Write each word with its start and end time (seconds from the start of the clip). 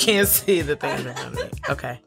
Can't 0.00 0.28
see 0.28 0.62
the 0.62 0.76
thing 0.76 1.06
around 1.06 1.34
me. 1.34 1.42
Okay. 1.68 2.00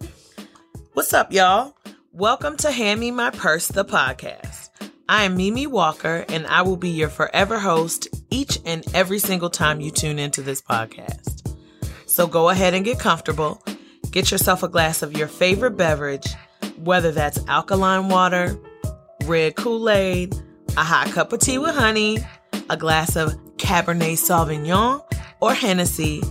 What's 0.93 1.13
up, 1.13 1.31
y'all? 1.31 1.75
Welcome 2.11 2.57
to 2.57 2.71
Hand 2.71 2.99
Me 2.99 3.11
My 3.11 3.29
Purse, 3.29 3.67
the 3.67 3.85
podcast. 3.85 4.69
I 5.07 5.25
am 5.25 5.37
Mimi 5.37 5.67
Walker, 5.67 6.25
and 6.27 6.47
I 6.47 6.63
will 6.63 6.75
be 6.75 6.89
your 6.89 7.09
forever 7.09 7.59
host 7.59 8.07
each 8.31 8.57
and 8.65 8.83
every 8.95 9.19
single 9.19 9.51
time 9.51 9.79
you 9.79 9.91
tune 9.91 10.17
into 10.17 10.41
this 10.41 10.59
podcast. 10.59 11.55
So 12.07 12.25
go 12.25 12.49
ahead 12.49 12.73
and 12.73 12.83
get 12.83 12.97
comfortable. 12.97 13.63
Get 14.09 14.31
yourself 14.31 14.63
a 14.63 14.69
glass 14.69 15.03
of 15.03 15.15
your 15.15 15.27
favorite 15.27 15.77
beverage, 15.77 16.33
whether 16.77 17.11
that's 17.11 17.45
alkaline 17.47 18.09
water, 18.09 18.59
red 19.25 19.55
Kool 19.55 19.87
Aid, 19.87 20.33
a 20.77 20.83
hot 20.83 21.11
cup 21.11 21.31
of 21.31 21.41
tea 21.41 21.59
with 21.59 21.75
honey, 21.75 22.17
a 22.71 22.75
glass 22.75 23.15
of 23.15 23.35
Cabernet 23.57 24.17
Sauvignon, 24.17 25.03
or 25.41 25.53
Hennessy, 25.53 26.23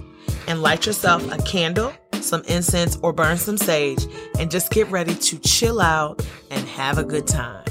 and 0.47 0.63
light 0.63 0.87
yourself 0.87 1.31
a 1.33 1.39
candle, 1.43 1.93
some 2.15 2.43
incense, 2.45 2.97
or 3.03 3.13
burn 3.13 3.37
some 3.37 3.57
sage, 3.57 4.07
and 4.39 4.51
just 4.51 4.71
get 4.71 4.89
ready 4.91 5.15
to 5.15 5.39
chill 5.39 5.81
out 5.81 6.25
and 6.51 6.67
have 6.69 6.99
a 6.99 7.05
good 7.05 7.27
time. 7.27 7.65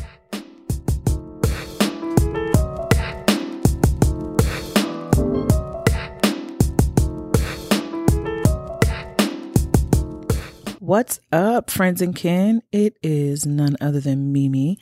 What's 10.79 11.21
up, 11.31 11.69
friends 11.69 12.01
and 12.01 12.13
kin? 12.13 12.63
It 12.73 12.97
is 13.01 13.45
none 13.45 13.77
other 13.79 14.01
than 14.01 14.33
Mimi, 14.33 14.77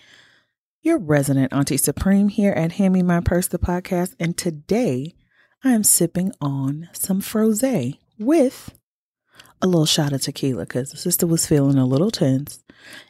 your 0.81 0.97
resident 0.97 1.53
Auntie 1.53 1.77
Supreme 1.77 2.29
here 2.29 2.51
at 2.51 2.71
Hand 2.71 2.93
Me 2.95 3.03
My 3.03 3.19
Purse, 3.19 3.47
the 3.47 3.59
podcast. 3.59 4.15
And 4.19 4.35
today 4.35 5.13
I 5.61 5.71
am 5.71 5.83
sipping 5.83 6.31
on 6.39 6.87
some 6.93 7.19
froze 7.19 7.63
with 8.17 8.73
a 9.61 9.67
little 9.67 9.85
shot 9.85 10.13
of 10.13 10.21
tequila 10.21 10.65
because 10.65 10.91
the 10.91 10.97
sister 10.97 11.27
was 11.27 11.45
feeling 11.45 11.77
a 11.77 11.85
little 11.85 12.11
tense. 12.11 12.63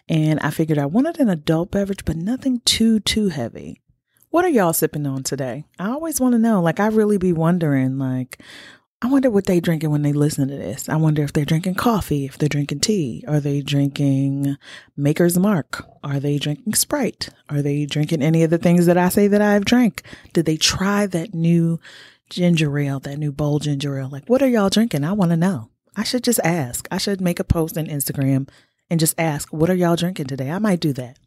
And 0.08 0.40
I 0.40 0.50
figured 0.50 0.80
I 0.80 0.88
wanted 0.88 1.20
an 1.20 1.30
adult 1.30 1.70
beverage, 1.70 2.06
but 2.06 2.16
nothing 2.16 2.62
too, 2.66 3.02
too 3.02 3.30
heavy. 3.30 3.84
What 4.32 4.46
are 4.46 4.50
y'all 4.50 4.74
sipping 4.74 5.06
on 5.06 5.22
today? 5.22 5.66
I 5.78 5.90
always 5.90 6.20
want 6.20 6.34
to 6.34 6.40
know. 6.40 6.60
Like, 6.60 6.80
I 6.80 6.88
really 6.88 7.20
be 7.20 7.34
wondering, 7.34 8.00
like, 8.00 8.42
I 9.02 9.08
wonder 9.08 9.30
what 9.30 9.46
they 9.46 9.60
drinking 9.60 9.92
when 9.92 10.02
they 10.02 10.12
listen 10.12 10.48
to 10.48 10.56
this. 10.56 10.90
I 10.90 10.96
wonder 10.96 11.22
if 11.22 11.32
they're 11.32 11.46
drinking 11.46 11.76
coffee, 11.76 12.26
if 12.26 12.40
they're 12.40 12.50
drinking 12.50 12.80
tea. 12.80 13.24
Are 13.28 13.40
they 13.40 13.62
drinking 13.62 14.58
Maker's 14.98 15.38
Mark? 15.38 15.86
Are 16.04 16.20
they 16.20 16.40
drinking 16.40 16.74
Sprite? 16.74 17.30
Are 17.48 17.62
they 17.62 17.86
drinking 17.86 18.24
any 18.24 18.42
of 18.42 18.50
the 18.50 18.58
things 18.58 18.88
that 18.88 18.98
I 18.98 19.10
say 19.10 19.28
that 19.28 19.42
I've 19.42 19.66
drank? 19.66 20.02
Did 20.34 20.46
they 20.46 20.58
try 20.58 21.06
that 21.06 21.36
new 21.36 21.80
ginger 22.30 22.78
ale, 22.78 23.00
that 23.02 23.18
new 23.18 23.32
bold 23.32 23.64
ginger 23.64 23.98
ale? 24.00 24.10
Like, 24.10 24.26
what 24.28 24.42
are 24.42 24.48
y'all 24.48 24.70
drinking? 24.70 25.04
I 25.04 25.14
want 25.14 25.32
to 25.32 25.38
know. 25.38 25.70
I 25.96 26.04
should 26.04 26.24
just 26.24 26.40
ask. 26.44 26.88
I 26.92 26.98
should 26.98 27.20
make 27.22 27.40
a 27.40 27.44
post 27.44 27.78
on 27.78 27.88
Instagram 27.88 28.48
and 28.90 29.00
just 29.00 29.20
ask, 29.20 29.52
what 29.52 29.70
are 29.70 29.76
y'all 29.76 29.96
drinking 29.96 30.28
today? 30.28 30.50
I 30.50 30.60
might 30.60 30.80
do 30.80 30.94
that. 30.94 31.18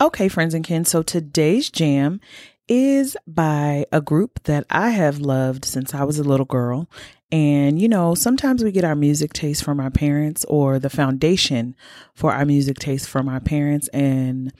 Okay, 0.00 0.28
friends 0.28 0.54
and 0.54 0.64
kin. 0.64 0.86
So 0.86 1.02
today's 1.02 1.70
jam 1.70 2.20
is 2.68 3.16
by 3.26 3.84
a 3.92 4.00
group 4.00 4.42
that 4.44 4.64
I 4.70 4.90
have 4.90 5.18
loved 5.18 5.64
since 5.64 5.92
I 5.92 6.04
was 6.04 6.18
a 6.18 6.24
little 6.24 6.46
girl. 6.46 6.88
And, 7.32 7.80
you 7.80 7.88
know, 7.88 8.14
sometimes 8.14 8.64
we 8.64 8.72
get 8.72 8.84
our 8.84 8.96
music 8.96 9.32
taste 9.32 9.62
from 9.62 9.80
our 9.80 9.90
parents 9.90 10.44
or 10.46 10.78
the 10.78 10.90
foundation 10.90 11.76
for 12.14 12.32
our 12.32 12.44
music 12.44 12.78
taste 12.78 13.08
from 13.08 13.28
our 13.28 13.40
parents. 13.40 13.88
And 13.88 14.52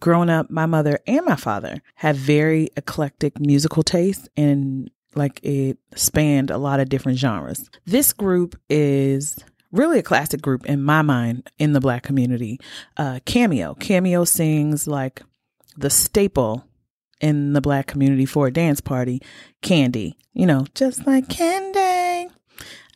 growing 0.00 0.28
up, 0.30 0.50
my 0.50 0.66
mother 0.66 0.98
and 1.06 1.24
my 1.24 1.36
father 1.36 1.82
have 1.96 2.16
very 2.16 2.68
eclectic 2.76 3.40
musical 3.40 3.82
taste 3.82 4.28
and 4.36 4.90
like 5.14 5.40
it 5.42 5.78
spanned 5.96 6.50
a 6.50 6.58
lot 6.58 6.80
of 6.80 6.88
different 6.88 7.18
genres. 7.18 7.68
This 7.84 8.12
group 8.12 8.58
is 8.68 9.38
really 9.72 9.98
a 9.98 10.02
classic 10.04 10.42
group 10.42 10.66
in 10.66 10.82
my 10.82 11.02
mind 11.02 11.50
in 11.58 11.72
the 11.72 11.80
black 11.80 12.02
community. 12.02 12.60
Uh, 12.96 13.20
Cameo. 13.24 13.74
Cameo 13.74 14.24
sings 14.24 14.86
like 14.86 15.22
the 15.76 15.90
staple 15.90 16.64
in 17.20 17.52
the 17.52 17.60
black 17.60 17.86
community 17.86 18.26
for 18.26 18.46
a 18.46 18.52
dance 18.52 18.80
party, 18.80 19.20
Candy. 19.62 20.16
You 20.32 20.46
know, 20.46 20.66
just 20.74 21.06
like 21.06 21.28
Candy. 21.28 22.30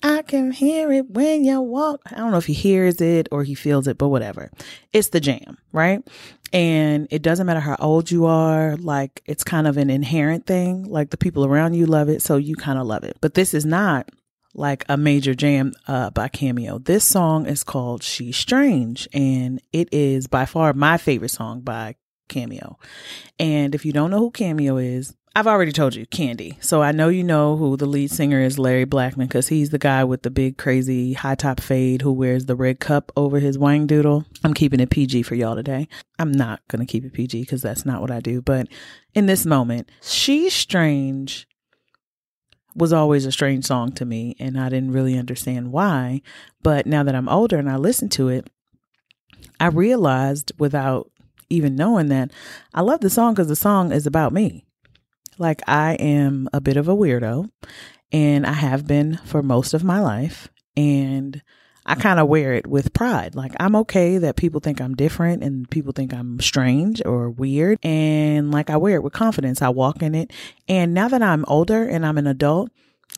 I 0.03 0.21
can 0.21 0.51
hear 0.51 0.93
it 0.93 1.11
when 1.11 1.45
you 1.45 1.63
walk. 1.63 2.03
I 2.13 2.17
don't 2.17 2.31
know 2.31 2.37
if 2.37 2.45
he 2.45 2.53
hears 2.53 3.01
it 3.01 3.27
or 3.33 3.43
he 3.43 3.55
feels 3.55 3.89
it, 3.89 3.97
but 3.97 4.09
whatever. 4.09 4.51
It's 4.93 5.09
the 5.09 5.19
jam, 5.19 5.57
right? 5.73 6.07
And 6.53 7.09
it 7.11 7.23
doesn't 7.23 7.47
matter 7.47 7.61
how 7.61 7.77
old 7.79 8.11
you 8.11 8.27
are, 8.27 8.77
like 8.77 9.23
it's 9.25 9.43
kind 9.43 9.67
of 9.67 9.79
an 9.79 9.89
inherent 9.89 10.47
thing. 10.47 10.85
Like 10.85 11.09
the 11.09 11.17
people 11.17 11.47
around 11.47 11.73
you 11.73 11.87
love 11.87 12.11
it, 12.11 12.21
so 12.21 12.37
you 12.37 12.55
kind 12.55 12.79
of 12.79 12.87
love 12.87 13.03
it. 13.05 13.17
But 13.23 13.33
this 13.33 13.55
is 13.55 13.65
not 13.65 14.11
like 14.53 14.85
a 14.89 14.97
major 14.97 15.35
jam 15.35 15.73
uh, 15.89 16.11
by 16.11 16.29
Cameo. 16.29 16.79
This 16.79 17.05
song 17.05 17.47
is 17.47 17.65
called 17.65 18.03
She's 18.03 18.37
Strange, 18.37 19.09
and 19.13 19.61
it 19.73 19.89
is 19.91 20.27
by 20.27 20.45
far 20.45 20.75
my 20.75 20.99
favorite 20.99 21.31
song 21.31 21.63
by 21.63 21.97
Cameo. 22.29 22.79
And 23.39 23.75
if 23.75 23.85
you 23.85 23.93
don't 23.93 24.11
know 24.11 24.19
who 24.19 24.31
Cameo 24.31 24.77
is, 24.77 25.15
I've 25.37 25.49
already 25.49 25.73
told 25.73 25.97
you, 25.97 26.07
Candy. 26.07 26.59
So 26.61 26.81
I 26.81 26.93
know 26.93 27.09
you 27.09 27.25
know 27.25 27.57
who 27.57 27.77
the 27.77 27.87
lead 27.87 28.13
singer 28.13 28.41
is, 28.41 28.57
Larry 28.57 28.87
Blackmon, 28.87 29.27
because 29.27 29.49
he's 29.49 29.71
the 29.71 29.81
guy 29.81 30.05
with 30.05 30.23
the 30.23 30.31
big, 30.31 30.59
crazy 30.59 31.15
high 31.15 31.35
top 31.35 31.61
fade 31.61 32.03
who 32.03 32.13
wears 32.13 32.47
the 32.47 32.55
red 32.55 32.79
cup 32.79 33.11
over 33.17 33.41
his 33.41 33.59
wang 33.59 33.89
doodle. 33.89 34.25
I'm 34.45 34.55
keeping 34.55 34.79
it 34.79 34.91
PG 34.91 35.25
for 35.25 35.35
y'all 35.35 35.57
today. 35.57 35.89
I'm 36.21 36.31
not 36.31 36.61
going 36.69 36.87
to 36.87 36.91
keep 36.91 37.05
it 37.05 37.13
PG 37.13 37.41
because 37.41 37.63
that's 37.63 37.85
not 37.85 38.01
what 38.01 38.13
I 38.13 38.21
do. 38.21 38.43
But 38.43 38.69
in 39.13 39.27
this 39.27 39.45
moment, 39.45 39.91
She's 40.01 40.55
Strange 40.55 41.49
was 42.77 42.93
always 42.93 43.27
a 43.27 43.33
strange 43.33 43.65
song 43.65 43.91
to 43.93 44.05
me, 44.05 44.37
and 44.39 44.59
I 44.59 44.69
didn't 44.69 44.93
really 44.93 45.19
understand 45.19 45.73
why. 45.73 46.23
But 46.63 46.87
now 46.87 47.03
that 47.03 47.15
I'm 47.15 47.29
older 47.29 47.59
and 47.59 47.71
I 47.71 47.77
listen 47.77 48.09
to 48.11 48.29
it, 48.29 48.49
I 49.59 49.67
realized 49.67 50.53
without 50.59 51.11
even 51.55 51.77
knowing 51.77 52.09
that 52.09 52.31
I 52.73 52.83
love 52.83 53.01
the 53.01 53.11
song 53.11 53.35
because 53.35 53.49
the 53.49 53.57
song 53.57 53.93
is 53.93 54.07
about 54.07 54.33
me. 54.33 54.65
Like, 55.39 55.63
I 55.67 55.95
am 55.95 56.49
a 56.53 56.61
bit 56.61 56.77
of 56.77 56.89
a 56.89 56.95
weirdo, 56.95 57.51
and 58.13 58.47
I 58.47 58.53
have 58.53 58.87
been 58.87 59.19
for 59.25 59.43
most 59.43 59.75
of 59.75 59.83
my 59.83 60.01
life. 60.01 60.49
And 60.77 61.43
I 61.87 61.95
kind 61.97 62.19
of 62.19 62.29
wear 62.29 62.55
it 62.55 62.67
with 62.67 62.95
pride. 62.95 63.35
Like, 63.35 63.53
I'm 63.61 63.77
okay 63.77 64.19
that 64.19 64.37
people 64.37 64.61
think 64.61 64.81
I'm 64.81 64.95
different 64.95 65.43
and 65.43 65.69
people 65.71 65.93
think 65.93 66.15
I'm 66.15 66.41
strange 66.41 67.03
or 67.05 67.29
weird. 67.31 67.79
And 67.83 68.51
like, 68.51 68.71
I 68.71 68.77
wear 68.77 68.97
it 68.97 69.03
with 69.03 69.13
confidence. 69.13 69.61
I 69.61 69.69
walk 69.69 70.03
in 70.03 70.15
it. 70.15 70.33
And 70.67 70.95
now 70.95 71.09
that 71.09 71.23
I'm 71.23 71.45
older 71.47 71.87
and 71.87 72.07
I'm 72.07 72.17
an 72.17 72.27
adult, 72.27 72.71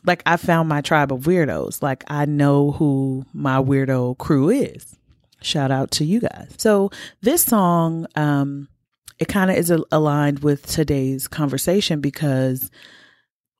like, 0.05 0.21
I 0.25 0.37
found 0.37 0.67
my 0.67 0.81
tribe 0.81 1.13
of 1.13 1.21
weirdos. 1.21 1.81
Like, 1.81 2.03
I 2.07 2.25
know 2.25 2.71
who 2.71 3.25
my 3.33 3.57
weirdo 3.57 4.17
crew 4.17 4.49
is. 4.49 4.96
Shout 5.47 5.71
out 5.71 5.91
to 5.91 6.03
you 6.03 6.19
guys. 6.19 6.53
So, 6.57 6.91
this 7.21 7.43
song, 7.43 8.05
um, 8.15 8.67
it 9.17 9.29
kind 9.29 9.49
of 9.49 9.55
is 9.57 9.71
aligned 9.91 10.39
with 10.39 10.67
today's 10.67 11.27
conversation 11.27 12.01
because 12.01 12.69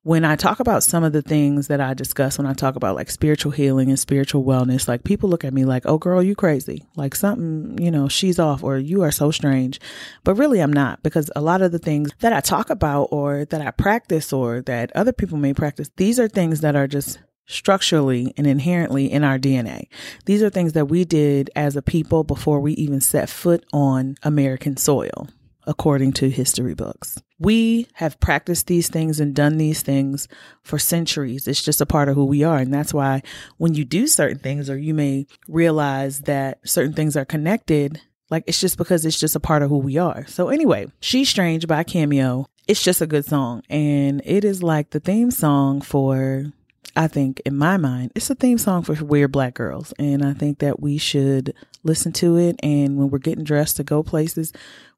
when 0.03 0.23
I 0.23 0.35
talk 0.35 0.59
about 0.59 0.83
some 0.83 1.03
of 1.03 1.11
the 1.13 1.21
things 1.21 1.67
that 1.67 1.81
I 1.81 1.93
discuss 1.93 2.37
when 2.37 2.47
I 2.47 2.53
talk 2.53 2.75
about 2.75 2.95
like 2.95 3.09
spiritual 3.09 3.51
healing 3.51 3.89
and 3.89 3.99
spiritual 3.99 4.43
wellness, 4.43 4.87
like 4.87 5.03
people 5.03 5.29
look 5.29 5.43
at 5.43 5.53
me 5.53 5.65
like, 5.65 5.83
oh, 5.85 5.97
girl, 5.97 6.21
you 6.21 6.35
crazy. 6.35 6.85
Like 6.95 7.15
something, 7.15 7.77
you 7.83 7.91
know, 7.91 8.07
she's 8.07 8.39
off 8.39 8.63
or 8.63 8.77
you 8.77 9.01
are 9.03 9.11
so 9.11 9.31
strange. 9.31 9.79
But 10.23 10.35
really, 10.35 10.59
I'm 10.59 10.71
not 10.71 11.03
because 11.03 11.31
a 11.35 11.41
lot 11.41 11.61
of 11.61 11.71
the 11.71 11.79
things 11.79 12.11
that 12.19 12.33
I 12.33 12.41
talk 12.41 12.69
about 12.69 13.09
or 13.11 13.45
that 13.45 13.61
I 13.61 13.71
practice 13.71 14.31
or 14.31 14.61
that 14.61 14.91
other 14.95 15.11
people 15.11 15.37
may 15.37 15.53
practice, 15.53 15.89
these 15.97 16.19
are 16.19 16.27
things 16.27 16.61
that 16.61 16.75
are 16.75 16.87
just 16.87 17.19
structurally 17.47 18.33
and 18.37 18.45
inherently 18.45 19.11
in 19.11 19.23
our 19.23 19.39
DNA. 19.39 19.87
These 20.25 20.43
are 20.43 20.49
things 20.49 20.73
that 20.73 20.85
we 20.85 21.05
did 21.05 21.49
as 21.55 21.75
a 21.75 21.81
people 21.81 22.23
before 22.23 22.59
we 22.59 22.73
even 22.73 23.01
set 23.01 23.29
foot 23.29 23.65
on 23.73 24.15
American 24.23 24.77
soil 24.77 25.27
according 25.67 26.13
to 26.13 26.29
history 26.29 26.73
books. 26.73 27.21
We 27.39 27.87
have 27.95 28.19
practiced 28.19 28.67
these 28.67 28.89
things 28.89 29.19
and 29.19 29.35
done 29.35 29.57
these 29.57 29.81
things 29.83 30.27
for 30.63 30.79
centuries. 30.79 31.47
It's 31.47 31.61
just 31.61 31.81
a 31.81 31.85
part 31.85 32.09
of 32.09 32.15
who 32.15 32.25
we 32.25 32.43
are. 32.43 32.57
And 32.57 32.73
that's 32.73 32.93
why 32.93 33.21
when 33.57 33.75
you 33.75 33.85
do 33.85 34.07
certain 34.07 34.39
things, 34.39 34.69
or 34.69 34.77
you 34.77 34.93
may 34.93 35.27
realize 35.47 36.21
that 36.21 36.59
certain 36.67 36.93
things 36.93 37.15
are 37.15 37.25
connected, 37.25 38.01
like 38.29 38.45
it's 38.47 38.59
just 38.59 38.77
because 38.77 39.05
it's 39.05 39.19
just 39.19 39.35
a 39.35 39.41
part 39.41 39.61
of 39.61 39.69
who 39.69 39.77
we 39.77 39.97
are. 39.97 40.25
So, 40.27 40.49
anyway, 40.49 40.87
She's 40.99 41.29
Strange 41.29 41.67
by 41.67 41.83
Cameo. 41.83 42.47
It's 42.67 42.83
just 42.83 43.01
a 43.01 43.07
good 43.07 43.25
song. 43.25 43.61
And 43.69 44.21
it 44.25 44.43
is 44.43 44.63
like 44.63 44.89
the 44.89 44.99
theme 44.99 45.31
song 45.31 45.81
for 45.81 46.51
I 46.97 47.07
think 47.07 47.41
in 47.45 47.55
my 47.55 47.77
mind, 47.77 48.11
it's 48.15 48.29
a 48.31 48.35
theme 48.35 48.57
song 48.57 48.81
for 48.81 48.93
weird 49.05 49.31
black 49.31 49.53
girls. 49.53 49.93
And 49.99 50.25
I 50.25 50.33
think 50.33 50.59
that 50.59 50.79
we 50.79 50.97
should 50.97 51.53
listen 51.83 52.11
to 52.13 52.37
it. 52.37 52.55
And 52.63 52.97
when 52.97 53.11
we're 53.11 53.19
getting 53.19 53.43
dressed 53.43 53.77
to 53.77 53.83
go 53.83 54.01
places, 54.01 54.51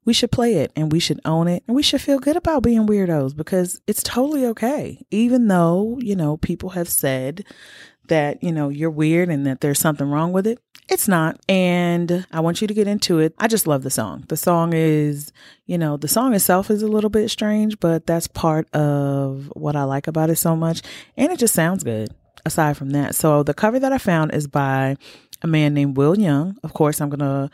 we 0.06 0.14
should 0.14 0.32
play 0.32 0.54
it 0.54 0.72
and 0.74 0.90
we 0.90 0.98
should 0.98 1.20
own 1.26 1.46
it 1.46 1.62
and 1.66 1.76
we 1.76 1.82
should 1.82 2.00
feel 2.00 2.18
good 2.18 2.36
about 2.36 2.62
being 2.62 2.86
weirdos 2.86 3.36
because 3.36 3.82
it's 3.86 4.02
totally 4.02 4.46
okay. 4.46 5.04
Even 5.10 5.48
though, 5.48 5.98
you 6.00 6.16
know, 6.16 6.38
people 6.38 6.70
have 6.70 6.88
said 6.88 7.44
that, 8.10 8.42
you 8.42 8.52
know, 8.52 8.68
you're 8.68 8.90
weird 8.90 9.30
and 9.30 9.46
that 9.46 9.60
there's 9.60 9.78
something 9.78 10.08
wrong 10.08 10.32
with 10.32 10.46
it. 10.46 10.58
It's 10.88 11.08
not. 11.08 11.40
And 11.48 12.26
I 12.32 12.40
want 12.40 12.60
you 12.60 12.66
to 12.66 12.74
get 12.74 12.86
into 12.86 13.20
it. 13.20 13.34
I 13.38 13.48
just 13.48 13.66
love 13.66 13.82
the 13.82 13.90
song. 13.90 14.24
The 14.28 14.36
song 14.36 14.72
is, 14.74 15.32
you 15.66 15.78
know, 15.78 15.96
the 15.96 16.08
song 16.08 16.34
itself 16.34 16.70
is 16.70 16.82
a 16.82 16.88
little 16.88 17.10
bit 17.10 17.30
strange, 17.30 17.78
but 17.80 18.06
that's 18.06 18.26
part 18.26 18.68
of 18.74 19.50
what 19.54 19.76
I 19.76 19.84
like 19.84 20.08
about 20.08 20.30
it 20.30 20.36
so 20.36 20.54
much. 20.54 20.82
And 21.16 21.32
it 21.32 21.38
just 21.38 21.54
sounds 21.54 21.84
good 21.84 22.10
aside 22.44 22.76
from 22.76 22.90
that. 22.90 23.14
So 23.14 23.42
the 23.42 23.54
cover 23.54 23.78
that 23.78 23.92
I 23.92 23.98
found 23.98 24.34
is 24.34 24.46
by 24.46 24.96
a 25.42 25.46
man 25.46 25.74
named 25.74 25.96
Will 25.96 26.18
Young. 26.18 26.56
Of 26.64 26.74
course, 26.74 27.00
I'm 27.00 27.08
going 27.08 27.20
to 27.20 27.50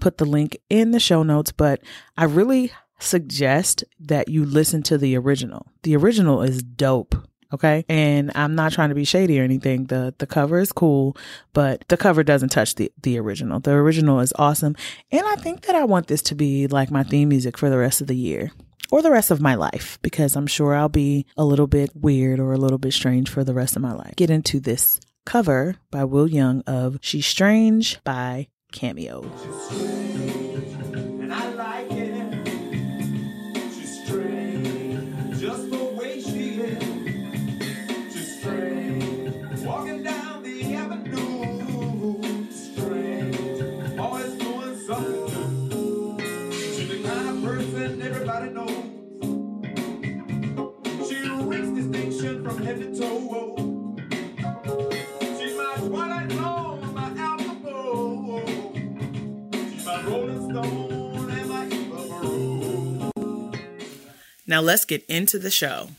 put 0.00 0.18
the 0.18 0.24
link 0.24 0.58
in 0.70 0.92
the 0.92 1.00
show 1.00 1.22
notes, 1.22 1.52
but 1.52 1.80
I 2.16 2.24
really 2.24 2.72
suggest 3.00 3.84
that 4.00 4.28
you 4.28 4.44
listen 4.44 4.82
to 4.84 4.96
the 4.96 5.16
original. 5.16 5.66
The 5.82 5.94
original 5.94 6.42
is 6.42 6.62
dope. 6.62 7.14
Okay. 7.52 7.84
And 7.88 8.30
I'm 8.34 8.54
not 8.54 8.72
trying 8.72 8.90
to 8.90 8.94
be 8.94 9.04
shady 9.04 9.40
or 9.40 9.44
anything. 9.44 9.84
The 9.84 10.14
the 10.18 10.26
cover 10.26 10.58
is 10.58 10.72
cool, 10.72 11.16
but 11.52 11.84
the 11.88 11.96
cover 11.96 12.22
doesn't 12.22 12.50
touch 12.50 12.74
the, 12.74 12.92
the 13.02 13.18
original. 13.18 13.60
The 13.60 13.72
original 13.72 14.20
is 14.20 14.32
awesome. 14.36 14.76
And 15.10 15.26
I 15.26 15.36
think 15.36 15.62
that 15.62 15.74
I 15.74 15.84
want 15.84 16.08
this 16.08 16.22
to 16.22 16.34
be 16.34 16.66
like 16.66 16.90
my 16.90 17.02
theme 17.02 17.30
music 17.30 17.56
for 17.56 17.70
the 17.70 17.78
rest 17.78 18.00
of 18.00 18.06
the 18.06 18.16
year 18.16 18.52
or 18.90 19.02
the 19.02 19.10
rest 19.10 19.30
of 19.30 19.40
my 19.40 19.54
life 19.54 19.98
because 20.02 20.36
I'm 20.36 20.46
sure 20.46 20.74
I'll 20.74 20.88
be 20.88 21.26
a 21.36 21.44
little 21.44 21.66
bit 21.66 21.90
weird 21.94 22.40
or 22.40 22.52
a 22.52 22.58
little 22.58 22.78
bit 22.78 22.92
strange 22.92 23.28
for 23.28 23.44
the 23.44 23.54
rest 23.54 23.76
of 23.76 23.82
my 23.82 23.92
life. 23.92 24.16
Get 24.16 24.30
into 24.30 24.60
this 24.60 25.00
cover 25.26 25.76
by 25.90 26.04
Will 26.04 26.28
Young 26.28 26.62
of 26.66 26.98
She's 27.00 27.26
Strange 27.26 28.02
by 28.04 28.48
Cameo. 28.72 29.22
Now 64.48 64.62
let's 64.62 64.86
get 64.86 65.04
into 65.10 65.38
the 65.38 65.50
show. 65.50 65.90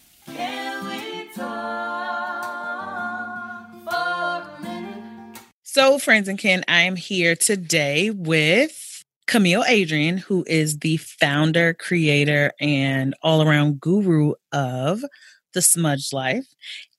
So, 5.62 6.00
friends 6.00 6.28
and 6.28 6.40
kin, 6.40 6.66
I 6.68 6.82
am 6.82 6.96
here 6.96 7.36
today 7.36 8.10
with 8.10 9.04
Camille 9.28 9.64
Adrienne, 9.70 10.18
who 10.18 10.44
is 10.48 10.80
the 10.80 10.98
founder, 10.98 11.76
creator, 11.76 12.52
and 12.60 13.14
all 13.22 13.44
around 13.44 13.80
guru 13.80 14.34
of 14.52 15.04
The 15.54 15.62
Smudged 15.62 16.12
Life. 16.12 16.48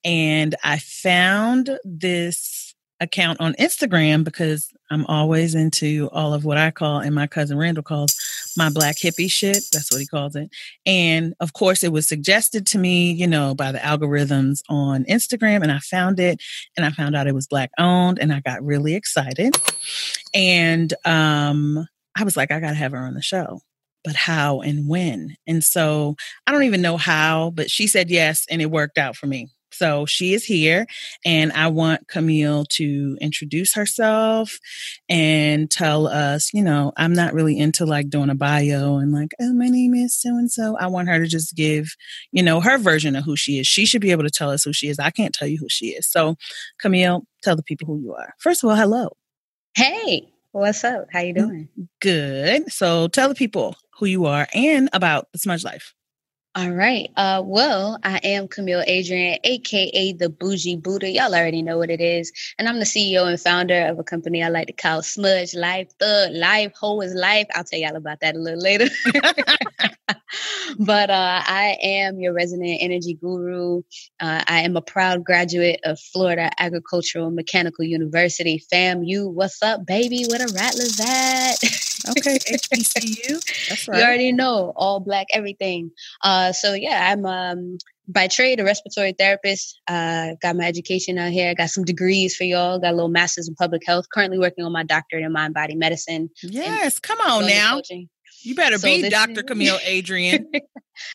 And 0.05 0.55
I 0.63 0.79
found 0.79 1.77
this 1.83 2.73
account 3.01 3.41
on 3.41 3.55
Instagram 3.55 4.23
because 4.23 4.71
I'm 4.89 5.05
always 5.07 5.53
into 5.53 6.09
all 6.13 6.33
of 6.33 6.45
what 6.45 6.57
I 6.57 6.71
call, 6.71 6.99
and 6.99 7.13
my 7.13 7.27
cousin 7.27 7.57
Randall 7.57 7.83
calls 7.83 8.15
my 8.57 8.69
black 8.69 8.97
hippie 8.97 9.31
shit. 9.31 9.63
That's 9.71 9.91
what 9.91 10.01
he 10.01 10.07
calls 10.07 10.35
it. 10.35 10.49
And 10.85 11.33
of 11.39 11.53
course, 11.53 11.83
it 11.83 11.91
was 11.91 12.07
suggested 12.07 12.67
to 12.67 12.77
me, 12.77 13.11
you 13.11 13.27
know, 13.27 13.55
by 13.55 13.71
the 13.71 13.79
algorithms 13.79 14.61
on 14.69 15.05
Instagram, 15.05 15.61
and 15.61 15.71
I 15.71 15.79
found 15.79 16.19
it 16.19 16.41
and 16.77 16.85
I 16.85 16.91
found 16.91 17.15
out 17.15 17.27
it 17.27 17.35
was 17.35 17.47
black 17.47 17.71
owned, 17.77 18.19
and 18.19 18.33
I 18.33 18.39
got 18.41 18.63
really 18.63 18.95
excited. 18.95 19.55
And 20.33 20.93
um, 21.05 21.87
I 22.17 22.23
was 22.23 22.37
like, 22.37 22.51
I 22.51 22.59
got 22.59 22.69
to 22.69 22.75
have 22.75 22.91
her 22.91 22.99
on 22.99 23.13
the 23.13 23.21
show. 23.21 23.61
But 24.03 24.15
how 24.15 24.61
and 24.61 24.87
when? 24.87 25.35
And 25.45 25.63
so 25.63 26.15
I 26.47 26.51
don't 26.51 26.63
even 26.63 26.81
know 26.81 26.97
how, 26.97 27.51
but 27.51 27.69
she 27.69 27.87
said 27.87 28.09
yes, 28.09 28.45
and 28.49 28.61
it 28.61 28.71
worked 28.71 28.97
out 28.97 29.15
for 29.15 29.27
me. 29.27 29.49
So 29.73 30.05
she 30.05 30.33
is 30.33 30.45
here, 30.45 30.85
and 31.25 31.51
I 31.53 31.67
want 31.67 32.07
Camille 32.07 32.65
to 32.71 33.17
introduce 33.21 33.73
herself 33.73 34.59
and 35.09 35.69
tell 35.69 36.07
us, 36.07 36.53
you 36.53 36.63
know, 36.63 36.91
I'm 36.97 37.13
not 37.13 37.33
really 37.33 37.57
into 37.57 37.85
like 37.85 38.09
doing 38.09 38.29
a 38.29 38.35
bio 38.35 38.97
and 38.97 39.11
like, 39.11 39.31
oh, 39.39 39.53
my 39.53 39.67
name 39.67 39.93
is 39.93 40.19
so 40.19 40.29
and 40.29 40.51
so. 40.51 40.77
I 40.77 40.87
want 40.87 41.07
her 41.07 41.19
to 41.19 41.27
just 41.27 41.55
give, 41.55 41.95
you 42.31 42.43
know, 42.43 42.59
her 42.59 42.77
version 42.77 43.15
of 43.15 43.23
who 43.23 43.35
she 43.35 43.59
is. 43.59 43.67
She 43.67 43.85
should 43.85 44.01
be 44.01 44.11
able 44.11 44.23
to 44.23 44.29
tell 44.29 44.49
us 44.49 44.63
who 44.63 44.73
she 44.73 44.87
is. 44.87 44.99
I 44.99 45.11
can't 45.11 45.33
tell 45.33 45.47
you 45.47 45.57
who 45.57 45.69
she 45.69 45.87
is. 45.87 46.09
So, 46.09 46.35
Camille, 46.79 47.23
tell 47.43 47.55
the 47.55 47.63
people 47.63 47.87
who 47.87 47.99
you 47.99 48.13
are. 48.13 48.33
First 48.39 48.63
of 48.63 48.69
all, 48.69 48.75
hello. 48.75 49.09
Hey, 49.75 50.27
what's 50.51 50.83
up? 50.83 51.07
How 51.11 51.21
you 51.21 51.33
mm, 51.33 51.37
doing? 51.37 51.69
Good. 52.01 52.71
So, 52.71 53.07
tell 53.07 53.29
the 53.29 53.35
people 53.35 53.75
who 53.97 54.05
you 54.05 54.25
are 54.25 54.47
and 54.53 54.89
about 54.93 55.27
the 55.31 55.39
Smudged 55.39 55.63
Life. 55.63 55.93
All 56.53 56.71
right. 56.71 57.09
Uh, 57.15 57.41
well, 57.45 57.97
I 58.03 58.17
am 58.25 58.49
Camille 58.49 58.81
Adrienne, 58.81 59.39
aka 59.45 60.11
the 60.11 60.27
Bougie 60.27 60.75
Buddha. 60.75 61.09
Y'all 61.09 61.33
already 61.33 61.61
know 61.61 61.77
what 61.77 61.89
it 61.89 62.01
is, 62.01 62.33
and 62.59 62.67
I'm 62.67 62.79
the 62.79 62.85
CEO 62.85 63.25
and 63.25 63.39
founder 63.39 63.87
of 63.87 63.99
a 63.99 64.03
company 64.03 64.43
I 64.43 64.49
like 64.49 64.67
to 64.67 64.73
call 64.73 65.01
Smudged 65.01 65.55
Life. 65.55 65.87
Thug 65.97 66.31
Life, 66.33 66.73
Hoe 66.77 66.99
is 66.99 67.13
Life. 67.13 67.47
I'll 67.55 67.63
tell 67.63 67.79
y'all 67.79 67.95
about 67.95 68.19
that 68.19 68.35
a 68.35 68.39
little 68.39 68.59
later. 68.59 68.89
but 70.79 71.09
uh, 71.09 71.41
I 71.45 71.77
am 71.81 72.19
your 72.19 72.33
resident 72.33 72.77
energy 72.81 73.13
guru. 73.13 73.81
Uh, 74.19 74.43
I 74.47 74.61
am 74.61 74.75
a 74.75 74.81
proud 74.81 75.23
graduate 75.23 75.79
of 75.83 75.99
Florida 75.99 76.51
Agricultural 76.59 77.31
Mechanical 77.31 77.85
University. 77.85 78.63
FAMU, 78.71 79.31
what's 79.31 79.61
up, 79.61 79.85
baby? 79.85 80.25
What 80.27 80.41
a 80.49 80.53
rattler's 80.53 80.97
that? 80.97 81.55
Okay, 82.17 82.37
HBCU. 82.39 83.69
That's 83.69 83.87
right. 83.87 83.97
You 83.97 84.03
already 84.03 84.31
know 84.31 84.73
all 84.75 84.99
black 84.99 85.27
everything. 85.33 85.91
Uh, 86.23 86.51
so 86.51 86.73
yeah, 86.73 87.11
I'm 87.11 87.25
um, 87.25 87.77
by 88.07 88.27
trade 88.27 88.59
a 88.59 88.63
respiratory 88.63 89.13
therapist. 89.17 89.79
Uh, 89.87 90.31
got 90.41 90.55
my 90.55 90.65
education 90.65 91.17
out 91.17 91.31
here. 91.31 91.53
Got 91.55 91.69
some 91.69 91.83
degrees 91.83 92.35
for 92.35 92.43
y'all. 92.43 92.79
Got 92.79 92.93
a 92.93 92.95
little 92.95 93.09
master's 93.09 93.47
in 93.47 93.55
public 93.55 93.83
health. 93.85 94.05
Currently 94.13 94.39
working 94.39 94.65
on 94.65 94.71
my 94.71 94.83
doctorate 94.83 95.23
in 95.23 95.31
mind 95.31 95.53
body 95.53 95.75
medicine. 95.75 96.29
Yes, 96.41 96.99
come 96.99 97.19
on 97.21 97.45
now. 97.45 97.75
Coaching. 97.75 98.09
You 98.43 98.55
better 98.55 98.77
so 98.77 98.87
be 98.87 99.09
Dr. 99.09 99.43
Camille 99.43 99.79
Adrienne. 99.87 100.51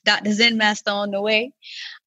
Dr. 0.05 0.33
Zen 0.33 0.57
Master 0.57 0.91
on 0.91 1.11
the 1.11 1.21
way. 1.21 1.53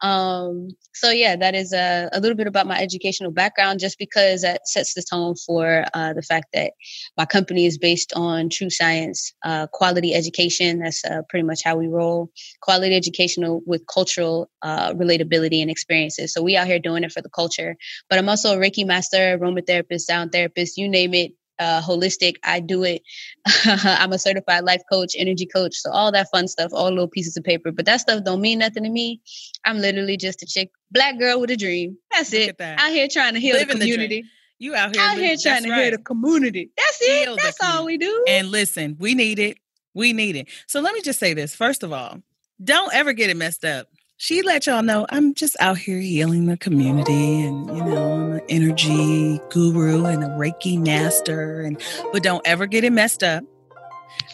Um, 0.01 0.69
so 0.93 1.11
yeah, 1.11 1.35
that 1.35 1.55
is 1.55 1.73
a, 1.73 2.09
a, 2.11 2.19
little 2.19 2.35
bit 2.35 2.47
about 2.47 2.67
my 2.67 2.79
educational 2.79 3.31
background, 3.31 3.79
just 3.79 3.97
because 3.97 4.41
that 4.41 4.67
sets 4.67 4.93
the 4.93 5.03
tone 5.03 5.35
for 5.35 5.85
uh, 5.93 6.13
the 6.13 6.21
fact 6.21 6.47
that 6.53 6.73
my 7.17 7.25
company 7.25 7.65
is 7.65 7.77
based 7.77 8.13
on 8.15 8.49
true 8.49 8.69
science, 8.69 9.33
uh, 9.43 9.67
quality 9.67 10.13
education. 10.13 10.79
That's 10.79 11.03
uh, 11.05 11.21
pretty 11.29 11.45
much 11.45 11.61
how 11.63 11.77
we 11.77 11.87
roll. 11.87 12.31
Quality 12.61 12.95
educational 12.95 13.61
with 13.65 13.85
cultural 13.87 14.49
uh, 14.61 14.93
relatability 14.93 15.61
and 15.61 15.69
experiences. 15.69 16.33
So 16.33 16.41
we 16.41 16.57
out 16.57 16.67
here 16.67 16.79
doing 16.79 17.03
it 17.03 17.11
for 17.11 17.21
the 17.21 17.29
culture. 17.29 17.75
But 18.09 18.19
I'm 18.19 18.29
also 18.29 18.55
a 18.55 18.57
Reiki 18.57 18.85
master, 18.85 19.37
aromatherapist, 19.37 20.01
sound 20.01 20.31
therapist, 20.31 20.77
you 20.77 20.89
name 20.89 21.13
it 21.13 21.33
uh, 21.59 21.81
holistic. 21.81 22.35
I 22.43 22.59
do 22.59 22.83
it. 22.83 23.01
I'm 23.65 24.13
a 24.13 24.19
certified 24.19 24.63
life 24.63 24.81
coach, 24.91 25.13
energy 25.17 25.45
coach. 25.45 25.75
So 25.75 25.91
all 25.91 26.11
that 26.11 26.27
fun 26.31 26.47
stuff, 26.47 26.71
all 26.73 26.89
little 26.89 27.07
pieces 27.07 27.37
of 27.37 27.43
paper. 27.43 27.71
But 27.71 27.85
that 27.85 28.01
stuff 28.01 28.23
don't 28.23 28.41
mean 28.41 28.59
nothing 28.59 28.83
to 28.83 28.89
me. 28.89 29.21
I'm 29.65 29.79
literally 29.79 30.17
just 30.17 30.41
a 30.41 30.45
chick, 30.45 30.71
black 30.91 31.19
girl 31.19 31.39
with 31.39 31.51
a 31.51 31.57
dream. 31.57 31.97
That's 32.11 32.31
Look 32.31 32.41
it. 32.41 32.57
That. 32.57 32.79
Out 32.79 32.91
here 32.91 33.07
trying 33.07 33.33
to 33.33 33.39
heal 33.39 33.55
Live 33.55 33.67
the 33.67 33.73
community. 33.73 34.21
The 34.21 34.27
you 34.61 34.75
out 34.75 34.93
here, 34.93 35.03
out 35.05 35.17
here 35.17 35.37
trying 35.41 35.63
to 35.63 35.69
right. 35.69 35.83
heal 35.83 35.91
the 35.91 36.03
community. 36.03 36.69
That's 36.75 36.97
heal 36.97 37.35
it. 37.35 37.41
That's 37.41 37.63
all 37.63 37.85
we 37.85 37.97
do. 37.97 38.25
And 38.27 38.51
listen, 38.51 38.97
we 38.99 39.15
need 39.15 39.39
it. 39.39 39.57
We 39.93 40.11
need 40.11 40.35
it. 40.35 40.49
So 40.67 40.81
let 40.81 40.93
me 40.93 41.01
just 41.01 41.19
say 41.19 41.33
this. 41.33 41.55
First 41.55 41.81
of 41.83 41.93
all, 41.93 42.21
don't 42.61 42.93
ever 42.93 43.13
get 43.13 43.29
it 43.29 43.37
messed 43.37 43.63
up 43.63 43.87
she 44.19 44.41
let 44.41 44.67
y'all 44.67 44.83
know 44.83 45.05
I'm 45.09 45.33
just 45.33 45.55
out 45.61 45.77
here 45.77 45.97
healing 45.97 46.45
the 46.45 46.57
community 46.57 47.41
and 47.41 47.65
you 47.67 47.83
know 47.85 48.13
I'm 48.13 48.31
an 48.33 48.41
energy 48.49 49.39
guru 49.49 50.05
and 50.05 50.21
a 50.21 50.27
Reiki 50.27 50.77
master 50.77 51.61
and 51.61 51.81
but 52.11 52.21
don't 52.21 52.45
ever 52.45 52.65
get 52.67 52.83
it 52.83 52.91
messed 52.91 53.23
up. 53.23 53.45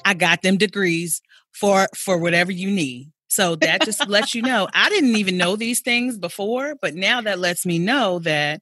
I 0.03 0.15
got 0.15 0.41
them 0.41 0.57
degrees 0.57 1.21
for 1.51 1.87
for 1.95 2.17
whatever 2.17 2.51
you 2.51 2.71
need. 2.71 3.11
So 3.27 3.55
that 3.57 3.83
just 3.83 4.07
lets 4.09 4.33
you 4.33 4.41
know 4.41 4.67
I 4.73 4.89
didn't 4.89 5.17
even 5.17 5.37
know 5.37 5.55
these 5.55 5.81
things 5.81 6.17
before, 6.17 6.73
but 6.81 6.95
now 6.95 7.21
that 7.21 7.37
lets 7.37 7.63
me 7.63 7.77
know 7.77 8.17
that 8.19 8.61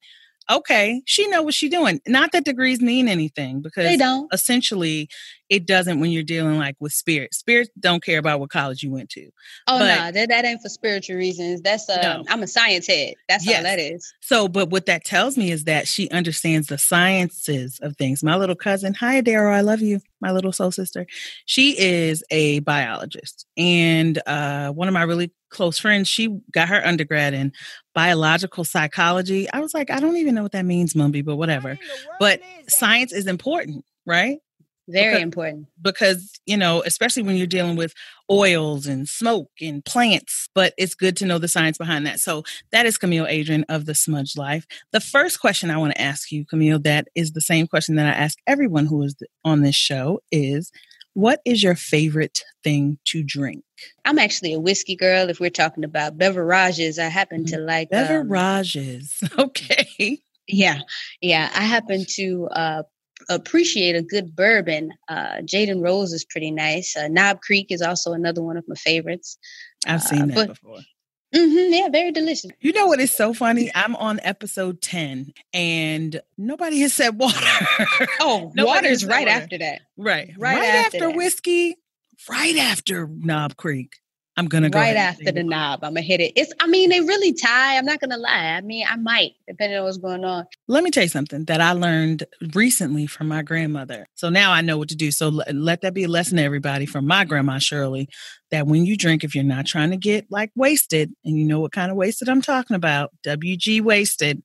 okay, 0.52 1.02
she 1.06 1.26
know 1.28 1.42
what 1.42 1.54
she's 1.54 1.72
doing. 1.72 2.02
Not 2.06 2.34
that 2.34 2.44
degrees 2.44 2.82
mean 2.82 3.08
anything 3.08 3.62
because 3.62 3.86
they 3.86 3.96
don't. 3.96 4.32
Essentially, 4.34 5.10
it 5.50 5.66
doesn't 5.66 6.00
when 6.00 6.12
you're 6.12 6.24
dealing 6.24 6.58
like 6.58 6.76
with 6.80 6.94
spirits. 6.94 7.38
Spirits 7.38 7.70
don't 7.80 8.04
care 8.04 8.20
about 8.20 8.40
what 8.40 8.50
college 8.50 8.84
you 8.84 8.92
went 8.92 9.10
to. 9.10 9.30
Oh 9.68 9.80
no, 9.80 10.12
that 10.12 10.30
that 10.30 10.46
ain't 10.46 10.62
for 10.62 10.70
spiritual 10.70 11.18
reasons. 11.18 11.62
That's 11.62 11.90
um, 11.90 12.02
no. 12.02 12.24
I'm 12.30 12.44
a 12.44 12.48
science 12.48 12.88
head. 12.88 13.16
That's 13.30 13.46
yes. 13.46 13.58
all 13.58 13.64
that 13.64 13.80
is. 13.80 14.14
So, 14.22 14.48
but 14.48 14.70
what 14.70 14.86
that 14.86 15.04
tells 15.04 15.38
me 15.38 15.52
is 15.52 15.66
that 15.66 15.88
she 15.88 16.10
understands 16.10 16.68
the 16.68 16.78
sciences 16.78 17.80
of 17.82 17.98
things. 17.98 18.24
My 18.24 18.36
little 18.36 18.56
cousin, 18.56 18.94
hi 18.94 19.22
Daryl, 19.22 19.54
I 19.54 19.62
love 19.62 19.82
you, 19.82 20.00
my 20.22 20.32
little 20.32 20.52
soul 20.52 20.72
sister. 20.72 21.06
She 21.46 21.78
is 21.78 22.24
a 22.32 22.60
biologist, 22.60 23.46
and 23.58 24.22
uh, 24.26 24.72
one 24.72 24.88
of 24.88 24.94
my 24.94 25.04
really 25.04 25.32
close 25.54 25.78
friends, 25.78 26.08
she 26.08 26.40
got 26.52 26.68
her 26.68 26.86
undergrad 26.86 27.34
in 27.34 27.54
biological 27.94 28.64
psychology. 28.64 29.50
I 29.52 29.62
was 29.62 29.74
like, 29.74 29.90
I 29.90 30.00
don't 30.00 30.18
even 30.18 30.36
know 30.36 30.44
what 30.44 30.52
that 30.54 30.66
means, 30.66 30.96
Mumby, 30.96 31.24
but 31.24 31.38
whatever. 31.38 31.78
But 32.20 32.42
science 32.68 33.14
is 33.14 33.28
important, 33.28 33.86
right? 34.06 34.40
Very 34.88 35.14
because, 35.14 35.24
important. 35.24 35.68
Because, 35.82 36.40
you 36.46 36.58
know, 36.58 36.84
especially 36.86 37.24
when 37.24 37.38
you're 37.38 37.48
dealing 37.48 37.76
with 37.76 37.94
oils 38.30 38.86
and 38.86 39.08
smoke 39.08 39.50
and 39.62 39.84
plants, 39.84 40.50
but 40.54 40.74
it's 40.78 40.96
good 40.96 41.16
to 41.18 41.26
know 41.26 41.38
the 41.38 41.48
science 41.48 41.78
behind 41.78 42.06
that. 42.06 42.20
So 42.20 42.44
that 42.72 42.86
is 42.86 42.98
Camille 42.98 43.28
Adrienne 43.28 43.66
of 43.70 43.86
the 43.86 43.96
Smudged 43.96 44.38
Life. 44.38 44.66
The 44.92 45.00
first 45.00 45.40
question 45.40 45.72
I 45.72 45.78
want 45.78 45.96
to 45.96 46.02
ask 46.02 46.32
you, 46.32 46.46
Camille, 46.46 46.80
that 46.80 47.08
is 47.16 47.32
the 47.32 47.42
same 47.42 47.68
question 47.68 47.96
that 47.96 48.08
I 48.08 48.18
ask 48.18 48.38
everyone 48.46 48.86
who 48.86 49.04
is 49.04 49.16
on 49.46 49.62
this 49.62 49.76
show 49.76 50.20
is 50.32 50.72
what 51.14 51.42
is 51.46 51.62
your 51.62 51.76
favorite 51.76 52.44
thing 52.64 52.98
to 53.06 53.24
drink? 53.24 53.64
I'm 54.04 54.20
actually 54.20 54.54
a 54.54 54.60
whiskey 54.60 54.96
girl. 54.96 55.30
If 55.30 55.40
we're 55.40 55.50
talking 55.50 55.84
about 55.84 56.18
beverages, 56.18 56.98
I 57.00 57.06
happen 57.06 57.46
to 57.46 57.58
mm-hmm. 57.58 57.68
like 57.68 57.88
um 57.94 58.08
beverages. 58.08 59.24
Um, 59.24 59.30
okay. 59.46 60.20
Yeah, 60.48 60.80
yeah. 61.22 61.50
I 61.56 61.62
happen 61.62 62.06
to 62.16 62.48
uh, 62.52 62.84
appreciate 63.30 63.96
a 63.96 64.02
good 64.02 64.36
bourbon. 64.36 64.92
Uh, 65.08 65.38
Jaden 65.42 65.84
Rose 65.84 66.14
is 66.14 66.26
pretty 66.26 66.52
nice. 66.52 66.96
Uh, 66.96 67.08
Knob 67.08 67.42
Creek 67.42 67.68
is 67.70 67.82
also 67.82 68.14
another 68.14 68.42
one 68.42 68.58
of 68.58 68.68
my 68.68 68.76
favorites. 68.76 69.38
I've 69.86 69.96
uh, 69.96 70.00
seen 70.00 70.28
that 70.28 70.36
but, 70.36 70.48
before. 70.50 70.80
Mm-hmm, 71.34 71.74
yeah, 71.74 71.90
very 71.90 72.12
delicious. 72.12 72.52
You 72.60 72.74
know 72.74 72.86
what 72.86 73.00
is 73.00 73.12
so 73.12 73.34
funny? 73.34 73.72
I'm 73.74 73.96
on 73.96 74.20
episode 74.22 74.82
10 74.82 75.34
and 75.52 76.22
nobody 76.38 76.80
has 76.82 76.94
said 76.94 77.18
water. 77.18 77.40
Oh, 78.20 78.52
water's 78.58 79.04
right 79.04 79.28
water. 79.28 79.42
after 79.42 79.58
that. 79.58 79.82
Right. 79.98 80.32
Right, 80.38 80.58
right 80.58 80.64
after, 80.86 80.98
after 80.98 81.10
whiskey, 81.10 81.76
right 82.30 82.58
after 82.58 83.08
Knob 83.08 83.58
Creek. 83.58 83.96
I'm 84.36 84.48
gonna 84.48 84.70
go 84.70 84.80
right 84.80 84.96
after 84.96 85.32
the 85.32 85.44
knob. 85.44 85.84
I'm 85.84 85.92
gonna 85.92 86.02
hit 86.02 86.20
it. 86.20 86.34
It's. 86.36 86.52
I 86.60 86.68
mean, 86.68 86.90
they 86.90 87.02
really 87.02 87.34
tie. 87.34 87.78
I'm 87.78 87.86
not 87.86 88.00
gonna 88.00 88.18
lie. 88.18 88.56
I 88.58 88.62
mean, 88.62 88.86
I 88.90 88.96
might 88.96 89.34
depending 89.48 89.78
on 89.78 89.86
what's 89.86 89.98
going 89.98 90.26
on. 90.26 90.46
Let 90.68 90.84
me 90.84 90.90
tell 90.90 91.04
you 91.04 91.10
something 91.10 91.46
that 91.46 91.62
I 91.62 91.74
learned 91.74 92.24
recently 92.54 93.06
from 93.06 93.28
my 93.28 93.44
grandmother. 93.44 94.08
So 94.16 94.30
now 94.30 94.52
I 94.52 94.62
know 94.62 94.78
what 94.78 94.90
to 94.90 94.96
do. 94.96 95.12
So 95.12 95.30
let, 95.30 95.54
let 95.54 95.82
that 95.82 95.94
be 95.94 96.04
a 96.04 96.08
lesson 96.08 96.38
to 96.38 96.44
everybody 96.44 96.86
from 96.88 97.06
my 97.06 97.26
grandma 97.26 97.60
Shirley. 97.60 98.10
That 98.50 98.66
when 98.66 98.86
you 98.86 98.98
drink, 98.98 99.24
if 99.24 99.36
you're 99.36 99.44
not 99.44 99.68
trying 99.68 99.92
to 99.92 99.98
get 99.98 100.26
like 100.32 100.52
wasted, 100.56 101.14
and 101.24 101.38
you 101.38 101.46
know 101.46 101.60
what 101.60 101.72
kind 101.72 101.92
of 101.92 101.98
wasted 101.98 102.28
I'm 102.28 102.42
talking 102.42 102.76
about, 102.76 103.12
WG 103.26 103.82
wasted, 103.82 104.42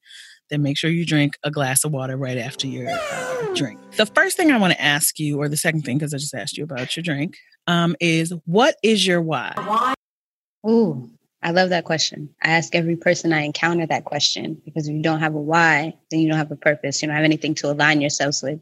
then 0.50 0.62
make 0.62 0.76
sure 0.76 0.90
you 0.90 1.04
drink 1.04 1.38
a 1.44 1.50
glass 1.50 1.84
of 1.84 1.92
water 1.92 2.16
right 2.16 2.38
after 2.38 2.66
your 2.66 2.90
uh, 2.90 3.54
drink. 3.54 3.78
The 3.96 4.06
first 4.06 4.36
thing 4.36 4.50
I 4.50 4.58
want 4.58 4.72
to 4.72 4.82
ask 4.82 5.18
you, 5.18 5.40
or 5.40 5.48
the 5.48 5.56
second 5.56 5.82
thing, 5.82 5.98
because 5.98 6.14
I 6.14 6.18
just 6.18 6.34
asked 6.34 6.56
you 6.56 6.64
about 6.64 6.96
your 6.96 7.02
drink, 7.02 7.36
um, 7.68 7.94
is 8.00 8.32
what 8.46 8.76
is 8.82 9.06
your 9.06 9.20
why? 9.20 9.52
Why? 9.54 9.94
Ooh, 10.68 11.10
I 11.42 11.50
love 11.52 11.68
that 11.68 11.84
question. 11.84 12.30
I 12.42 12.48
ask 12.48 12.74
every 12.74 12.96
person 12.96 13.32
I 13.32 13.42
encounter 13.42 13.86
that 13.86 14.06
question 14.06 14.60
because 14.64 14.88
if 14.88 14.94
you 14.94 15.02
don't 15.02 15.20
have 15.20 15.34
a 15.34 15.40
why, 15.40 15.94
then 16.10 16.20
you 16.20 16.28
don't 16.28 16.38
have 16.38 16.50
a 16.50 16.56
purpose. 16.56 17.00
You 17.00 17.08
don't 17.08 17.16
have 17.16 17.24
anything 17.24 17.54
to 17.56 17.70
align 17.70 18.00
yourselves 18.00 18.42
with. 18.42 18.58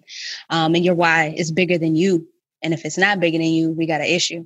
Um, 0.51 0.75
and 0.75 0.85
your 0.85 0.97
why 0.97 1.33
is 1.37 1.53
bigger 1.53 1.79
than 1.79 1.95
you. 1.95 2.29
And 2.63 2.75
if 2.75 2.85
it's 2.85 2.99
not 2.99 3.21
bigger 3.21 3.39
than 3.39 3.47
you, 3.47 3.71
we 3.71 3.87
got 3.87 4.01
an 4.01 4.09
issue. 4.09 4.45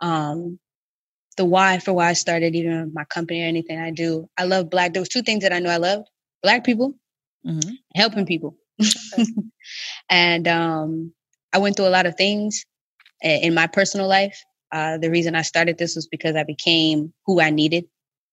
Um, 0.00 0.60
the 1.36 1.44
why 1.44 1.80
for 1.80 1.92
why 1.92 2.08
I 2.08 2.12
started 2.14 2.54
even 2.54 2.92
my 2.94 3.04
company 3.04 3.42
or 3.42 3.46
anything 3.46 3.78
I 3.78 3.90
do. 3.90 4.30
I 4.38 4.44
love 4.44 4.70
black. 4.70 4.92
There 4.92 5.02
was 5.02 5.08
two 5.08 5.22
things 5.22 5.42
that 5.42 5.52
I 5.52 5.58
know 5.58 5.68
I 5.68 5.76
loved: 5.78 6.08
black 6.42 6.64
people, 6.64 6.94
mm-hmm. 7.44 7.74
helping 7.94 8.24
people. 8.24 8.56
and 10.08 10.48
um, 10.48 11.12
I 11.52 11.58
went 11.58 11.76
through 11.76 11.88
a 11.88 11.90
lot 11.90 12.06
of 12.06 12.16
things 12.16 12.64
in 13.22 13.54
my 13.54 13.66
personal 13.66 14.08
life. 14.08 14.42
Uh, 14.72 14.98
the 14.98 15.10
reason 15.10 15.34
I 15.34 15.42
started 15.42 15.78
this 15.78 15.94
was 15.94 16.06
because 16.06 16.36
I 16.36 16.42
became 16.42 17.12
who 17.24 17.40
I 17.40 17.50
needed 17.50 17.86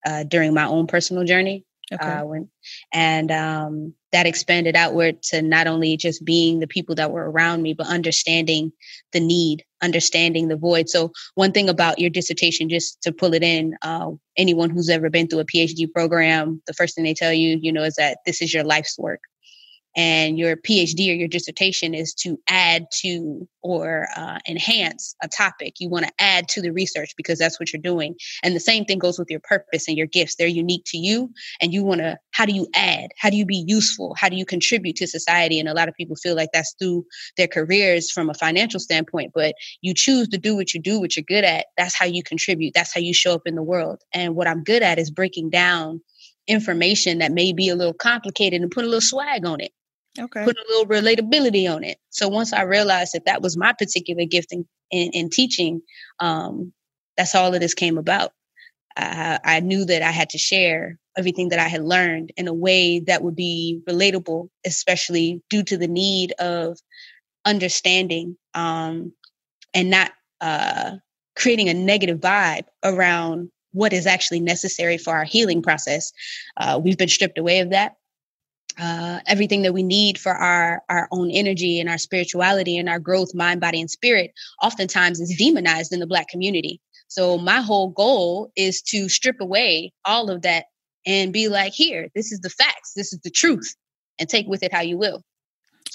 uh, 0.06 0.24
during 0.24 0.54
my 0.54 0.66
own 0.66 0.88
personal 0.88 1.24
journey. 1.24 1.66
Okay. 1.94 2.10
Uh, 2.10 2.26
when, 2.26 2.50
and 2.94 3.30
um, 3.30 3.94
that 4.14 4.26
expanded 4.26 4.76
outward 4.76 5.22
to 5.24 5.42
not 5.42 5.68
only 5.68 5.98
just 5.98 6.24
being 6.24 6.60
the 6.60 6.68
people 6.68 6.96
that 6.96 7.12
were 7.12 7.30
around 7.30 7.62
me, 7.62 7.74
but 7.74 7.88
understanding 7.88 8.72
the 9.12 9.20
need, 9.20 9.64
understanding 9.82 10.48
the 10.48 10.56
void. 10.56 10.90
So, 10.90 11.12
one 11.36 11.52
thing 11.52 11.70
about 11.70 12.00
your 12.00 12.10
dissertation, 12.10 12.70
just 12.70 13.02
to 13.04 13.12
pull 13.12 13.34
it 13.34 13.44
in, 13.44 13.76
uh, 13.82 14.12
anyone 14.38 14.70
who's 14.70 14.90
ever 14.90 15.10
been 15.10 15.28
through 15.28 15.42
a 15.42 15.46
PhD 15.46 15.92
program, 15.92 16.64
the 16.68 16.74
first 16.74 16.96
thing 16.96 17.04
they 17.04 17.14
tell 17.14 17.34
you, 17.34 17.60
you 17.62 17.72
know, 17.72 17.84
is 17.84 17.96
that 17.96 18.20
this 18.26 18.42
is 18.42 18.54
your 18.54 18.64
life's 18.64 18.98
work. 18.98 19.20
And 19.96 20.38
your 20.38 20.56
PhD 20.56 21.10
or 21.10 21.16
your 21.16 21.28
dissertation 21.28 21.94
is 21.94 22.14
to 22.16 22.40
add 22.50 22.88
to 23.02 23.48
or 23.62 24.08
uh, 24.16 24.40
enhance 24.48 25.16
a 25.22 25.28
topic. 25.28 25.76
You 25.80 25.90
want 25.90 26.06
to 26.06 26.12
add 26.20 26.48
to 26.50 26.62
the 26.62 26.72
research 26.72 27.14
because 27.16 27.40
that's 27.40 27.60
what 27.60 27.72
you're 27.72 27.82
doing. 27.82 28.16
And 28.44 28.56
the 28.56 28.60
same 28.60 28.86
thing 28.86 29.00
goes 29.00 29.20
with 29.20 29.30
your 29.30 29.40
purpose 29.40 29.88
and 29.88 29.98
your 29.98 30.08
gifts. 30.08 30.36
They're 30.36 30.48
unique 30.48 30.84
to 30.88 30.98
you. 30.98 31.32
And 31.62 31.74
you 31.74 31.84
want 31.84 32.02
to, 32.02 32.18
how 32.32 32.46
do 32.46 32.54
you 32.54 32.68
add? 32.76 33.12
How 33.18 33.30
do 33.30 33.38
you 33.38 33.46
be 33.46 33.64
useful? 33.68 34.16
How 34.18 34.30
do 34.30 34.36
you 34.36 34.46
contribute 34.46 34.96
to 34.98 35.08
society? 35.08 35.60
And 35.60 35.70
a 35.70 35.74
lot 35.74 35.88
of 35.88 35.96
people 35.96 36.16
feel 36.16 36.36
like 36.36 36.50
that's 36.54 36.76
through 36.80 37.06
their 37.38 37.48
careers 37.48 38.12
from 38.12 38.30
a 38.30 38.34
financial 38.34 38.80
standpoint, 38.80 39.32
but 39.34 39.56
you 39.82 39.94
choose 39.94 40.28
to 40.30 40.38
do 40.38 40.56
what 40.56 40.74
you 40.74 40.82
do, 40.82 41.00
what 41.00 41.16
you're 41.16 41.24
good 41.28 41.46
at. 41.46 41.68
That's 41.78 41.98
how 41.98 42.06
you 42.06 42.24
contribute. 42.24 42.74
That's 42.74 42.94
how 42.94 43.02
you 43.02 43.14
show 43.14 43.34
up 43.34 43.44
in 43.46 43.56
the 43.56 43.64
world. 43.64 44.02
And 44.14 44.36
what 44.36 44.48
I'm 44.48 44.64
good 44.64 44.82
at 44.84 45.00
is 45.00 45.12
breaking 45.12 45.52
down 45.52 46.02
information 46.48 47.20
that 47.20 47.32
may 47.32 47.54
be 47.54 47.70
a 47.70 47.76
little 47.76 47.94
complicated 47.94 48.62
and 48.62 48.72
put 48.72 48.84
a 48.84 48.88
little 48.88 49.02
swag 49.02 49.46
on 49.46 49.62
it. 49.62 49.72
Okay. 50.20 50.44
Put 50.44 50.58
a 50.58 50.66
little 50.70 50.86
relatability 50.86 51.74
on 51.74 51.84
it. 51.84 51.98
So 52.10 52.28
once 52.28 52.54
I 52.54 52.64
realized 52.64 53.14
that 53.14 53.26
that 53.26 53.42
was 53.42 53.58
my 53.58 53.74
particular 53.74 54.26
gift 54.26 54.52
in, 54.52 54.66
in, 54.92 55.12
in 55.12 55.30
teaching, 55.30 55.82
um, 56.20 56.72
that's 57.18 57.36
all 57.36 57.54
of 57.54 57.60
this 57.60 57.74
came 57.74 57.98
about. 57.98 58.32
I, 58.96 59.40
I 59.44 59.60
knew 59.60 59.86
that 59.86 60.04
I 60.04 60.12
had 60.12 60.30
to 60.30 60.38
share 60.38 61.00
everything 61.18 61.50
that 61.50 61.60
I 61.60 61.68
had 61.68 61.84
learned 61.84 62.32
in 62.38 62.48
a 62.48 62.54
way 62.54 63.00
that 63.02 63.24
would 63.24 63.36
be 63.36 63.82
relatable, 63.90 64.50
especially 64.66 65.42
due 65.50 65.64
to 65.64 65.78
the 65.78 65.88
need 65.88 66.34
of 66.40 66.78
understanding 67.46 68.38
um, 68.54 69.14
and 69.74 69.90
not 69.90 70.12
uh, 70.42 70.92
creating 71.36 71.70
a 71.70 71.74
negative 71.74 72.20
vibe 72.20 72.66
around 72.84 73.50
what 73.72 73.94
is 73.94 74.06
actually 74.06 74.40
necessary 74.40 74.98
for 75.00 75.14
our 75.14 75.24
healing 75.24 75.62
process. 75.62 76.14
Uh, 76.58 76.80
we've 76.84 76.98
been 76.98 77.10
stripped 77.10 77.40
away 77.40 77.60
of 77.60 77.72
that 77.72 77.96
uh, 78.80 79.20
everything 79.28 79.62
that 79.64 79.74
we 79.74 79.84
need 79.84 80.18
for 80.18 80.32
our 80.32 80.82
our 80.90 81.08
own 81.12 81.30
energy 81.30 81.80
and 81.80 81.90
our 81.90 81.98
spirituality 81.98 82.78
and 82.78 82.90
our 82.90 83.00
growth 83.00 83.34
mind 83.34 83.62
body 83.62 83.80
and 83.80 83.90
spirit 83.90 84.32
oftentimes 84.62 85.20
is 85.20 85.36
demonized 85.38 85.94
in 85.94 86.00
the 86.00 86.08
black 86.08 86.28
community. 86.28 86.82
So 87.08 87.38
my 87.38 87.62
whole 87.62 87.90
goal 87.90 88.52
is 88.56 88.82
to 88.84 89.10
strip 89.10 89.40
away 89.40 89.94
all 90.06 90.30
of 90.30 90.42
that 90.44 90.66
and 91.06 91.34
be 91.34 91.48
like 91.48 91.74
here 91.74 92.10
this 92.16 92.32
is 92.32 92.40
the 92.40 92.50
facts. 92.50 92.94
This 92.96 93.14
is 93.14 93.20
the 93.24 93.30
truth 93.30 93.76
and 94.20 94.28
take 94.28 94.48
with 94.48 94.64
it 94.64 94.74
how 94.74 94.82
you 94.82 94.98
will. 94.98 95.22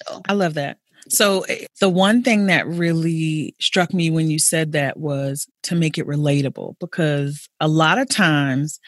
So. 0.06 0.22
I 0.28 0.34
love 0.34 0.54
that. 0.54 0.78
So 1.08 1.42
eh, 1.42 1.66
the 1.80 1.88
one 1.88 2.22
thing 2.22 2.46
that 2.46 2.66
really 2.66 3.54
struck 3.60 3.94
me 3.94 4.10
when 4.10 4.30
you 4.30 4.38
said 4.38 4.72
that 4.72 4.98
was 4.98 5.46
to 5.64 5.74
make 5.74 5.98
it 5.98 6.06
relatable 6.06 6.76
because 6.80 7.48
a 7.60 7.68
lot 7.68 7.98
of 7.98 8.08
times 8.08 8.78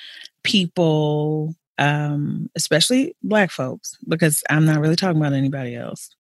people 0.43 1.55
um, 1.81 2.49
especially 2.55 3.17
black 3.25 3.51
folks, 3.51 3.97
because 4.07 4.45
I'm 4.49 4.67
not 4.67 4.81
really 4.81 4.95
talking 4.95 5.21
about 5.21 5.33
anybody 5.33 5.75
else. 5.75 6.15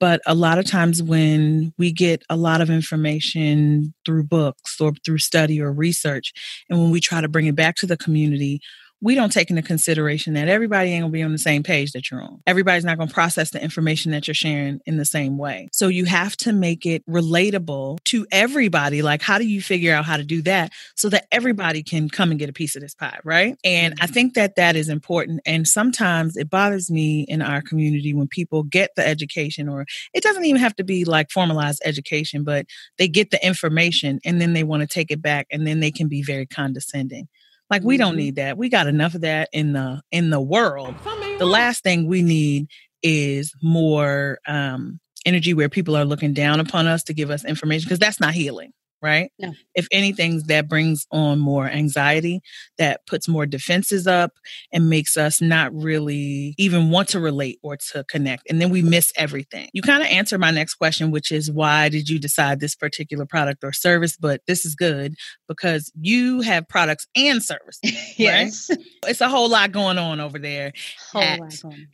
But 0.00 0.20
a 0.26 0.34
lot 0.34 0.58
of 0.58 0.64
times 0.64 1.02
when 1.02 1.72
we 1.76 1.92
get 1.92 2.22
a 2.30 2.36
lot 2.36 2.60
of 2.60 2.70
information 2.70 3.92
through 4.06 4.24
books 4.24 4.80
or 4.80 4.92
through 5.04 5.18
study 5.18 5.60
or 5.60 5.72
research, 5.72 6.32
and 6.70 6.78
when 6.78 6.90
we 6.90 7.00
try 7.00 7.20
to 7.20 7.28
bring 7.28 7.46
it 7.46 7.56
back 7.56 7.74
to 7.76 7.86
the 7.86 7.96
community, 7.96 8.60
we 9.00 9.14
don't 9.14 9.32
take 9.32 9.50
into 9.50 9.62
consideration 9.62 10.34
that 10.34 10.48
everybody 10.48 10.90
ain't 10.90 11.02
gonna 11.02 11.12
be 11.12 11.22
on 11.22 11.32
the 11.32 11.38
same 11.38 11.62
page 11.62 11.92
that 11.92 12.10
you're 12.10 12.22
on. 12.22 12.42
Everybody's 12.46 12.84
not 12.84 12.98
gonna 12.98 13.10
process 13.10 13.50
the 13.50 13.62
information 13.62 14.12
that 14.12 14.26
you're 14.26 14.34
sharing 14.34 14.80
in 14.86 14.96
the 14.96 15.04
same 15.04 15.38
way. 15.38 15.68
So 15.72 15.88
you 15.88 16.04
have 16.06 16.36
to 16.38 16.52
make 16.52 16.84
it 16.84 17.06
relatable 17.06 18.02
to 18.04 18.26
everybody. 18.32 19.02
Like, 19.02 19.22
how 19.22 19.38
do 19.38 19.46
you 19.46 19.62
figure 19.62 19.94
out 19.94 20.04
how 20.04 20.16
to 20.16 20.24
do 20.24 20.42
that 20.42 20.72
so 20.96 21.08
that 21.10 21.26
everybody 21.30 21.82
can 21.82 22.08
come 22.08 22.30
and 22.30 22.38
get 22.38 22.48
a 22.48 22.52
piece 22.52 22.74
of 22.74 22.82
this 22.82 22.94
pie, 22.94 23.18
right? 23.24 23.56
And 23.62 23.94
I 24.00 24.04
mm-hmm. 24.04 24.14
think 24.14 24.34
that 24.34 24.56
that 24.56 24.74
is 24.76 24.88
important. 24.88 25.40
And 25.46 25.66
sometimes 25.66 26.36
it 26.36 26.50
bothers 26.50 26.90
me 26.90 27.22
in 27.28 27.42
our 27.42 27.62
community 27.62 28.14
when 28.14 28.26
people 28.26 28.64
get 28.64 28.90
the 28.96 29.06
education, 29.06 29.68
or 29.68 29.86
it 30.12 30.22
doesn't 30.22 30.44
even 30.44 30.60
have 30.60 30.74
to 30.76 30.84
be 30.84 31.04
like 31.04 31.30
formalized 31.30 31.82
education, 31.84 32.42
but 32.42 32.66
they 32.98 33.08
get 33.08 33.30
the 33.30 33.44
information 33.46 34.18
and 34.24 34.40
then 34.40 34.52
they 34.52 34.64
want 34.64 34.80
to 34.80 34.86
take 34.86 35.10
it 35.10 35.22
back 35.22 35.46
and 35.50 35.66
then 35.66 35.80
they 35.80 35.90
can 35.90 36.08
be 36.08 36.22
very 36.22 36.46
condescending. 36.46 37.28
Like 37.70 37.82
we 37.82 37.96
don't 37.96 38.10
mm-hmm. 38.12 38.18
need 38.18 38.36
that. 38.36 38.56
We 38.56 38.68
got 38.68 38.86
enough 38.86 39.14
of 39.14 39.22
that 39.22 39.48
in 39.52 39.72
the 39.72 40.02
in 40.10 40.30
the 40.30 40.40
world. 40.40 40.94
The 41.38 41.46
last 41.46 41.82
thing 41.82 42.06
we 42.06 42.22
need 42.22 42.68
is 43.02 43.54
more 43.62 44.38
um 44.46 45.00
energy 45.24 45.54
where 45.54 45.68
people 45.68 45.96
are 45.96 46.04
looking 46.04 46.32
down 46.32 46.60
upon 46.60 46.86
us 46.86 47.04
to 47.04 47.14
give 47.14 47.30
us 47.30 47.44
information 47.44 47.86
because 47.86 47.98
that's 47.98 48.20
not 48.20 48.34
healing 48.34 48.72
right? 49.02 49.30
No. 49.38 49.52
If 49.74 49.86
anything, 49.92 50.42
that 50.46 50.68
brings 50.68 51.06
on 51.10 51.38
more 51.38 51.68
anxiety, 51.68 52.40
that 52.78 53.06
puts 53.06 53.28
more 53.28 53.46
defenses 53.46 54.06
up 54.06 54.32
and 54.72 54.88
makes 54.88 55.16
us 55.16 55.40
not 55.40 55.72
really 55.74 56.54
even 56.58 56.90
want 56.90 57.08
to 57.10 57.20
relate 57.20 57.58
or 57.62 57.76
to 57.92 58.04
connect. 58.04 58.44
And 58.48 58.60
then 58.60 58.70
we 58.70 58.82
miss 58.82 59.12
everything. 59.16 59.68
You 59.72 59.82
kind 59.82 60.02
of 60.02 60.08
answer 60.08 60.38
my 60.38 60.50
next 60.50 60.74
question, 60.74 61.10
which 61.10 61.32
is 61.32 61.50
why 61.50 61.88
did 61.88 62.08
you 62.08 62.18
decide 62.18 62.60
this 62.60 62.74
particular 62.74 63.26
product 63.26 63.64
or 63.64 63.72
service? 63.72 64.16
But 64.16 64.40
this 64.46 64.64
is 64.64 64.74
good 64.74 65.14
because 65.46 65.90
you 66.00 66.40
have 66.42 66.68
products 66.68 67.06
and 67.16 67.42
services. 67.42 67.78
yes. 68.18 68.68
Right? 68.70 68.78
It's 69.06 69.20
a 69.20 69.28
whole 69.28 69.48
lot 69.48 69.72
going 69.72 69.98
on 69.98 70.20
over 70.20 70.38
there 70.38 70.72
whole 71.12 71.22
at 71.22 71.40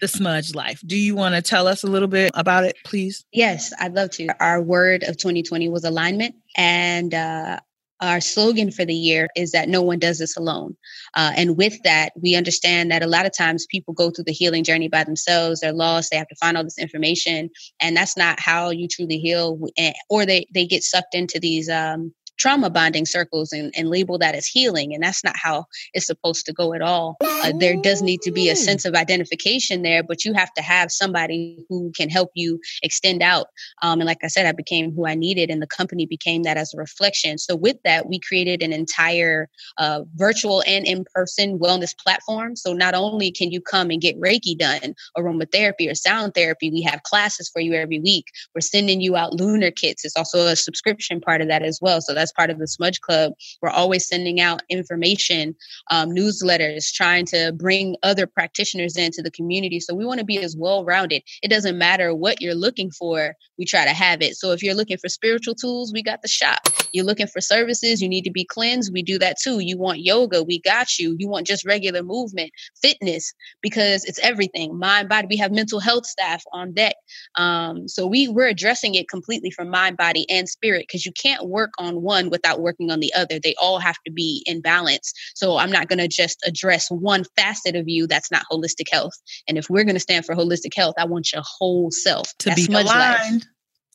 the 0.00 0.08
Smudged 0.08 0.54
Life. 0.54 0.80
Do 0.84 0.96
you 0.96 1.14
want 1.14 1.34
to 1.34 1.42
tell 1.42 1.66
us 1.66 1.84
a 1.84 1.86
little 1.86 2.08
bit 2.08 2.30
about 2.34 2.64
it, 2.64 2.76
please? 2.84 3.24
Yes, 3.32 3.72
I'd 3.78 3.94
love 3.94 4.10
to. 4.10 4.28
Our 4.40 4.60
word 4.60 5.02
of 5.02 5.16
2020 5.16 5.68
was 5.68 5.84
alignment. 5.84 6.34
And 6.56 7.14
uh, 7.14 7.60
our 8.00 8.20
slogan 8.20 8.70
for 8.70 8.84
the 8.84 8.94
year 8.94 9.28
is 9.36 9.52
that 9.52 9.68
no 9.68 9.82
one 9.82 9.98
does 9.98 10.18
this 10.18 10.36
alone. 10.36 10.76
Uh, 11.14 11.32
and 11.36 11.56
with 11.56 11.80
that, 11.84 12.12
we 12.20 12.34
understand 12.34 12.90
that 12.90 13.02
a 13.02 13.06
lot 13.06 13.26
of 13.26 13.36
times 13.36 13.66
people 13.70 13.94
go 13.94 14.10
through 14.10 14.24
the 14.24 14.32
healing 14.32 14.64
journey 14.64 14.88
by 14.88 15.04
themselves. 15.04 15.60
They're 15.60 15.72
lost. 15.72 16.10
They 16.10 16.16
have 16.18 16.28
to 16.28 16.36
find 16.36 16.56
all 16.56 16.64
this 16.64 16.78
information, 16.78 17.50
and 17.80 17.96
that's 17.96 18.16
not 18.16 18.40
how 18.40 18.70
you 18.70 18.88
truly 18.88 19.18
heal. 19.18 19.58
Or 20.10 20.26
they 20.26 20.46
they 20.52 20.66
get 20.66 20.82
sucked 20.82 21.14
into 21.14 21.38
these 21.38 21.68
um, 21.68 22.12
trauma 22.38 22.70
bonding 22.70 23.06
circles 23.06 23.52
and, 23.52 23.72
and 23.76 23.88
label 23.88 24.18
that 24.18 24.34
as 24.34 24.46
healing. 24.46 24.94
And 24.94 25.02
that's 25.02 25.24
not 25.24 25.36
how 25.36 25.66
it's 25.92 26.06
supposed 26.06 26.46
to 26.46 26.52
go 26.52 26.74
at 26.74 26.82
all. 26.82 27.16
Uh, 27.20 27.52
there 27.58 27.76
does 27.76 28.02
need 28.02 28.22
to 28.22 28.30
be 28.30 28.48
a 28.48 28.56
sense 28.56 28.84
of 28.84 28.94
identification 28.94 29.82
there, 29.82 30.02
but 30.02 30.24
you 30.24 30.32
have 30.32 30.52
to 30.54 30.62
have 30.62 30.90
somebody 30.90 31.64
who 31.68 31.92
can 31.96 32.08
help 32.08 32.30
you 32.34 32.60
extend 32.82 33.22
out. 33.22 33.46
Um, 33.82 34.00
and 34.00 34.06
like 34.06 34.22
I 34.22 34.28
said, 34.28 34.46
I 34.46 34.52
became 34.52 34.92
who 34.92 35.06
I 35.06 35.14
needed, 35.14 35.50
and 35.50 35.60
the 35.60 35.66
company 35.66 36.06
became 36.06 36.42
that 36.44 36.56
as 36.56 36.72
a 36.74 36.78
reflection. 36.78 37.38
So, 37.38 37.56
with 37.56 37.76
that, 37.84 38.08
we 38.08 38.18
created 38.18 38.62
an 38.62 38.72
entire 38.72 39.48
uh, 39.78 40.02
virtual 40.14 40.62
and 40.66 40.86
in 40.86 41.04
person 41.14 41.58
wellness 41.58 41.96
platform. 41.96 42.56
So, 42.56 42.72
not 42.72 42.94
only 42.94 43.30
can 43.30 43.50
you 43.50 43.60
come 43.60 43.90
and 43.90 44.00
get 44.00 44.20
Reiki 44.20 44.56
done, 44.56 44.94
aromatherapy, 45.16 45.90
or 45.90 45.94
sound 45.94 46.34
therapy, 46.34 46.70
we 46.70 46.82
have 46.82 47.02
classes 47.02 47.48
for 47.52 47.60
you 47.60 47.74
every 47.74 48.00
week. 48.00 48.26
We're 48.54 48.60
sending 48.60 49.00
you 49.00 49.16
out 49.16 49.34
lunar 49.34 49.70
kits. 49.70 50.04
It's 50.04 50.16
also 50.16 50.46
a 50.46 50.56
subscription 50.56 51.20
part 51.20 51.40
of 51.40 51.48
that 51.48 51.62
as 51.62 51.78
well. 51.80 52.00
So, 52.00 52.14
that's 52.14 52.23
part 52.32 52.50
of 52.50 52.58
the 52.58 52.68
Smudge 52.68 53.00
Club, 53.00 53.32
we're 53.62 53.70
always 53.70 54.06
sending 54.06 54.40
out 54.40 54.62
information, 54.68 55.54
um, 55.90 56.10
newsletters, 56.10 56.92
trying 56.92 57.26
to 57.26 57.52
bring 57.52 57.96
other 58.02 58.26
practitioners 58.26 58.96
into 58.96 59.22
the 59.22 59.30
community. 59.30 59.80
So 59.80 59.94
we 59.94 60.04
want 60.04 60.20
to 60.20 60.24
be 60.24 60.38
as 60.38 60.56
well 60.56 60.84
rounded. 60.84 61.22
It 61.42 61.48
doesn't 61.48 61.78
matter 61.78 62.14
what 62.14 62.40
you're 62.40 62.54
looking 62.54 62.90
for, 62.90 63.34
we 63.58 63.64
try 63.64 63.84
to 63.84 63.92
have 63.92 64.22
it. 64.22 64.36
So 64.36 64.52
if 64.52 64.62
you're 64.62 64.74
looking 64.74 64.98
for 64.98 65.08
spiritual 65.08 65.54
tools, 65.54 65.92
we 65.92 66.02
got 66.02 66.22
the 66.22 66.28
shop. 66.28 66.68
You're 66.92 67.04
looking 67.04 67.26
for 67.26 67.40
services, 67.40 68.00
you 68.00 68.08
need 68.08 68.24
to 68.24 68.30
be 68.30 68.44
cleansed, 68.44 68.92
we 68.92 69.02
do 69.02 69.18
that 69.18 69.38
too. 69.40 69.60
You 69.60 69.78
want 69.78 70.00
yoga, 70.00 70.42
we 70.42 70.60
got 70.60 70.98
you. 70.98 71.16
You 71.18 71.28
want 71.28 71.46
just 71.46 71.64
regular 71.64 72.02
movement, 72.02 72.50
fitness, 72.80 73.32
because 73.60 74.04
it's 74.04 74.18
everything 74.20 74.78
mind, 74.78 75.08
body. 75.08 75.26
We 75.28 75.36
have 75.38 75.52
mental 75.52 75.80
health 75.80 76.06
staff 76.06 76.42
on 76.52 76.72
deck. 76.72 76.94
Um, 77.36 77.88
so 77.88 78.06
we, 78.06 78.28
we're 78.28 78.48
addressing 78.48 78.94
it 78.94 79.08
completely 79.08 79.50
from 79.50 79.70
mind, 79.70 79.96
body, 79.96 80.28
and 80.30 80.48
spirit 80.48 80.86
because 80.86 81.06
you 81.06 81.12
can't 81.12 81.48
work 81.48 81.70
on 81.78 82.02
one 82.02 82.13
one 82.14 82.30
without 82.30 82.60
working 82.60 82.90
on 82.90 83.00
the 83.00 83.12
other. 83.14 83.38
They 83.38 83.54
all 83.60 83.78
have 83.78 83.96
to 84.06 84.12
be 84.12 84.42
in 84.46 84.60
balance. 84.60 85.12
So 85.34 85.56
I'm 85.56 85.70
not 85.70 85.88
going 85.88 85.98
to 85.98 86.08
just 86.08 86.42
address 86.46 86.90
one 86.90 87.24
facet 87.36 87.76
of 87.76 87.88
you 87.88 88.06
that's 88.06 88.30
not 88.30 88.44
holistic 88.50 88.88
health. 88.90 89.14
And 89.48 89.58
if 89.58 89.68
we're 89.68 89.84
going 89.84 89.96
to 89.96 90.00
stand 90.00 90.24
for 90.24 90.34
holistic 90.34 90.74
health, 90.74 90.94
I 90.98 91.06
want 91.06 91.32
your 91.32 91.42
whole 91.44 91.90
self 91.90 92.32
to 92.38 92.50
that's 92.50 92.66
be 92.66 92.72
aligned. 92.72 92.86
Life 92.86 93.42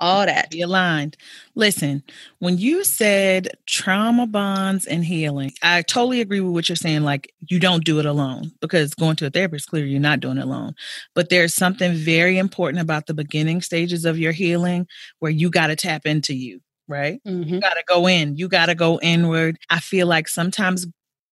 all 0.01 0.25
that. 0.25 0.49
Be 0.49 0.61
aligned. 0.61 1.17
Listen, 1.55 2.03
when 2.39 2.57
you 2.57 2.85
said 2.85 3.49
trauma 3.65 4.25
bonds 4.25 4.85
and 4.85 5.03
healing, 5.03 5.51
I 5.61 5.81
totally 5.81 6.21
agree 6.21 6.39
with 6.39 6.53
what 6.53 6.69
you're 6.69 6.77
saying. 6.77 7.03
Like, 7.03 7.33
you 7.49 7.59
don't 7.59 7.83
do 7.83 7.99
it 7.99 8.05
alone 8.05 8.51
because 8.61 8.93
going 8.93 9.17
to 9.17 9.25
a 9.25 9.29
therapist, 9.29 9.69
clearly 9.69 9.89
you're 9.89 9.99
not 9.99 10.21
doing 10.21 10.37
it 10.37 10.43
alone. 10.43 10.73
But 11.15 11.29
there's 11.29 11.53
something 11.53 11.93
very 11.95 12.37
important 12.37 12.81
about 12.81 13.07
the 13.07 13.13
beginning 13.13 13.61
stages 13.61 14.05
of 14.05 14.17
your 14.17 14.31
healing 14.31 14.87
where 15.19 15.31
you 15.31 15.49
got 15.49 15.67
to 15.67 15.75
tap 15.75 16.05
into 16.05 16.33
you 16.33 16.61
right? 16.89 17.21
Mm-hmm. 17.25 17.53
You 17.53 17.61
got 17.61 17.75
to 17.75 17.83
go 17.87 18.07
in. 18.07 18.35
You 18.35 18.49
got 18.49 18.65
to 18.65 18.75
go 18.75 18.99
inward. 19.01 19.57
I 19.69 19.79
feel 19.79 20.07
like 20.07 20.27
sometimes 20.27 20.87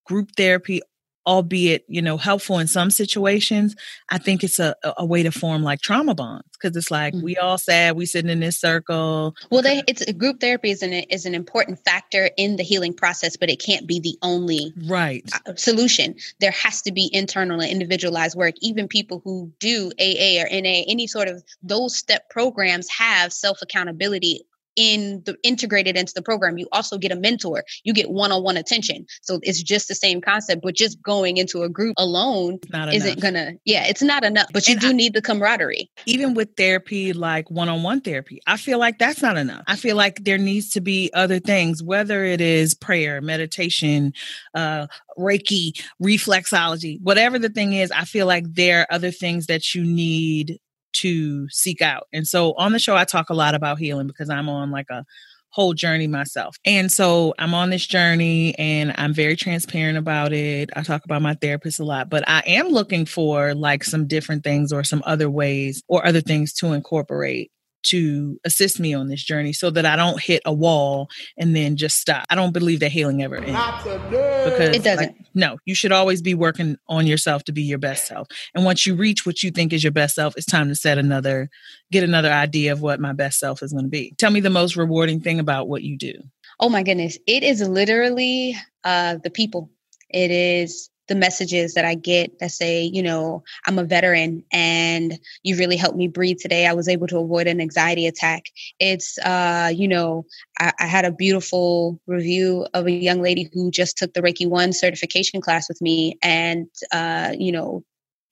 group 0.06 0.30
therapy 0.38 0.82
albeit 1.28 1.84
you 1.90 2.02
know 2.02 2.18
helpful 2.18 2.58
in 2.58 2.68
some 2.68 2.90
situations 2.90 3.76
i 4.10 4.18
think 4.18 4.44
it's 4.44 4.60
a, 4.60 4.74
a 4.98 5.06
way 5.06 5.22
to 5.22 5.32
form 5.32 5.62
like 5.62 5.82
trauma 5.82 6.16
bonds 6.16 6.48
because 6.54 6.76
it's 6.76 6.90
like 6.90 7.14
mm-hmm. 7.14 7.26
we 7.26 7.36
all 7.38 7.58
sad 7.58 7.98
we 7.98 8.06
sitting 8.06 8.32
in 8.32 8.40
this 8.40 8.58
circle 8.58 9.36
well 9.52 9.62
they 9.62 9.84
it's 9.88 10.10
group 10.14 10.40
therapy 10.40 10.72
is 10.72 10.82
an 10.82 10.94
is 10.94 11.26
an 11.26 11.36
important 11.36 11.78
factor 11.84 12.30
in 12.38 12.56
the 12.56 12.64
healing 12.64 12.94
process 12.94 13.36
but 13.36 13.50
it 13.50 13.62
can't 13.62 13.86
be 13.86 14.00
the 14.00 14.18
only 14.22 14.74
right 14.88 15.30
uh, 15.46 15.54
solution 15.56 16.16
there 16.40 16.52
has 16.52 16.82
to 16.82 16.94
be 16.94 17.10
internal 17.12 17.60
and 17.60 17.72
individualized 17.72 18.38
work 18.38 18.56
even 18.62 18.88
people 18.88 19.22
who 19.26 19.52
do 19.60 19.92
aa 20.00 20.44
or 20.44 20.62
na 20.62 20.84
any 20.88 21.08
sort 21.08 21.28
of 21.28 21.44
those 21.62 21.96
step 21.96 22.30
programs 22.30 22.90
have 22.90 23.34
self 23.34 23.62
accountability 23.62 24.42
in 24.78 25.22
the 25.26 25.36
integrated 25.44 25.98
into 25.98 26.14
the 26.16 26.22
program. 26.22 26.58
You 26.58 26.68
also 26.72 26.98
get 26.98 27.12
a 27.12 27.16
mentor. 27.16 27.66
You 27.84 27.94
get 27.94 28.10
one-on-one 28.10 28.56
attention. 28.56 29.06
So 29.24 29.40
it's 29.44 29.62
just 29.62 29.90
the 29.90 29.96
same 29.96 30.22
concept 30.22 30.62
but 30.64 30.76
just 30.76 31.02
going 31.02 31.38
into 31.38 31.64
a 31.64 31.70
group 31.70 31.96
alone 31.98 32.60
isn't 32.74 33.08
enough. 33.08 33.22
gonna 33.22 33.52
yeah 33.66 33.86
it's 33.88 34.02
not 34.02 34.24
enough 34.24 34.48
but 34.54 34.68
you 34.68 34.74
and 34.74 34.82
do 34.82 34.90
I, 34.90 34.94
need 34.94 35.14
the 35.14 35.22
camaraderie. 35.22 35.90
Even 36.06 36.34
with 36.34 36.50
therapy 36.56 37.14
like 37.14 37.50
one-on-one 37.50 38.02
therapy 38.02 38.40
i 38.48 38.58
feel 38.58 38.80
like 38.80 39.00
that's 39.00 39.22
not 39.22 39.38
enough. 39.38 39.64
I 39.68 39.76
feel 39.76 39.96
like 39.96 40.24
there 40.24 40.38
needs 40.38 40.70
to 40.72 40.82
be 40.82 41.10
other 41.14 41.40
things 41.40 41.82
whether 41.82 42.24
it 42.24 42.42
is 42.42 42.74
prayer 42.74 43.22
meditation 43.22 44.14
uh 44.54 44.88
reiki 45.18 45.82
reflexology 46.02 47.02
whatever 47.02 47.40
the 47.40 47.50
thing 47.50 47.74
is 47.74 47.92
i 47.92 48.06
feel 48.06 48.28
like 48.28 48.44
there 48.54 48.82
are 48.82 48.88
other 48.94 49.12
things 49.12 49.48
that 49.48 49.74
you 49.74 49.84
need 49.84 50.60
to 51.02 51.50
seek 51.50 51.82
out. 51.82 52.08
And 52.14 52.28
so 52.28 52.54
on 52.54 52.72
the 52.72 52.80
show, 52.80 52.96
I 52.96 53.06
talk 53.06 53.30
a 53.30 53.34
lot 53.34 53.56
about 53.56 53.80
healing 53.80 54.08
because 54.08 54.30
I'm 54.30 54.50
on 54.50 54.72
like 54.72 54.90
a 54.90 55.06
whole 55.50 55.74
journey 55.74 56.08
myself. 56.08 56.56
And 56.66 56.92
so 56.92 57.34
I'm 57.40 57.54
on 57.54 57.70
this 57.70 57.86
journey 57.88 58.54
and 58.60 58.94
I'm 58.98 59.14
very 59.14 59.36
transparent 59.36 59.98
about 59.98 60.34
it. 60.34 60.70
I 60.76 60.84
talk 60.84 61.04
about 61.06 61.22
my 61.22 61.34
therapist 61.34 61.80
a 61.80 61.84
lot, 61.84 62.10
but 62.10 62.28
I 62.28 62.44
am 62.46 62.68
looking 62.68 63.06
for 63.06 63.56
like 63.56 63.84
some 63.84 64.08
different 64.08 64.44
things 64.44 64.72
or 64.72 64.84
some 64.84 65.02
other 65.06 65.30
ways 65.30 65.82
or 65.88 66.06
other 66.06 66.22
things 66.22 66.54
to 66.56 66.74
incorporate 66.74 67.52
to 67.90 68.40
assist 68.46 68.80
me 68.80 68.94
on 68.94 69.08
this 69.08 69.24
journey 69.24 69.54
so 69.54 69.70
that 69.72 69.86
I 69.86 69.96
don't 69.96 70.22
hit 70.22 70.42
a 70.46 70.54
wall 70.54 71.10
and 71.38 71.56
then 71.56 71.76
just 71.76 71.98
stop. 71.98 72.26
I 72.30 72.36
don't 72.36 72.54
believe 72.54 72.80
that 72.82 72.92
healing 72.92 73.24
ever 73.24 73.38
ends. 73.38 73.52
Because 73.84 74.76
it 74.76 74.84
doesn't. 74.84 75.08
Like, 75.08 75.16
no, 75.34 75.58
you 75.66 75.76
should 75.76 75.92
always 75.92 76.22
be 76.22 76.34
working 76.34 76.78
on 76.88 77.08
yourself 77.08 77.44
to 77.46 77.52
be 77.52 77.64
your 77.64 77.78
best 77.78 78.08
self. 78.08 78.28
And 78.56 78.66
once 78.66 78.86
you 78.86 78.96
reach 78.96 79.26
what 79.26 79.44
you 79.44 79.52
think 79.52 79.74
is 79.74 79.84
your 79.84 79.92
best 79.92 80.16
self, 80.16 80.36
it's 80.38 80.46
time 80.46 80.68
to 80.70 80.76
set 80.76 80.98
another, 80.98 81.50
get 81.92 82.04
another 82.04 82.32
idea 82.32 82.72
of 82.72 82.82
what 82.82 83.00
my 83.00 83.14
best 83.14 83.40
self 83.40 83.62
is 83.64 83.74
going 83.74 83.86
to 83.86 83.90
be. 83.90 84.14
Tell 84.18 84.32
me 84.32 84.40
the 84.40 84.50
most 84.50 84.76
rewarding 84.76 85.20
thing 85.20 85.40
about 85.40 85.68
what 85.68 85.84
you 85.84 85.98
do. 85.98 86.14
Oh 86.60 86.70
my 86.70 86.84
goodness. 86.84 87.18
It 87.28 87.44
is 87.44 87.62
literally 87.62 88.56
uh, 88.84 89.18
the 89.24 89.30
people. 89.30 89.70
It 90.10 90.32
is 90.32 90.90
the 91.08 91.16
messages 91.16 91.74
that 91.74 91.86
I 91.86 91.96
get 91.96 92.40
that 92.40 92.52
say, 92.52 92.84
you 92.84 93.02
know, 93.02 93.44
I'm 93.66 93.80
a 93.80 93.84
veteran 93.84 94.44
and 94.52 95.18
you 95.44 95.58
really 95.58 95.78
helped 95.78 95.98
me 95.98 96.08
breathe 96.08 96.38
today. 96.40 96.66
I 96.66 96.74
was 96.74 96.88
able 96.88 97.08
to 97.08 97.20
avoid 97.20 97.48
an 97.48 97.62
anxiety 97.62 98.08
attack. 98.08 98.46
It's, 98.80 99.18
uh, 99.20 99.72
you 99.74 99.88
know, 99.88 100.26
I, 100.60 100.74
I 100.80 100.86
had 100.86 101.06
a 101.06 101.12
beautiful 101.12 102.00
review 102.08 102.68
of 102.74 102.86
a 102.86 102.92
young 102.92 103.22
lady 103.22 103.50
who 103.54 103.72
just 103.72 103.98
took 103.98 104.14
the 104.14 104.22
Reiki 104.22 104.48
1 104.48 104.74
certification 104.74 105.42
class 105.42 105.70
with 105.70 105.82
me. 105.82 106.18
And, 106.22 106.68
uh, 106.92 107.34
you 107.38 107.52
know, 107.52 107.84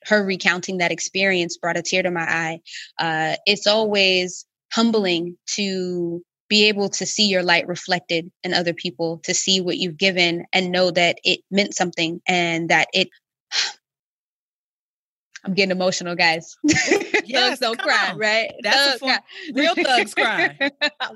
her 0.05 0.23
recounting 0.23 0.77
that 0.77 0.91
experience 0.91 1.57
brought 1.57 1.77
a 1.77 1.81
tear 1.81 2.03
to 2.03 2.11
my 2.11 2.21
eye. 2.21 2.59
Uh, 2.99 3.35
it's 3.45 3.67
always 3.67 4.45
humbling 4.71 5.37
to 5.55 6.23
be 6.47 6.65
able 6.65 6.89
to 6.89 7.05
see 7.05 7.27
your 7.27 7.43
light 7.43 7.67
reflected 7.67 8.31
in 8.43 8.53
other 8.53 8.73
people, 8.73 9.19
to 9.23 9.33
see 9.33 9.61
what 9.61 9.77
you've 9.77 9.97
given 9.97 10.45
and 10.53 10.71
know 10.71 10.91
that 10.91 11.19
it 11.23 11.41
meant 11.51 11.73
something 11.73 12.21
and 12.27 12.69
that 12.69 12.87
it. 12.93 13.09
I'm 15.43 15.53
getting 15.53 15.71
emotional, 15.71 16.15
guys. 16.15 16.57
Yes, 17.27 17.57
thugs 17.57 17.59
don't 17.59 17.79
cry, 17.79 18.11
on. 18.11 18.19
right? 18.19 18.51
That's 18.61 18.99
thugs 18.99 19.19
real 19.51 19.73
thugs 19.73 20.13
cry. 20.13 20.55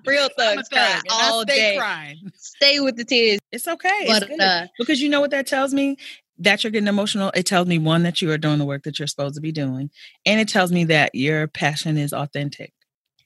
real 0.08 0.28
thugs 0.36 0.68
cry 0.74 1.00
all 1.12 1.46
day. 1.46 1.76
Crying. 1.78 2.32
Stay 2.36 2.80
with 2.80 2.96
the 2.96 3.06
tears. 3.06 3.40
It's 3.52 3.68
okay. 3.68 4.06
But, 4.08 4.24
it's 4.24 4.42
uh, 4.42 4.66
because 4.80 5.02
you 5.02 5.10
know 5.10 5.22
what 5.22 5.30
that 5.30 5.46
tells 5.46 5.72
me 5.72 5.98
that 6.40 6.64
you're 6.64 6.72
getting 6.72 6.88
emotional, 6.88 7.32
it 7.36 7.46
tells 7.46 7.68
me 7.68 7.78
one 7.78 8.02
that 8.04 8.24
you 8.24 8.32
are 8.32 8.40
doing 8.40 8.58
the 8.58 8.66
work 8.66 8.84
that 8.84 8.98
you're 8.98 9.08
supposed 9.08 9.36
to 9.36 9.42
be 9.42 9.52
doing, 9.52 9.92
and 10.26 10.40
it 10.40 10.48
tells 10.48 10.72
me 10.72 10.86
that 10.86 11.14
your 11.14 11.48
passion 11.48 11.98
is 11.98 12.12
authentic 12.12 12.74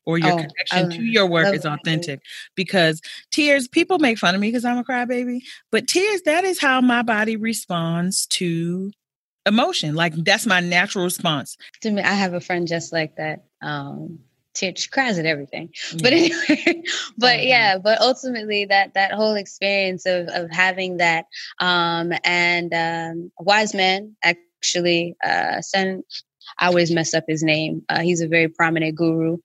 or 0.06 0.18
your 0.18 0.34
oh, 0.34 0.38
connection 0.38 0.90
to 0.90 1.04
your 1.04 1.28
work 1.28 1.54
is 1.54 1.66
authentic 1.66 2.22
because 2.56 3.02
tears 3.32 3.68
people 3.68 4.00
make 4.00 4.18
fun 4.18 4.36
of 4.36 4.42
me 4.42 4.48
because 4.48 4.66
i'm 4.66 4.78
a 4.78 4.84
crybaby 4.84 5.42
but 5.72 5.88
tears 5.88 6.22
that 6.24 6.44
is 6.44 6.60
how 6.60 6.82
my 6.82 7.02
body 7.02 7.36
responds 7.36 8.26
to 8.28 8.92
emotion 9.46 9.96
like 9.96 10.14
that's 10.24 10.46
my 10.46 10.60
natural 10.60 11.04
response 11.04 11.58
to 11.82 11.92
me 11.92 12.02
i 12.02 12.14
have 12.14 12.34
a 12.34 12.42
friend 12.42 12.68
just 12.68 12.94
like 12.94 13.16
that 13.18 13.44
um 13.62 14.20
she 14.56 14.72
cries 14.92 15.18
at 15.18 15.26
everything 15.26 15.70
yeah. 15.92 16.00
but 16.02 16.14
anyway 16.14 16.84
but 17.18 17.38
mm-hmm. 17.38 17.48
yeah 17.48 17.78
but 17.78 18.00
ultimately 18.02 18.66
that 18.66 18.94
that 18.94 19.12
whole 19.12 19.36
experience 19.36 20.06
of 20.06 20.28
of 20.28 20.50
having 20.52 20.98
that 20.98 21.26
um 21.60 22.14
and 22.24 22.74
um 22.74 23.32
wise 23.40 23.74
man 23.74 24.16
actually 24.24 25.16
uh 25.24 25.60
sent 25.62 26.06
I 26.60 26.68
always 26.68 26.92
mess 26.92 27.14
up 27.14 27.26
his 27.28 27.44
name. 27.44 27.84
Uh, 27.90 28.02
he's 28.02 28.22
a 28.22 28.28
very 28.28 28.48
prominent 28.48 28.96
guru. 28.96 29.38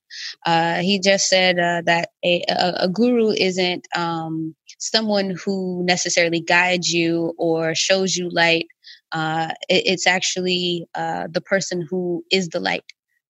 Uh, 0.44 0.76
he 0.76 0.98
just 0.98 1.28
said 1.28 1.58
uh, 1.58 1.82
that 1.86 2.10
a, 2.24 2.44
a, 2.48 2.74
a, 2.84 2.88
guru 2.88 3.30
isn't 3.30 3.86
um, 3.96 4.54
someone 4.78 5.36
who 5.44 5.82
necessarily 5.84 6.40
guides 6.40 6.92
you 6.92 7.34
or 7.38 7.74
shows 7.74 8.16
you 8.16 8.30
light. 8.30 8.66
Uh, 9.12 9.52
it, 9.68 9.84
it's 9.86 10.06
actually 10.06 10.86
uh, 10.94 11.28
the 11.30 11.40
person 11.40 11.86
who 11.88 12.24
is 12.30 12.48
the 12.48 12.60
light. 12.60 12.84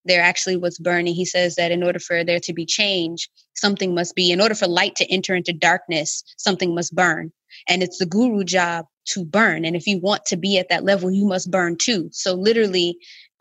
They're 0.05 0.23
actually 0.23 0.57
what's 0.57 0.79
burning. 0.79 1.15
He 1.15 1.25
says 1.25 1.57
that 1.57 1.71
in 1.71 1.83
order 1.83 1.99
for 1.99 2.25
there 2.25 2.41
to 2.41 2.53
be 2.53 2.65
change, 2.65 3.29
something 3.55 3.95
must 3.95 4.15
be, 4.15 4.31
in 4.31 4.41
order 4.41 4.55
for 4.55 4.67
light 4.67 4.97
to 4.97 5.13
enter 5.13 5.35
into 5.35 5.53
darkness, 5.53 6.25
something 6.39 6.75
must 6.75 6.95
burn. 6.95 7.33
And 7.69 7.83
it's 7.83 7.99
the 7.99 8.07
guru 8.07 8.45
job 8.45 8.87
to 9.09 9.25
burn. 9.25 9.65
And 9.65 9.75
if 9.77 9.87
you 9.87 9.99
want 9.99 10.25
to 10.27 10.37
be 10.37 10.59
at 10.59 10.69
that 10.69 10.85
level, 10.85 11.11
you 11.11 11.27
must 11.27 11.51
burn 11.51 11.77
too. 11.77 12.09
So 12.13 12.35
literally, 12.35 12.99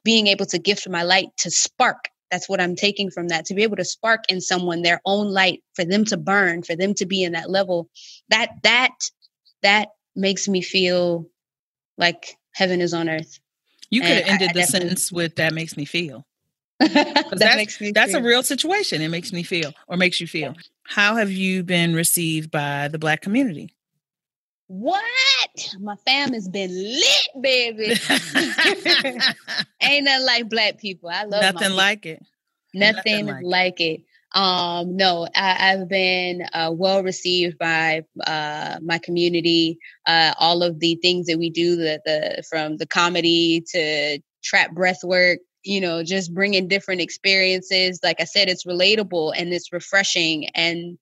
being 0.08 0.28
able 0.28 0.46
to 0.46 0.58
gift 0.58 0.88
my 0.88 1.04
light 1.04 1.28
to 1.36 1.52
spark. 1.52 2.06
That's 2.32 2.48
what 2.48 2.62
i'm 2.62 2.78
taking 2.78 3.12
from 3.12 3.28
that 3.28 3.43
to 3.48 3.54
be 3.54 3.63
able 3.63 3.76
to 3.76 3.84
spark 3.84 4.24
in 4.30 4.39
someone 4.39 4.82
their 4.82 5.02
own 5.06 5.28
light 5.34 5.62
for 5.76 5.84
them 5.84 6.06
to 6.06 6.15
burn 6.15 6.63
for 6.63 6.78
them 6.78 6.93
to 6.93 7.06
be 7.06 7.24
in 7.24 7.34
that 7.34 7.50
level. 7.50 7.89
That 8.30 8.52
that 8.63 8.91
that 9.63 9.89
makes 10.15 10.48
me 10.48 10.62
feel 10.62 11.30
like 11.98 12.38
heaven 12.56 12.80
is 12.80 12.93
on 12.93 13.10
earth. 13.10 13.38
You 13.89 14.00
could 14.00 14.17
have 14.17 14.28
ended 14.28 14.48
I, 14.48 14.52
I 14.52 14.54
the 14.54 14.63
sentence 14.63 15.12
with 15.12 15.36
that 15.36 15.54
makes 15.54 15.76
me 15.76 15.84
feel. 15.84 16.26
That 16.80 17.56
makes 17.58 17.82
me 17.82 17.91
that's 17.91 18.12
feel. 18.12 18.22
a 18.22 18.24
real 18.24 18.43
situation. 18.43 19.02
It 19.02 19.10
makes 19.10 19.34
me 19.34 19.43
feel 19.43 19.74
or 19.89 19.98
makes 19.98 20.22
you 20.22 20.28
feel. 20.28 20.56
How 20.84 21.15
have 21.15 21.32
you 21.32 21.63
been 21.63 21.93
received 21.93 22.50
by 22.50 22.88
the 22.88 22.98
black 22.98 23.20
community 23.22 23.74
what? 24.67 25.75
My 25.80 25.95
fam 26.06 26.34
has 26.34 26.47
been 26.47 26.71
lit, 26.71 27.41
baby. 27.41 27.86
Ain't 29.82 30.06
nothing 30.06 30.25
like 30.25 30.49
black 30.49 30.77
people. 30.77 31.10
I 31.10 31.23
love 31.23 31.41
nothing 31.41 31.75
like 31.75 32.06
it. 32.06 32.23
Nothing, 32.73 33.25
nothing 33.25 33.27
like, 33.27 33.43
like 33.43 33.80
it. 33.80 33.84
it. 33.84 34.03
Um, 34.34 34.97
no, 34.97 35.27
I, 35.36 35.77
have 35.77 35.88
been 35.88 36.43
uh, 36.53 36.71
well 36.73 37.01
received 37.01 37.58
by 37.58 38.03
uh, 38.25 38.77
my 38.82 38.97
community. 38.97 39.80
Uh, 40.06 40.34
all 40.38 40.63
of 40.63 40.80
the 40.80 40.95
things 40.95 41.27
that 41.27 41.39
we 41.39 41.49
do, 41.49 41.77
the, 41.77 42.01
the 42.06 42.43
from 42.49 42.77
the 42.77 42.86
comedy 42.86 43.63
to 43.71 44.19
trap 44.43 44.73
breath 44.73 45.03
work, 45.03 45.39
you 45.63 45.80
know, 45.80 46.03
just 46.03 46.34
bringing 46.34 46.67
different 46.67 47.01
experiences. 47.01 47.99
Like 48.03 48.19
I 48.19 48.25
said, 48.25 48.49
it's 48.49 48.65
relatable 48.65 49.34
and 49.36 49.53
it's 49.53 49.71
refreshing 49.71 50.49
and 50.49 50.97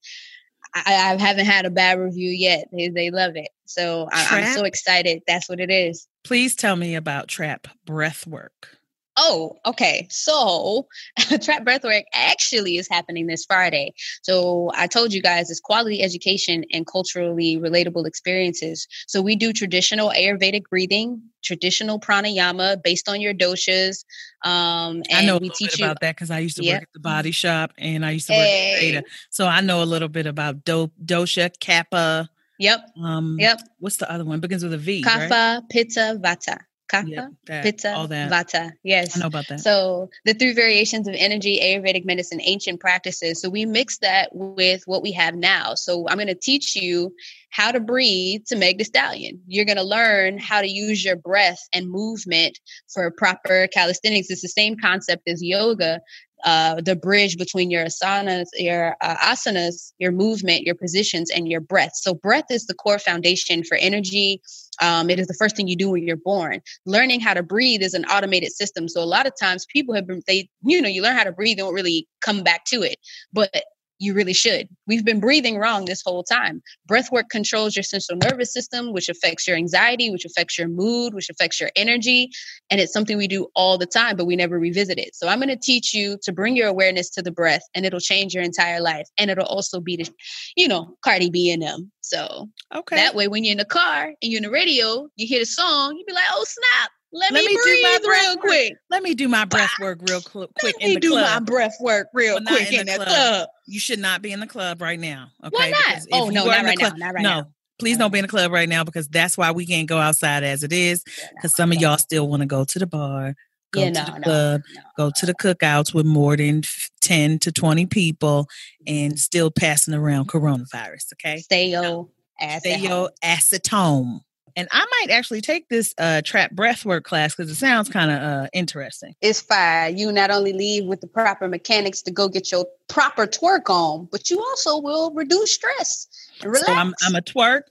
I, 0.75 1.13
I, 1.13 1.17
haven't 1.17 1.45
had 1.45 1.65
a 1.65 1.69
bad 1.69 1.99
review 1.99 2.29
yet. 2.29 2.67
They, 2.71 2.89
they 2.89 3.09
love 3.09 3.35
it. 3.35 3.47
So 3.65 4.09
I, 4.11 4.41
am 4.41 4.55
so 4.57 4.65
excited. 4.65 5.23
That's 5.25 5.47
what 5.47 5.61
it 5.61 5.71
is. 5.71 6.07
Please 6.23 6.55
tell 6.55 6.75
me 6.75 6.95
about 6.95 7.29
Trap 7.29 7.67
Breath 7.85 8.27
Work. 8.27 8.74
Oh, 9.17 9.58
okay. 9.65 10.08
So 10.10 10.88
Trap 11.41 11.63
Breathwork 11.63 12.04
actually 12.13 12.78
is 12.78 12.88
happening 12.89 13.28
this 13.28 13.45
Friday. 13.45 13.93
So 14.23 14.71
I 14.75 14.88
told 14.88 15.13
you 15.13 15.21
guys 15.21 15.49
it's 15.49 15.60
quality 15.60 16.01
education 16.01 16.65
and 16.73 16.86
culturally 16.86 17.58
relatable 17.58 18.06
experiences. 18.06 18.88
So 19.08 19.21
we 19.21 19.36
do 19.36 19.54
traditional 19.54 20.10
Ayurvedic 20.10 20.63
breathing, 20.69 21.21
traditional 21.43 21.99
pranayama 21.99 22.82
based 22.84 23.08
on 23.08 23.21
your 23.21 23.34
doshas. 23.34 24.04
Um, 24.43 25.04
and 25.10 25.19
I 25.19 25.25
know 25.25 25.38
we 25.38 25.49
teach 25.49 25.80
you 25.80 25.86
about 25.86 26.01
that 26.01 26.15
because 26.15 26.32
I 26.32 26.39
used 26.39 26.58
to 26.58 26.63
yep. 26.63 26.75
work 26.75 26.84
at 26.84 26.93
the 26.93 26.99
body 26.99 27.32
shop 27.32 27.71
and 27.78 28.06
I 28.06 28.12
used 28.12 28.28
to 28.28 28.34
work 28.34 28.45
hey. 28.45 28.73
at 28.73 28.82
Beta. 28.82 29.04
So 29.30 29.47
I 29.47 29.62
know 29.62 29.82
a 29.82 29.86
little 29.86 30.10
bit 30.10 30.25
about 30.25 30.65
do- 30.65 30.91
dosha, 31.04 31.51
kapha. 31.58 32.28
Yep. 32.60 32.80
Um, 33.01 33.38
yep. 33.39 33.62
What's 33.80 33.97
the 33.97 34.12
other 34.12 34.25
one? 34.25 34.39
Begins 34.39 34.63
with 34.63 34.73
a 34.73 34.78
V. 34.78 35.04
Kapha, 35.04 35.30
right? 35.30 35.62
Pitta, 35.69 36.19
Vata. 36.21 36.60
Kapha, 36.88 37.08
Yep, 37.10 37.32
that- 37.48 37.63
Pitta, 37.63 37.93
all 37.93 38.08
that. 38.08 38.32
Vata. 38.32 38.71
Yes. 38.84 39.15
I 39.15 39.19
know 39.19 39.28
about 39.28 39.48
that. 39.48 39.60
So 39.60 40.10
the 40.26 40.34
three 40.34 40.54
variations 40.54 41.08
of 41.08 41.15
energy, 41.17 41.60
Ayurvedic 41.62 42.06
medicine, 42.06 42.39
ancient 42.41 42.80
practices. 42.80 43.41
So 43.41 43.50
we 43.50 43.65
mix 43.65 43.98
that 44.00 44.30
with 44.34 44.84
what 44.86 45.02
we 45.02 45.12
have 45.13 45.36
now. 45.36 45.76
So 45.76 46.08
I'm 46.08 46.17
going 46.17 46.28
to 46.28 46.36
teach 46.36 46.76
you 46.76 47.13
how 47.50 47.71
to 47.71 47.80
breathe 47.80 48.45
to 48.48 48.56
Meg 48.56 48.78
the 48.78 48.84
Stallion. 48.84 49.41
You're 49.48 49.65
going 49.65 49.78
to 49.78 49.84
learn 49.84 50.38
how 50.38 50.62
to 50.62 50.67
use 50.69 51.04
your 51.04 51.15
breath 51.15 51.60
and 51.74 51.89
movement 51.89 52.60
for 52.93 53.10
proper 53.12 53.67
calisthenics. 53.74 54.30
It's 54.30 54.41
the 54.41 54.48
same 54.48 54.78
concept 54.78 55.28
as 55.28 55.41
yoga. 55.41 56.02
Uh, 56.43 56.80
the 56.82 56.95
bridge 56.95 57.38
between 57.38 57.71
your 57.71 57.86
asanas, 57.86 58.45
your 58.54 58.95
uh, 59.02 59.15
asanas, 59.15 59.93
your 59.98 60.12
movement, 60.12 60.62
your 60.62 60.76
positions, 60.76 61.32
and 61.32 61.48
your 61.48 61.62
breath. 61.62 61.93
So, 61.95 62.13
breath 62.13 62.52
is 62.52 62.67
the 62.67 62.76
core 62.76 63.00
foundation 63.00 63.63
for 63.63 63.78
energy. 63.78 64.41
Um, 64.81 65.09
it 65.09 65.19
is 65.19 65.27
the 65.27 65.33
first 65.33 65.55
thing 65.55 65.67
you 65.67 65.75
do 65.75 65.89
when 65.89 66.07
you're 66.07 66.17
born 66.17 66.61
learning 66.85 67.19
how 67.19 67.33
to 67.33 67.43
breathe 67.43 67.81
is 67.81 67.93
an 67.93 68.05
automated 68.05 68.51
system. 68.51 68.88
So 68.88 69.01
a 69.01 69.05
lot 69.05 69.27
of 69.27 69.33
times 69.39 69.65
people 69.65 69.95
have 69.95 70.07
been 70.07 70.21
they 70.27 70.49
you 70.63 70.81
know 70.81 70.89
you 70.89 71.01
learn 71.01 71.15
how 71.15 71.23
to 71.23 71.31
breathe, 71.31 71.57
don't 71.57 71.73
really 71.73 72.07
come 72.21 72.43
back 72.43 72.65
to 72.65 72.81
it, 72.81 72.97
but 73.33 73.53
you 73.99 74.13
really 74.13 74.34
should. 74.34 74.67
We've 74.88 75.05
been 75.05 75.19
breathing 75.19 75.58
wrong 75.58 75.86
this 75.86 76.01
whole 76.05 76.23
time. 76.23 76.62
Breath 76.88 77.12
work 77.12 77.29
controls 77.29 77.75
your 77.75 77.84
central 77.84 78.17
nervous 78.17 78.51
system, 78.53 78.91
which 78.93 79.10
affects 79.10 79.47
your 79.47 79.58
anxiety, 79.58 80.10
which 80.12 80.25
affects 80.25 80.58
your 80.58 80.67
mood, 80.67 81.13
which 81.13 81.29
affects 81.29 81.60
your 81.60 81.71
energy. 81.75 82.29
And 82.69 82.81
it's 82.81 82.91
something 82.93 83.17
we 83.17 83.27
do 83.27 83.47
all 83.55 83.77
the 83.77 83.86
time, 83.86 84.15
but 84.17 84.25
we 84.25 84.36
never 84.36 84.60
revisit 84.60 84.97
it. 84.97 85.15
So 85.15 85.27
I'm 85.27 85.39
going 85.39 85.49
to 85.49 85.55
teach 85.55 85.93
you 85.93 86.17
to 86.23 86.31
bring 86.34 86.55
your 86.55 86.67
awareness 86.67 87.10
to 87.12 87.21
the 87.21 87.31
breath 87.31 87.62
and 87.73 87.86
it'll 87.86 87.99
change 87.99 88.34
your 88.34 88.43
entire 88.43 88.81
life. 88.81 89.08
And 89.17 89.31
it'll 89.31 89.45
also 89.45 89.79
be 89.79 89.95
the, 89.97 90.10
you 90.55 90.67
know, 90.67 90.97
Cardi 91.03 91.29
B 91.29 91.51
and 91.51 91.62
them. 91.62 91.91
So 92.01 92.49
Okay. 92.75 92.95
that 92.97 93.15
way, 93.15 93.27
when 93.27 93.43
you're 93.43 93.53
in 93.53 93.58
the 93.58 93.65
car 93.65 94.05
and 94.05 94.15
you're 94.21 94.38
in 94.38 94.43
the 94.43 94.51
radio, 94.51 95.08
you 95.15 95.27
hear 95.27 95.39
the 95.39 95.45
song, 95.45 95.95
you 95.97 96.05
be 96.05 96.13
like, 96.13 96.23
oh, 96.31 96.45
snap. 96.47 96.91
Let, 97.15 97.32
Let 97.32 97.45
me, 97.45 97.47
me 97.47 97.56
do 97.56 97.62
breathe 97.63 97.84
my 97.84 97.99
breath 98.04 98.39
quick. 98.41 98.73
Let 98.89 99.04
me 99.04 99.13
do 99.15 99.30
my 99.30 99.45
breath 99.45 99.71
work 99.80 99.99
real 100.10 100.19
cl- 100.19 100.49
quick 100.60 100.75
Let 100.82 100.89
me 100.89 100.95
do 100.97 101.12
club. 101.12 101.23
my 101.23 101.39
breath 101.39 101.75
work 101.80 102.10
real 102.13 102.41
not 102.41 102.54
quick 102.54 102.73
in 102.73 102.82
in 102.82 102.86
the 102.88 102.95
club. 102.95 103.08
club. 103.08 103.49
You 103.67 103.80
should 103.80 103.99
not 103.99 104.21
be 104.21 104.34
in 104.34 104.41
the 104.41 104.47
club 104.47 104.82
right 104.82 104.99
now. 104.99 105.30
Okay. 105.41 105.56
Why 105.56 105.69
not? 105.69 106.01
Oh, 106.12 106.30
no, 106.30 106.43
not 106.45 106.65
right 106.65 106.78
now, 106.78 106.89
not 106.97 107.13
right 107.13 107.23
no, 107.23 107.30
now. 107.30 107.47
please 107.80 107.97
don't 107.97 108.12
be 108.12 108.19
in 108.19 108.23
the 108.23 108.28
club 108.30 108.51
right 108.51 108.67
now 108.67 108.84
because 108.84 109.08
that's 109.08 109.38
why 109.38 109.51
we 109.51 109.65
can't 109.65 109.88
go 109.88 109.97
outside 109.97 110.43
as 110.43 110.62
it 110.62 110.73
is. 110.73 111.06
Because 111.36 111.56
some 111.56 111.71
of 111.71 111.80
y'all 111.80 111.97
still 111.97 112.28
want 112.28 112.41
to 112.41 112.47
go 112.47 112.65
to 112.65 112.80
the 112.80 112.86
bar, 112.86 113.34
go 113.71 113.84
Yeah, 113.84 113.91
to 113.91 114.12
the 114.12 114.19
club, 114.21 114.62
no. 114.75 114.82
go 114.97 115.12
to 115.15 115.25
the 115.25 115.34
cookouts 115.34 115.93
with 115.93 116.06
more 116.06 116.36
than 116.36 116.63
10 116.99 117.39
to 117.39 117.51
20 117.54 117.86
people 117.86 118.49
and 118.86 119.13
mm-hmm. 119.13 119.17
still 119.17 119.51
passing 119.51 119.93
around 119.93 120.28
coronavirus. 120.28 121.13
Okay. 121.13 121.38
Stay 121.38 121.69
your 121.69 122.10
ass 122.41 122.60
Stay 122.60 122.73
at 122.73 122.82
your 122.82 122.89
home. 122.91 123.10
ass 123.23 123.54
at 123.54 123.65
home. 123.67 124.19
And 124.56 124.68
I 124.72 124.86
might 125.02 125.13
actually 125.13 125.41
take 125.41 125.68
this 125.68 125.94
uh, 125.98 126.22
trap 126.24 126.54
breathwork 126.54 127.04
class 127.04 127.36
because 127.36 127.52
it 127.52 127.56
sounds 127.56 127.89
kind 127.89 128.12
of 128.12 128.22
uh, 128.22 128.48
interesting. 128.54 129.13
It's 129.22 129.41
fine. 129.41 129.98
You 129.98 130.12
not 130.12 130.32
only 130.32 130.54
leave 130.54 130.86
with 130.86 131.02
the 131.02 131.08
proper 131.08 131.48
mechanics 131.48 132.02
to 132.04 132.12
go 132.12 132.30
get 132.30 132.52
your 132.52 132.65
proper 132.88 133.28
twerk 133.28 133.70
on, 133.70 134.08
but 134.12 134.30
you 134.30 134.39
also 134.39 134.80
will 134.80 135.13
reduce 135.13 135.54
stress 135.54 136.08
relax. 136.44 136.65
So 136.68 136.74
I'm 136.74 136.94
I'm 137.06 137.15
a 137.15 137.22
twerk. 137.22 137.62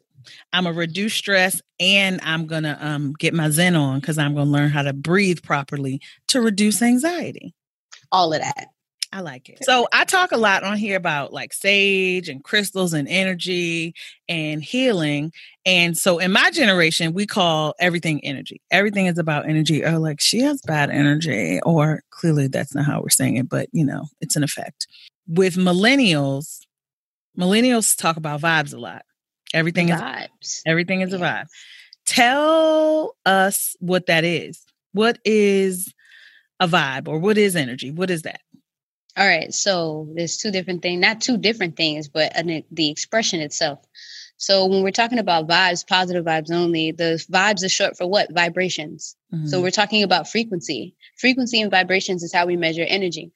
I'm 0.53 0.66
a 0.66 0.73
reduce 0.73 1.14
stress, 1.14 1.61
and 1.79 2.20
I'm 2.23 2.47
gonna 2.47 2.79
um 2.81 3.14
get 3.18 3.35
my 3.35 3.51
Zen 3.51 3.77
on 3.77 4.01
because 4.01 4.18
I'm 4.18 4.35
gonna 4.35 4.51
learn 4.51 4.70
how 4.70 4.83
to 4.83 4.92
breathe 4.92 5.42
properly 5.42 6.01
to 6.29 6.40
reduce 6.40 6.83
anxiety. 6.83 7.55
all 8.12 8.33
of 8.33 8.40
that. 8.40 8.68
I 9.14 9.20
like 9.20 9.48
it. 9.48 9.64
So 9.64 9.87
I 9.92 10.05
talk 10.05 10.33
a 10.33 10.37
lot 10.37 10.64
on 10.64 10.77
here 10.77 10.96
about 10.96 11.33
like 11.33 11.53
sage 11.53 12.29
and 12.29 12.42
crystals 12.42 12.92
and 12.92 13.07
energy 13.07 13.94
and 14.29 14.61
healing. 14.61 15.33
And 15.64 15.96
so 15.96 16.18
in 16.18 16.33
my 16.33 16.50
generation, 16.50 17.12
we 17.12 17.24
call 17.24 17.74
everything 17.79 18.24
energy. 18.24 18.61
Everything 18.72 19.07
is 19.07 19.16
about 19.16 19.48
energy. 19.48 19.85
Or 19.85 20.00
like 20.00 20.20
she 20.20 20.40
has 20.40 20.61
bad 20.62 20.90
energy, 20.90 21.61
or 21.64 22.03
clearly 22.11 22.48
that's 22.48 22.74
not 22.74 22.87
how 22.87 23.03
we're 23.03 23.09
saying 23.09 23.37
it, 23.37 23.48
but 23.48 23.68
you 23.70 23.87
know, 23.87 24.07
it's 24.20 24.35
an 24.35 24.42
effect. 24.42 24.88
With 25.29 25.55
millennials, 25.55 26.62
millennials 27.38 27.96
talk 27.96 28.16
about 28.16 28.40
vibes 28.40 28.74
a 28.74 28.79
lot. 28.79 29.05
Everything 29.55 29.90
is 29.90 30.00
Vibes. 30.00 30.62
everything 30.66 31.03
is 31.03 31.12
a 31.12 31.18
vibe. 31.18 31.46
Tell 32.05 33.14
us 33.24 33.77
what 33.79 34.07
that 34.07 34.24
is. 34.24 34.61
What 34.90 35.20
is 35.24 35.94
a 36.59 36.66
vibe 36.66 37.07
or 37.07 37.20
what 37.20 37.38
is 37.38 37.55
energy? 37.55 37.92
What 37.92 38.11
is 38.11 38.22
that? 38.22 38.40
All 39.16 39.27
right. 39.27 39.53
So 39.55 40.09
there's 40.14 40.37
two 40.37 40.50
different 40.50 40.83
things, 40.83 41.00
not 41.00 41.20
two 41.20 41.37
different 41.37 41.77
things, 41.77 42.09
but 42.09 42.37
an, 42.37 42.64
the 42.72 42.90
expression 42.90 43.40
itself. 43.40 43.79
So 44.37 44.66
when 44.66 44.83
we're 44.83 44.90
talking 44.90 45.20
about 45.20 45.46
vibes, 45.48 45.87
positive 45.87 46.24
vibes 46.24 46.50
only, 46.50 46.90
the 46.90 47.24
vibes 47.31 47.62
is 47.62 47.70
short 47.72 47.96
for 47.96 48.07
what? 48.09 48.33
Vibrations. 48.33 49.16
So 49.46 49.59
Mhm. 49.59 49.62
we're 49.62 49.70
talking 49.70 50.03
about 50.03 50.29
frequency. 50.29 50.94
Frequency 51.18 51.61
and 51.61 51.70
vibrations 51.70 52.22
is 52.22 52.33
how 52.33 52.46
we 52.46 52.57
measure 52.57 52.85
energy. 52.88 53.31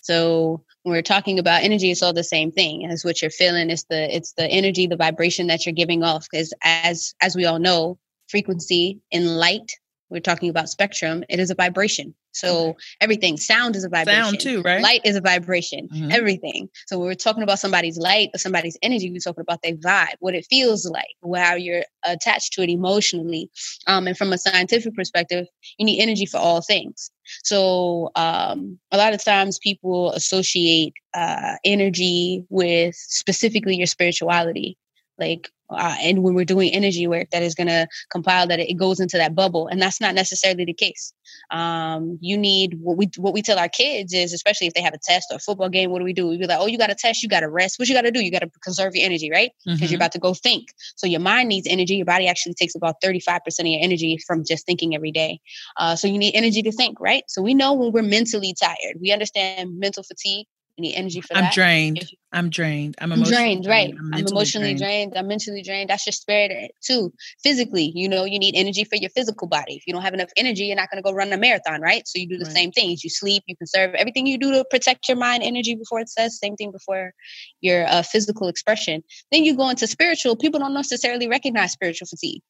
So 0.00 0.64
when 0.82 0.92
we're 0.94 1.02
talking 1.02 1.38
about 1.38 1.62
energy, 1.62 1.92
it's 1.92 2.02
all 2.02 2.12
the 2.12 2.24
same 2.24 2.50
thing. 2.50 2.82
It's 2.82 3.04
what 3.04 3.22
you're 3.22 3.30
feeling. 3.30 3.70
It's 3.70 3.84
the 3.84 4.14
it's 4.14 4.32
the 4.32 4.46
energy, 4.48 4.88
the 4.88 4.96
vibration 4.96 5.46
that 5.46 5.64
you're 5.64 5.72
giving 5.72 6.02
off. 6.02 6.26
Because 6.28 6.52
as 6.62 7.14
as 7.20 7.36
we 7.36 7.44
all 7.44 7.60
know, 7.60 7.98
frequency 8.28 8.98
in 9.12 9.36
light, 9.36 9.70
we're 10.12 10.20
talking 10.20 10.50
about 10.50 10.68
spectrum. 10.68 11.24
It 11.28 11.40
is 11.40 11.50
a 11.50 11.54
vibration. 11.54 12.14
So 12.34 12.76
everything, 13.00 13.36
sound 13.36 13.76
is 13.76 13.84
a 13.84 13.88
vibration. 13.88 14.22
Sound 14.24 14.40
too, 14.40 14.62
right? 14.62 14.82
Light 14.82 15.00
is 15.04 15.16
a 15.16 15.20
vibration. 15.20 15.88
Mhm. 15.88 16.12
Everything. 16.12 16.68
So 16.86 16.98
when 16.98 17.08
we're 17.08 17.14
talking 17.14 17.42
about 17.42 17.58
somebody's 17.58 17.98
light 17.98 18.30
or 18.34 18.38
somebody's 18.38 18.78
energy, 18.82 19.10
we're 19.10 19.18
talking 19.18 19.42
about 19.42 19.60
their 19.62 19.74
vibe, 19.74 20.14
what 20.20 20.34
it 20.34 20.46
feels 20.48 20.86
like, 20.86 21.14
how 21.36 21.54
you're 21.54 21.84
attached 22.04 22.54
to 22.54 22.62
it 22.62 22.70
emotionally. 22.70 23.50
Um, 23.86 24.06
and 24.06 24.16
from 24.16 24.32
a 24.32 24.38
scientific 24.38 24.94
perspective, 24.94 25.46
you 25.78 25.84
need 25.84 26.00
energy 26.00 26.26
for 26.26 26.38
all 26.38 26.62
things. 26.62 27.10
So 27.44 28.10
um, 28.14 28.78
a 28.90 28.96
lot 28.96 29.14
of 29.14 29.22
times 29.22 29.58
people 29.58 30.12
associate 30.12 30.94
uh, 31.14 31.56
energy 31.64 32.44
with 32.48 32.94
specifically 32.94 33.76
your 33.76 33.86
spirituality. 33.86 34.76
Like, 35.18 35.50
uh, 35.74 35.96
and 36.00 36.22
when 36.22 36.34
we're 36.34 36.44
doing 36.44 36.72
energy 36.72 37.06
work, 37.06 37.30
that 37.30 37.42
is 37.42 37.54
going 37.54 37.68
to 37.68 37.86
compile 38.10 38.46
that 38.46 38.58
it 38.60 38.74
goes 38.74 39.00
into 39.00 39.16
that 39.18 39.34
bubble, 39.34 39.66
and 39.68 39.80
that's 39.80 40.00
not 40.00 40.14
necessarily 40.14 40.64
the 40.64 40.72
case. 40.72 41.12
Um, 41.50 42.18
you 42.20 42.36
need 42.36 42.78
what 42.80 42.96
we 42.96 43.10
what 43.16 43.34
we 43.34 43.42
tell 43.42 43.58
our 43.58 43.68
kids 43.68 44.12
is, 44.12 44.32
especially 44.32 44.66
if 44.66 44.74
they 44.74 44.82
have 44.82 44.94
a 44.94 44.98
test 44.98 45.28
or 45.30 45.36
a 45.36 45.40
football 45.40 45.68
game, 45.68 45.90
what 45.90 45.98
do 45.98 46.04
we 46.04 46.12
do? 46.12 46.28
We 46.28 46.38
be 46.38 46.46
like, 46.46 46.58
oh, 46.60 46.66
you 46.66 46.78
got 46.78 46.90
a 46.90 46.94
test, 46.94 47.22
you 47.22 47.28
got 47.28 47.40
to 47.40 47.48
rest. 47.48 47.78
What 47.78 47.88
you 47.88 47.94
got 47.94 48.02
to 48.02 48.10
do? 48.10 48.20
You 48.22 48.30
got 48.30 48.40
to 48.40 48.50
conserve 48.62 48.94
your 48.94 49.04
energy, 49.04 49.30
right? 49.30 49.50
Because 49.64 49.88
Mhm. 49.88 49.90
you're 49.90 49.98
about 49.98 50.12
to 50.12 50.18
go 50.18 50.34
think. 50.34 50.68
So 50.96 51.06
your 51.06 51.20
mind 51.20 51.48
needs 51.48 51.66
energy. 51.68 51.96
Your 51.96 52.06
body 52.06 52.26
actually 52.28 52.54
takes 52.54 52.74
about 52.74 53.00
35% 53.02 53.66
of 53.68 53.72
your 53.72 53.82
energy 53.82 54.18
from 54.26 54.44
just 54.44 54.66
thinking 54.66 54.94
every 54.94 55.12
day. 55.12 55.40
Uh, 55.76 55.96
so 55.96 56.06
you 56.08 56.18
need 56.18 56.34
energy 56.34 56.62
to 56.62 56.72
think, 56.72 57.00
right? 57.00 57.24
So 57.28 57.42
we 57.42 57.54
know 57.54 57.72
when 57.72 57.92
we're 57.92 58.02
mentally 58.02 58.54
tired. 58.54 58.96
We 59.00 59.12
understand 59.12 59.78
mental 59.78 60.02
fatigue. 60.02 60.46
Need 60.78 60.94
energy 60.94 61.20
for 61.20 61.34
I'm 61.34 61.44
that. 61.44 61.52
drained. 61.52 62.08
I'm 62.32 62.48
drained. 62.48 62.94
I'm 62.98 63.12
I'm 63.12 63.18
emotionally 63.18 63.60
drained, 63.60 63.66
right? 63.68 63.94
I'm, 63.98 64.10
mentally 64.10 64.32
emotionally 64.32 64.74
drained. 64.74 65.12
I'm 65.16 65.28
mentally 65.28 65.62
drained. 65.62 65.90
That's 65.90 66.06
your 66.06 66.12
spirit 66.12 66.72
too. 66.82 67.12
Physically, 67.42 67.92
you 67.94 68.08
know, 68.08 68.24
you 68.24 68.38
need 68.38 68.54
energy 68.56 68.84
for 68.84 68.96
your 68.96 69.10
physical 69.10 69.48
body. 69.48 69.76
If 69.76 69.86
you 69.86 69.92
don't 69.92 70.02
have 70.02 70.14
enough 70.14 70.30
energy, 70.36 70.64
you're 70.64 70.76
not 70.76 70.90
going 70.90 71.02
to 71.02 71.06
go 71.06 71.12
run 71.14 71.30
a 71.32 71.36
marathon, 71.36 71.82
right? 71.82 72.08
So 72.08 72.18
you 72.18 72.26
do 72.26 72.38
the 72.38 72.46
Right. 72.46 72.54
same 72.54 72.72
things. 72.72 73.04
You 73.04 73.10
sleep, 73.10 73.42
you 73.46 73.56
conserve 73.56 73.94
everything 73.94 74.26
you 74.26 74.38
do 74.38 74.50
to 74.52 74.64
protect 74.70 75.08
your 75.08 75.18
mind 75.18 75.42
energy 75.42 75.74
before 75.74 76.00
it 76.00 76.08
says 76.08 76.38
same 76.38 76.56
thing 76.56 76.72
before 76.72 77.12
your 77.60 77.86
uh, 77.86 78.02
physical 78.02 78.48
expression. 78.48 79.02
Then 79.30 79.44
you 79.44 79.54
go 79.54 79.68
into 79.68 79.86
spiritual. 79.86 80.36
People 80.36 80.60
don't 80.60 80.74
necessarily 80.74 81.28
recognize 81.28 81.72
spiritual 81.72 82.08
fatigue 82.08 82.42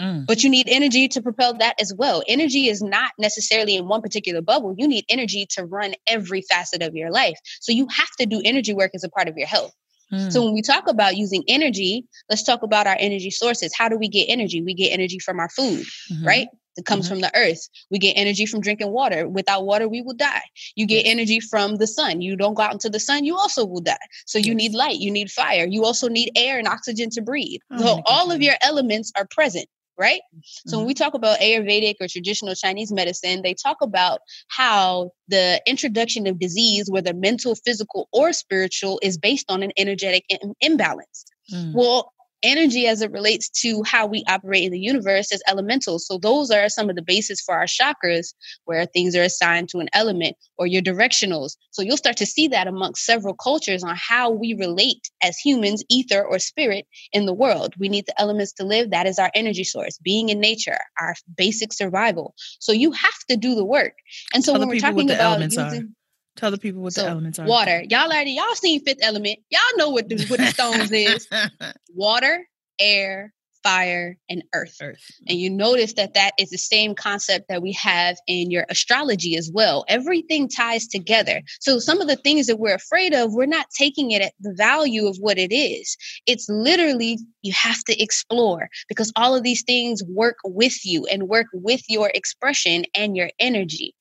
Mm. 0.00 0.26
but 0.26 0.42
you 0.42 0.50
need 0.50 0.66
energy 0.68 1.06
to 1.06 1.22
propel 1.22 1.54
that 1.54 1.80
as 1.80 1.94
well. 1.96 2.22
Energy 2.26 2.68
is 2.68 2.82
not 2.82 3.12
necessarily 3.16 3.76
in 3.76 3.86
one 3.86 4.02
particular 4.02 4.42
bubble. 4.42 4.74
You 4.76 4.88
need 4.88 5.04
energy 5.08 5.46
to 5.50 5.64
run 5.64 5.94
every 6.08 6.42
facet 6.42 6.82
of 6.82 6.96
your 6.96 7.12
life. 7.12 7.38
So 7.60 7.70
you 7.70 7.86
have 7.88 8.10
to 8.18 8.26
do 8.26 8.42
energy 8.44 8.74
work 8.74 8.90
as 8.94 9.04
a 9.04 9.08
part 9.08 9.28
of 9.28 9.36
your 9.36 9.46
health. 9.46 9.72
Mm. 10.12 10.32
So 10.32 10.44
when 10.44 10.52
we 10.52 10.62
talk 10.62 10.88
about 10.88 11.16
using 11.16 11.44
energy, 11.46 12.06
let's 12.28 12.42
talk 12.42 12.62
about 12.64 12.88
our 12.88 12.96
energy 12.98 13.30
sources. 13.30 13.72
How 13.72 13.88
do 13.88 13.96
we 13.96 14.08
get 14.08 14.24
energy? 14.28 14.60
We 14.62 14.74
get 14.74 14.88
energy 14.90 15.18
from 15.20 15.38
our 15.38 15.48
food, 15.48 15.86
Mhm. 16.10 16.26
right? 16.26 16.48
It 16.76 16.84
comes 16.86 17.06
Mhm. 17.06 17.08
from 17.10 17.20
the 17.20 17.36
earth. 17.36 17.68
We 17.88 18.00
get 18.00 18.14
energy 18.14 18.46
from 18.46 18.60
drinking 18.60 18.90
water. 18.90 19.28
Without 19.28 19.64
water, 19.64 19.88
we 19.88 20.02
will 20.02 20.14
die. 20.14 20.42
You 20.74 20.86
get 20.86 21.04
Yes. 21.04 21.12
energy 21.12 21.38
from 21.38 21.76
the 21.76 21.86
sun. 21.86 22.20
You 22.20 22.34
don't 22.34 22.54
go 22.54 22.64
out 22.64 22.72
into 22.72 22.90
the 22.90 22.98
sun, 22.98 23.24
you 23.24 23.36
also 23.36 23.64
will 23.64 23.80
die. 23.80 23.96
So 24.26 24.38
you 24.38 24.52
Yes. 24.52 24.56
need 24.56 24.74
light, 24.74 24.98
you 24.98 25.12
need 25.12 25.30
fire. 25.30 25.66
You 25.68 25.84
also 25.84 26.08
need 26.08 26.32
air 26.34 26.58
and 26.58 26.66
oxygen 26.66 27.10
to 27.10 27.22
breathe. 27.22 27.60
Oh, 27.70 27.78
so 27.78 28.02
all 28.06 28.32
of 28.32 28.42
your 28.42 28.56
elements 28.60 29.12
are 29.16 29.24
present, 29.30 29.66
right? 29.98 30.20
So 30.42 30.76
Mm-hmm. 30.76 30.78
when 30.78 30.86
we 30.86 30.94
talk 30.94 31.14
about 31.14 31.40
Ayurvedic 31.40 31.96
or 32.00 32.08
traditional 32.08 32.54
Chinese 32.54 32.92
medicine, 32.92 33.42
they 33.42 33.54
talk 33.54 33.78
about 33.82 34.20
how 34.48 35.10
the 35.28 35.60
introduction 35.66 36.26
of 36.26 36.38
disease, 36.38 36.90
whether 36.90 37.12
mental, 37.14 37.54
physical, 37.54 38.08
or 38.12 38.32
spiritual, 38.32 39.00
is 39.02 39.18
based 39.18 39.50
on 39.50 39.62
an 39.62 39.72
energetic 39.76 40.24
im- 40.30 40.54
imbalance. 40.60 41.24
Mm. 41.52 41.72
Well, 41.74 42.13
energy 42.44 42.86
as 42.86 43.00
it 43.00 43.10
relates 43.10 43.48
to 43.48 43.82
how 43.84 44.06
we 44.06 44.22
operate 44.28 44.62
in 44.64 44.70
the 44.70 44.78
universe 44.78 45.32
is 45.32 45.42
elementals. 45.48 46.06
So 46.06 46.18
those 46.18 46.50
are 46.50 46.68
some 46.68 46.88
of 46.88 46.96
the 46.96 47.02
bases 47.02 47.40
for 47.40 47.54
our 47.56 47.64
chakras 47.64 48.34
where 48.64 48.86
things 48.86 49.16
are 49.16 49.22
assigned 49.22 49.70
to 49.70 49.78
an 49.78 49.88
element 49.92 50.36
or 50.58 50.66
your 50.66 50.82
directionals. 50.82 51.56
So 51.72 51.82
you'll 51.82 51.96
start 51.96 52.16
to 52.18 52.26
see 52.26 52.46
that 52.48 52.68
amongst 52.68 53.04
several 53.04 53.34
cultures 53.34 53.82
on 53.82 53.96
how 53.96 54.30
we 54.30 54.54
relate 54.54 55.10
as 55.22 55.36
humans, 55.38 55.82
ether 55.88 56.22
or 56.22 56.38
spirit 56.38 56.86
in 57.12 57.26
the 57.26 57.34
world. 57.34 57.74
We 57.78 57.88
need 57.88 58.06
the 58.06 58.20
elements 58.20 58.52
to 58.54 58.64
live. 58.64 58.90
That 58.90 59.06
is 59.06 59.18
our 59.18 59.30
energy 59.34 59.64
source, 59.64 59.98
being 59.98 60.28
in 60.28 60.38
nature, 60.38 60.78
our 61.00 61.14
basic 61.36 61.72
survival. 61.72 62.34
So 62.60 62.72
you 62.72 62.92
have 62.92 63.24
to 63.30 63.36
do 63.36 63.54
the 63.54 63.64
work. 63.64 63.94
And 64.34 64.44
so 64.44 64.58
when 64.58 64.68
we're 64.68 64.80
talking 64.80 65.10
about 65.10 65.40
using, 65.40 65.94
Tell 66.36 66.50
the 66.50 66.58
people 66.58 66.82
what 66.82 66.92
so 66.92 67.02
the 67.02 67.08
elements 67.08 67.38
are. 67.38 67.46
water, 67.46 67.84
y'all 67.88 68.10
already 68.10 68.32
y'all 68.32 68.54
seen 68.54 68.80
fifth 68.84 68.98
element. 69.02 69.38
Y'all 69.50 69.60
know 69.76 69.90
what 69.90 70.08
the, 70.08 70.24
what 70.26 70.40
the 70.40 70.46
stones 70.46 70.90
is. 70.90 71.28
Water, 71.94 72.46
air, 72.80 73.32
fire, 73.64 74.16
and 74.28 74.44
earth. 74.54 74.76
Earth. 74.80 75.04
And 75.26 75.40
you 75.40 75.50
notice 75.50 75.94
that 75.94 76.14
that 76.14 76.32
is 76.38 76.50
the 76.50 76.58
same 76.58 76.94
concept 76.94 77.46
that 77.48 77.62
we 77.62 77.72
have 77.72 78.16
in 78.28 78.50
your 78.50 78.66
astrology 78.68 79.36
as 79.36 79.50
well. 79.52 79.84
Everything 79.88 80.48
ties 80.48 80.86
together. 80.86 81.40
So 81.60 81.78
some 81.78 82.00
of 82.00 82.06
the 82.06 82.16
things 82.16 82.46
that 82.46 82.58
we're 82.58 82.74
afraid 82.74 83.14
of, 83.14 83.32
we're 83.32 83.46
not 83.46 83.66
taking 83.76 84.10
it 84.10 84.22
at 84.22 84.34
the 84.40 84.54
value 84.56 85.06
of 85.06 85.16
what 85.18 85.38
it 85.38 85.52
is. 85.52 85.96
It's 86.26 86.46
literally 86.48 87.18
you 87.42 87.52
have 87.54 87.82
to 87.84 88.00
explore 88.00 88.68
because 88.88 89.12
all 89.16 89.34
of 89.34 89.42
these 89.42 89.62
things 89.62 90.02
work 90.04 90.36
with 90.44 90.84
you 90.84 91.06
and 91.06 91.28
work 91.28 91.46
with 91.52 91.82
your 91.88 92.10
expression 92.14 92.84
and 92.94 93.16
your 93.16 93.30
energy 93.38 93.94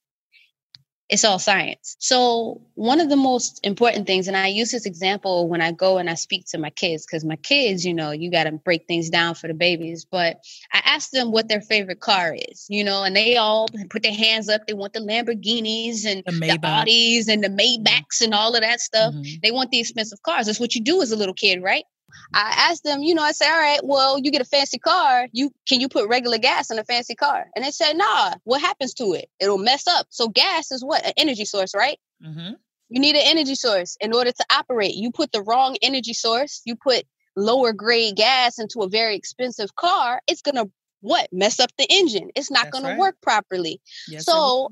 it's 1.14 1.24
all 1.24 1.38
science. 1.38 1.96
So, 2.00 2.60
one 2.74 3.00
of 3.00 3.08
the 3.08 3.16
most 3.16 3.60
important 3.64 4.08
things, 4.08 4.28
and 4.28 4.36
I 4.36 4.48
use 4.48 4.72
this 4.72 4.88
example 4.88 5.48
when 5.48 5.62
I 5.62 5.72
go 5.72 6.00
and 6.00 6.10
I 6.10 6.16
speak 6.16 6.48
to 6.48 6.58
my 6.58 6.72
kids, 6.72 7.06
because 7.06 7.24
my 7.24 7.36
kids, 7.36 7.86
you 7.86 7.94
know, 7.94 8.10
you 8.10 8.32
got 8.32 8.46
to 8.46 8.52
break 8.54 8.88
things 8.88 9.12
down 9.12 9.36
for 9.36 9.48
the 9.48 9.54
babies. 9.54 10.06
But 10.10 10.38
I 10.72 10.82
ask 10.84 11.12
them 11.12 11.32
what 11.32 11.48
their 11.48 11.62
favorite 11.62 12.00
car 12.00 12.36
is, 12.36 12.66
you 12.68 12.84
know, 12.84 13.04
and 13.04 13.16
they 13.16 13.38
all 13.38 13.68
put 13.92 14.02
their 14.02 14.12
hands 14.12 14.50
up. 14.50 14.66
They 14.66 14.74
want 14.74 14.94
the 14.94 15.02
Lamborghinis 15.02 16.04
and 16.04 16.24
The 16.26 16.32
the, 16.32 16.58
Audis 16.58 17.28
and 17.28 17.44
the 17.44 17.50
Maybachs 17.50 18.22
and 18.22 18.34
all 18.34 18.56
of 18.56 18.62
that 18.62 18.82
stuff. 18.82 19.14
Mhm. 19.14 19.42
They 19.44 19.52
want 19.52 19.70
the 19.70 19.80
expensive 19.80 20.24
cars. 20.24 20.48
That's 20.48 20.60
what 20.60 20.74
you 20.74 20.82
do 20.82 21.04
as 21.04 21.12
a 21.12 21.16
little 21.16 21.36
kid, 21.36 21.62
right? 21.62 21.86
I 22.34 22.70
asked 22.70 22.84
them, 22.84 23.02
you 23.04 23.14
know, 23.14 23.22
I 23.22 23.32
say, 23.32 23.48
all 23.48 23.58
right, 23.58 23.80
well, 23.84 24.18
you 24.20 24.32
get 24.32 24.42
a 24.42 24.46
fancy 24.46 24.80
car. 24.80 25.28
You 25.32 25.52
can 25.68 25.80
you 25.80 25.90
put 25.90 26.08
regular 26.10 26.38
gas 26.38 26.72
in 26.72 26.80
a 26.80 26.84
fancy 26.84 27.16
car? 27.16 27.48
And 27.56 27.64
they 27.64 27.72
said, 27.72 27.94
nah. 27.94 28.36
What 28.44 28.62
happens 28.62 28.94
to 28.96 29.14
it? 29.14 29.30
It'll 29.40 29.58
mess 29.58 29.88
up. 29.88 30.08
So 30.10 30.28
gas 30.30 30.72
is 30.72 30.84
what 30.84 31.06
an 31.06 31.14
energy 31.18 31.46
source, 31.46 31.74
right? 31.76 32.00
Mhm. 32.24 32.58
You 32.90 33.00
need 33.00 33.16
an 33.16 33.24
energy 33.26 33.56
source 33.56 33.98
in 34.02 34.14
order 34.14 34.32
to 34.32 34.46
operate. 34.52 34.96
You 34.96 35.12
put 35.12 35.32
the 35.32 35.42
wrong 35.42 35.78
energy 35.82 36.14
source. 36.14 36.62
You 36.66 36.76
put 36.76 37.06
lower 37.36 37.74
grade 37.74 38.16
gas 38.16 38.60
into 38.60 38.82
a 38.82 38.90
very 38.90 39.16
expensive 39.16 39.76
car. 39.76 40.22
It's 40.28 40.42
gonna 40.42 40.66
what 41.02 41.28
mess 41.32 41.60
up 41.60 41.72
the 41.78 41.86
engine. 41.90 42.30
It's 42.36 42.52
not 42.52 42.66
That's 42.66 42.80
gonna 42.80 42.90
right. 42.90 43.00
work 43.00 43.16
properly. 43.22 43.82
Yes, 44.08 44.26
so 44.26 44.72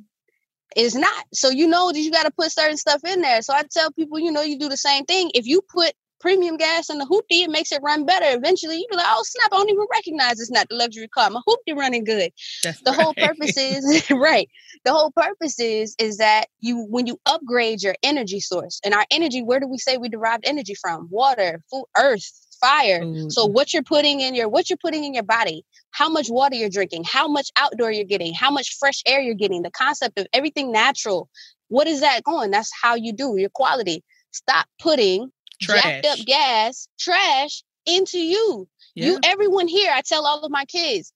it's 0.76 0.96
not. 0.96 1.26
So 1.34 1.50
you 1.50 1.68
know 1.68 1.92
that 1.92 2.00
you 2.00 2.12
got 2.12 2.24
to 2.24 2.32
put 2.32 2.52
certain 2.52 2.78
stuff 2.78 3.04
in 3.04 3.22
there. 3.22 3.42
So 3.42 3.54
I 3.54 3.64
tell 3.64 3.92
people, 3.92 4.20
you 4.20 4.32
know, 4.32 4.42
you 4.42 4.58
do 4.58 4.70
the 4.70 4.78
same 4.78 5.06
thing. 5.06 5.32
If 5.34 5.46
you 5.46 5.62
put 5.62 5.94
premium 6.22 6.58
gas 6.58 6.90
in 6.90 6.98
the 7.00 7.06
hoopty, 7.06 7.44
it 7.44 7.50
makes 7.50 7.72
it 7.72 7.82
run 7.84 8.06
better. 8.06 8.26
Eventually, 8.30 8.78
you 8.78 8.88
be 8.90 8.96
like, 8.96 9.06
oh 9.10 9.24
snap! 9.26 9.50
I 9.52 9.58
don't 9.58 9.70
even 9.70 9.86
recognize 9.92 10.40
it's 10.40 10.52
not 10.52 10.70
the 10.70 10.76
luxury 10.76 11.08
car. 11.08 11.30
My 11.30 11.42
hoopty 11.48 11.76
running 11.76 12.04
good. 12.04 12.32
That's 12.64 12.82
The 12.82 12.94
whole 12.94 13.14
purpose 13.14 13.58
is 13.58 14.10
right. 14.12 14.50
The 14.86 14.94
whole 14.94 15.12
purpose 15.12 15.60
is 15.60 15.96
is 16.00 16.18
that 16.18 16.46
you 16.60 16.86
when 16.90 17.08
you 17.08 17.20
upgrade 17.26 17.82
your 17.82 17.96
energy 18.04 18.40
source 18.40 18.80
and 18.86 18.94
our 18.94 19.06
energy. 19.12 19.42
Where 19.44 19.60
do 19.60 19.68
we 19.68 19.78
say 19.78 19.98
we 19.98 20.10
derived 20.10 20.46
energy 20.46 20.76
from? 20.76 21.08
Water, 21.10 21.64
food, 21.70 21.86
earth, 21.98 22.32
fire. 22.62 23.02
Food. 23.02 23.32
So 23.32 23.46
what 23.46 23.74
you're 23.74 23.84
putting 23.84 24.22
in 24.22 24.36
your 24.36 24.48
what 24.48 24.70
you're 24.70 24.78
putting 24.78 25.04
in 25.04 25.14
your 25.14 25.24
body, 25.24 25.66
how 25.92 26.08
much 26.10 26.30
water 26.30 26.56
you're 26.56 26.70
drinking, 26.70 27.04
how 27.04 27.28
much 27.28 27.50
outdoor 27.58 27.92
you're 27.92 28.06
getting, 28.06 28.34
how 28.34 28.52
much 28.52 28.78
fresh 28.78 29.02
air 29.06 29.20
you're 29.20 29.36
getting, 29.36 29.64
the 29.64 29.72
concept 29.72 30.18
of 30.20 30.28
everything 30.34 30.72
natural. 30.72 31.28
What 31.68 31.88
is 31.88 32.02
that 32.02 32.24
going? 32.24 32.52
That's 32.52 32.72
how 32.82 32.96
you 32.96 33.14
do 33.14 33.36
your 33.38 33.50
quality. 33.50 34.04
Stop 34.32 34.68
putting 34.80 35.32
jacked 35.62 36.06
up 36.06 36.20
gas, 36.26 36.88
trash 37.00 37.64
into 37.86 38.20
you. 38.20 38.68
Yeah. 38.96 39.06
You 39.06 39.20
everyone 39.24 39.68
here, 39.68 39.92
I 39.94 40.02
tell 40.02 40.26
all 40.26 40.44
of 40.44 40.52
my 40.52 40.66
kids, 40.66 41.14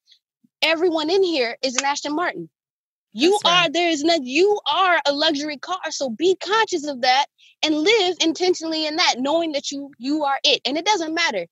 everyone 0.62 1.10
in 1.10 1.24
here 1.24 1.58
is 1.62 1.76
an 1.76 1.86
Aston 1.86 2.16
Martin. 2.16 2.50
You 3.14 3.40
right. 3.46 3.68
are 3.68 3.70
there 3.70 3.90
is 3.90 4.04
not 4.04 4.24
you 4.24 4.60
are 4.72 5.00
a 5.06 5.14
luxury 5.14 5.58
car. 5.58 5.80
So 5.90 6.10
be 6.10 6.36
conscious 6.36 6.86
of 6.86 7.02
that 7.02 7.28
and 7.64 7.76
live 7.76 8.18
intentionally 8.22 8.86
in 8.86 8.98
that, 8.98 9.16
knowing 9.20 9.54
that 9.54 9.72
you 9.72 9.92
you 9.98 10.24
are 10.24 10.38
it. 10.44 10.62
And 10.66 10.78
it 10.78 10.86
doesn't 10.86 11.14
matter. 11.14 11.48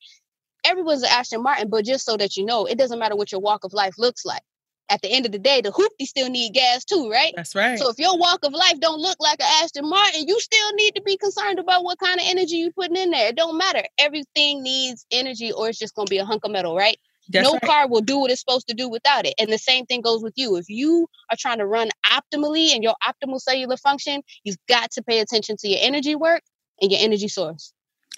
Everyone's 0.66 1.04
an 1.04 1.10
Aston 1.12 1.44
Martin, 1.44 1.70
but 1.70 1.86
just 1.86 2.06
so 2.06 2.18
that 2.18 2.38
you 2.38 2.46
know, 2.46 2.66
it 2.66 2.78
doesn't 2.78 3.00
matter 3.00 3.16
what 3.16 3.32
your 3.32 3.42
walk 3.42 3.64
of 3.64 3.74
life 3.74 3.96
looks 3.98 4.26
like. 4.26 4.44
At 4.90 5.02
the 5.02 5.10
end 5.10 5.26
of 5.26 5.32
the 5.32 5.40
day, 5.40 5.62
the 5.62 5.72
hoopty 5.72 6.06
still 6.06 6.30
need 6.30 6.54
gas 6.54 6.84
too, 6.84 7.10
right? 7.10 7.34
That's 7.36 7.56
right. 7.56 7.80
So 7.80 7.90
if 7.90 7.98
your 7.98 8.18
walk 8.18 8.44
of 8.44 8.54
life 8.54 8.80
don't 8.80 9.00
look 9.00 9.18
like 9.20 9.40
an 9.40 9.48
Aston 9.64 9.90
Martin, 9.90 10.28
you 10.28 10.40
still 10.40 10.74
need 10.74 10.92
to 10.96 11.02
be 11.02 11.18
concerned 11.18 11.58
about 11.58 11.84
what 11.84 12.00
kind 12.00 12.20
of 12.20 12.26
energy 12.28 12.58
you 12.58 12.72
putting 12.72 12.98
in 12.98 13.12
there. 13.12 13.30
It 13.30 13.36
don't 13.36 13.58
matter. 13.58 13.84
Everything 13.98 14.62
needs 14.62 15.06
energy, 15.12 15.52
or 15.52 15.70
it's 15.70 15.80
just 15.80 15.96
gonna 15.96 16.08
be 16.08 16.18
a 16.18 16.26
hunk 16.26 16.44
of 16.44 16.52
metal, 16.52 16.76
right? 16.76 16.98
That's 17.30 17.46
no 17.46 17.54
right. 17.54 17.62
car 17.62 17.88
will 17.88 18.02
do 18.02 18.20
what 18.20 18.32
it's 18.32 18.42
supposed 18.42 18.68
to 18.68 18.74
do 18.74 18.90
without 18.90 19.26
it. 19.26 19.34
And 19.40 19.52
the 19.52 19.58
same 19.58 19.86
thing 19.86 20.02
goes 20.02 20.22
with 20.22 20.34
you. 20.36 20.58
If 20.58 20.66
you 20.68 21.08
are 21.32 21.38
trying 21.38 21.60
to 21.60 21.66
run 21.66 21.90
optimally 22.06 22.74
and 22.74 22.84
your 22.84 22.96
optimal 23.04 23.40
cellular 23.40 23.78
function, 23.78 24.22
you've 24.44 24.58
got 24.68 24.92
to 24.92 25.04
pay 25.04 25.20
attention 25.20 25.56
to 25.60 25.68
your 25.68 25.80
energy 25.82 26.16
work 26.16 26.42
and 26.82 26.92
your 26.92 27.00
energy 27.02 27.30
source. 27.30 27.74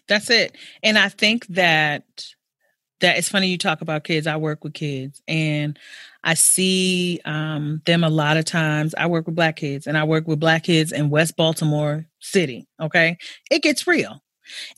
That's 0.08 0.30
it. 0.30 0.56
And 0.84 0.98
I 0.98 1.10
think 1.10 1.48
that 1.48 2.04
that 3.02 3.18
it's 3.18 3.30
funny 3.30 3.48
you 3.48 3.58
talk 3.58 3.82
about 3.82 4.04
kids. 4.06 4.26
I 4.26 4.38
work 4.38 4.64
with 4.64 4.74
kids 4.74 5.22
and 5.28 5.78
I 6.26 6.34
see 6.34 7.22
um, 7.24 7.84
them 7.86 8.04
a 8.04 8.10
lot 8.10 8.36
of 8.36 8.46
times. 8.46 8.96
I 8.98 9.06
work 9.06 9.28
with 9.28 9.36
black 9.36 9.58
kids 9.58 9.86
and 9.86 9.96
I 9.98 10.04
work 10.04 10.28
with 10.28 10.40
black 10.40 10.64
kids 10.64 10.92
in 10.92 11.12
West 11.12 11.38
Baltimore 11.38 12.08
City. 12.20 12.68
Okay. 12.82 13.18
It 13.52 13.62
gets 13.62 13.86
real. 13.86 14.22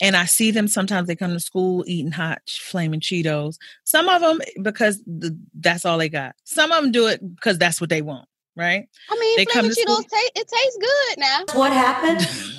And 0.02 0.16
I 0.16 0.26
see 0.26 0.52
them 0.52 0.68
sometimes 0.68 1.08
they 1.08 1.16
come 1.16 1.34
to 1.34 1.40
school 1.40 1.84
eating 1.88 2.12
hot 2.12 2.42
flaming 2.48 3.00
Cheetos. 3.00 3.58
Some 3.86 4.10
of 4.10 4.22
them 4.22 4.40
because 4.62 5.02
the, 5.06 5.38
that's 5.54 5.86
all 5.86 5.98
they 5.98 6.10
got. 6.10 6.36
Some 6.44 6.72
of 6.72 6.84
them 6.84 6.92
do 6.92 7.08
it 7.08 7.22
because 7.36 7.58
that's 7.58 7.80
what 7.80 7.90
they 7.90 8.02
want. 8.02 8.28
Right. 8.56 8.88
I 9.10 9.20
mean, 9.20 9.38
They 9.38 9.46
come 9.46 9.66
flaming 9.66 9.76
to 9.76 9.82
Cheetos, 9.82 10.10
ta- 10.10 10.32
it 10.36 10.48
tastes 10.48 10.78
good 10.82 11.20
now. 11.20 11.44
What 11.54 11.72
happened? 11.72 12.28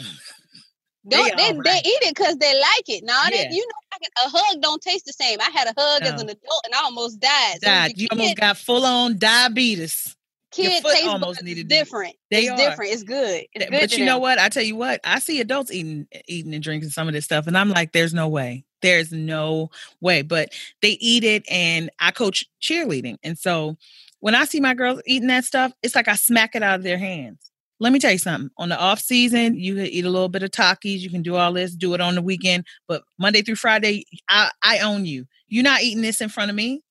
Don't 1.09 1.37
They 1.37 1.43
they, 1.53 1.57
all 1.57 1.63
they, 1.63 1.79
eat 1.79 1.99
it 2.03 2.15
because 2.17 2.37
they 2.37 2.53
like 2.55 2.89
it. 2.89 3.05
Now 3.05 3.21
Yeah. 3.31 3.49
they, 3.49 3.55
you 3.57 3.67
know, 3.67 3.99
a 4.25 4.29
hug 4.29 4.63
don't 4.63 4.81
taste 4.83 5.07
the 5.07 5.13
same. 5.13 5.39
I 5.41 5.51
had 5.51 5.67
a 5.69 5.75
hug 5.81 6.03
as 6.03 6.21
an 6.21 6.29
adult 6.29 6.63
and 6.65 6.75
I 6.75 6.83
almost 6.85 7.19
died. 7.21 7.55
So 7.63 7.67
Died. 7.67 7.93
the 7.97 8.01
You 8.01 8.09
kid, 8.09 8.19
almost 8.19 8.37
got 8.37 8.57
full 8.57 8.85
on 8.85 9.19
diabetes. 9.19 10.15
kid 10.53 10.83
taste 10.85 11.07
almost 11.07 11.43
needed 11.43 11.61
is 11.61 11.63
to 11.65 11.69
be- 11.69 11.75
different. 11.79 12.17
They 12.31 12.43
it's 12.43 12.51
are. 12.51 12.57
different. 12.57 12.93
It's 12.93 13.03
good. 13.03 13.45
It's 13.55 13.65
good 13.71 13.81
but 13.81 13.97
you 13.99 14.05
know 14.05 14.19
what? 14.19 14.39
I 14.39 14.49
tell 14.49 14.63
you 14.63 14.77
what, 14.77 15.01
I 15.05 15.19
see 15.19 15.41
adults 15.41 15.73
eating 15.73 16.07
eating 16.27 16.55
and 16.55 16.63
drinking 16.63 16.91
some 16.91 17.09
of 17.09 17.15
this 17.15 17.25
stuff, 17.25 17.47
and 17.47 17.57
I'm 17.57 17.71
like, 17.71 17.93
there's 17.93 18.15
no 18.15 18.29
way. 18.29 18.65
There's 18.83 19.11
no 19.13 19.71
way. 20.01 20.23
But 20.23 20.51
they 20.83 20.91
eat 21.01 21.25
it, 21.25 21.45
and 21.51 21.91
I 21.99 22.11
coach 22.13 22.45
cheerleading. 22.63 23.17
And 23.25 23.37
so 23.39 23.77
when 24.21 24.35
I 24.35 24.45
see 24.45 24.61
my 24.61 24.75
girls 24.75 25.01
eating 25.07 25.29
that 25.29 25.45
stuff, 25.45 25.73
it's 25.83 25.95
like 25.95 26.09
I 26.09 26.15
smack 26.15 26.55
it 26.55 26.63
out 26.63 26.77
of 26.79 26.83
their 26.85 26.99
hands. 26.99 27.39
Let 27.81 27.93
me 27.93 27.99
tell 27.99 28.13
you 28.13 28.19
something. 28.19 28.51
On 28.59 28.69
the 28.69 28.79
off 28.79 29.01
season, 29.01 29.59
you 29.59 29.77
can 29.77 29.87
eat 29.87 30.05
a 30.05 30.11
little 30.11 30.29
bit 30.29 30.43
of 30.43 30.51
Takis. 30.51 31.01
You 31.01 31.11
can 31.11 31.23
do 31.23 31.37
all 31.37 31.53
this, 31.53 31.75
do 31.75 31.95
it 31.95 32.01
on 32.01 32.15
the 32.15 32.23
weekend. 32.23 32.65
But 32.89 33.03
Monday 33.19 33.43
through 33.43 33.57
Friday, 33.57 34.05
I, 34.29 34.51
I 34.63 34.79
own 34.81 35.05
you. 35.05 35.27
You're 35.47 35.65
not 35.65 35.83
eating 35.83 36.03
this 36.03 36.21
in 36.21 36.29
front 36.29 36.51
of 36.51 36.57
me. 36.57 36.83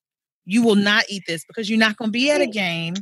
You 0.46 0.64
will 0.64 0.76
not 0.76 1.04
eat 1.10 1.24
this 1.28 1.44
because 1.46 1.70
you're 1.70 1.80
not 1.80 1.98
going 1.98 2.10
to 2.10 2.14
be 2.14 2.32
at 2.32 2.42
a 2.42 2.48
game 2.48 2.96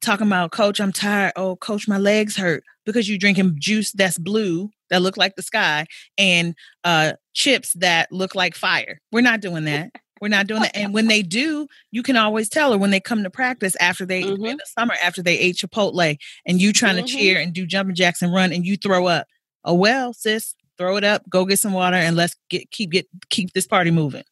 talking 0.00 0.26
about 0.26 0.50
coach 0.50 0.80
i'm 0.80 0.92
tired 0.92 1.32
oh 1.36 1.56
coach 1.56 1.86
my 1.86 1.98
legs 1.98 2.36
hurt 2.36 2.64
because 2.86 3.08
you're 3.08 3.18
drinking 3.18 3.54
juice 3.58 3.92
that's 3.92 4.18
blue 4.18 4.70
that 4.88 5.02
look 5.02 5.16
like 5.16 5.36
the 5.36 5.42
sky 5.42 5.86
and 6.16 6.54
uh 6.84 7.12
chips 7.34 7.72
that 7.74 8.10
look 8.10 8.34
like 8.34 8.54
fire 8.54 8.98
we're 9.12 9.20
not 9.20 9.40
doing 9.40 9.64
that 9.64 9.90
we're 10.20 10.28
not 10.28 10.46
doing 10.46 10.62
that 10.62 10.76
and 10.76 10.92
when 10.94 11.06
they 11.08 11.22
do 11.22 11.66
you 11.90 12.02
can 12.02 12.16
always 12.16 12.48
tell 12.48 12.72
or 12.74 12.78
when 12.78 12.90
they 12.90 13.00
come 13.00 13.22
to 13.22 13.30
practice 13.30 13.74
after 13.80 14.04
they 14.06 14.22
in 14.22 14.36
Mhm. 14.36 14.56
the 14.58 14.64
summer 14.78 14.94
after 15.02 15.22
they 15.22 15.38
ate 15.38 15.56
chipotle 15.56 16.16
and 16.46 16.60
you 16.60 16.72
trying 16.72 16.96
Mhm. 16.96 17.06
to 17.06 17.12
cheer 17.12 17.40
and 17.40 17.52
do 17.52 17.66
jumping 17.66 17.94
jacks 17.94 18.22
and 18.22 18.32
run 18.32 18.52
and 18.52 18.64
you 18.66 18.76
throw 18.76 19.06
up 19.06 19.26
oh 19.64 19.74
well 19.74 20.12
sis 20.12 20.54
throw 20.78 20.96
it 20.96 21.04
up 21.04 21.22
go 21.28 21.44
get 21.44 21.58
some 21.58 21.72
water 21.72 21.96
and 21.96 22.16
let's 22.16 22.36
get 22.48 22.70
keep 22.70 22.90
get 22.90 23.06
keep 23.30 23.52
this 23.52 23.66
party 23.66 23.90
moving 23.90 24.24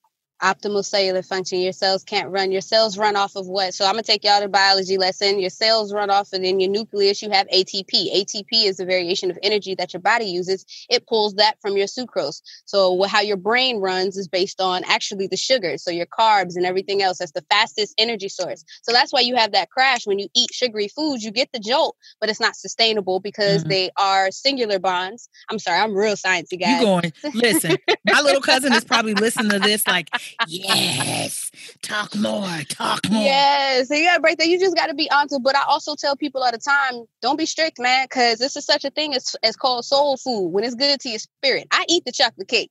optimal 0.42 0.85
cellular 0.85 1.22
function. 1.22 1.61
Your 1.61 1.72
cells 1.72 2.05
can't 2.05 2.31
run. 2.31 2.53
Your 2.53 2.61
cells 2.61 2.96
run 2.98 3.16
off 3.16 3.37
of 3.37 3.46
what? 3.46 3.74
So 3.74 3.85
I'm 3.85 3.92
gonna 3.92 4.03
take 4.03 4.24
y'all 4.24 4.40
to 4.40 4.48
biology 4.48 4.96
lesson. 4.98 5.38
Your 5.38 5.51
cells 5.51 5.92
run 5.92 6.11
off, 6.11 6.33
and 6.33 6.44
in 6.44 6.61
your 6.61 6.70
nucleus 6.70 7.22
you 7.22 7.31
have 7.31 7.46
ATP. 7.48 8.14
ATP 8.14 8.64
is 8.64 8.77
the 8.77 8.85
variation 8.85 9.31
of 9.31 9.38
energy 9.42 9.74
that 9.74 9.92
your 9.92 10.01
body 10.01 10.27
uses. 10.27 10.64
It 10.88 11.07
pulls 11.07 11.35
that 11.35 11.57
from 11.61 11.77
your 11.77 11.87
sucrose. 11.87 12.40
So 12.64 13.03
how 13.05 13.20
your 13.20 13.37
brain 13.37 13.79
runs 13.79 14.16
is 14.16 14.29
based 14.29 14.61
on 14.61 14.85
actually 14.85 15.27
the 15.27 15.37
sugars. 15.37 15.83
So 15.83 15.90
your 15.90 16.07
carbs 16.07 16.57
and 16.57 16.64
everything 16.64 17.03
else. 17.03 17.18
That's 17.18 17.33
the 17.33 17.44
fastest 17.51 17.94
energy 17.98 18.29
source. 18.29 18.64
So 18.83 18.92
that's 18.92 19.12
why 19.12 19.20
you 19.20 19.37
have 19.37 19.53
that 19.53 19.70
crash 19.70 20.07
when 20.07 20.18
you 20.18 20.29
eat 20.35 20.51
sugary 20.53 20.88
foods. 20.88 21.24
You 21.24 21.31
get 21.31 21.51
the 21.53 21.59
jolt, 21.59 21.96
but 22.20 22.31
it's 22.31 22.40
not 22.40 22.57
sustainable 22.57 23.20
because 23.20 23.64
Mhm. 23.64 23.68
they 23.68 23.90
are 23.96 24.31
singular 24.31 24.79
bonds. 24.79 25.29
I'm 25.48 25.59
sorry, 25.59 25.81
I'm 25.81 25.94
real 25.94 26.14
sciencey 26.14 26.61
guy. 26.61 26.79
You 26.79 26.81
going? 26.85 27.12
Listen, 27.35 27.77
my 28.05 28.20
little 28.20 28.40
cousin 28.40 28.72
is 28.72 28.85
probably 28.85 29.14
listening 29.14 29.51
to 29.51 29.59
this. 29.59 29.87
Like, 29.87 30.09
yes, 30.47 31.51
talk 31.83 32.14
more, 32.17 32.61
talk 32.69 33.09
more. 33.11 33.23
Yes, 33.23 33.88
so 33.88 33.95
you 33.95 34.05
gotta 34.05 34.21
break 34.21 34.38
that. 34.38 34.49
You 34.49 34.59
just 34.59 34.77
gotta 34.77 34.95
be 34.95 35.11
onto. 35.11 35.38
But 35.38 35.57
I 35.57 35.62
also 35.67 35.95
tell 35.95 36.17
people 36.17 36.43
all 36.43 36.53
the 36.53 36.59
time, 36.59 37.05
don't 37.23 37.38
be 37.38 37.47
strict, 37.47 37.79
man, 37.79 38.07
because 38.07 38.38
this 38.38 38.57
is 38.57 38.64
such 38.64 38.85
a 38.85 38.91
thing 38.91 39.14
as 39.14 39.37
as 39.43 39.57
called 39.57 39.85
soul 39.85 40.17
food. 40.17 40.49
When 40.49 40.64
it's 40.64 40.75
good 40.75 41.01
to 41.01 41.09
your 41.09 41.19
spirit, 41.19 41.69
I 41.71 41.85
eat 41.88 42.05
the 42.05 42.12
chocolate 42.12 42.49
cake. 42.49 42.71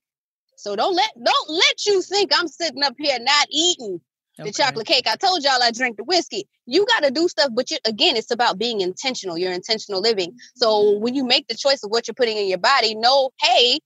So 0.56 0.76
don't 0.76 0.96
let 0.96 1.12
don't 1.24 1.50
let 1.50 1.86
you 1.86 2.02
think 2.02 2.32
I'm 2.34 2.48
sitting 2.48 2.84
up 2.84 2.96
here 2.98 3.18
not 3.20 3.48
eating 3.52 4.02
the 4.46 4.52
chocolate 4.52 4.88
cake. 4.88 5.08
I 5.08 5.16
told 5.16 5.44
y'all 5.44 5.62
I 5.62 5.72
drink 5.72 5.98
the 5.98 6.04
whiskey. 6.04 6.48
You 6.66 6.86
got 6.86 7.04
to 7.04 7.12
do 7.12 7.28
stuff, 7.28 7.50
but 7.54 7.72
you, 7.72 7.78
again, 7.86 8.16
it's 8.16 8.32
about 8.32 8.58
being 8.58 8.82
intentional. 8.82 9.38
You're 9.38 9.52
intentional 9.52 10.02
living. 10.02 10.36
So 10.56 10.68
mm-hmm. 10.68 11.02
when 11.02 11.16
you 11.16 11.24
make 11.24 11.48
the 11.48 11.56
choice 11.56 11.84
of 11.84 11.90
what 11.90 12.08
you're 12.08 12.16
putting 12.16 12.38
in 12.38 12.48
your 12.48 12.58
body, 12.58 12.96
know, 12.96 13.32
hey, 13.42 13.80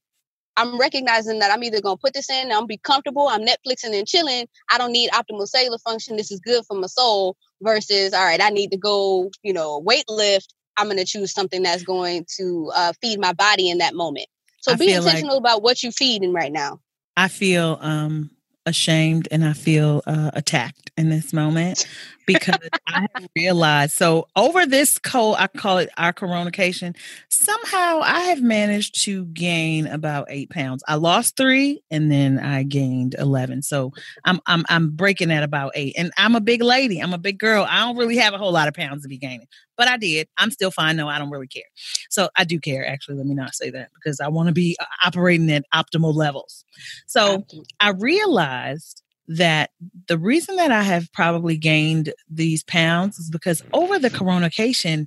I'm 0.56 0.78
recognizing 0.78 1.38
that 1.38 1.50
I'm 1.50 1.62
either 1.64 1.80
gonna 1.80 1.96
put 1.96 2.12
this 2.14 2.28
in, 2.30 2.46
I'm 2.46 2.58
gonna 2.58 2.66
be 2.66 2.78
comfortable, 2.78 3.28
I'm 3.28 3.42
Netflixing 3.42 3.96
and 3.98 4.06
chilling. 4.06 4.46
I 4.70 4.78
don't 4.78 4.92
need 4.92 5.10
optimal 5.10 5.48
cellular 5.48 5.78
function. 5.78 6.16
This 6.16 6.30
is 6.30 6.40
good 6.40 6.64
for 6.66 6.76
my 6.76 6.86
soul. 6.88 7.36
Versus, 7.62 8.12
all 8.12 8.24
right, 8.24 8.42
I 8.42 8.48
need 8.48 8.72
to 8.72 8.76
go, 8.76 9.30
you 9.44 9.52
know, 9.52 9.78
weight 9.78 10.04
lift. 10.08 10.52
I'm 10.76 10.88
gonna 10.88 11.04
choose 11.04 11.32
something 11.32 11.62
that's 11.62 11.84
going 11.84 12.26
to 12.38 12.72
uh, 12.74 12.92
feed 13.00 13.20
my 13.20 13.32
body 13.32 13.70
in 13.70 13.78
that 13.78 13.94
moment. 13.94 14.26
So 14.62 14.72
I 14.72 14.74
be 14.76 14.86
feel 14.86 15.02
like- 15.02 15.10
intentional 15.14 15.36
about 15.38 15.62
what 15.62 15.82
you're 15.82 15.92
feeding 15.92 16.32
right 16.32 16.52
now. 16.52 16.80
I 17.16 17.28
feel 17.28 17.78
um 17.80 18.30
ashamed 18.66 19.28
and 19.30 19.44
I 19.44 19.52
feel 19.52 20.02
uh, 20.06 20.30
attacked 20.34 20.90
in 20.96 21.08
this 21.08 21.32
moment 21.32 21.86
because 22.26 22.58
I 22.88 23.06
have 23.14 23.28
realized 23.36 23.92
so 23.92 24.28
over 24.36 24.66
this 24.66 24.98
cold 24.98 25.36
I 25.38 25.46
call 25.48 25.78
it 25.78 25.90
our 25.96 26.12
coronation 26.12 26.94
somehow 27.28 28.00
I 28.02 28.20
have 28.20 28.42
managed 28.42 29.02
to 29.04 29.24
gain 29.26 29.86
about 29.86 30.26
eight 30.30 30.50
pounds. 30.50 30.82
I 30.86 30.96
lost 30.96 31.36
three 31.36 31.82
and 31.90 32.10
then 32.10 32.38
I 32.38 32.62
gained 32.62 33.14
eleven. 33.18 33.62
So 33.62 33.92
I'm 34.24 34.40
I'm 34.46 34.64
I'm 34.68 34.90
breaking 34.90 35.30
at 35.30 35.42
about 35.42 35.72
eight. 35.74 35.94
And 35.96 36.12
I'm 36.16 36.34
a 36.34 36.40
big 36.40 36.62
lady. 36.62 37.00
I'm 37.00 37.12
a 37.12 37.18
big 37.18 37.38
girl. 37.38 37.66
I 37.68 37.80
don't 37.80 37.96
really 37.96 38.16
have 38.16 38.34
a 38.34 38.38
whole 38.38 38.52
lot 38.52 38.68
of 38.68 38.74
pounds 38.74 39.02
to 39.02 39.08
be 39.08 39.18
gaining. 39.18 39.46
But 39.76 39.88
I 39.88 39.96
did. 39.96 40.28
I'm 40.36 40.50
still 40.50 40.70
fine. 40.70 40.96
No, 40.96 41.08
I 41.08 41.18
don't 41.18 41.30
really 41.30 41.48
care. 41.48 41.62
So 42.10 42.28
I 42.36 42.44
do 42.44 42.60
care 42.60 42.86
actually. 42.86 43.16
Let 43.16 43.26
me 43.26 43.34
not 43.34 43.54
say 43.54 43.70
that 43.70 43.90
because 43.94 44.20
I 44.20 44.28
want 44.28 44.48
to 44.48 44.54
be 44.54 44.76
uh, 44.80 44.84
operating 45.04 45.50
at 45.50 45.64
optimal 45.74 46.14
levels. 46.14 46.64
So 47.06 47.44
I 47.80 47.90
realized 47.90 49.01
that 49.28 49.70
the 50.08 50.18
reason 50.18 50.56
that 50.56 50.72
I 50.72 50.82
have 50.82 51.12
probably 51.12 51.56
gained 51.56 52.12
these 52.28 52.64
pounds 52.64 53.18
is 53.18 53.30
because 53.30 53.62
over 53.72 53.98
the 53.98 54.10
coronation, 54.10 55.06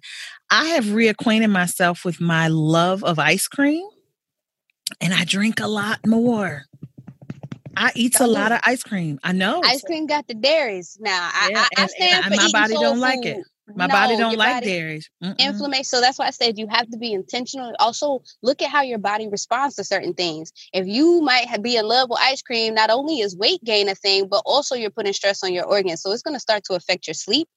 I 0.50 0.66
have 0.68 0.86
reacquainted 0.86 1.52
myself 1.52 2.06
with 2.06 2.22
my 2.22 2.48
love 2.48 3.04
of 3.04 3.20
ice 3.20 3.48
cream 3.48 3.86
and 5.02 5.14
I 5.14 5.26
drink 5.26 5.60
a 5.60 5.68
lot 5.68 6.00
more. 6.06 6.64
I 7.78 7.92
eat 7.96 8.20
a 8.20 8.28
lot 8.28 8.52
oh. 8.52 8.56
of 8.56 8.62
ice 8.66 8.84
cream. 8.84 9.20
I 9.24 9.34
know. 9.34 9.62
Ice 9.66 9.84
cream 9.84 10.08
got 10.08 10.28
the 10.28 10.34
dairies. 10.34 10.98
Now 11.00 11.30
I, 11.34 11.50
Yeah, 11.52 11.60
I, 11.60 11.68
I 11.78 11.82
and- 11.82 11.92
stand 11.92 12.14
and 12.14 12.24
for 12.24 12.30
my 12.30 12.44
eating 12.44 12.52
body 12.52 12.74
soul 12.74 12.82
don't 12.84 13.00
like 13.00 13.26
it. 13.26 13.44
My 13.74 13.88
body 13.88 14.16
don't 14.16 14.38
like 14.38 14.56
body- 14.58 14.68
dairies. 14.68 15.10
Mm-mm. 15.24 15.38
inflammation. 15.40 15.86
So 15.86 16.02
that's 16.02 16.20
why 16.20 16.28
I 16.28 16.32
said 16.32 16.58
you 16.60 16.68
have 16.70 16.88
to 16.90 16.98
be 16.98 17.14
intentional. 17.14 17.74
Also, 17.80 18.22
look 18.44 18.62
at 18.62 18.70
how 18.70 18.82
your 18.84 19.00
body 19.00 19.28
responds 19.28 19.76
to 19.76 19.84
certain 19.84 20.14
things. 20.14 20.52
If 20.74 20.86
you 20.88 21.22
might 21.22 21.48
have, 21.48 21.64
be 21.64 21.76
in 21.78 21.88
love 21.88 22.10
with 22.10 22.20
ice 22.22 22.42
cream, 22.42 22.76
not 22.76 22.90
only 22.92 23.22
is 23.22 23.36
weight 23.36 23.64
gain 23.64 23.90
a 23.90 23.96
thing, 23.96 24.28
but 24.28 24.44
also 24.46 24.76
you're 24.76 24.92
putting 24.92 25.14
stress 25.14 25.44
on 25.44 25.52
your 25.54 25.66
organs. 25.66 26.02
So 26.02 26.12
it's 26.12 26.22
going 26.22 26.36
to 26.36 26.40
start 26.40 26.64
to 26.66 26.74
affect 26.76 27.08
your 27.08 27.16
sleep. 27.16 27.48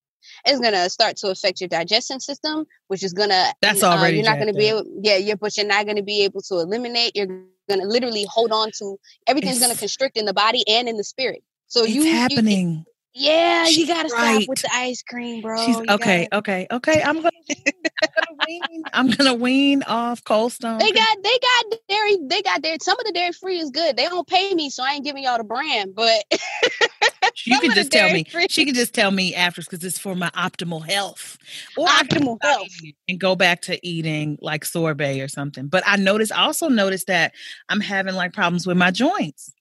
It's 0.44 0.60
going 0.60 0.72
to 0.74 0.88
start 0.90 1.16
to 1.18 1.28
affect 1.28 1.60
your 1.60 1.68
digestion 1.68 2.20
system, 2.20 2.66
which 2.88 3.02
is 3.02 3.12
going 3.12 3.28
to 3.30 3.54
That's 3.60 3.82
uh, 3.82 3.90
already 3.90 4.16
you're 4.16 4.24
not 4.26 4.36
going 4.38 4.52
to 4.52 4.58
be 4.58 4.66
able. 4.66 4.84
Yeah, 5.02 5.16
you're 5.16 5.36
but 5.36 5.56
you're 5.56 5.66
not 5.66 5.84
going 5.84 5.96
to 5.96 6.02
be 6.02 6.22
able 6.24 6.40
to 6.42 6.54
eliminate. 6.56 7.12
You're 7.14 7.26
going 7.26 7.80
to 7.80 7.86
literally 7.86 8.24
hold 8.28 8.50
on 8.50 8.70
to 8.78 8.96
everything's 9.26 9.58
going 9.60 9.72
to 9.72 9.78
constrict 9.78 10.16
in 10.16 10.24
the 10.24 10.34
body 10.34 10.64
and 10.68 10.88
in 10.88 10.96
the 10.96 11.04
spirit. 11.04 11.42
So 11.66 11.84
It's 11.84 11.94
you 11.94 12.02
you- 12.02 12.12
happening. 12.12 12.84
Yeah, 13.14 13.64
you 13.66 13.72
She's 13.72 13.88
got 13.88 14.06
to 14.08 14.14
right. 14.14 14.36
stop 14.42 14.48
with 14.48 14.62
the 14.62 14.70
ice 14.72 15.02
cream, 15.02 15.40
bro. 15.40 15.56
She's 15.64 15.76
okay, 15.76 16.28
gotta- 16.30 16.36
okay, 16.38 16.66
okay. 16.70 17.02
I'm 17.02 17.16
gonna, 17.16 17.30
I'm 17.48 18.08
gonna 18.14 18.38
wean. 18.46 18.82
I'm 18.92 19.10
gonna 19.10 19.34
wean 19.34 19.82
off 19.84 20.22
Cold 20.24 20.52
Stone. 20.52 20.78
They 20.78 20.92
got 20.92 21.16
they 21.22 21.38
got 21.70 21.78
dairy 21.88 22.16
they 22.28 22.42
got 22.42 22.62
dairy. 22.62 22.78
Some 22.82 22.98
of 22.98 23.06
the 23.06 23.12
dairy 23.12 23.32
free 23.32 23.58
is 23.58 23.70
good. 23.70 23.96
They 23.96 24.04
don't 24.04 24.26
pay 24.26 24.54
me, 24.54 24.70
so 24.70 24.82
I 24.82 24.92
ain't 24.92 25.04
giving 25.04 25.22
y'all 25.24 25.38
the 25.38 25.44
brand. 25.44 25.94
But 25.94 26.24
you 27.44 27.58
can 27.60 27.72
just 27.72 27.90
tell 27.90 28.06
me. 28.12 28.24
dairy-free- 28.24 28.46
She 28.50 28.64
can 28.64 28.74
just 28.74 28.94
tell 28.94 29.10
me 29.10 29.34
after 29.34 29.62
because 29.62 29.82
it's 29.84 29.98
for 29.98 30.14
my 30.14 30.30
optimal 30.30 30.84
health. 30.86 31.38
Or 31.76 31.86
optimal 31.88 32.38
health. 32.42 32.68
and 33.08 33.18
go 33.18 33.34
back 33.34 33.62
to 33.62 33.84
eating 33.86 34.38
like 34.40 34.64
sorbet 34.64 35.20
or 35.20 35.28
something. 35.28 35.68
But 35.68 35.82
I 35.86 35.96
noticed, 35.96 36.32
also 36.32 36.68
noticed 36.68 37.06
that 37.08 37.32
I'm 37.68 37.80
having 37.80 38.14
like 38.14 38.32
problems 38.32 38.66
with 38.66 38.76
my 38.76 38.90
joints. 38.90 39.52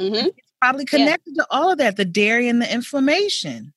hmm 0.00 0.26
Probably 0.66 0.86
Yeah. 0.90 0.98
connected 0.98 1.34
to 1.36 1.46
all 1.50 1.70
of 1.70 1.78
that, 1.78 1.96
the 1.96 2.04
dairy 2.04 2.48
and 2.48 2.60
the 2.60 2.72
inflammation. 2.72 3.72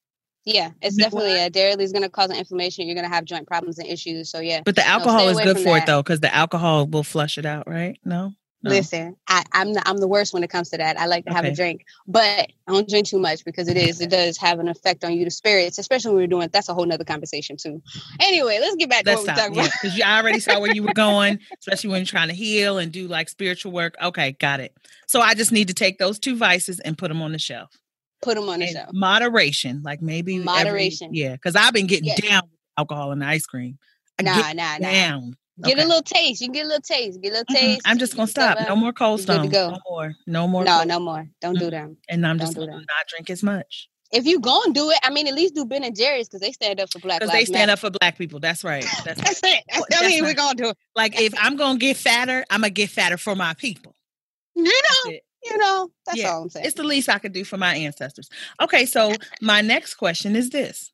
Yeah, 0.45 0.71
it's 0.81 0.95
definitely 0.95 1.37
a 1.39 1.49
dairy 1.49 1.73
is 1.83 1.91
going 1.91 2.03
to 2.03 2.09
cause 2.09 2.31
an 2.31 2.37
inflammation. 2.37 2.87
You're 2.87 2.95
going 2.95 3.07
to 3.07 3.13
have 3.13 3.25
joint 3.25 3.47
problems 3.47 3.77
and 3.77 3.87
issues. 3.87 4.31
So 4.31 4.39
yeah, 4.39 4.61
But 4.65 4.75
the 4.75 4.87
alcohol 4.87 5.27
is 5.29 5.39
good 5.39 5.59
for 5.59 5.77
it 5.77 5.85
though, 5.85 6.01
because 6.01 6.21
the 6.21 6.33
alcohol 6.33 6.87
will 6.87 7.03
flush 7.03 7.37
it 7.37 7.45
out, 7.45 7.67
right? 7.67 7.99
No. 8.03 8.33
No. 8.61 8.71
listen, 8.71 9.15
I, 9.29 9.43
I'm 9.53 9.73
the, 9.73 9.81
I'm 9.87 9.97
the 9.99 10.07
worst 10.07 10.33
when 10.33 10.43
it 10.43 10.49
comes 10.49 10.69
to 10.71 10.77
that. 10.77 10.99
I 10.99 11.05
like 11.05 11.23
to 11.25 11.31
have 11.33 11.45
Okay. 11.45 11.53
a 11.53 11.55
drink, 11.55 11.85
but 12.07 12.21
I 12.21 12.47
don't 12.67 12.89
drink 12.89 13.07
too 13.07 13.17
much 13.19 13.45
because 13.45 13.69
it 13.69 13.77
is 13.77 14.01
it 14.01 14.09
does 14.09 14.35
have 14.37 14.59
an 14.59 14.67
effect 14.67 15.05
on 15.05 15.13
you, 15.13 15.23
the 15.23 15.31
spirits, 15.31 15.77
especially 15.77 16.11
when 16.11 16.23
we're 16.23 16.27
doing. 16.27 16.49
That's 16.51 16.67
a 16.67 16.73
whole 16.73 16.85
nother 16.85 17.05
conversation 17.05 17.55
too. 17.55 17.81
Anyway, 18.19 18.57
let's 18.59 18.75
get 18.75 18.89
back 18.89 19.05
to 19.05 19.11
Let's 19.11 19.21
what 19.21 19.27
we're 19.29 19.35
talking 19.41 19.55
Yeah, 19.55 19.61
about. 19.61 19.71
because 19.81 19.97
you 19.97 20.03
already 20.03 20.39
saw 20.41 20.59
where 20.59 20.73
you 20.75 20.83
were 20.83 20.93
going, 20.93 21.39
especially 21.59 21.91
when 21.91 21.99
you're 22.01 22.05
trying 22.07 22.27
to 22.27 22.33
heal 22.33 22.79
and 22.79 22.91
do 22.91 23.07
like 23.07 23.29
spiritual 23.29 23.71
work. 23.71 23.95
Okay, 24.03 24.33
got 24.33 24.59
it. 24.59 24.75
So 25.07 25.21
I 25.21 25.35
just 25.35 25.53
need 25.53 25.69
to 25.69 25.73
take 25.73 25.97
those 25.97 26.19
two 26.19 26.35
vices 26.35 26.81
and 26.81 26.97
put 26.97 27.07
them 27.07 27.21
on 27.21 27.31
the 27.31 27.39
shelf. 27.39 27.71
Put 28.21 28.35
them 28.35 28.49
on 28.49 28.59
the 28.59 28.65
And 28.65 28.75
show. 28.75 28.85
moderation, 28.91 29.83
like 29.83 30.01
maybe 30.01 30.33
every- 30.35 30.43
Moderation. 30.43 31.13
yeah, 31.13 31.31
because 31.31 31.55
I've 31.55 31.71
been 31.73 31.87
getting 31.87 32.07
Yeah. 32.09 32.15
down 32.15 32.41
with 32.51 32.59
alcohol 32.77 33.13
and 33.13 33.23
ice 33.23 33.45
cream. 33.45 33.77
I 34.19 34.23
Nah, 34.23 34.51
nah, 34.51 34.77
nah. 34.79 35.29
Get 35.63 35.73
Okay. 35.73 35.83
a 35.83 35.87
little 35.87 36.01
taste. 36.03 36.41
You 36.41 36.47
can 36.47 36.53
get 36.53 36.65
a 36.65 36.67
little 36.67 36.81
taste. 36.81 37.21
Get 37.21 37.29
a 37.29 37.39
little 37.39 37.53
taste. 37.55 37.81
I'm 37.85 37.97
just 37.97 38.15
gonna 38.15 38.27
stop. 38.27 38.57
No 38.67 38.75
more 38.75 38.93
cold 38.93 39.19
You're 39.19 39.37
good 39.37 39.43
to 39.43 39.49
stone. 39.49 39.51
go. 39.51 39.69
No 39.71 39.79
more. 39.89 40.15
No 40.27 40.47
more. 40.47 40.63
No, 40.63 40.75
Cold- 40.77 40.87
no 40.87 40.99
more. 40.99 41.29
Don't 41.41 41.59
do 41.59 41.65
Mm. 41.67 41.71
them. 41.71 41.97
And 42.07 42.25
I'm 42.25 42.37
Don't 42.37 42.47
just 42.47 42.57
gonna 42.57 42.71
not 42.77 43.07
drink 43.09 43.29
as 43.29 43.43
much 43.43 43.89
If 44.11 44.25
you 44.25 44.39
gonna 44.39 44.73
do 44.73 44.89
it, 44.89 44.97
I 45.03 45.11
mean, 45.11 45.27
at 45.27 45.35
least 45.35 45.53
do 45.53 45.65
Ben 45.65 45.83
and 45.83 45.95
Jerry's 45.95 46.27
because 46.27 46.41
they 46.41 46.51
stand 46.51 46.79
up 46.79 46.91
for 46.91 46.97
Black 46.99 47.19
because 47.19 47.31
they 47.31 47.45
stand 47.45 47.67
Matter. 47.67 47.73
up 47.73 47.79
for 47.79 47.89
black 47.91 48.17
people. 48.17 48.39
That's 48.39 48.63
right. 48.63 48.83
That's 49.05 49.19
right. 49.43 49.57
It. 49.57 49.63
That's, 49.69 49.85
That's 49.89 50.01
I 50.03 50.07
mean, 50.07 50.23
we're 50.23 50.33
gonna 50.33 50.55
do 50.55 50.69
it. 50.69 50.77
like 50.95 51.19
if 51.21 51.33
I'm 51.37 51.55
gonna 51.57 51.77
get 51.77 51.95
fatter, 51.97 52.43
I'm 52.49 52.61
gonna 52.61 52.71
get 52.71 52.89
fatter 52.89 53.17
for 53.17 53.35
my 53.35 53.53
people. 53.53 53.95
You 54.55 54.63
know, 54.63 55.11
you 55.43 55.57
know. 55.57 55.91
That's 56.05 56.17
Yeah, 56.17 56.31
all 56.31 56.41
I'm 56.43 56.49
saying. 56.49 56.65
It's 56.65 56.75
the 56.75 56.83
least 56.83 57.07
I 57.07 57.19
could 57.19 57.33
do 57.33 57.43
for 57.43 57.57
my 57.57 57.75
ancestors. 57.75 58.29
Okay, 58.61 58.85
so 58.87 59.13
my 59.41 59.61
next 59.61 59.93
question 59.95 60.35
is 60.35 60.49
this. 60.49 60.91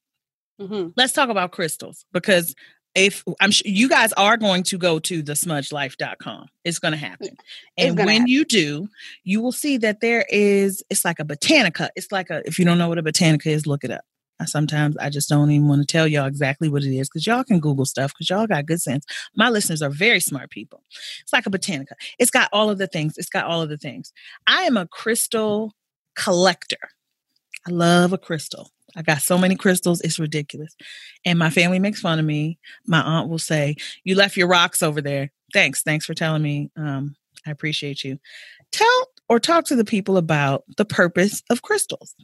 Mhm. 0.62 0.94
Let's 0.96 1.12
talk 1.14 1.30
about 1.30 1.52
crystals 1.52 2.06
because 2.14 2.54
if 2.96 3.24
I'm 3.42 3.52
sure 3.52 3.70
you 3.70 3.90
guys 3.90 4.14
are 4.14 4.38
going 4.38 4.64
to 4.64 4.78
go 4.78 5.00
to 5.00 5.22
the 5.22 5.34
smudgelife.com. 5.34 6.48
It's 6.64 6.80
going 6.80 6.94
to 6.94 6.98
happen. 6.98 7.38
And 7.78 7.98
when 7.98 8.08
happen. 8.08 8.28
you 8.28 8.46
do, 8.46 8.88
you 9.24 9.42
will 9.42 9.52
see 9.52 9.78
that 9.78 10.00
there 10.00 10.26
is 10.30 10.84
it's 10.90 11.06
like 11.06 11.20
a 11.20 11.26
botanica. 11.26 11.90
It's 11.96 12.12
like 12.12 12.30
a 12.30 12.42
if 12.48 12.58
you 12.58 12.66
don't 12.66 12.78
know 12.78 12.88
what 12.88 12.98
a 12.98 13.04
botanica 13.04 13.48
is, 13.48 13.68
look 13.68 13.84
it 13.84 13.92
up. 13.92 14.06
I 14.40 14.46
sometimes 14.46 14.98
I 14.98 15.10
just 15.10 15.30
don't 15.30 15.52
even 15.52 15.68
want 15.68 15.82
to 15.82 15.88
tell 15.88 16.08
y'all 16.08 16.26
exactly 16.26 16.68
what 16.68 16.84
it 16.84 16.96
is 16.96 17.10
because 17.10 17.26
y'all 17.26 17.44
can 17.44 17.60
Google 17.60 17.86
stuff 17.86 18.14
because 18.14 18.30
y'all 18.30 18.48
got 18.48 18.66
good 18.66 18.82
sense. 18.82 19.06
My 19.36 19.50
listeners 19.50 19.82
are 19.82 19.90
very 19.90 20.20
smart 20.20 20.50
people. 20.50 20.84
It's 21.22 21.34
like 21.34 21.46
a 21.46 21.50
botanica. 21.50 21.94
It's 22.20 22.32
got 22.32 22.50
all 22.52 22.70
of 22.70 22.78
the 22.78 22.88
things. 22.88 23.18
It's 23.18 23.30
got 23.30 23.46
all 23.46 23.62
of 23.62 23.70
the 23.70 23.78
things. 23.78 24.12
I 24.48 24.64
am 24.64 24.78
a 24.78 24.88
crystal 24.88 25.74
collector. 26.16 26.90
I 27.68 27.72
love 27.72 28.14
a 28.14 28.18
crystal. 28.18 28.70
I 28.96 29.02
got 29.02 29.22
so 29.22 29.38
many 29.38 29.56
crystals, 29.56 30.02
it's 30.02 30.20
ridiculous. 30.20 30.76
And 31.26 31.38
my 31.38 31.50
family 31.50 31.80
makes 31.80 32.00
fun 32.00 32.20
of 32.20 32.26
me. 32.26 32.60
My 32.86 33.02
aunt 33.02 33.30
will 33.30 33.40
say, 33.40 33.76
You 34.04 34.16
left 34.16 34.38
your 34.38 34.48
rocks 34.48 34.82
over 34.82 35.02
there. 35.02 35.32
Thanks. 35.54 35.82
Thanks 35.82 36.06
for 36.06 36.14
telling 36.14 36.42
me. 36.42 36.70
Um, 36.78 37.16
I 37.46 37.52
appreciate 37.52 38.04
you. 38.04 38.20
Tell 38.72 39.08
or 39.28 39.40
talk 39.40 39.66
to 39.66 39.76
the 39.76 39.86
people 39.86 40.18
about 40.18 40.64
the 40.78 40.86
purpose 40.86 41.44
of 41.50 41.62
crystals. 41.62 42.16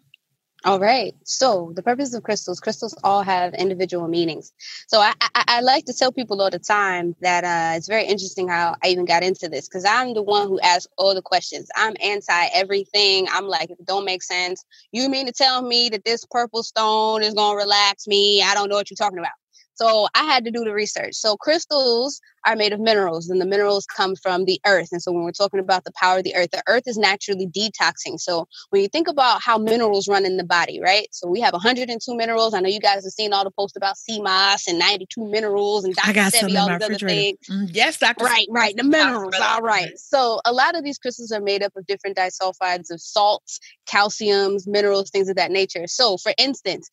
All 0.63 0.79
right. 0.79 1.15
So 1.23 1.71
the 1.75 1.81
purpose 1.81 2.13
of 2.13 2.21
crystals, 2.21 2.59
crystals 2.59 2.95
all 3.03 3.23
have 3.23 3.55
individual 3.55 4.07
meanings. 4.07 4.53
So 4.87 4.99
I, 4.99 5.13
I, 5.19 5.43
I 5.47 5.61
like 5.61 5.85
to 5.85 5.93
tell 5.93 6.11
people 6.11 6.39
all 6.39 6.51
the 6.51 6.59
time 6.59 7.15
that 7.21 7.43
uh, 7.43 7.77
it's 7.77 7.87
very 7.87 8.05
interesting 8.05 8.47
how 8.47 8.75
I 8.83 8.89
even 8.89 9.05
got 9.05 9.23
into 9.23 9.49
this 9.49 9.67
because 9.67 9.85
I'm 9.85 10.13
the 10.13 10.21
one 10.21 10.47
who 10.47 10.59
asks 10.59 10.87
all 10.99 11.15
the 11.15 11.23
questions. 11.23 11.67
I'm 11.75 11.95
anti 12.03 12.45
everything. 12.53 13.27
I'm 13.31 13.47
like, 13.47 13.71
it 13.71 13.85
don't 13.87 14.05
make 14.05 14.21
sense, 14.21 14.63
you 14.91 15.09
mean 15.09 15.25
to 15.25 15.31
tell 15.31 15.63
me 15.63 15.89
that 15.89 16.05
this 16.05 16.25
purple 16.29 16.61
stone 16.61 17.23
is 17.23 17.33
going 17.33 17.57
to 17.57 17.63
relax 17.63 18.07
me? 18.07 18.43
I 18.43 18.53
don't 18.53 18.69
know 18.69 18.75
what 18.75 18.91
you're 18.91 18.95
talking 18.97 19.17
about. 19.19 19.40
So 19.81 20.07
I 20.13 20.25
had 20.25 20.45
to 20.45 20.51
do 20.51 20.63
the 20.63 20.73
research. 20.73 21.15
So 21.15 21.35
crystals 21.37 22.21
are 22.45 22.55
made 22.55 22.71
of 22.71 22.79
minerals, 22.79 23.29
and 23.29 23.41
the 23.41 23.45
minerals 23.47 23.85
come 23.85 24.15
from 24.15 24.45
the 24.45 24.59
earth. 24.65 24.89
And 24.91 25.01
so 25.01 25.11
when 25.11 25.23
we're 25.23 25.31
talking 25.31 25.59
about 25.59 25.85
the 25.85 25.91
power 25.99 26.19
of 26.19 26.23
the 26.23 26.35
earth, 26.35 26.51
the 26.51 26.61
earth 26.67 26.83
is 26.85 26.97
naturally 26.97 27.47
detoxing. 27.47 28.19
So 28.19 28.47
when 28.69 28.83
you 28.83 28.87
think 28.87 29.07
about 29.07 29.41
how 29.41 29.57
minerals 29.57 30.07
run 30.07 30.23
in 30.23 30.37
the 30.37 30.43
body, 30.43 30.79
right? 30.79 31.07
So 31.11 31.27
we 31.27 31.41
have 31.41 31.53
102 31.53 32.15
minerals. 32.15 32.53
I 32.53 32.59
know 32.59 32.69
you 32.69 32.79
guys 32.79 33.03
have 33.05 33.11
seen 33.11 33.33
all 33.33 33.43
the 33.43 33.51
posts 33.51 33.75
about 33.75 33.97
sea 33.97 34.21
moss 34.21 34.67
and 34.67 34.77
92 34.77 35.29
minerals 35.29 35.83
and 35.83 35.95
Dr. 35.95 36.09
I 36.09 36.13
got 36.13 36.33
Sebi, 36.33 36.59
all 36.59 36.69
these 36.69 36.83
other 36.83 36.97
things. 36.99 37.37
Mm, 37.49 37.69
Yes, 37.73 37.97
Doctor. 37.97 38.25
Right, 38.25 38.47
right. 38.51 38.75
The 38.75 38.83
minerals. 38.83 39.33
All 39.41 39.61
right. 39.61 39.97
So 39.97 40.41
a 40.45 40.53
lot 40.53 40.75
of 40.75 40.83
these 40.83 40.99
crystals 40.99 41.31
are 41.31 41.41
made 41.41 41.63
up 41.63 41.73
of 41.75 41.87
different 41.87 42.17
disulfides 42.17 42.91
of 42.91 43.01
salts, 43.01 43.59
calciums, 43.87 44.67
minerals, 44.67 45.09
things 45.09 45.27
of 45.27 45.37
that 45.37 45.49
nature. 45.49 45.87
So 45.87 46.17
for 46.17 46.33
instance, 46.37 46.87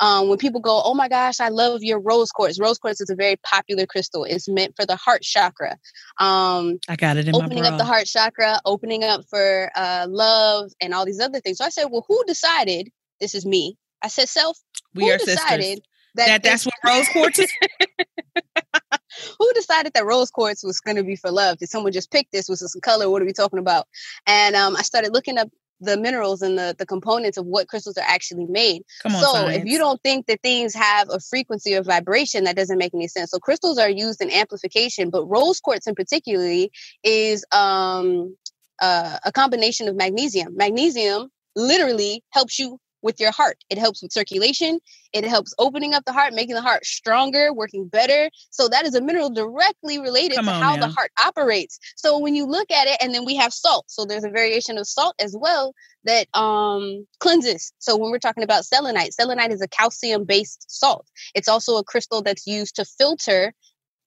um, 0.00 0.28
when 0.28 0.38
people 0.38 0.60
go, 0.60 0.82
oh 0.84 0.94
my 0.94 1.08
gosh, 1.08 1.40
I 1.40 1.48
love 1.48 1.82
your 1.82 2.00
rose 2.00 2.30
quartz. 2.30 2.58
Rose 2.60 2.78
quartz 2.78 3.00
is 3.00 3.10
a 3.10 3.14
very 3.14 3.36
popular 3.36 3.86
crystal. 3.86 4.24
It's 4.24 4.48
meant 4.48 4.74
for 4.76 4.86
the 4.86 4.96
heart 4.96 5.22
chakra. 5.22 5.76
Um, 6.18 6.78
I 6.88 6.96
got 6.96 7.16
it 7.16 7.28
in 7.28 7.34
opening 7.34 7.64
up 7.64 7.78
the 7.78 7.84
heart 7.84 8.06
chakra, 8.06 8.60
opening 8.64 9.04
up 9.04 9.24
for 9.28 9.70
uh, 9.74 10.06
love, 10.08 10.72
and 10.80 10.94
all 10.94 11.04
these 11.04 11.20
other 11.20 11.40
things. 11.40 11.58
So 11.58 11.64
I 11.64 11.70
said, 11.70 11.86
well, 11.90 12.04
who 12.06 12.22
decided? 12.26 12.90
This 13.20 13.34
is 13.34 13.46
me. 13.46 13.76
I 14.02 14.08
said, 14.08 14.28
self. 14.28 14.58
We 14.94 15.04
who 15.04 15.10
are 15.10 15.18
decided 15.18 15.64
sisters. 15.64 15.80
that, 16.16 16.26
That 16.26 16.42
that's 16.42 16.66
what 16.66 16.74
rose 16.86 17.08
quartz 17.08 17.38
is. 17.38 17.52
who 19.38 19.52
decided 19.54 19.92
that 19.94 20.04
rose 20.04 20.30
quartz 20.30 20.62
was 20.62 20.80
going 20.80 20.96
to 20.96 21.04
be 21.04 21.16
for 21.16 21.30
love? 21.30 21.58
Did 21.58 21.70
someone 21.70 21.92
just 21.92 22.10
pick 22.10 22.28
this? 22.32 22.48
Was 22.48 22.60
this 22.60 22.74
a 22.74 22.80
color? 22.80 23.08
What 23.10 23.22
are 23.22 23.24
we 23.24 23.32
talking 23.32 23.58
about? 23.58 23.86
And 24.26 24.54
um, 24.56 24.76
I 24.76 24.82
started 24.82 25.12
looking 25.12 25.38
up 25.38 25.48
the 25.80 25.96
minerals 25.96 26.42
and 26.42 26.58
the, 26.58 26.74
the 26.78 26.86
components 26.86 27.36
of 27.36 27.46
what 27.46 27.68
crystals 27.68 27.96
are 27.96 28.04
actually 28.06 28.46
made. 28.46 28.82
On, 29.04 29.10
so 29.10 29.32
science. 29.32 29.56
if 29.58 29.64
you 29.66 29.78
don't 29.78 30.00
think 30.02 30.26
that 30.26 30.40
things 30.42 30.74
have 30.74 31.08
a 31.10 31.20
frequency 31.20 31.74
or 31.74 31.82
vibration, 31.82 32.44
that 32.44 32.56
doesn't 32.56 32.78
make 32.78 32.94
any 32.94 33.08
sense. 33.08 33.30
So 33.30 33.38
crystals 33.38 33.78
are 33.78 33.90
used 33.90 34.20
in 34.20 34.30
amplification, 34.30 35.10
but 35.10 35.24
rose 35.26 35.60
quartz 35.60 35.86
in 35.86 35.94
particularly 35.94 36.70
is 37.02 37.44
um, 37.52 38.36
uh, 38.80 39.18
a 39.24 39.32
combination 39.32 39.88
of 39.88 39.96
magnesium. 39.96 40.56
Magnesium 40.56 41.28
literally 41.56 42.22
helps 42.30 42.58
you 42.58 42.78
with 43.04 43.20
your 43.20 43.30
heart. 43.30 43.62
It 43.70 43.78
helps 43.78 44.02
with 44.02 44.12
circulation. 44.12 44.80
It 45.12 45.24
helps 45.24 45.54
opening 45.58 45.94
up 45.94 46.04
the 46.06 46.12
heart, 46.12 46.32
making 46.32 46.54
the 46.54 46.62
heart 46.62 46.84
stronger, 46.84 47.52
working 47.52 47.86
better. 47.86 48.30
So 48.50 48.66
that 48.68 48.86
is 48.86 48.94
a 48.94 49.00
mineral 49.00 49.30
directly 49.30 50.00
related 50.00 50.36
Come 50.36 50.46
to 50.46 50.52
on 50.52 50.62
how 50.62 50.74
now. 50.74 50.86
the 50.86 50.92
heart 50.92 51.12
operates. 51.24 51.78
So 51.96 52.18
when 52.18 52.34
you 52.34 52.46
look 52.46 52.70
at 52.70 52.88
it, 52.88 52.96
and 53.00 53.14
then 53.14 53.24
we 53.24 53.36
have 53.36 53.52
salt. 53.52 53.84
So 53.88 54.04
there's 54.04 54.24
a 54.24 54.30
variation 54.30 54.78
of 54.78 54.88
salt 54.88 55.14
as 55.20 55.36
well 55.38 55.74
that 56.04 56.26
um, 56.34 57.06
cleanses. 57.20 57.72
So 57.78 57.96
when 57.96 58.10
we're 58.10 58.18
talking 58.18 58.42
about 58.42 58.64
selenite, 58.64 59.12
selenite 59.12 59.52
is 59.52 59.60
a 59.60 59.68
calcium-based 59.68 60.64
salt. 60.68 61.06
It's 61.34 61.48
also 61.48 61.76
a 61.76 61.84
crystal 61.84 62.22
that's 62.22 62.46
used 62.46 62.76
to 62.76 62.84
filter 62.84 63.52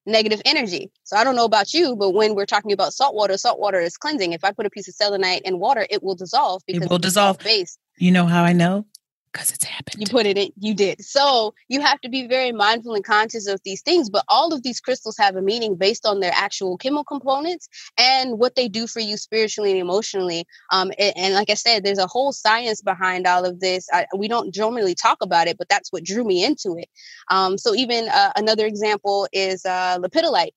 negative 0.07 0.41
energy. 0.45 0.89
So 1.03 1.17
I 1.17 1.23
don't 1.23 1.35
know 1.35 1.45
about 1.45 1.73
you, 1.73 1.95
but 1.95 2.11
when 2.11 2.33
we're 2.33 2.45
talking 2.45 2.71
about 2.71 2.93
salt 2.93 3.13
water, 3.13 3.37
salt 3.37 3.59
water 3.59 3.79
is 3.79 3.97
cleansing. 3.97 4.31
If 4.31 4.43
I 4.43 4.51
put 4.51 4.65
a 4.65 4.69
piece 4.69 4.87
of 4.87 4.95
selenite 4.95 5.41
in 5.43 5.59
water, 5.59 5.85
it 5.89 6.01
will 6.01 6.15
dissolve 6.15 6.63
because 6.65 6.83
it 6.83 6.89
will 6.89 6.95
it's 6.97 7.07
dissolve. 7.07 7.37
Base. 7.39 7.77
You 7.97 8.11
know 8.11 8.25
how 8.25 8.43
I 8.43 8.53
know? 8.53 8.85
Because 9.31 9.51
it's 9.51 9.65
happened. 9.65 9.99
You 9.99 10.07
put 10.07 10.25
it 10.25 10.37
in, 10.37 10.51
you 10.57 10.73
did. 10.73 11.03
So 11.03 11.53
you 11.67 11.81
have 11.81 11.99
to 12.01 12.09
be 12.09 12.27
very 12.27 12.51
mindful 12.51 12.95
and 12.95 13.03
conscious 13.03 13.47
of 13.47 13.59
these 13.63 13.81
things. 13.81 14.09
But 14.09 14.23
all 14.29 14.53
of 14.53 14.63
these 14.63 14.79
crystals 14.79 15.17
have 15.17 15.35
a 15.35 15.41
meaning 15.41 15.75
based 15.75 16.05
on 16.05 16.21
their 16.21 16.31
actual 16.33 16.77
chemical 16.77 17.03
components 17.03 17.67
and 17.97 18.39
what 18.39 18.55
they 18.55 18.67
do 18.67 18.87
for 18.87 18.99
you 18.99 19.17
spiritually 19.17 19.71
and 19.71 19.79
emotionally. 19.79 20.45
Um, 20.71 20.91
and, 20.97 21.13
and 21.17 21.33
like 21.35 21.49
I 21.49 21.55
said, 21.55 21.83
there's 21.83 21.99
a 21.99 22.07
whole 22.07 22.31
science 22.31 22.81
behind 22.81 23.27
all 23.27 23.45
of 23.45 23.59
this. 23.59 23.87
I, 23.93 24.07
we 24.15 24.27
don't 24.27 24.53
generally 24.53 24.95
talk 24.95 25.17
about 25.21 25.47
it, 25.47 25.57
but 25.57 25.69
that's 25.69 25.91
what 25.91 26.03
drew 26.03 26.23
me 26.23 26.43
into 26.43 26.75
it. 26.77 26.89
Um, 27.29 27.57
so 27.57 27.75
even 27.75 28.07
uh, 28.09 28.31
another 28.37 28.65
example 28.65 29.27
is 29.33 29.65
uh, 29.65 29.99
lepidolite. 29.99 30.53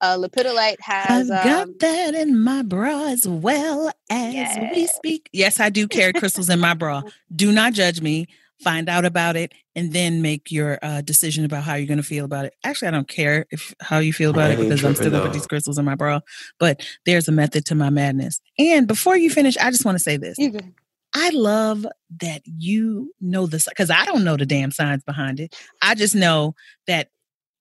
Uh, 0.00 0.16
lepidolite 0.16 0.80
has 0.80 1.30
I've 1.30 1.44
got 1.44 1.62
um, 1.68 1.74
that 1.80 2.14
in 2.14 2.38
my 2.38 2.62
bra 2.62 3.08
as 3.08 3.26
well 3.26 3.90
as 4.10 4.58
we 4.72 4.86
speak. 4.86 5.28
Yes, 5.32 5.58
I 5.60 5.70
do 5.70 5.88
carry 5.88 6.12
crystals 6.12 6.48
in 6.48 6.60
my 6.60 6.74
bra. 6.74 7.02
Do 7.34 7.50
not 7.52 7.72
judge 7.72 8.00
me. 8.00 8.26
Find 8.62 8.88
out 8.88 9.04
about 9.04 9.36
it 9.36 9.52
and 9.76 9.92
then 9.92 10.20
make 10.20 10.50
your 10.50 10.78
uh, 10.82 11.00
decision 11.00 11.44
about 11.44 11.62
how 11.62 11.74
you're 11.74 11.86
going 11.86 11.98
to 11.98 12.02
feel 12.04 12.24
about 12.24 12.44
it. 12.44 12.54
Actually, 12.64 12.88
I 12.88 12.90
don't 12.92 13.06
care 13.08 13.46
if 13.50 13.72
how 13.80 13.98
you 13.98 14.12
feel 14.12 14.30
about 14.30 14.50
I 14.50 14.54
it 14.54 14.56
because 14.58 14.84
I'm 14.84 14.96
still 14.96 15.10
going 15.10 15.22
to 15.22 15.28
put 15.28 15.32
these 15.34 15.46
crystals 15.46 15.78
in 15.78 15.84
my 15.84 15.94
bra. 15.94 16.20
But 16.58 16.84
there's 17.06 17.28
a 17.28 17.32
method 17.32 17.64
to 17.66 17.76
my 17.76 17.88
madness. 17.90 18.40
And 18.58 18.88
before 18.88 19.16
you 19.16 19.30
finish, 19.30 19.56
I 19.58 19.70
just 19.70 19.84
want 19.84 19.96
to 19.96 20.02
say 20.02 20.16
this. 20.16 20.38
you 20.38 20.50
can- 20.52 20.74
I 21.14 21.30
love 21.30 21.86
that 22.20 22.42
you 22.44 23.14
know 23.20 23.46
this 23.46 23.66
because 23.68 23.90
I 23.90 24.04
don't 24.04 24.24
know 24.24 24.36
the 24.36 24.44
damn 24.44 24.70
science 24.72 25.02
behind 25.04 25.40
it. 25.40 25.56
I 25.80 25.94
just 25.94 26.14
know 26.14 26.54
that 26.86 27.08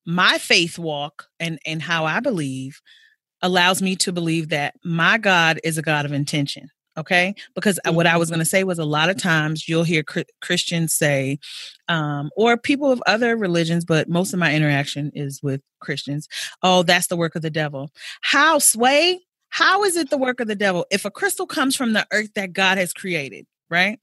my 0.07 0.37
faith 0.37 0.79
walk 0.79 1.27
and 1.39 1.59
and 1.65 1.81
how 1.81 2.05
I 2.05 2.21
believe 2.21 2.81
allows 3.43 3.81
me 3.81 3.95
to 3.97 4.11
believe 4.11 4.49
that 4.49 4.73
my 4.83 5.19
God 5.19 5.59
is 5.63 5.77
a 5.77 5.83
God 5.83 6.05
of 6.05 6.13
intention. 6.13 6.69
Okay, 6.97 7.35
because 7.53 7.79
uh, 7.87 7.93
what 7.93 8.07
I 8.07 8.17
was 8.17 8.29
going 8.29 8.39
to 8.39 8.45
say 8.45 8.63
was 8.63 8.79
a 8.79 8.85
lot 8.85 9.11
of 9.11 9.21
times 9.21 9.69
you'll 9.69 9.83
hear 9.83 10.01
Chri- 10.01 10.25
Christians 10.41 10.95
say, 10.95 11.37
um, 11.87 12.31
or 12.35 12.57
people 12.57 12.91
of 12.91 13.03
other 13.05 13.37
religions, 13.37 13.85
but 13.85 14.09
most 14.09 14.33
of 14.33 14.39
my 14.39 14.55
interaction 14.55 15.11
is 15.13 15.39
with 15.43 15.61
Christians. 15.79 16.27
Oh, 16.63 16.81
that's 16.81 17.05
the 17.05 17.15
work 17.15 17.35
of 17.35 17.43
the 17.43 17.51
devil. 17.51 17.91
How 18.21 18.57
sway? 18.57 19.19
How 19.49 19.83
is 19.83 19.95
it 19.95 20.09
the 20.09 20.17
work 20.17 20.39
of 20.39 20.47
the 20.47 20.55
devil? 20.55 20.87
If 20.89 21.05
a 21.05 21.11
crystal 21.11 21.45
comes 21.45 21.75
from 21.75 21.93
the 21.93 22.07
earth 22.11 22.33
that 22.33 22.53
God 22.53 22.79
has 22.79 22.93
created, 22.93 23.45
right? 23.69 23.99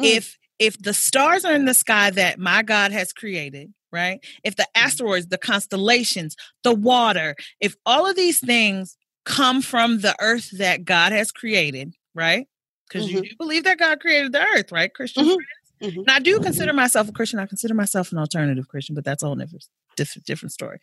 Mm. 0.00 0.04
If 0.04 0.36
if 0.58 0.76
the 0.82 0.94
stars 0.94 1.44
are 1.44 1.54
in 1.54 1.66
the 1.66 1.74
sky 1.74 2.10
that 2.10 2.40
my 2.40 2.62
God 2.62 2.90
has 2.90 3.12
created, 3.12 3.72
right? 3.94 4.22
If 4.42 4.56
the 4.56 4.66
asteroids, 4.76 5.28
the 5.28 5.38
constellations, 5.38 6.36
the 6.64 6.74
water, 6.74 7.36
if 7.60 7.76
all 7.86 8.06
of 8.06 8.16
these 8.16 8.40
things 8.40 8.98
come 9.24 9.62
from 9.62 10.00
the 10.00 10.14
earth 10.20 10.50
that 10.58 10.84
God 10.84 11.12
has 11.12 11.32
created, 11.32 11.94
right? 12.14 12.46
Because 12.88 13.10
you 13.10 13.20
Mhm. 13.20 13.30
do 13.30 13.36
believe 13.38 13.64
that 13.64 13.78
God 13.78 14.00
created 14.00 14.32
the 14.32 14.42
earth, 14.42 14.70
right? 14.70 14.92
Christian 14.92 15.24
Mhm. 15.24 15.34
friends? 15.34 15.94
Mhm. 15.94 16.00
And 16.00 16.10
I 16.10 16.18
do 16.18 16.38
consider 16.40 16.72
myself 16.72 17.08
a 17.08 17.12
Christian. 17.12 17.38
I 17.38 17.46
consider 17.46 17.74
myself 17.74 18.12
an 18.12 18.18
alternative 18.18 18.68
Christian, 18.68 18.94
but 18.94 19.04
that's 19.04 19.22
a 19.22 19.26
whole 19.26 19.34
different, 19.34 19.66
different, 19.96 20.26
different 20.26 20.52
story. 20.52 20.78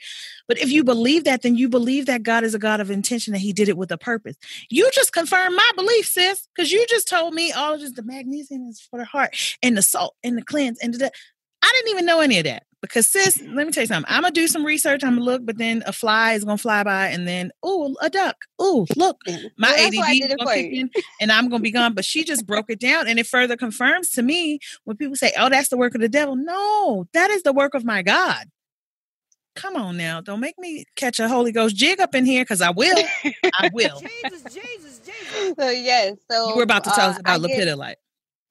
But 0.47 0.57
if 0.57 0.71
you 0.71 0.83
believe 0.83 1.23
that, 1.25 1.43
then 1.43 1.55
you 1.55 1.69
believe 1.69 2.07
that 2.07 2.23
God 2.23 2.43
is 2.43 2.53
a 2.53 2.59
God 2.59 2.79
of 2.79 2.91
intention, 2.91 3.33
that 3.33 3.39
He 3.39 3.53
did 3.53 3.69
it 3.69 3.77
with 3.77 3.91
a 3.91 3.97
purpose. 3.97 4.35
You 4.69 4.89
just 4.91 5.13
confirmed 5.13 5.55
my 5.55 5.71
belief, 5.75 6.07
sis, 6.07 6.47
because 6.55 6.71
you 6.71 6.85
just 6.87 7.07
told 7.07 7.33
me 7.33 7.51
all 7.51 7.77
just 7.77 7.95
the 7.95 8.03
magnesium 8.03 8.67
is 8.67 8.81
for 8.81 8.97
the 8.99 9.05
heart 9.05 9.35
and 9.61 9.77
the 9.77 9.81
salt 9.81 10.15
and 10.23 10.37
the 10.37 10.43
cleanse 10.43 10.79
and 10.79 10.93
the. 10.93 11.11
I 11.63 11.71
didn't 11.75 11.91
even 11.91 12.05
know 12.05 12.21
any 12.21 12.39
of 12.39 12.45
that 12.45 12.63
because, 12.81 13.07
sis, 13.07 13.41
let 13.41 13.65
me 13.65 13.71
tell 13.71 13.83
you 13.83 13.87
something. 13.87 14.11
I'm 14.11 14.21
gonna 14.23 14.31
do 14.33 14.47
some 14.47 14.65
research. 14.65 15.03
I'm 15.03 15.13
gonna 15.13 15.25
look, 15.25 15.45
but 15.45 15.57
then 15.57 15.83
a 15.85 15.93
fly 15.93 16.33
is 16.33 16.43
gonna 16.43 16.57
fly 16.57 16.83
by, 16.83 17.07
and 17.07 17.27
then 17.27 17.51
oh, 17.63 17.95
a 18.01 18.09
duck. 18.09 18.35
Oh, 18.59 18.87
look, 18.95 19.17
my 19.27 19.69
Well, 19.69 19.91
that's 19.91 19.97
ADD 19.97 20.15
is 20.15 20.35
gonna 20.35 20.53
kick 20.53 20.73
in, 20.73 20.89
and 21.19 21.31
I'm 21.31 21.49
gonna 21.49 21.61
be 21.61 21.71
gone. 21.71 21.93
But 21.93 22.05
she 22.05 22.23
just 22.23 22.45
broke 22.45 22.69
it 22.69 22.79
down, 22.79 23.07
and 23.07 23.19
it 23.19 23.27
further 23.27 23.55
confirms 23.55 24.09
to 24.11 24.21
me 24.21 24.59
when 24.83 24.97
people 24.97 25.15
say, 25.15 25.31
"Oh, 25.37 25.49
that's 25.49 25.69
the 25.69 25.77
work 25.77 25.95
of 25.95 26.01
the 26.01 26.09
devil." 26.09 26.35
No, 26.35 27.07
that 27.13 27.29
is 27.29 27.43
the 27.43 27.53
work 27.53 27.73
of 27.73 27.85
my 27.85 28.01
God. 28.01 28.45
Come 29.55 29.75
on 29.75 29.97
now, 29.97 30.21
don't 30.21 30.39
make 30.39 30.57
me 30.57 30.85
catch 30.95 31.19
a 31.19 31.27
Holy 31.27 31.51
Ghost 31.51 31.75
jig 31.75 31.99
up 31.99 32.15
in 32.15 32.25
here 32.25 32.43
because 32.43 32.61
I 32.61 32.69
will. 32.71 32.97
I 33.59 33.69
will. 33.73 33.99
Jesus, 33.99 34.43
Jesus, 34.43 35.01
Jesus. 35.05 35.53
So 35.59 35.69
yes, 35.69 36.17
so 36.31 36.49
You 36.49 36.55
were 36.55 36.63
about 36.63 36.85
to 36.85 36.89
tell 36.91 37.09
us 37.09 37.17
uh, 37.17 37.19
about 37.19 37.43
I 37.43 37.47
get- 37.47 37.67
lepidolite. 37.67 37.95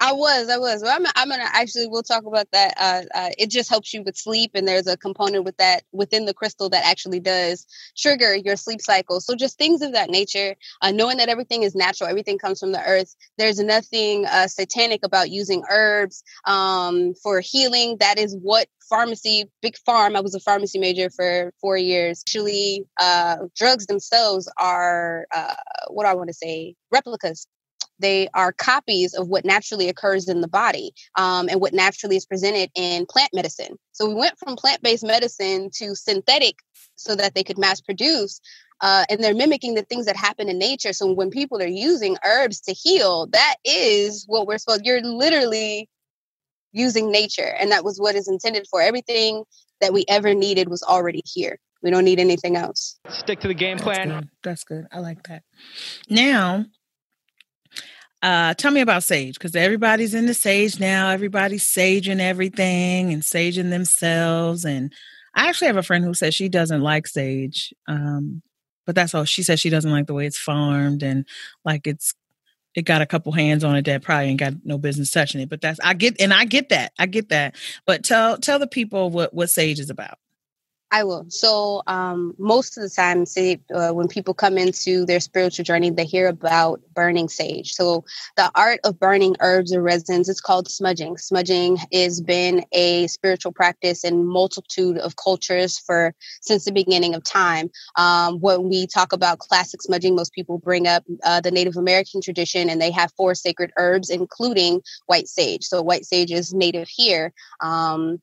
I 0.02 0.12
was, 0.12 0.48
I 0.48 0.56
was. 0.56 0.82
Well, 0.82 0.96
I'm, 0.96 1.06
I'm 1.14 1.28
gonna 1.28 1.48
actually. 1.52 1.86
We'll 1.86 2.02
talk 2.02 2.24
about 2.24 2.46
that. 2.52 2.74
Uh, 2.78 3.02
uh, 3.14 3.30
it 3.38 3.50
just 3.50 3.68
helps 3.68 3.92
you 3.92 4.02
with 4.02 4.16
sleep, 4.16 4.52
and 4.54 4.66
there's 4.66 4.86
a 4.86 4.96
component 4.96 5.44
with 5.44 5.58
that 5.58 5.82
within 5.92 6.24
the 6.24 6.32
crystal 6.32 6.70
that 6.70 6.86
actually 6.86 7.20
does 7.20 7.66
trigger 7.98 8.34
your 8.34 8.56
sleep 8.56 8.80
cycle. 8.80 9.20
So 9.20 9.34
just 9.36 9.58
things 9.58 9.82
of 9.82 9.92
that 9.92 10.08
nature. 10.08 10.56
Uh, 10.80 10.90
knowing 10.90 11.18
that 11.18 11.28
everything 11.28 11.64
is 11.64 11.74
natural, 11.74 12.08
everything 12.08 12.38
comes 12.38 12.60
from 12.60 12.72
the 12.72 12.82
earth. 12.82 13.14
There's 13.36 13.58
nothing 13.58 14.24
uh, 14.26 14.48
satanic 14.48 15.00
about 15.04 15.30
using 15.30 15.62
herbs 15.70 16.22
um, 16.46 17.12
for 17.22 17.40
healing. 17.40 17.98
That 18.00 18.18
is 18.18 18.34
what 18.40 18.68
pharmacy, 18.88 19.50
big 19.60 19.76
farm. 19.84 20.16
I 20.16 20.20
was 20.20 20.34
a 20.34 20.40
pharmacy 20.40 20.78
major 20.78 21.10
for 21.10 21.52
four 21.60 21.76
years. 21.76 22.22
Actually, 22.26 22.86
uh, 22.98 23.36
drugs 23.54 23.86
themselves 23.86 24.50
are 24.58 25.26
uh, 25.34 25.54
what 25.88 26.06
I 26.06 26.14
want 26.14 26.28
to 26.28 26.34
say 26.34 26.74
replicas 26.90 27.46
they 28.00 28.28
are 28.34 28.52
copies 28.52 29.14
of 29.14 29.28
what 29.28 29.44
naturally 29.44 29.88
occurs 29.88 30.28
in 30.28 30.40
the 30.40 30.48
body 30.48 30.92
um, 31.16 31.48
and 31.48 31.60
what 31.60 31.72
naturally 31.72 32.16
is 32.16 32.26
presented 32.26 32.70
in 32.74 33.06
plant 33.06 33.30
medicine. 33.34 33.76
So 33.92 34.08
we 34.08 34.14
went 34.14 34.38
from 34.38 34.56
plant 34.56 34.82
based 34.82 35.04
medicine 35.04 35.70
to 35.74 35.94
synthetic 35.94 36.56
so 36.96 37.14
that 37.16 37.34
they 37.34 37.44
could 37.44 37.58
mass 37.58 37.80
produce. 37.80 38.40
Uh, 38.82 39.04
and 39.10 39.22
they're 39.22 39.34
mimicking 39.34 39.74
the 39.74 39.82
things 39.82 40.06
that 40.06 40.16
happen 40.16 40.48
in 40.48 40.58
nature. 40.58 40.94
So 40.94 41.12
when 41.12 41.30
people 41.30 41.60
are 41.62 41.66
using 41.66 42.16
herbs 42.24 42.60
to 42.62 42.72
heal, 42.72 43.26
that 43.32 43.56
is 43.64 44.24
what 44.26 44.46
we're 44.46 44.58
supposed. 44.58 44.86
You're 44.86 45.02
literally 45.02 45.88
using 46.72 47.10
nature, 47.10 47.54
and 47.58 47.72
that 47.72 47.84
was 47.84 48.00
what 48.00 48.14
is 48.14 48.26
intended 48.28 48.66
for. 48.70 48.80
Everything 48.80 49.44
that 49.80 49.92
we 49.92 50.04
ever 50.08 50.34
needed 50.34 50.68
was 50.68 50.82
already 50.82 51.22
here. 51.26 51.58
We 51.82 51.90
don't 51.90 52.04
need 52.04 52.20
anything 52.20 52.56
else. 52.56 52.98
Stick 53.08 53.40
to 53.40 53.48
the 53.48 53.54
game 53.54 53.78
That's 53.78 53.84
plan. 53.84 54.08
good. 54.08 54.28
That's 54.42 54.64
good. 54.64 54.86
I 54.92 55.00
like 55.00 55.22
that. 55.28 55.42
Now, 56.08 56.66
uh, 58.22 58.54
tell 58.54 58.70
me 58.70 58.80
about 58.80 59.04
sage 59.04 59.34
because 59.34 59.56
everybody's 59.56 60.14
into 60.14 60.34
sage 60.34 60.78
now. 60.78 61.10
Everybody's 61.10 61.64
saging 61.64 62.20
everything 62.20 63.12
and 63.12 63.22
saging 63.22 63.70
themselves. 63.70 64.64
And 64.64 64.92
I 65.34 65.48
actually 65.48 65.68
have 65.68 65.76
a 65.76 65.82
friend 65.82 66.04
who 66.04 66.14
says 66.14 66.34
she 66.34 66.48
doesn't 66.48 66.82
like 66.82 67.06
sage. 67.06 67.72
Um, 67.88 68.42
but 68.86 68.94
that's 68.94 69.14
all 69.14 69.24
she 69.24 69.42
says 69.42 69.60
she 69.60 69.70
doesn't 69.70 69.90
like 69.90 70.06
the 70.06 70.14
way 70.14 70.26
it's 70.26 70.38
farmed 70.38 71.02
and 71.02 71.26
like 71.64 71.86
it's 71.86 72.14
it 72.74 72.82
got 72.82 73.02
a 73.02 73.06
couple 73.06 73.32
hands 73.32 73.64
on 73.64 73.76
it 73.76 73.84
that 73.86 74.02
probably 74.02 74.28
ain't 74.28 74.40
got 74.40 74.54
no 74.64 74.78
business 74.78 75.10
touching 75.10 75.40
it. 75.40 75.48
But 75.48 75.60
that's 75.60 75.80
I 75.82 75.94
get 75.94 76.20
and 76.20 76.32
I 76.32 76.44
get 76.44 76.68
that. 76.70 76.92
I 76.98 77.06
get 77.06 77.30
that. 77.30 77.56
But 77.86 78.04
tell 78.04 78.36
tell 78.38 78.58
the 78.58 78.66
people 78.66 79.10
what 79.10 79.32
what 79.32 79.50
sage 79.50 79.78
is 79.78 79.90
about. 79.90 80.18
I 80.90 81.04
will. 81.04 81.26
So, 81.28 81.82
um, 81.86 82.34
most 82.38 82.76
of 82.78 82.82
the 82.82 82.88
time, 82.90 83.26
say, 83.26 83.60
uh, 83.74 83.92
when 83.92 84.08
people 84.08 84.34
come 84.34 84.58
into 84.58 85.04
their 85.04 85.20
spiritual 85.20 85.64
journey, 85.64 85.90
they 85.90 86.06
hear 86.06 86.28
about 86.28 86.80
burning 86.94 87.28
sage. 87.28 87.74
So, 87.74 88.04
the 88.36 88.50
art 88.54 88.80
of 88.84 88.98
burning 88.98 89.36
herbs 89.40 89.74
or 89.74 89.82
resins 89.82 90.30
is 90.30 90.40
called 90.40 90.68
smudging. 90.70 91.18
Smudging 91.18 91.76
has 91.92 92.20
been 92.22 92.64
a 92.72 93.06
spiritual 93.08 93.52
practice 93.52 94.02
in 94.04 94.26
multitude 94.26 94.98
of 94.98 95.16
cultures 95.16 95.78
for 95.78 96.14
since 96.40 96.64
the 96.64 96.72
beginning 96.72 97.14
of 97.14 97.22
time. 97.22 97.70
Um, 97.96 98.40
when 98.40 98.68
we 98.68 98.86
talk 98.86 99.12
about 99.12 99.40
classic 99.40 99.82
smudging, 99.82 100.16
most 100.16 100.32
people 100.32 100.58
bring 100.58 100.86
up 100.88 101.04
uh, 101.22 101.40
the 101.42 101.50
Native 101.52 101.76
American 101.76 102.22
tradition, 102.22 102.70
and 102.70 102.80
they 102.80 102.90
have 102.92 103.12
four 103.16 103.34
sacred 103.34 103.72
herbs, 103.76 104.10
including 104.10 104.80
white 105.06 105.28
sage. 105.28 105.64
So, 105.64 105.82
white 105.82 106.06
sage 106.06 106.32
is 106.32 106.54
native 106.54 106.88
here. 106.88 107.32
Um, 107.60 108.20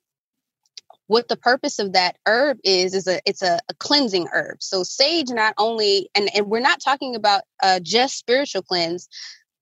what 1.08 1.30
the 1.30 1.38
purpose 1.38 1.80
of 1.80 1.94
that 1.94 2.18
herb 2.26 2.60
is 2.64 2.94
is 2.94 3.08
a 3.08 3.20
it's 3.26 3.42
a, 3.42 3.60
a 3.70 3.74
cleansing 3.76 4.28
herb. 4.34 4.62
So 4.62 4.84
sage 4.84 5.30
not 5.30 5.54
only 5.58 6.10
and, 6.16 6.30
and 6.36 6.48
we're 6.48 6.60
not 6.60 6.82
talking 6.82 7.16
about 7.16 7.42
uh, 7.64 7.80
just 7.82 8.18
spiritual 8.18 8.62
cleanse. 8.62 9.10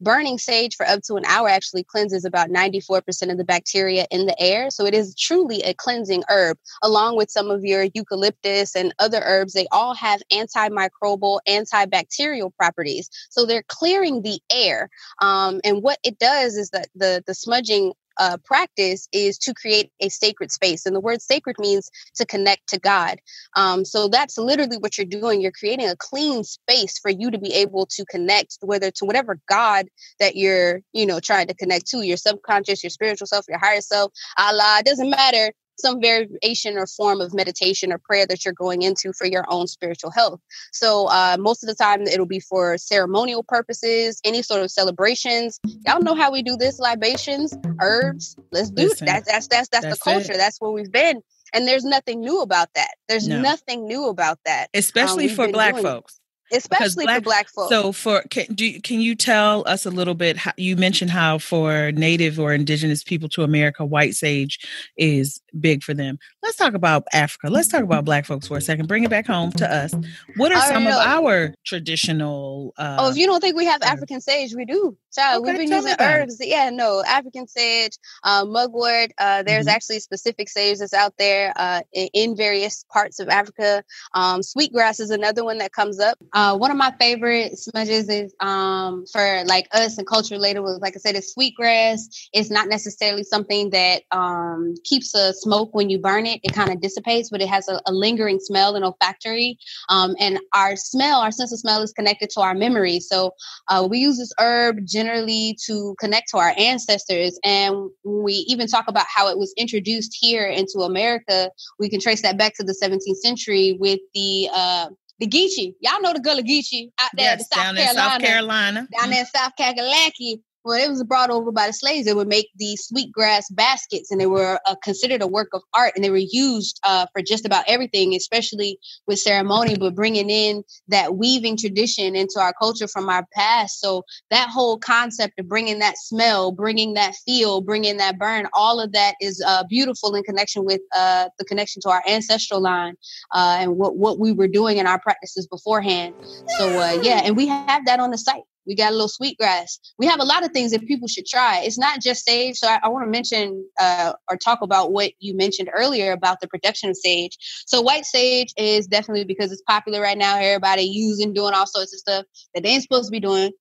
Burning 0.01 0.37
sage 0.37 0.75
for 0.75 0.85
up 0.85 1.01
to 1.03 1.15
an 1.15 1.23
hour 1.25 1.47
actually 1.47 1.85
cleanses 1.85 2.25
about 2.25 2.49
94% 2.49 3.31
of 3.31 3.37
the 3.37 3.45
bacteria 3.45 4.05
in 4.11 4.25
the 4.25 4.39
air. 4.41 4.69
So 4.69 4.85
it 4.85 4.93
is 4.93 5.15
truly 5.15 5.61
a 5.61 5.73
cleansing 5.73 6.23
herb 6.27 6.57
along 6.83 7.15
with 7.15 7.31
some 7.31 7.49
of 7.49 7.63
your 7.63 7.87
eucalyptus 7.93 8.75
and 8.75 8.93
other 8.99 9.21
herbs. 9.23 9.53
They 9.53 9.67
all 9.71 9.95
have 9.95 10.21
antimicrobial 10.33 11.39
antibacterial 11.47 12.53
properties. 12.57 13.09
So 13.29 13.45
they're 13.45 13.63
clearing 13.69 14.21
the 14.21 14.41
air. 14.51 14.89
Um, 15.21 15.61
and 15.63 15.81
what 15.81 15.99
it 16.03 16.19
does 16.19 16.57
is 16.57 16.71
that 16.71 16.89
the 16.93 17.23
the 17.25 17.33
smudging 17.33 17.93
uh, 18.17 18.37
practice 18.43 19.07
is 19.11 19.37
to 19.39 19.53
create 19.53 19.91
a 19.99 20.09
sacred 20.09 20.51
space. 20.51 20.85
And 20.85 20.95
the 20.95 20.99
word 20.99 21.21
sacred 21.21 21.57
means 21.59 21.89
to 22.15 22.25
connect 22.25 22.67
to 22.69 22.79
God. 22.79 23.19
Um, 23.55 23.85
so 23.85 24.07
that's 24.07 24.37
literally 24.37 24.77
what 24.77 24.97
you're 24.97 25.05
doing. 25.05 25.41
You're 25.41 25.51
creating 25.51 25.89
a 25.89 25.95
clean 25.95 26.43
space 26.43 26.97
for 26.99 27.09
you 27.09 27.31
to 27.31 27.37
be 27.37 27.53
able 27.53 27.85
to 27.87 28.05
connect, 28.05 28.57
whether 28.61 28.91
to 28.91 29.05
whatever 29.05 29.39
God 29.47 29.87
that 30.19 30.35
you're, 30.35 30.81
you 30.93 31.05
know, 31.05 31.19
trying 31.19 31.47
to 31.47 31.53
connect 31.53 31.87
to, 31.87 32.05
your 32.05 32.17
subconscious, 32.17 32.83
your 32.83 32.89
spiritual 32.89 33.27
self, 33.27 33.45
your 33.47 33.59
higher 33.59 33.81
self, 33.81 34.11
Allah, 34.37 34.77
it 34.79 34.85
doesn't 34.85 35.09
matter 35.09 35.51
some 35.77 36.01
variation 36.01 36.77
or 36.77 36.87
form 36.87 37.21
of 37.21 37.33
meditation 37.33 37.91
or 37.91 37.97
prayer 37.97 38.25
that 38.27 38.45
you're 38.45 38.53
going 38.53 38.81
into 38.81 39.13
for 39.13 39.25
your 39.25 39.45
own 39.49 39.67
spiritual 39.67 40.11
health. 40.11 40.39
So 40.71 41.07
uh, 41.07 41.37
most 41.39 41.63
of 41.63 41.67
the 41.67 41.75
time 41.75 42.01
it'll 42.01 42.25
be 42.25 42.39
for 42.39 42.77
ceremonial 42.77 43.43
purposes, 43.43 44.19
any 44.23 44.41
sort 44.41 44.61
of 44.61 44.71
celebrations. 44.71 45.59
Y'all 45.85 46.01
know 46.01 46.15
how 46.15 46.31
we 46.31 46.43
do 46.43 46.55
this: 46.57 46.79
libations, 46.79 47.53
herbs. 47.81 48.35
Let's 48.51 48.69
do 48.71 48.89
Listen, 48.89 49.05
that. 49.07 49.25
That's 49.25 49.47
that's 49.47 49.69
that's, 49.69 49.85
that's 49.85 49.99
the 49.99 50.03
culture. 50.03 50.33
It. 50.33 50.37
That's 50.37 50.59
where 50.59 50.71
we've 50.71 50.91
been. 50.91 51.21
And 51.53 51.67
there's 51.67 51.85
nothing 51.85 52.19
new 52.19 52.41
about 52.41 52.69
that. 52.75 52.95
There's 53.07 53.27
no. 53.27 53.39
nothing 53.39 53.85
new 53.85 54.09
about 54.09 54.39
that. 54.45 54.67
Especially 54.73 55.29
um, 55.29 55.35
for 55.35 55.47
black 55.49 55.77
folks 55.77 56.19
especially 56.51 57.05
black, 57.05 57.17
for 57.17 57.23
black 57.23 57.49
folks. 57.49 57.69
So 57.69 57.91
for 57.91 58.21
can 58.29 58.53
do 58.53 58.79
can 58.81 59.01
you 59.01 59.15
tell 59.15 59.63
us 59.67 59.85
a 59.85 59.91
little 59.91 60.15
bit 60.15 60.37
how 60.37 60.51
you 60.57 60.75
mentioned 60.75 61.11
how 61.11 61.37
for 61.37 61.91
native 61.91 62.39
or 62.39 62.53
indigenous 62.53 63.03
people 63.03 63.29
to 63.29 63.43
America 63.43 63.85
white 63.85 64.15
sage 64.15 64.59
is 64.97 65.41
big 65.59 65.83
for 65.83 65.93
them. 65.93 66.17
Let's 66.43 66.57
talk 66.57 66.73
about 66.73 67.05
Africa. 67.13 67.49
Let's 67.49 67.67
talk 67.67 67.83
about 67.83 68.05
black 68.05 68.25
folks 68.25 68.47
for 68.47 68.57
a 68.57 68.61
second. 68.61 68.87
Bring 68.87 69.03
it 69.03 69.09
back 69.09 69.27
home 69.27 69.51
to 69.53 69.71
us. 69.71 69.93
What 70.37 70.51
are 70.51 70.61
some 70.61 70.87
of 70.87 70.93
our 70.93 71.53
traditional 71.65 72.73
uh, 72.77 72.97
Oh, 72.99 73.09
if 73.09 73.17
you 73.17 73.25
don't 73.25 73.41
think 73.41 73.55
we 73.55 73.65
have 73.65 73.81
African 73.81 74.21
sage, 74.21 74.53
we 74.55 74.65
do. 74.65 74.97
Child, 75.13 75.43
okay, 75.43 75.51
we've 75.51 75.69
been 75.69 75.77
using 75.77 75.95
herbs. 75.99 76.39
It. 76.39 76.49
Yeah, 76.49 76.69
no, 76.69 77.03
African 77.07 77.47
sage, 77.47 77.97
uh, 78.23 78.43
mugwort. 78.45 79.11
Uh, 79.17 79.43
there's 79.43 79.65
mm-hmm. 79.65 79.75
actually 79.75 79.99
specific 79.99 80.49
sage 80.49 80.79
that's 80.79 80.93
out 80.93 81.13
there 81.17 81.53
uh, 81.55 81.81
in, 81.93 82.09
in, 82.13 82.35
various 82.35 82.83
parts 82.91 83.19
of 83.19 83.29
Africa. 83.29 83.83
Um, 84.13 84.43
sweetgrass 84.43 84.99
is 84.99 85.09
another 85.09 85.45
one 85.45 85.57
that 85.59 85.71
comes 85.71 85.99
up. 85.99 86.17
Uh, 86.35 86.53
one 86.57 86.69
of 86.69 86.75
my 86.75 86.93
favorite 86.99 87.57
smudges 87.57 88.09
is 88.09 88.35
um, 88.41 89.05
for 89.09 89.43
like 89.45 89.69
us 89.71 89.97
and 89.97 90.05
culture 90.05 90.35
related 90.35 90.59
was 90.59 90.79
like 90.81 90.93
I 90.93 90.99
said, 90.99 91.15
it's 91.15 91.31
sweetgrass. 91.31 92.09
It's 92.33 92.51
not 92.51 92.67
necessarily 92.67 93.23
something 93.23 93.69
that 93.69 94.03
um, 94.11 94.75
keeps 94.83 95.15
a 95.15 95.33
smoke 95.33 95.69
when 95.73 95.89
you 95.89 95.97
burn 95.97 96.25
it. 96.25 96.41
It 96.43 96.53
kind 96.53 96.73
of 96.73 96.81
dissipates, 96.81 97.29
but 97.29 97.41
it 97.41 97.47
has 97.47 97.69
a, 97.69 97.81
a 97.85 97.93
lingering 97.93 98.39
smell 98.41 98.75
and 98.75 98.83
olfactory. 98.83 99.57
Um, 99.87 100.13
and 100.19 100.37
our 100.53 100.75
smell, 100.75 101.21
our 101.21 101.31
sense 101.31 101.53
of 101.53 101.59
smell 101.59 101.81
is 101.81 101.93
connected 101.93 102.29
to 102.31 102.41
our 102.41 102.53
memory. 102.53 102.99
So 102.99 103.31
uh, 103.69 103.87
we 103.89 103.99
use 103.99 104.17
this 104.17 104.33
herb 104.37 104.79
generally 104.85 105.57
to 105.67 105.95
connect 106.01 106.31
to 106.31 106.37
our 106.37 106.53
ancestors. 106.57 107.39
And 107.45 107.89
we 108.03 108.33
even 108.49 108.67
talk 108.67 108.89
about 108.89 109.05
how 109.07 109.29
it 109.29 109.37
was 109.37 109.53
introduced 109.55 110.17
here 110.19 110.47
into 110.47 110.79
America, 110.79 111.49
we 111.79 111.87
can 111.87 112.01
trace 112.01 112.21
that 112.23 112.37
back 112.37 112.55
to 112.55 112.63
the 112.65 112.75
17th 112.83 113.21
century 113.23 113.77
with 113.79 114.01
the 114.13 114.49
uh, 114.53 114.89
the 115.19 115.27
Geechee. 115.27 115.73
Y'all 115.79 116.01
know 116.01 116.13
the 116.13 116.19
Gullah 116.19 116.43
Geechee 116.43 116.91
out 117.01 117.11
there 117.13 117.37
yes, 117.37 117.47
South 117.53 117.63
down 117.63 117.75
Carolina. 117.75 117.89
In 117.89 117.95
South 117.95 118.21
Carolina. 118.21 118.73
Down 118.73 119.01
mm-hmm. 119.01 119.11
there 119.11 119.19
in 119.19 119.25
South 119.25 119.51
Kakalaki 119.59 120.41
well, 120.65 120.83
it 120.83 120.89
was 120.89 121.03
brought 121.03 121.29
over 121.29 121.51
by 121.51 121.67
the 121.67 121.73
slaves. 121.73 122.07
They 122.07 122.13
would 122.15 122.27
make 122.27 122.49
these 122.55 122.85
sweetgrass 122.85 123.49
baskets, 123.51 124.09
and 124.09 124.19
they 124.19 124.25
were 124.25 124.59
uh, 124.65 124.75
considered 124.83 125.21
a 125.21 125.27
work 125.27 125.49
of 125.53 125.61
art, 125.77 125.93
and 125.95 126.03
they 126.03 126.09
were 126.09 126.17
used 126.17 126.79
uh, 126.83 127.05
for 127.13 127.21
just 127.21 127.45
about 127.45 127.65
everything, 127.67 128.15
especially 128.15 128.79
with 129.05 129.19
ceremony. 129.19 129.77
But 129.77 129.93
bringing 129.93 130.31
in 130.31 130.63
that 130.87 131.17
weaving 131.17 131.57
tradition 131.57 132.15
into 132.15 132.39
our 132.39 132.51
culture 132.53 132.87
from 132.87 133.09
our 133.09 133.27
past, 133.31 133.79
so 133.79 134.03
that 134.31 134.49
whole 134.49 134.79
concept 134.79 135.39
of 135.39 135.47
bringing 135.47 135.77
that 135.79 135.99
smell, 135.99 136.51
bringing 136.51 136.95
that 136.95 137.13
feel, 137.25 137.61
bringing 137.61 137.97
that 137.97 138.17
burn, 138.17 138.47
all 138.53 138.79
of 138.79 138.91
that 138.93 139.13
is 139.21 139.43
uh, 139.45 139.63
beautiful 139.69 140.15
in 140.15 140.23
connection 140.23 140.65
with 140.65 140.81
uh, 140.95 141.29
the 141.37 141.45
connection 141.45 141.79
to 141.83 141.89
our 141.89 142.01
ancestral 142.07 142.59
line 142.59 142.95
uh, 143.35 143.57
and 143.59 143.77
what 143.77 143.97
what 143.97 144.17
we 144.17 144.31
were 144.31 144.47
doing 144.47 144.77
in 144.77 144.87
our 144.87 144.99
practices 144.99 145.45
beforehand. 145.45 146.15
So 146.57 146.67
uh, 146.69 146.97
yeah, 147.03 147.21
and 147.23 147.37
we 147.37 147.45
have 147.45 147.85
that 147.85 147.99
on 147.99 148.09
the 148.09 148.17
site. 148.17 148.41
We 148.65 148.75
got 148.75 148.89
a 148.89 148.93
little 148.93 149.07
sweetgrass. 149.07 149.79
We 149.97 150.05
have 150.07 150.19
a 150.19 150.25
lot 150.25 150.43
of 150.43 150.51
things 150.51 150.71
that 150.71 150.85
people 150.85 151.07
should 151.07 151.25
try. 151.25 151.61
It's 151.63 151.77
not 151.77 152.01
just 152.01 152.25
sage. 152.25 152.57
So 152.57 152.67
I, 152.67 152.79
I 152.83 152.89
want 152.89 153.05
to 153.05 153.11
mention 153.11 153.65
uh, 153.79 154.13
or 154.29 154.37
talk 154.37 154.61
about 154.61 154.91
what 154.91 155.11
you 155.19 155.35
mentioned 155.35 155.69
earlier 155.73 156.11
about 156.11 156.41
the 156.41 156.47
production 156.47 156.89
of 156.89 156.97
sage. 156.97 157.37
So 157.65 157.81
white 157.81 158.05
sage 158.05 158.53
is 158.57 158.87
definitely 158.87 159.25
because 159.25 159.51
it's 159.51 159.63
popular 159.63 160.01
right 160.01 160.17
now. 160.17 160.37
Everybody 160.37 160.83
using, 160.83 161.33
doing 161.33 161.53
all 161.53 161.67
sorts 161.67 161.93
of 161.93 161.99
stuff 161.99 162.25
that 162.53 162.63
they 162.63 162.69
ain't 162.69 162.83
supposed 162.83 163.07
to 163.07 163.11
be 163.11 163.19
doing 163.19 163.51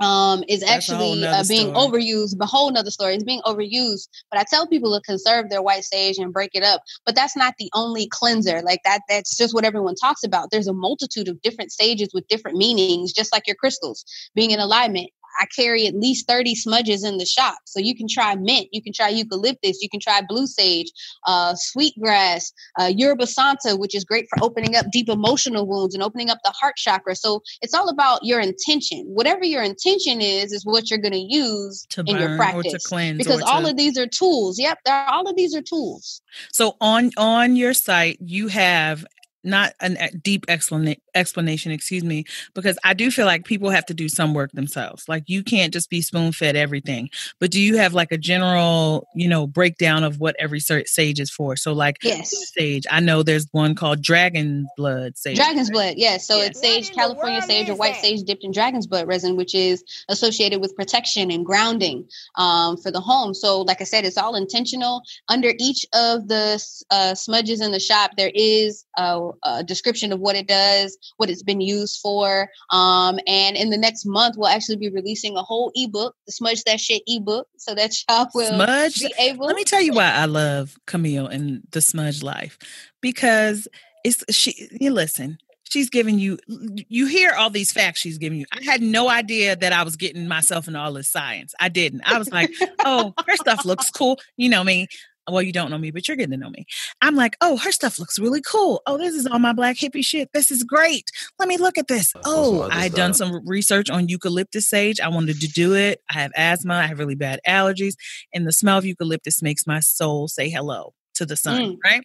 um, 0.00 0.42
is 0.48 0.62
actually 0.62 1.24
uh, 1.24 1.44
being 1.48 1.74
story. 1.74 2.02
overused. 2.02 2.36
A 2.40 2.46
whole 2.46 2.70
nother 2.70 2.90
story. 2.90 3.14
It's 3.14 3.24
being 3.24 3.42
overused. 3.42 4.08
But 4.30 4.40
I 4.40 4.44
tell 4.48 4.66
people 4.66 4.94
to 4.94 5.00
conserve 5.02 5.50
their 5.50 5.62
white 5.62 5.84
sage 5.84 6.18
and 6.18 6.32
break 6.32 6.50
it 6.54 6.62
up. 6.62 6.82
But 7.06 7.14
that's 7.14 7.36
not 7.36 7.54
the 7.58 7.70
only 7.74 8.08
cleanser. 8.08 8.62
Like 8.62 8.80
that, 8.84 9.02
that's 9.08 9.36
just 9.36 9.54
what 9.54 9.64
everyone 9.64 9.94
talks 9.94 10.24
about. 10.24 10.50
There's 10.50 10.68
a 10.68 10.72
multitude 10.72 11.28
of 11.28 11.40
different 11.42 11.72
sages 11.72 12.10
with 12.12 12.26
different 12.28 12.56
meanings, 12.56 13.12
just 13.12 13.32
like 13.32 13.46
your 13.46 13.56
crystals 13.56 14.04
being 14.34 14.50
in 14.50 14.60
alignment. 14.60 15.10
I 15.38 15.46
carry 15.46 15.86
at 15.86 15.94
least 15.94 16.28
30 16.28 16.54
smudges 16.54 17.04
in 17.04 17.18
the 17.18 17.26
shop. 17.26 17.58
So 17.66 17.80
you 17.80 17.94
can 17.94 18.06
try 18.08 18.34
mint, 18.34 18.68
you 18.72 18.82
can 18.82 18.92
try 18.92 19.08
eucalyptus, 19.08 19.82
you 19.82 19.88
can 19.88 20.00
try 20.00 20.20
blue 20.26 20.46
sage, 20.46 20.90
uh, 21.26 21.54
sweetgrass, 21.56 22.52
uh, 22.80 22.92
yerba 22.94 23.26
santa, 23.26 23.76
which 23.76 23.94
is 23.94 24.04
great 24.04 24.26
for 24.28 24.44
opening 24.44 24.76
up 24.76 24.86
deep 24.92 25.08
emotional 25.08 25.66
wounds 25.66 25.94
and 25.94 26.02
opening 26.02 26.30
up 26.30 26.38
the 26.44 26.50
heart 26.50 26.76
chakra. 26.76 27.16
So 27.16 27.42
it's 27.62 27.74
all 27.74 27.88
about 27.88 28.24
your 28.24 28.40
intention. 28.40 29.04
Whatever 29.06 29.44
your 29.44 29.62
intention 29.62 30.20
is, 30.20 30.52
is 30.52 30.64
what 30.64 30.90
you're 30.90 30.98
going 30.98 31.12
to 31.12 31.18
use 31.18 31.86
in 31.96 32.16
your 32.16 32.36
practice. 32.36 32.74
Or 32.74 32.78
to 32.78 32.84
cleanse 32.84 33.18
because 33.18 33.42
all 33.42 33.62
to... 33.62 33.70
of 33.70 33.76
these 33.76 33.98
are 33.98 34.06
tools. 34.06 34.58
Yep, 34.58 34.78
all 34.86 35.28
of 35.28 35.36
these 35.36 35.54
are 35.54 35.62
tools. 35.62 36.22
So 36.52 36.76
on 36.80 37.10
on 37.16 37.56
your 37.56 37.74
site, 37.74 38.18
you 38.20 38.48
have 38.48 39.04
not 39.44 39.74
a 39.80 40.08
deep 40.22 40.46
explanation, 40.48 41.00
excuse 41.14 42.04
me, 42.04 42.24
because 42.54 42.78
I 42.84 42.94
do 42.94 43.10
feel 43.10 43.26
like 43.26 43.44
people 43.44 43.70
have 43.70 43.86
to 43.86 43.94
do 43.94 44.08
some 44.08 44.34
work 44.34 44.52
themselves. 44.52 45.08
Like 45.08 45.24
you 45.26 45.42
can't 45.42 45.72
just 45.72 45.90
be 45.90 46.02
spoon 46.02 46.32
fed 46.32 46.56
everything. 46.56 47.10
But 47.40 47.50
do 47.50 47.60
you 47.60 47.76
have 47.76 47.94
like 47.94 48.12
a 48.12 48.18
general, 48.18 49.06
you 49.14 49.28
know, 49.28 49.46
breakdown 49.46 50.04
of 50.04 50.20
what 50.20 50.36
every 50.38 50.60
sage 50.60 51.20
is 51.20 51.30
for? 51.30 51.56
So 51.56 51.72
like 51.72 51.98
yes. 52.02 52.34
sage, 52.56 52.86
I 52.90 53.00
know 53.00 53.22
there's 53.22 53.46
one 53.52 53.74
called 53.74 54.02
dragon 54.02 54.66
blood 54.76 55.16
sage. 55.16 55.36
Dragon's 55.36 55.70
blood, 55.70 55.94
yes. 55.96 56.26
So 56.26 56.36
yes. 56.36 56.50
it's 56.50 56.60
sage, 56.60 56.92
California 56.92 57.42
sage, 57.42 57.68
or 57.68 57.74
white 57.74 57.96
sage 57.96 58.22
dipped 58.22 58.44
in 58.44 58.52
dragon's 58.52 58.86
blood 58.86 59.06
resin, 59.06 59.36
which 59.36 59.54
is 59.54 59.84
associated 60.08 60.60
with 60.60 60.74
protection 60.76 61.30
and 61.30 61.44
grounding 61.44 62.08
um, 62.36 62.76
for 62.76 62.90
the 62.90 63.00
home. 63.00 63.34
So 63.34 63.62
like 63.62 63.80
I 63.80 63.84
said, 63.84 64.04
it's 64.04 64.18
all 64.18 64.34
intentional. 64.34 65.02
Under 65.28 65.52
each 65.58 65.86
of 65.92 66.28
the 66.28 66.62
uh, 66.90 67.14
smudges 67.14 67.60
in 67.60 67.72
the 67.72 67.80
shop, 67.80 68.12
there 68.16 68.32
is 68.34 68.84
a 68.96 69.14
a 69.42 69.64
description 69.64 70.12
of 70.12 70.20
what 70.20 70.36
it 70.36 70.46
does. 70.46 70.96
What 71.16 71.30
it's 71.30 71.42
been 71.42 71.60
used 71.60 72.00
for. 72.00 72.48
Um, 72.70 73.18
and 73.26 73.56
in 73.56 73.70
the 73.70 73.76
next 73.76 74.04
month, 74.04 74.36
we'll 74.36 74.48
actually 74.48 74.76
be 74.76 74.88
releasing 74.90 75.36
a 75.36 75.42
whole 75.42 75.72
ebook, 75.74 76.16
the 76.26 76.32
Smudge 76.32 76.64
That 76.64 76.80
Shit 76.80 77.02
ebook, 77.06 77.46
so 77.56 77.74
that 77.74 77.94
y'all 78.08 78.28
will 78.34 78.54
Smudge. 78.54 79.00
be 79.00 79.14
able. 79.18 79.46
Let 79.46 79.56
me 79.56 79.64
tell 79.64 79.82
you 79.82 79.94
why 79.94 80.10
I 80.10 80.26
love 80.26 80.78
Camille 80.86 81.26
and 81.26 81.62
the 81.70 81.80
Smudged 81.80 82.22
Life 82.22 82.58
because 83.00 83.68
it's 84.04 84.24
she. 84.34 84.68
You 84.72 84.92
listen. 84.92 85.38
She's 85.66 85.90
giving 85.90 86.20
you. 86.20 86.38
You 86.46 87.06
hear 87.06 87.32
all 87.32 87.50
these 87.50 87.72
facts 87.72 87.98
she's 87.98 88.18
giving 88.18 88.38
you. 88.38 88.46
I 88.52 88.62
had 88.62 88.80
no 88.80 89.08
idea 89.08 89.56
that 89.56 89.72
I 89.72 89.82
was 89.82 89.96
getting 89.96 90.28
myself 90.28 90.68
into 90.68 90.78
all 90.78 90.92
this 90.92 91.08
science. 91.08 91.52
I 91.58 91.68
didn't. 91.68 92.02
I 92.04 92.16
was 92.18 92.30
like, 92.30 92.52
oh, 92.84 93.12
her 93.26 93.36
stuff 93.36 93.64
looks 93.64 93.90
cool. 93.90 94.20
You 94.36 94.50
know 94.50 94.62
me. 94.62 94.86
Well, 95.30 95.42
you 95.42 95.52
don't 95.52 95.70
know 95.70 95.78
me, 95.78 95.90
but 95.90 96.06
you're 96.06 96.16
getting 96.16 96.32
to 96.32 96.36
know 96.36 96.50
me. 96.50 96.66
I'm 97.00 97.14
like, 97.14 97.36
oh, 97.40 97.56
her 97.58 97.72
stuff 97.72 97.98
looks 97.98 98.18
really 98.18 98.42
cool. 98.42 98.82
Oh, 98.86 98.98
this 98.98 99.14
is 99.14 99.26
all 99.26 99.38
my 99.38 99.52
black 99.54 99.76
hippie 99.76 100.04
shit. 100.04 100.28
This 100.34 100.50
is 100.50 100.62
great. 100.62 101.10
Let 101.38 101.48
me 101.48 101.56
look 101.56 101.78
at 101.78 101.88
this. 101.88 102.12
Oh, 102.24 102.68
I 102.70 102.82
had 102.82 102.94
done 102.94 103.14
some 103.14 103.40
research 103.46 103.88
on 103.88 104.08
eucalyptus 104.08 104.68
sage. 104.68 105.00
I 105.00 105.08
wanted 105.08 105.40
to 105.40 105.48
do 105.48 105.74
it. 105.74 106.02
I 106.10 106.14
have 106.14 106.32
asthma. 106.36 106.74
I 106.74 106.86
have 106.86 106.98
really 106.98 107.14
bad 107.14 107.40
allergies, 107.48 107.94
and 108.34 108.46
the 108.46 108.52
smell 108.52 108.78
of 108.78 108.84
eucalyptus 108.84 109.40
makes 109.42 109.66
my 109.66 109.80
soul 109.80 110.28
say 110.28 110.50
hello 110.50 110.92
to 111.14 111.24
the 111.24 111.36
sun, 111.36 111.60
Mm. 111.60 111.76
right? 111.84 112.02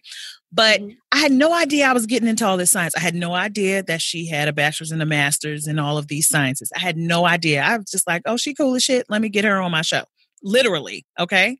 But 0.52 0.80
Mhm. 0.80 0.96
I 1.12 1.18
had 1.18 1.32
no 1.32 1.52
idea 1.52 1.88
I 1.88 1.92
was 1.92 2.06
getting 2.06 2.28
into 2.28 2.46
all 2.46 2.56
this 2.56 2.70
science. 2.70 2.94
I 2.96 3.00
had 3.00 3.16
no 3.16 3.34
idea 3.34 3.82
that 3.82 4.00
she 4.00 4.26
had 4.28 4.46
a 4.46 4.52
bachelor's 4.52 4.92
and 4.92 5.02
a 5.02 5.06
master's 5.06 5.66
in 5.66 5.78
all 5.80 5.98
of 5.98 6.06
these 6.06 6.28
sciences. 6.28 6.70
I 6.76 6.78
had 6.78 6.96
no 6.96 7.26
idea. 7.26 7.60
I 7.62 7.76
was 7.76 7.90
just 7.90 8.06
like, 8.06 8.22
oh, 8.24 8.36
she 8.36 8.54
cool 8.54 8.74
as 8.76 8.84
shit. 8.84 9.06
Let 9.08 9.20
me 9.20 9.28
get 9.28 9.44
her 9.44 9.60
on 9.60 9.72
my 9.72 9.82
show. 9.82 10.04
Literally, 10.44 11.04
okay? 11.18 11.58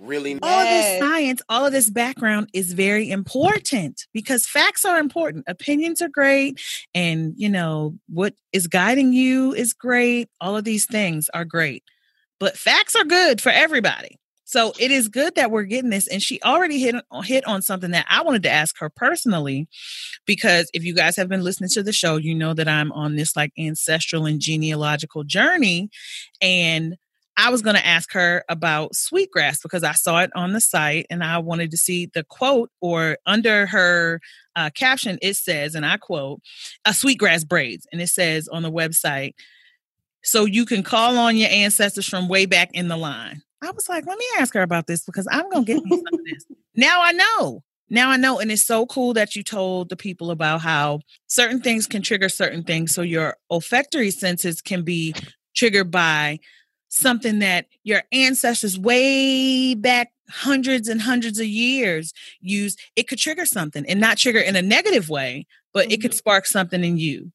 Really? 0.00 0.38
all 0.42 0.64
this 0.64 0.98
science, 1.00 1.42
all 1.48 1.66
of 1.66 1.72
this 1.72 1.90
background 1.90 2.48
is 2.52 2.72
very 2.72 3.10
important 3.10 4.06
because 4.12 4.46
facts 4.46 4.84
are 4.84 4.98
important. 4.98 5.44
Opinions 5.48 6.00
are 6.00 6.08
great. 6.08 6.60
And, 6.94 7.34
you 7.36 7.48
know, 7.48 7.98
what 8.08 8.34
is 8.52 8.66
guiding 8.66 9.12
you 9.12 9.52
is 9.52 9.72
great. 9.72 10.28
All 10.40 10.56
of 10.56 10.64
these 10.64 10.86
things 10.86 11.28
are 11.34 11.44
great. 11.44 11.82
But 12.38 12.56
facts 12.56 12.94
are 12.94 13.04
good 13.04 13.40
for 13.40 13.50
everybody. 13.50 14.18
So 14.44 14.72
it 14.78 14.90
is 14.90 15.08
good 15.08 15.34
that 15.34 15.50
we're 15.50 15.64
getting 15.64 15.90
this. 15.90 16.06
And 16.06 16.22
she 16.22 16.40
already 16.42 16.78
hit, 16.78 16.94
hit 17.24 17.46
on 17.46 17.60
something 17.60 17.90
that 17.90 18.06
I 18.08 18.22
wanted 18.22 18.44
to 18.44 18.50
ask 18.50 18.78
her 18.78 18.88
personally, 18.88 19.68
because 20.24 20.70
if 20.72 20.84
you 20.84 20.94
guys 20.94 21.16
have 21.16 21.28
been 21.28 21.44
listening 21.44 21.68
to 21.74 21.82
the 21.82 21.92
show, 21.92 22.16
you 22.16 22.34
know 22.34 22.54
that 22.54 22.66
I'm 22.66 22.90
on 22.92 23.16
this 23.16 23.36
like 23.36 23.52
ancestral 23.58 24.24
and 24.24 24.40
genealogical 24.40 25.24
journey. 25.24 25.90
And 26.40 26.96
I 27.38 27.50
was 27.50 27.62
going 27.62 27.76
to 27.76 27.86
ask 27.86 28.12
her 28.14 28.44
about 28.48 28.96
sweetgrass 28.96 29.62
because 29.62 29.84
I 29.84 29.92
saw 29.92 30.18
it 30.22 30.30
on 30.34 30.52
the 30.52 30.60
site 30.60 31.06
and 31.08 31.22
I 31.22 31.38
wanted 31.38 31.70
to 31.70 31.76
see 31.76 32.06
the 32.06 32.24
quote 32.24 32.68
or 32.80 33.16
under 33.26 33.66
her 33.66 34.20
uh, 34.56 34.70
caption, 34.74 35.20
it 35.22 35.36
says, 35.36 35.76
and 35.76 35.86
I 35.86 35.98
quote, 35.98 36.42
a 36.84 36.92
sweetgrass 36.92 37.44
braids. 37.44 37.86
And 37.92 38.02
it 38.02 38.08
says 38.08 38.48
on 38.48 38.64
the 38.64 38.72
website, 38.72 39.34
so 40.24 40.46
you 40.46 40.66
can 40.66 40.82
call 40.82 41.16
on 41.16 41.36
your 41.36 41.48
ancestors 41.48 42.08
from 42.08 42.28
way 42.28 42.44
back 42.44 42.70
in 42.74 42.88
the 42.88 42.96
line. 42.96 43.40
I 43.62 43.70
was 43.70 43.88
like, 43.88 44.04
let 44.04 44.18
me 44.18 44.26
ask 44.38 44.52
her 44.54 44.62
about 44.62 44.88
this 44.88 45.04
because 45.04 45.28
I'm 45.30 45.48
going 45.48 45.64
to 45.64 45.74
get 45.74 45.84
me 45.84 45.90
some 45.90 46.20
of 46.20 46.24
this. 46.24 46.44
Now 46.74 47.00
I 47.02 47.12
know. 47.12 47.62
Now 47.88 48.10
I 48.10 48.16
know. 48.16 48.40
And 48.40 48.50
it's 48.50 48.66
so 48.66 48.84
cool 48.86 49.14
that 49.14 49.36
you 49.36 49.44
told 49.44 49.90
the 49.90 49.96
people 49.96 50.32
about 50.32 50.60
how 50.60 51.00
certain 51.28 51.60
things 51.60 51.86
can 51.86 52.02
trigger 52.02 52.28
certain 52.28 52.64
things. 52.64 52.92
So 52.92 53.02
your 53.02 53.36
olfactory 53.48 54.10
senses 54.10 54.60
can 54.60 54.82
be 54.82 55.14
triggered 55.54 55.92
by 55.92 56.40
something 56.88 57.38
that 57.40 57.66
your 57.84 58.02
ancestors 58.12 58.78
way 58.78 59.74
back 59.74 60.12
hundreds 60.30 60.88
and 60.88 61.00
hundreds 61.00 61.38
of 61.38 61.46
years 61.46 62.12
used 62.40 62.78
it 62.96 63.08
could 63.08 63.18
trigger 63.18 63.46
something 63.46 63.84
and 63.86 64.00
not 64.00 64.18
trigger 64.18 64.40
in 64.40 64.56
a 64.56 64.62
negative 64.62 65.08
way 65.08 65.46
but 65.72 65.90
it 65.90 66.00
could 66.00 66.10
mm-hmm. 66.10 66.18
spark 66.18 66.46
something 66.46 66.84
in 66.84 66.98
you 66.98 67.32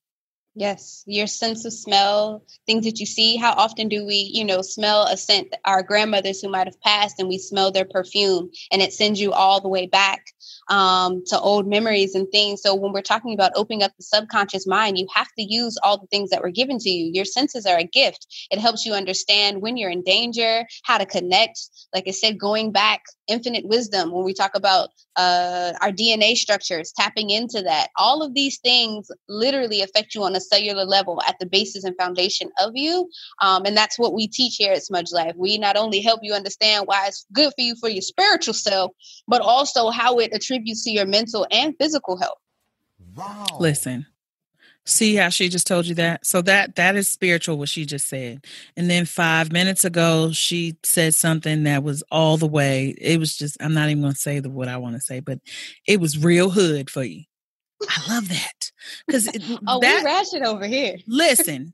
Yes, 0.56 1.04
your 1.08 1.26
sense 1.26 1.66
of 1.66 1.74
smell, 1.74 2.44
things 2.68 2.86
that 2.86 3.00
you 3.00 3.08
see. 3.08 3.38
How 3.38 3.54
often 3.54 3.90
do 3.90 4.06
we, 4.06 4.30
you 4.32 4.46
know, 4.46 4.62
smell 4.62 5.08
a 5.08 5.18
scent? 5.18 5.56
Our 5.66 5.82
grandmothers 5.82 6.42
who 6.42 6.50
might 6.50 6.68
have 6.68 6.80
passed, 6.82 7.20
and 7.20 7.28
we 7.28 7.40
smell 7.40 7.72
their 7.72 7.86
perfume, 7.86 8.52
and 8.72 8.80
it 8.80 8.94
sends 8.94 9.20
you 9.20 9.34
all 9.34 9.62
the 9.62 9.68
way 9.68 9.88
back 9.88 10.24
um, 10.70 11.24
to 11.28 11.40
old 11.40 11.68
memories 11.68 12.14
and 12.14 12.30
things. 12.32 12.62
So 12.62 12.76
when 12.76 12.94
we're 12.94 13.02
talking 13.02 13.34
about 13.34 13.54
opening 13.56 13.82
up 13.82 13.94
the 13.98 14.04
subconscious 14.04 14.68
mind, 14.68 15.00
you 15.00 15.08
have 15.16 15.30
to 15.40 15.44
use 15.44 15.76
all 15.82 15.98
the 15.98 16.08
things 16.08 16.30
that 16.30 16.44
were 16.44 16.52
given 16.52 16.78
to 16.78 16.90
you. 16.90 17.10
Your 17.12 17.26
senses 17.26 17.66
are 17.66 17.80
a 17.80 17.84
gift. 17.84 18.28
It 18.52 18.60
helps 18.60 18.86
you 18.86 18.94
understand 18.94 19.60
when 19.64 19.76
you're 19.76 19.90
in 19.90 20.04
danger, 20.04 20.68
how 20.84 21.00
to 21.00 21.06
connect. 21.08 21.60
Like 21.96 22.08
I 22.08 22.12
said, 22.12 22.38
going 22.38 22.72
back, 22.72 23.02
infinite 23.28 23.66
wisdom. 23.66 24.12
When 24.12 24.24
we 24.24 24.34
talk 24.34 24.52
about 24.56 24.90
uh, 25.16 25.74
our 25.82 25.92
DNA 25.92 26.36
structures, 26.36 26.92
tapping 26.92 27.30
into 27.30 27.62
that, 27.62 27.90
all 27.98 28.22
of 28.22 28.34
these 28.34 28.60
things 28.60 29.10
literally 29.28 29.82
affect 29.82 30.16
you 30.16 30.24
on 30.24 30.36
a 30.36 30.42
cellular 30.42 30.86
level 30.86 31.22
at 31.28 31.36
the 31.40 31.46
basis 31.46 31.84
and 31.84 31.96
foundation 31.98 32.50
of 32.60 32.72
you. 32.76 33.10
Um, 33.42 33.66
and 33.66 33.76
that's 33.76 34.00
what 34.00 34.14
we 34.14 34.28
teach 34.28 34.56
here 34.58 34.74
at 34.74 34.84
Smudged 34.84 35.14
Life. 35.14 35.34
We 35.36 35.58
not 35.58 35.78
only 35.78 36.02
help 36.02 36.20
you 36.24 36.34
understand 36.34 36.86
why 36.86 37.08
it's 37.08 37.26
good 37.34 37.54
for 37.58 37.62
you 37.62 37.76
for 37.80 37.90
your 37.90 38.02
spiritual 38.02 38.54
self, 38.54 38.92
but 39.28 39.42
also 39.42 39.90
how 39.90 40.20
it 40.20 40.34
attributes 40.34 40.84
to 40.86 40.92
your 40.92 41.06
mental 41.06 41.48
and 41.52 41.76
physical 41.80 42.18
health. 42.18 42.38
Wow. 43.16 43.46
listen 43.60 44.08
see 44.86 45.16
how 45.16 45.30
she 45.30 45.50
just 45.50 45.66
told 45.68 45.86
you 45.86 45.96
that? 45.96 46.26
So 46.26 46.42
that 46.44 46.76
that 46.76 46.96
is 46.96 47.10
spiritual 47.10 47.58
what 47.58 47.70
she 47.70 47.86
just 47.86 48.08
said. 48.08 48.46
And 48.76 48.90
then 48.90 49.06
five 49.06 49.52
minutes 49.52 49.84
ago 49.86 50.32
she 50.32 50.76
said 50.84 51.14
something 51.14 51.64
that 51.64 51.84
was 51.84 52.04
all 52.12 52.38
the 52.38 52.48
way 52.48 52.96
it 53.00 53.20
was 53.20 53.36
just 53.38 53.58
i'm 53.62 53.74
not 53.74 53.90
even 53.90 54.02
going 54.02 54.14
to 54.14 54.20
say 54.20 54.40
the 54.40 54.50
what 54.50 54.68
i 54.68 54.78
want 54.78 54.96
to 54.96 55.02
say 55.02 55.20
but 55.20 55.40
it 55.88 56.00
was 56.00 56.18
real 56.18 56.50
hood 56.50 56.90
for 56.90 57.04
you. 57.04 57.24
I 57.90 58.14
love 58.14 58.30
that. 58.30 58.72
Because 59.06 59.28
Oh, 59.68 59.80
that 59.80 60.00
we 60.00 60.06
ratchet 60.06 60.42
over 60.44 60.66
here. 60.66 60.98
listen 61.08 61.74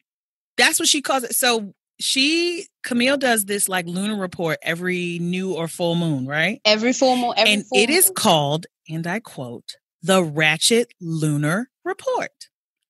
that's 0.57 0.77
what 0.79 0.87
she 0.89 1.01
calls 1.01 1.23
it. 1.23 1.35
So 1.35 1.73
she 1.99 2.67
camille 2.83 3.17
does 3.17 3.45
this 3.45 3.67
like 3.69 3.85
lunar 3.85 4.15
report 4.19 4.57
every 4.61 5.19
new 5.19 5.53
or 5.53 5.67
full 5.67 5.95
moon 5.95 6.25
right? 6.27 6.61
Every 6.65 6.93
full 6.93 7.15
moon, 7.15 7.33
every 7.37 7.53
and 7.53 7.65
full 7.65 7.77
it 7.77 7.89
is 7.89 8.07
moon. 8.07 8.15
called 8.15 8.65
and 8.89 9.05
i 9.07 9.19
quote 9.19 9.75
the 10.01 10.23
ratchet 10.23 10.93
lunar 11.01 11.69
report 11.83 12.48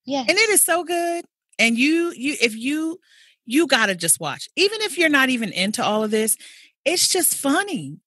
yes. 0.10 0.26
and 0.28 0.38
it 0.38 0.50
is 0.50 0.64
so 0.64 0.84
good 0.84 1.26
and 1.58 1.78
you 1.78 2.14
you 2.16 2.36
if 2.42 2.56
you 2.56 3.00
you 3.46 3.68
gotta 3.68 3.96
just 3.96 4.20
watch 4.20 4.50
even 4.56 4.82
if 4.82 4.98
you're 4.98 5.10
not 5.10 5.30
even 5.30 5.52
into 5.52 5.84
all 5.84 6.04
of 6.04 6.12
this 6.12 6.38
it's 6.86 7.08
just 7.08 7.36
funny. 7.36 8.00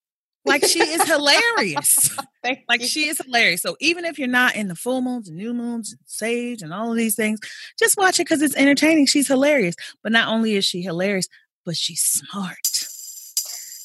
Like 0.45 0.65
she 0.65 0.81
is 0.81 1.03
hilarious. 1.05 2.17
Like 2.69 2.83
she 2.83 3.07
is 3.07 3.21
hilarious. 3.25 3.63
So 3.63 3.77
even 3.79 4.05
if 4.05 4.19
you're 4.19 4.27
not 4.27 4.57
in 4.57 4.67
the 4.67 4.75
full 4.75 5.01
moons 5.01 5.29
and 5.29 5.37
new 5.37 5.55
moons 5.55 5.93
and 5.93 6.01
sage 6.07 6.61
and 6.61 6.75
all 6.75 6.91
of 6.91 6.97
these 6.97 7.15
things 7.15 7.39
just 7.79 7.97
watch 7.97 8.19
it 8.19 8.25
because 8.25 8.43
it's 8.43 8.57
entertaining. 8.57 9.07
She's 9.07 9.29
hilarious. 9.29 9.77
But 10.03 10.11
not 10.11 10.27
only 10.27 10.57
is 10.57 10.65
she 10.65 10.83
hilarious 10.83 11.29
but 11.65 11.77
she's 11.77 12.03
smart 12.03 12.82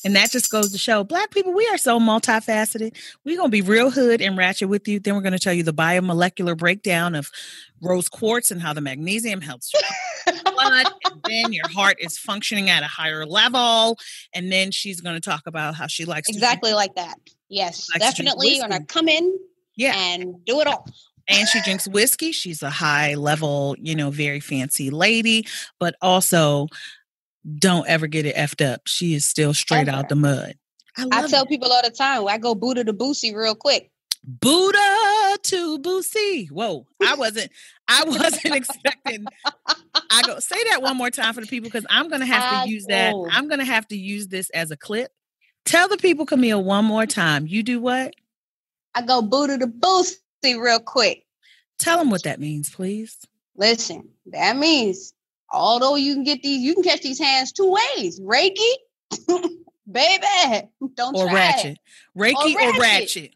and 0.06 0.16
that 0.16 0.32
just 0.32 0.50
goes 0.52 0.72
to 0.72 0.78
show 0.78 1.04
black 1.04 1.32
people, 1.32 1.54
we 1.54 1.68
are 1.68 1.78
so 1.78 2.00
multifaceted. 2.00 2.96
We're 3.26 3.38
going 3.38 3.48
to 3.50 3.52
be 3.52 3.62
real 3.62 3.90
hood 3.92 4.22
and 4.22 4.38
ratchet 4.38 4.70
with 4.70 4.88
you. 4.88 5.00
Then 5.00 5.16
we're 5.16 5.22
going 5.22 5.34
to 5.34 5.40
tell 5.40 5.54
you 5.54 5.64
the 5.64 5.74
biomolecular 5.74 6.58
breakdown 6.58 7.16
of 7.16 7.30
rose 7.82 8.08
quartz 8.10 8.52
and 8.52 8.62
how 8.62 8.74
the 8.74 8.82
magnesium 8.82 9.42
helps 9.42 9.72
your 9.74 10.36
blood. 10.54 10.88
And 11.06 11.22
then 11.24 11.54
your 11.54 11.68
heart 11.70 11.98
is 12.00 12.18
functioning 12.18 12.70
at 12.70 12.84
a 12.84 12.88
higher 12.88 13.26
level. 13.26 13.98
And 14.34 14.52
then 14.52 14.72
she's 14.72 15.02
going 15.02 15.16
to 15.16 15.22
talk 15.22 15.44
about 15.48 15.76
how 15.76 15.88
she 15.88 16.06
likes 16.06 16.28
to 16.28 16.34
drink- 16.34 16.44
exactly 16.44 16.74
like 16.74 16.96
that. 16.96 17.16
Yes, 17.50 17.88
to 17.88 18.00
definitely. 18.00 18.56
You're 18.58 18.68
gonna 18.68 18.84
come 18.86 19.08
in 19.08 19.38
Yeah. 19.76 19.94
and 19.96 20.44
do 20.46 20.60
it 20.62 20.68
all. 20.68 20.86
and 21.30 21.48
she 21.48 21.62
drinks 21.62 21.88
whiskey. 21.88 22.32
She's 22.32 22.62
a 22.64 22.70
high 22.70 23.16
level, 23.16 23.76
you 23.80 23.96
know, 23.96 24.10
very 24.12 24.40
fancy 24.42 24.90
lady, 24.90 25.46
but 25.80 25.96
also 26.02 26.68
don't 27.60 27.88
ever 27.88 28.08
get 28.08 28.26
it 28.26 28.36
effed 28.36 28.66
up. 28.66 28.82
She 28.88 29.14
is 29.14 29.26
still 29.26 29.54
straight 29.54 29.88
Ever. 29.88 29.98
out 29.98 30.10
the 30.10 30.16
mud. 30.16 30.56
I 30.98 31.06
I 31.12 31.28
tell 31.28 31.44
it. 31.44 31.50
people 31.50 31.72
all 31.72 31.82
the 31.84 31.92
time, 31.92 32.28
I 32.28 32.38
go 32.38 32.56
Buddha 32.56 32.84
to 32.84 32.94
Boosie 32.94 33.36
real 33.36 33.56
quick. 33.56 33.92
Buddha 34.24 35.38
to 35.44 35.80
Boosie. 35.80 36.50
Whoa, 36.52 36.86
I 37.06 37.16
wasn't. 37.16 37.52
I 37.88 38.04
wasn't 38.08 38.56
expecting. 38.56 39.26
I 40.12 40.22
go 40.26 40.40
say 40.40 40.62
that 40.72 40.82
one 40.82 40.98
more 40.98 41.10
time 41.10 41.34
for 41.34 41.42
the 41.42 41.48
people 41.48 41.70
because 41.70 41.86
I'm 41.90 42.10
gonna 42.10 42.26
have 42.26 42.44
I 42.44 42.66
to 42.66 42.70
use 42.70 42.86
that. 42.88 43.14
I'm 43.32 43.48
gonna 43.48 43.64
have 43.66 43.88
to 43.90 43.98
use 43.98 44.28
this 44.28 44.50
as 44.50 44.72
a 44.72 44.78
clip. 44.78 45.12
Tell 45.66 45.88
the 45.88 45.98
people, 45.98 46.26
Camille, 46.26 46.64
one 46.64 46.86
more 46.86 47.06
time. 47.06 47.48
You 47.48 47.64
do 47.64 47.80
what? 47.80 48.14
I 48.96 49.02
go 49.02 49.22
Buddha 49.22 49.60
to 49.60 49.68
Boosie 49.68 50.18
real 50.44 50.80
quick. 50.80 51.26
Tell 51.80 51.98
them 52.00 52.10
what 52.10 52.24
that 52.24 52.40
means, 52.40 52.70
please. 52.70 53.18
Listen, 53.56 54.10
that 54.28 54.58
means 54.58 55.14
although 55.52 55.96
you 55.96 56.14
can 56.14 56.24
get 56.24 56.42
these, 56.42 56.62
you 56.62 56.74
can 56.74 56.84
catch 56.84 57.02
these 57.02 57.20
hands 57.20 57.52
two 57.52 57.72
ways. 57.98 58.20
Reiki, 58.20 58.72
baby. 59.92 60.68
Don't 60.96 61.16
Or 61.16 61.26
try 61.26 61.34
ratchet, 61.34 61.78
Reiki 62.18 62.54
or 62.56 62.58
ratchet. 62.58 62.82
ratchet. 62.82 63.34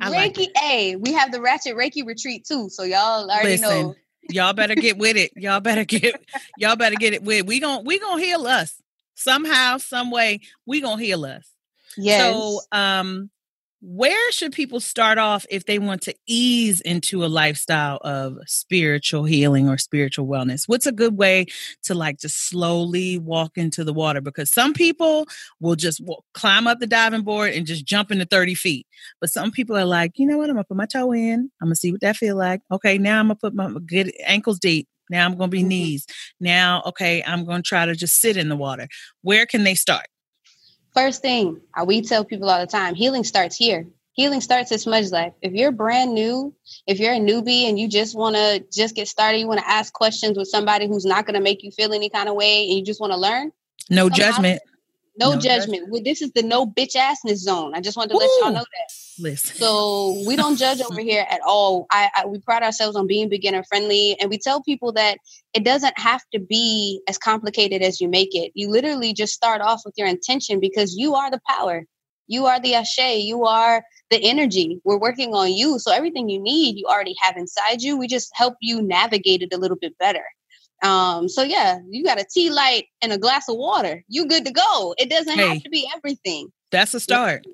I 0.00 0.08
like 0.08 0.34
Reiki, 0.34 0.46
hey, 0.56 0.96
we 0.96 1.12
have 1.12 1.30
the 1.30 1.40
Ratchet 1.40 1.76
Reiki 1.76 2.04
retreat 2.04 2.44
too. 2.44 2.68
So 2.68 2.82
y'all 2.82 3.30
already 3.30 3.50
Listen, 3.50 3.68
know. 3.68 3.94
y'all 4.28 4.52
better 4.52 4.74
get 4.74 4.98
with 4.98 5.16
it. 5.16 5.30
Y'all 5.36 5.60
better 5.60 5.84
get 5.84 6.20
y'all 6.58 6.76
better 6.76 6.96
get 6.96 7.12
it 7.12 7.22
with. 7.22 7.46
We 7.46 7.60
gonna 7.60 7.82
we 7.82 7.98
gonna 8.00 8.20
heal 8.20 8.46
us 8.46 8.74
somehow, 9.14 9.76
some 9.78 10.10
way. 10.10 10.40
We 10.66 10.80
gonna 10.80 11.00
heal 11.00 11.24
us. 11.24 11.48
Yes. 11.96 12.34
So 12.34 12.60
um 12.72 13.30
where 13.86 14.32
should 14.32 14.52
people 14.52 14.80
start 14.80 15.18
off 15.18 15.44
if 15.50 15.66
they 15.66 15.78
want 15.78 16.00
to 16.02 16.14
ease 16.26 16.80
into 16.80 17.24
a 17.24 17.26
lifestyle 17.26 17.98
of 17.98 18.38
spiritual 18.46 19.24
healing 19.24 19.68
or 19.68 19.76
spiritual 19.76 20.26
wellness? 20.26 20.66
What's 20.66 20.86
a 20.86 20.92
good 20.92 21.18
way 21.18 21.46
to 21.82 21.94
like 21.94 22.18
just 22.18 22.48
slowly 22.48 23.18
walk 23.18 23.52
into 23.56 23.84
the 23.84 23.92
water? 23.92 24.22
Because 24.22 24.50
some 24.50 24.72
people 24.72 25.26
will 25.60 25.76
just 25.76 26.00
walk, 26.00 26.24
climb 26.32 26.66
up 26.66 26.80
the 26.80 26.86
diving 26.86 27.22
board 27.22 27.52
and 27.52 27.66
just 27.66 27.84
jump 27.84 28.10
into 28.10 28.24
30 28.24 28.54
feet 28.54 28.86
but 29.20 29.30
some 29.30 29.50
people 29.50 29.76
are 29.76 29.84
like 29.84 30.12
you 30.16 30.26
know 30.26 30.38
what? 30.38 30.48
I'm 30.48 30.56
gonna 30.56 30.64
put 30.64 30.76
my 30.76 30.86
toe 30.86 31.12
in. 31.12 31.50
I'm 31.60 31.66
gonna 31.68 31.76
see 31.76 31.92
what 31.92 32.00
that 32.00 32.16
feel 32.16 32.36
like. 32.36 32.60
Okay 32.70 32.98
now 32.98 33.20
i'm 33.20 33.26
gonna 33.26 33.36
put 33.36 33.54
my 33.54 33.70
good 33.86 34.12
ankles 34.24 34.58
deep. 34.58 34.88
Now 35.10 35.24
i'm 35.26 35.36
gonna 35.36 35.48
be 35.48 35.60
mm-hmm. 35.60 35.68
knees. 35.68 36.06
Now 36.40 36.82
okay 36.86 37.22
i'm 37.26 37.44
gonna 37.44 37.62
try 37.62 37.86
to 37.86 37.94
just 37.94 38.20
sit 38.20 38.36
in 38.36 38.48
the 38.48 38.56
water. 38.56 38.88
Where 39.22 39.46
can 39.46 39.64
they 39.64 39.74
start 39.74 40.06
First 40.94 41.22
thing 41.22 41.60
we 41.84 42.02
tell 42.02 42.24
people 42.24 42.48
all 42.48 42.60
the 42.60 42.66
time 42.66 42.94
healing 42.94 43.24
starts 43.24 43.56
here. 43.56 43.86
Healing 44.12 44.40
starts 44.40 44.70
at 44.70 44.80
Smudged 44.80 45.10
Life. 45.10 45.32
If 45.42 45.52
you're 45.54 45.72
brand 45.72 46.14
new, 46.14 46.54
if 46.86 47.00
you're 47.00 47.14
a 47.14 47.18
newbie 47.18 47.68
and 47.68 47.80
you 47.80 47.88
just 47.88 48.16
want 48.16 48.36
to 48.36 48.64
just 48.72 48.94
get 48.94 49.08
started, 49.08 49.38
you 49.38 49.48
want 49.48 49.58
to 49.58 49.68
ask 49.68 49.92
questions 49.92 50.38
with 50.38 50.46
somebody 50.46 50.86
who's 50.86 51.04
not 51.04 51.26
going 51.26 51.34
to 51.34 51.40
make 51.40 51.64
you 51.64 51.72
feel 51.72 51.92
any 51.92 52.08
kind 52.08 52.28
of 52.28 52.36
way 52.36 52.68
and 52.68 52.78
you 52.78 52.84
just 52.84 53.00
want 53.00 53.12
to 53.12 53.18
learn. 53.18 53.50
No 53.90 54.08
judgment. 54.08 54.62
No, 55.16 55.34
no 55.34 55.40
judgment. 55.40 55.88
Well, 55.88 56.02
this 56.02 56.22
is 56.22 56.32
the 56.32 56.42
no 56.42 56.66
bitch 56.66 56.96
assness 56.96 57.36
zone. 57.36 57.72
I 57.74 57.80
just 57.80 57.96
wanted 57.96 58.10
to 58.10 58.18
let 58.18 58.30
y'all 58.40 58.52
know 58.52 58.60
that. 58.60 58.92
Listen. 59.18 59.56
So 59.56 60.22
we 60.26 60.34
don't 60.34 60.56
judge 60.56 60.80
over 60.80 61.00
here 61.00 61.24
at 61.28 61.40
all. 61.46 61.86
I, 61.90 62.10
I, 62.14 62.26
we 62.26 62.40
pride 62.40 62.62
ourselves 62.62 62.96
on 62.96 63.06
being 63.06 63.28
beginner 63.28 63.62
friendly, 63.64 64.16
and 64.20 64.30
we 64.30 64.38
tell 64.38 64.62
people 64.62 64.92
that 64.92 65.18
it 65.52 65.64
doesn't 65.64 65.98
have 65.98 66.22
to 66.32 66.40
be 66.40 67.00
as 67.08 67.18
complicated 67.18 67.82
as 67.82 68.00
you 68.00 68.08
make 68.08 68.34
it. 68.34 68.52
You 68.54 68.70
literally 68.70 69.12
just 69.14 69.34
start 69.34 69.60
off 69.60 69.82
with 69.84 69.94
your 69.96 70.08
intention 70.08 70.60
because 70.60 70.96
you 70.96 71.14
are 71.14 71.30
the 71.30 71.40
power. 71.48 71.84
You 72.26 72.46
are 72.46 72.58
the 72.58 72.74
ashe. 72.74 72.98
You 72.98 73.44
are 73.44 73.84
the 74.10 74.18
energy. 74.28 74.80
We're 74.84 74.98
working 74.98 75.34
on 75.34 75.52
you. 75.52 75.78
So 75.78 75.92
everything 75.92 76.28
you 76.28 76.40
need, 76.40 76.76
you 76.78 76.86
already 76.86 77.14
have 77.22 77.36
inside 77.36 77.82
you. 77.82 77.98
We 77.98 78.06
just 78.06 78.30
help 78.34 78.54
you 78.60 78.82
navigate 78.82 79.42
it 79.42 79.52
a 79.52 79.58
little 79.58 79.76
bit 79.76 79.96
better. 79.98 80.24
Um, 80.82 81.28
so 81.28 81.42
yeah, 81.42 81.78
you 81.88 82.04
got 82.04 82.20
a 82.20 82.24
tea 82.24 82.50
light 82.50 82.86
and 83.00 83.12
a 83.12 83.18
glass 83.18 83.48
of 83.48 83.56
water. 83.56 84.04
You 84.08 84.26
good 84.26 84.44
to 84.44 84.52
go. 84.52 84.94
It 84.98 85.08
doesn't 85.08 85.38
hey, 85.38 85.48
have 85.48 85.62
to 85.62 85.70
be 85.70 85.88
everything. 85.96 86.48
That's 86.70 86.94
a 86.94 87.00
start. 87.00 87.44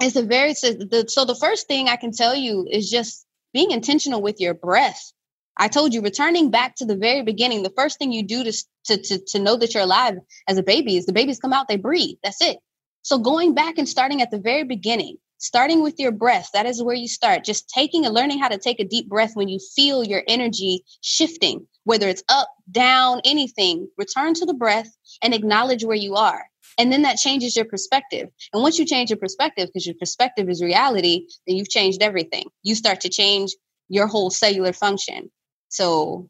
It's 0.00 0.16
a 0.16 0.22
very 0.22 0.54
so 0.54 0.72
the, 0.72 1.06
so 1.08 1.24
the 1.24 1.34
first 1.34 1.68
thing 1.68 1.88
I 1.88 1.96
can 1.96 2.12
tell 2.12 2.34
you 2.34 2.66
is 2.70 2.90
just 2.90 3.26
being 3.54 3.70
intentional 3.70 4.20
with 4.20 4.40
your 4.40 4.54
breath. 4.54 5.12
I 5.56 5.68
told 5.68 5.94
you 5.94 6.02
returning 6.02 6.50
back 6.50 6.76
to 6.76 6.84
the 6.84 6.96
very 6.96 7.22
beginning. 7.22 7.62
The 7.62 7.72
first 7.74 7.98
thing 7.98 8.12
you 8.12 8.22
do 8.22 8.44
to 8.44 8.52
to 8.86 9.02
to, 9.02 9.18
to 9.28 9.38
know 9.38 9.56
that 9.56 9.72
you're 9.72 9.84
alive 9.84 10.16
as 10.46 10.58
a 10.58 10.62
baby 10.62 10.96
is 10.96 11.06
the 11.06 11.14
babies 11.14 11.40
come 11.40 11.54
out, 11.54 11.68
they 11.68 11.76
breathe. 11.76 12.16
That's 12.22 12.42
it. 12.42 12.58
So 13.02 13.18
going 13.18 13.54
back 13.54 13.78
and 13.78 13.88
starting 13.88 14.20
at 14.20 14.30
the 14.30 14.38
very 14.38 14.64
beginning, 14.64 15.16
starting 15.38 15.82
with 15.82 15.98
your 15.98 16.12
breath, 16.12 16.50
that 16.54 16.66
is 16.66 16.82
where 16.82 16.94
you 16.94 17.08
start. 17.08 17.44
Just 17.44 17.68
taking 17.68 18.04
and 18.04 18.14
learning 18.14 18.38
how 18.38 18.48
to 18.48 18.58
take 18.58 18.80
a 18.80 18.84
deep 18.84 19.08
breath 19.08 19.32
when 19.34 19.48
you 19.48 19.58
feel 19.74 20.04
your 20.04 20.22
energy 20.26 20.82
shifting 21.02 21.66
whether 21.86 22.08
it's 22.08 22.24
up, 22.28 22.48
down, 22.68 23.20
anything, 23.24 23.88
return 23.96 24.34
to 24.34 24.44
the 24.44 24.52
breath 24.52 24.90
and 25.22 25.32
acknowledge 25.32 25.84
where 25.84 25.96
you 25.96 26.16
are. 26.16 26.44
And 26.78 26.92
then 26.92 27.02
that 27.02 27.16
changes 27.16 27.54
your 27.54 27.64
perspective. 27.64 28.28
And 28.52 28.60
once 28.60 28.76
you 28.76 28.84
change 28.84 29.08
your 29.08 29.18
perspective, 29.18 29.68
because 29.68 29.86
your 29.86 29.94
perspective 29.94 30.50
is 30.50 30.60
reality, 30.60 31.28
then 31.46 31.56
you've 31.56 31.70
changed 31.70 32.02
everything. 32.02 32.46
You 32.64 32.74
start 32.74 33.02
to 33.02 33.08
change 33.08 33.54
your 33.88 34.08
whole 34.08 34.30
cellular 34.30 34.72
function. 34.72 35.30
So 35.68 36.28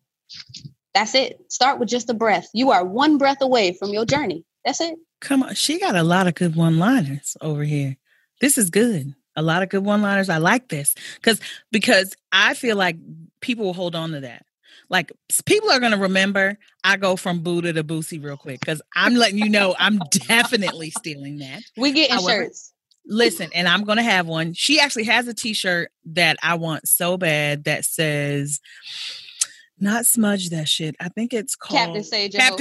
that's 0.93 1.15
it. 1.15 1.41
Start 1.49 1.79
with 1.81 1.89
just 1.89 2.11
a 2.11 2.15
breath. 2.15 2.49
You 2.53 2.71
are 2.73 2.85
one 2.85 3.17
breath 3.17 3.41
away 3.41 3.73
from 3.73 3.91
your 3.91 4.05
journey. 4.05 4.45
That's 4.63 4.83
it. 4.83 4.99
Come 5.23 5.43
on. 5.43 5.55
She 5.55 5.81
got 5.81 5.97
a 5.97 6.03
lot 6.03 6.27
of 6.27 6.35
good 6.35 6.55
one 6.55 6.79
liners 6.79 7.35
over 7.41 7.65
here. 7.65 7.97
This 8.41 8.59
is 8.59 8.71
good. 8.71 9.15
A 9.35 9.43
lot 9.43 9.63
of 9.63 9.69
good 9.69 9.85
one 9.85 10.03
liners. 10.03 10.29
I 10.29 10.39
like 10.39 10.69
this 10.69 10.95
because 11.17 11.41
because 11.71 12.17
I 12.33 12.55
feel 12.55 12.77
like 12.77 12.97
people 13.41 13.67
will 13.67 13.75
hold 13.75 13.95
on 13.95 14.13
to 14.13 14.21
that 14.21 14.47
like 14.89 15.13
people 15.45 15.71
are 15.71 15.81
gonna 15.81 15.97
remember 15.97 16.59
I 16.85 16.97
go 16.97 17.17
from 17.17 17.41
Buddha 17.41 17.73
to 17.73 17.85
Boosie 17.85 18.23
real 18.23 18.37
quick 18.37 18.61
because 18.61 18.83
I'm 18.95 19.15
letting 19.15 19.39
you 19.39 19.49
know 19.49 19.75
I'm 19.79 19.99
definitely 20.11 20.91
stealing 20.91 21.39
that. 21.39 21.63
We 21.77 21.93
get 21.93 22.11
shirts. 22.21 22.73
Listen, 23.09 23.51
and 23.55 23.69
I'm 23.69 23.85
gonna 23.85 24.03
have 24.03 24.27
one. 24.27 24.53
She 24.53 24.81
actually 24.81 25.05
has 25.05 25.29
a 25.29 25.35
T-shirt 25.35 25.93
that 26.07 26.37
I 26.43 26.55
want 26.57 26.89
so 26.89 27.17
bad 27.17 27.65
that 27.65 27.85
says 27.85 28.61
not 29.79 30.07
smudge 30.07 30.51
that 30.51 30.69
shit. 30.69 30.97
I 31.01 31.09
think 31.09 31.35
it's 31.35 31.55
called 31.55 31.79
Captain 31.79 32.05
Sage. 32.05 32.33
Captain. 32.33 32.57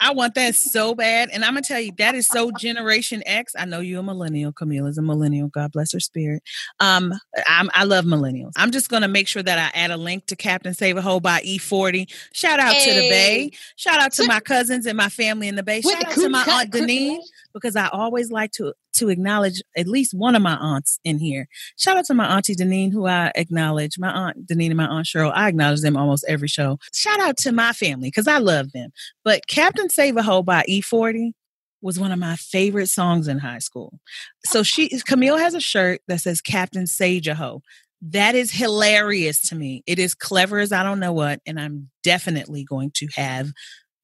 I 0.00 0.12
want 0.12 0.34
that 0.34 0.54
so 0.54 0.94
bad. 0.94 1.30
And 1.30 1.44
I'm 1.44 1.52
gonna 1.52 1.62
tell 1.62 1.80
you, 1.80 1.92
that 1.98 2.14
is 2.14 2.26
so 2.26 2.50
Generation 2.50 3.22
X. 3.26 3.54
I 3.58 3.66
know 3.66 3.80
you're 3.80 4.00
a 4.00 4.02
millennial. 4.02 4.52
Camille 4.52 4.86
is 4.86 4.98
a 4.98 5.02
millennial. 5.02 5.48
God 5.48 5.72
bless 5.72 5.92
her 5.92 6.00
spirit. 6.00 6.42
Um, 6.80 7.12
I'm, 7.46 7.70
i 7.74 7.84
love 7.84 8.04
millennials. 8.04 8.52
I'm 8.56 8.70
just 8.70 8.88
gonna 8.88 9.08
make 9.08 9.28
sure 9.28 9.42
that 9.42 9.58
I 9.58 9.78
add 9.78 9.90
a 9.90 9.96
link 9.96 10.26
to 10.26 10.36
Captain 10.36 10.72
Save 10.72 10.96
a 10.96 11.02
Ho 11.02 11.20
by 11.20 11.40
E40. 11.40 12.10
Shout 12.32 12.58
out 12.58 12.72
hey. 12.72 12.84
to 12.84 13.00
the 13.00 13.08
Bay. 13.10 13.50
Shout 13.76 14.00
out 14.00 14.12
to 14.12 14.26
my 14.26 14.40
cousins 14.40 14.86
and 14.86 14.96
my 14.96 15.08
family 15.08 15.48
in 15.48 15.56
the 15.56 15.62
Bay. 15.62 15.82
Shout 15.82 16.04
out 16.06 16.12
to 16.12 16.28
my 16.28 16.44
aunt 16.48 16.70
Denise 16.70 17.30
because 17.54 17.76
I 17.76 17.88
always 17.88 18.30
like 18.30 18.50
to 18.52 18.74
to 18.94 19.08
acknowledge 19.08 19.62
at 19.76 19.88
least 19.88 20.14
one 20.14 20.36
of 20.36 20.42
my 20.42 20.56
aunts 20.56 20.98
in 21.04 21.18
here. 21.18 21.48
Shout 21.76 21.96
out 21.96 22.04
to 22.06 22.14
my 22.14 22.36
auntie 22.36 22.54
Deneen, 22.54 22.92
who 22.92 23.06
I 23.06 23.32
acknowledge. 23.34 23.98
My 23.98 24.10
aunt 24.10 24.46
Deneen 24.46 24.68
and 24.68 24.76
my 24.76 24.86
aunt 24.86 25.06
Cheryl, 25.06 25.32
I 25.34 25.48
acknowledge 25.48 25.80
them 25.80 25.96
almost 25.96 26.24
every 26.28 26.48
show. 26.48 26.78
Shout 26.92 27.20
out 27.20 27.36
to 27.38 27.52
my 27.52 27.72
family 27.72 28.08
because 28.08 28.28
I 28.28 28.38
love 28.38 28.72
them. 28.72 28.90
But 29.24 29.46
Captain 29.46 29.88
Save 29.88 30.16
a 30.16 30.22
Ho 30.22 30.42
by 30.42 30.64
E40 30.68 31.32
was 31.80 31.98
one 31.98 32.12
of 32.12 32.18
my 32.18 32.36
favorite 32.36 32.88
songs 32.88 33.28
in 33.28 33.38
high 33.38 33.58
school. 33.58 33.98
So 34.44 34.62
she 34.62 34.88
Camille 35.00 35.38
has 35.38 35.54
a 35.54 35.60
shirt 35.60 36.00
that 36.08 36.20
says 36.20 36.40
Captain 36.40 36.86
Sage 36.86 37.28
a 37.28 37.34
Ho. 37.34 37.62
That 38.02 38.34
is 38.34 38.50
hilarious 38.50 39.40
to 39.48 39.54
me. 39.54 39.82
It 39.86 39.98
is 39.98 40.14
clever 40.14 40.58
as 40.58 40.72
I 40.72 40.82
don't 40.82 41.00
know 41.00 41.12
what, 41.12 41.40
and 41.46 41.58
I'm 41.58 41.90
definitely 42.02 42.64
going 42.64 42.90
to 42.96 43.08
have 43.14 43.50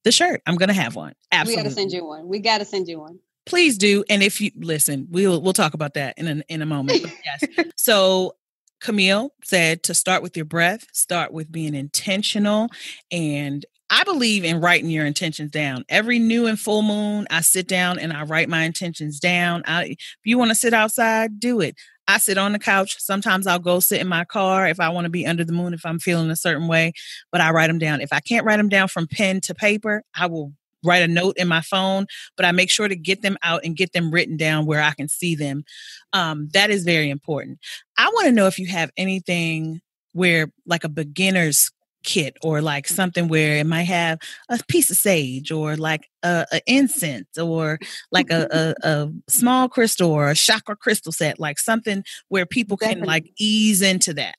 the 0.04 0.12
shirt. 0.12 0.40
I'm 0.46 0.56
going 0.56 0.68
to 0.68 0.74
have 0.74 0.96
one. 0.96 1.12
Absolutely. 1.30 1.62
We 1.62 1.62
got 1.62 1.68
to 1.68 1.74
send 1.74 1.92
you 1.92 2.06
one. 2.06 2.28
We 2.28 2.38
got 2.38 2.58
to 2.58 2.64
send 2.64 2.88
you 2.88 3.00
one 3.00 3.18
please 3.46 3.78
do. 3.78 4.04
And 4.08 4.22
if 4.22 4.40
you 4.40 4.50
listen, 4.56 5.06
we'll 5.10 5.40
we'll 5.40 5.52
talk 5.52 5.74
about 5.74 5.94
that 5.94 6.14
in 6.18 6.28
a, 6.28 6.42
in 6.48 6.62
a 6.62 6.66
moment. 6.66 7.04
yes. 7.24 7.68
So 7.76 8.36
Camille 8.80 9.32
said 9.44 9.82
to 9.84 9.94
start 9.94 10.22
with 10.22 10.36
your 10.36 10.46
breath, 10.46 10.86
start 10.92 11.32
with 11.32 11.52
being 11.52 11.74
intentional. 11.74 12.68
And 13.10 13.64
I 13.90 14.04
believe 14.04 14.44
in 14.44 14.60
writing 14.60 14.88
your 14.88 15.04
intentions 15.04 15.50
down. 15.50 15.84
Every 15.88 16.18
new 16.18 16.46
and 16.46 16.58
full 16.58 16.82
moon, 16.82 17.26
I 17.30 17.40
sit 17.40 17.66
down 17.66 17.98
and 17.98 18.12
I 18.12 18.22
write 18.22 18.48
my 18.48 18.62
intentions 18.62 19.18
down. 19.18 19.62
I, 19.66 19.84
if 19.84 19.98
you 20.24 20.38
want 20.38 20.50
to 20.50 20.54
sit 20.54 20.72
outside, 20.72 21.40
do 21.40 21.60
it. 21.60 21.74
I 22.06 22.18
sit 22.18 22.38
on 22.38 22.52
the 22.52 22.58
couch. 22.58 22.96
Sometimes 22.98 23.46
I'll 23.46 23.58
go 23.58 23.80
sit 23.80 24.00
in 24.00 24.08
my 24.08 24.24
car 24.24 24.66
if 24.66 24.80
I 24.80 24.88
want 24.88 25.04
to 25.04 25.10
be 25.10 25.26
under 25.26 25.44
the 25.44 25.52
moon, 25.52 25.74
if 25.74 25.84
I'm 25.84 25.98
feeling 25.98 26.30
a 26.30 26.36
certain 26.36 26.68
way, 26.68 26.92
but 27.30 27.40
I 27.40 27.50
write 27.50 27.68
them 27.68 27.78
down. 27.78 28.00
If 28.00 28.12
I 28.12 28.20
can't 28.20 28.44
write 28.44 28.56
them 28.56 28.68
down 28.68 28.88
from 28.88 29.06
pen 29.06 29.40
to 29.42 29.54
paper, 29.54 30.02
I 30.16 30.26
will 30.26 30.52
write 30.84 31.02
a 31.02 31.08
note 31.08 31.36
in 31.36 31.48
my 31.48 31.60
phone, 31.60 32.06
but 32.36 32.46
I 32.46 32.52
make 32.52 32.70
sure 32.70 32.88
to 32.88 32.96
get 32.96 33.22
them 33.22 33.36
out 33.42 33.64
and 33.64 33.76
get 33.76 33.92
them 33.92 34.10
written 34.10 34.36
down 34.36 34.66
where 34.66 34.82
I 34.82 34.92
can 34.92 35.08
see 35.08 35.34
them. 35.34 35.64
Um, 36.12 36.48
that 36.52 36.70
is 36.70 36.84
very 36.84 37.10
important. 37.10 37.58
I 37.98 38.08
want 38.08 38.26
to 38.26 38.32
know 38.32 38.46
if 38.46 38.58
you 38.58 38.66
have 38.68 38.90
anything 38.96 39.80
where, 40.12 40.52
like 40.66 40.84
a 40.84 40.88
beginner's 40.88 41.70
kit 42.02 42.36
or 42.42 42.62
like 42.62 42.88
something 42.88 43.28
where 43.28 43.56
it 43.56 43.66
might 43.66 43.82
have 43.84 44.18
a 44.48 44.58
piece 44.68 44.90
of 44.90 44.96
sage 44.96 45.52
or 45.52 45.76
like 45.76 46.08
a, 46.22 46.46
a 46.52 46.60
incense 46.66 47.36
or 47.38 47.78
like 48.10 48.30
a, 48.30 48.48
a, 48.50 48.88
a, 48.88 49.12
small 49.28 49.68
crystal 49.68 50.10
or 50.10 50.30
a 50.30 50.34
chakra 50.34 50.76
crystal 50.76 51.12
set 51.12 51.38
like 51.38 51.58
something 51.58 52.02
where 52.28 52.46
people 52.46 52.76
can 52.76 53.00
like 53.00 53.30
ease 53.38 53.82
into 53.82 54.14
that 54.14 54.36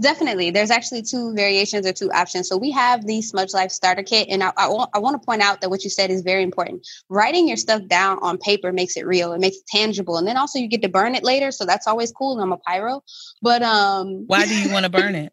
Definitely. 0.00 0.50
There's 0.50 0.70
actually 0.70 1.02
two 1.02 1.34
variations 1.34 1.86
or 1.86 1.92
two 1.92 2.10
options. 2.12 2.48
So 2.48 2.56
we 2.56 2.70
have 2.72 3.06
the 3.06 3.22
Smudged 3.22 3.54
Life 3.54 3.70
Starter 3.70 4.02
Kit. 4.02 4.28
And 4.28 4.42
I, 4.42 4.52
I, 4.56 4.68
want, 4.68 4.90
I 4.94 4.98
want 4.98 5.20
to 5.20 5.24
point 5.24 5.42
out 5.42 5.60
that 5.60 5.70
what 5.70 5.84
you 5.84 5.90
said 5.90 6.10
is 6.10 6.22
very 6.22 6.42
important. 6.42 6.86
Writing 7.08 7.48
your 7.48 7.56
stuff 7.56 7.86
down 7.86 8.18
on 8.22 8.38
paper 8.38 8.72
makes 8.72 8.96
it 8.96 9.06
real, 9.06 9.32
it 9.32 9.40
makes 9.40 9.56
it 9.56 9.66
tangible. 9.66 10.16
And 10.16 10.26
then 10.26 10.36
also 10.36 10.58
you 10.58 10.68
get 10.68 10.82
to 10.82 10.88
burn 10.88 11.14
it 11.14 11.24
later. 11.24 11.50
So 11.50 11.64
that's 11.64 11.86
always 11.86 12.12
cool. 12.12 12.32
And 12.32 12.42
I'm 12.42 12.52
a 12.52 12.58
pyro. 12.58 13.02
But 13.42 13.62
um 13.62 14.24
why 14.26 14.46
do 14.46 14.54
you 14.54 14.72
want 14.72 14.84
to 14.84 14.90
burn 14.90 15.14
it? 15.14 15.32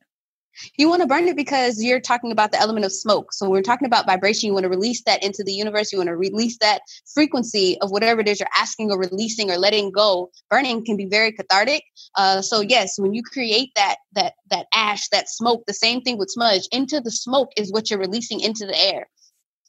You 0.77 0.89
want 0.89 1.01
to 1.01 1.07
burn 1.07 1.27
it 1.27 1.35
because 1.35 1.81
you're 1.81 1.99
talking 1.99 2.31
about 2.31 2.51
the 2.51 2.59
element 2.59 2.85
of 2.85 2.91
smoke. 2.91 3.33
So 3.33 3.49
we're 3.49 3.61
talking 3.61 3.85
about 3.85 4.05
vibration. 4.05 4.47
You 4.47 4.53
want 4.53 4.63
to 4.63 4.69
release 4.69 5.03
that 5.03 5.23
into 5.23 5.43
the 5.43 5.53
universe. 5.53 5.91
You 5.91 5.99
want 5.99 6.09
to 6.09 6.15
release 6.15 6.57
that 6.59 6.81
frequency 7.13 7.77
of 7.81 7.91
whatever 7.91 8.21
it 8.21 8.27
is 8.27 8.39
you're 8.39 8.49
asking 8.57 8.91
or 8.91 8.99
releasing 8.99 9.51
or 9.51 9.57
letting 9.57 9.91
go. 9.91 10.29
Burning 10.49 10.85
can 10.85 10.97
be 10.97 11.05
very 11.05 11.31
cathartic. 11.31 11.83
Uh, 12.15 12.41
so 12.41 12.61
yes, 12.61 12.97
when 12.97 13.13
you 13.13 13.23
create 13.23 13.69
that 13.75 13.97
that 14.13 14.33
that 14.49 14.67
ash, 14.73 15.07
that 15.09 15.29
smoke, 15.29 15.63
the 15.67 15.73
same 15.73 16.01
thing 16.01 16.17
with 16.17 16.29
smudge. 16.29 16.67
Into 16.71 16.99
the 17.01 17.11
smoke 17.11 17.51
is 17.57 17.71
what 17.71 17.89
you're 17.89 17.99
releasing 17.99 18.39
into 18.39 18.65
the 18.65 18.77
air 18.77 19.07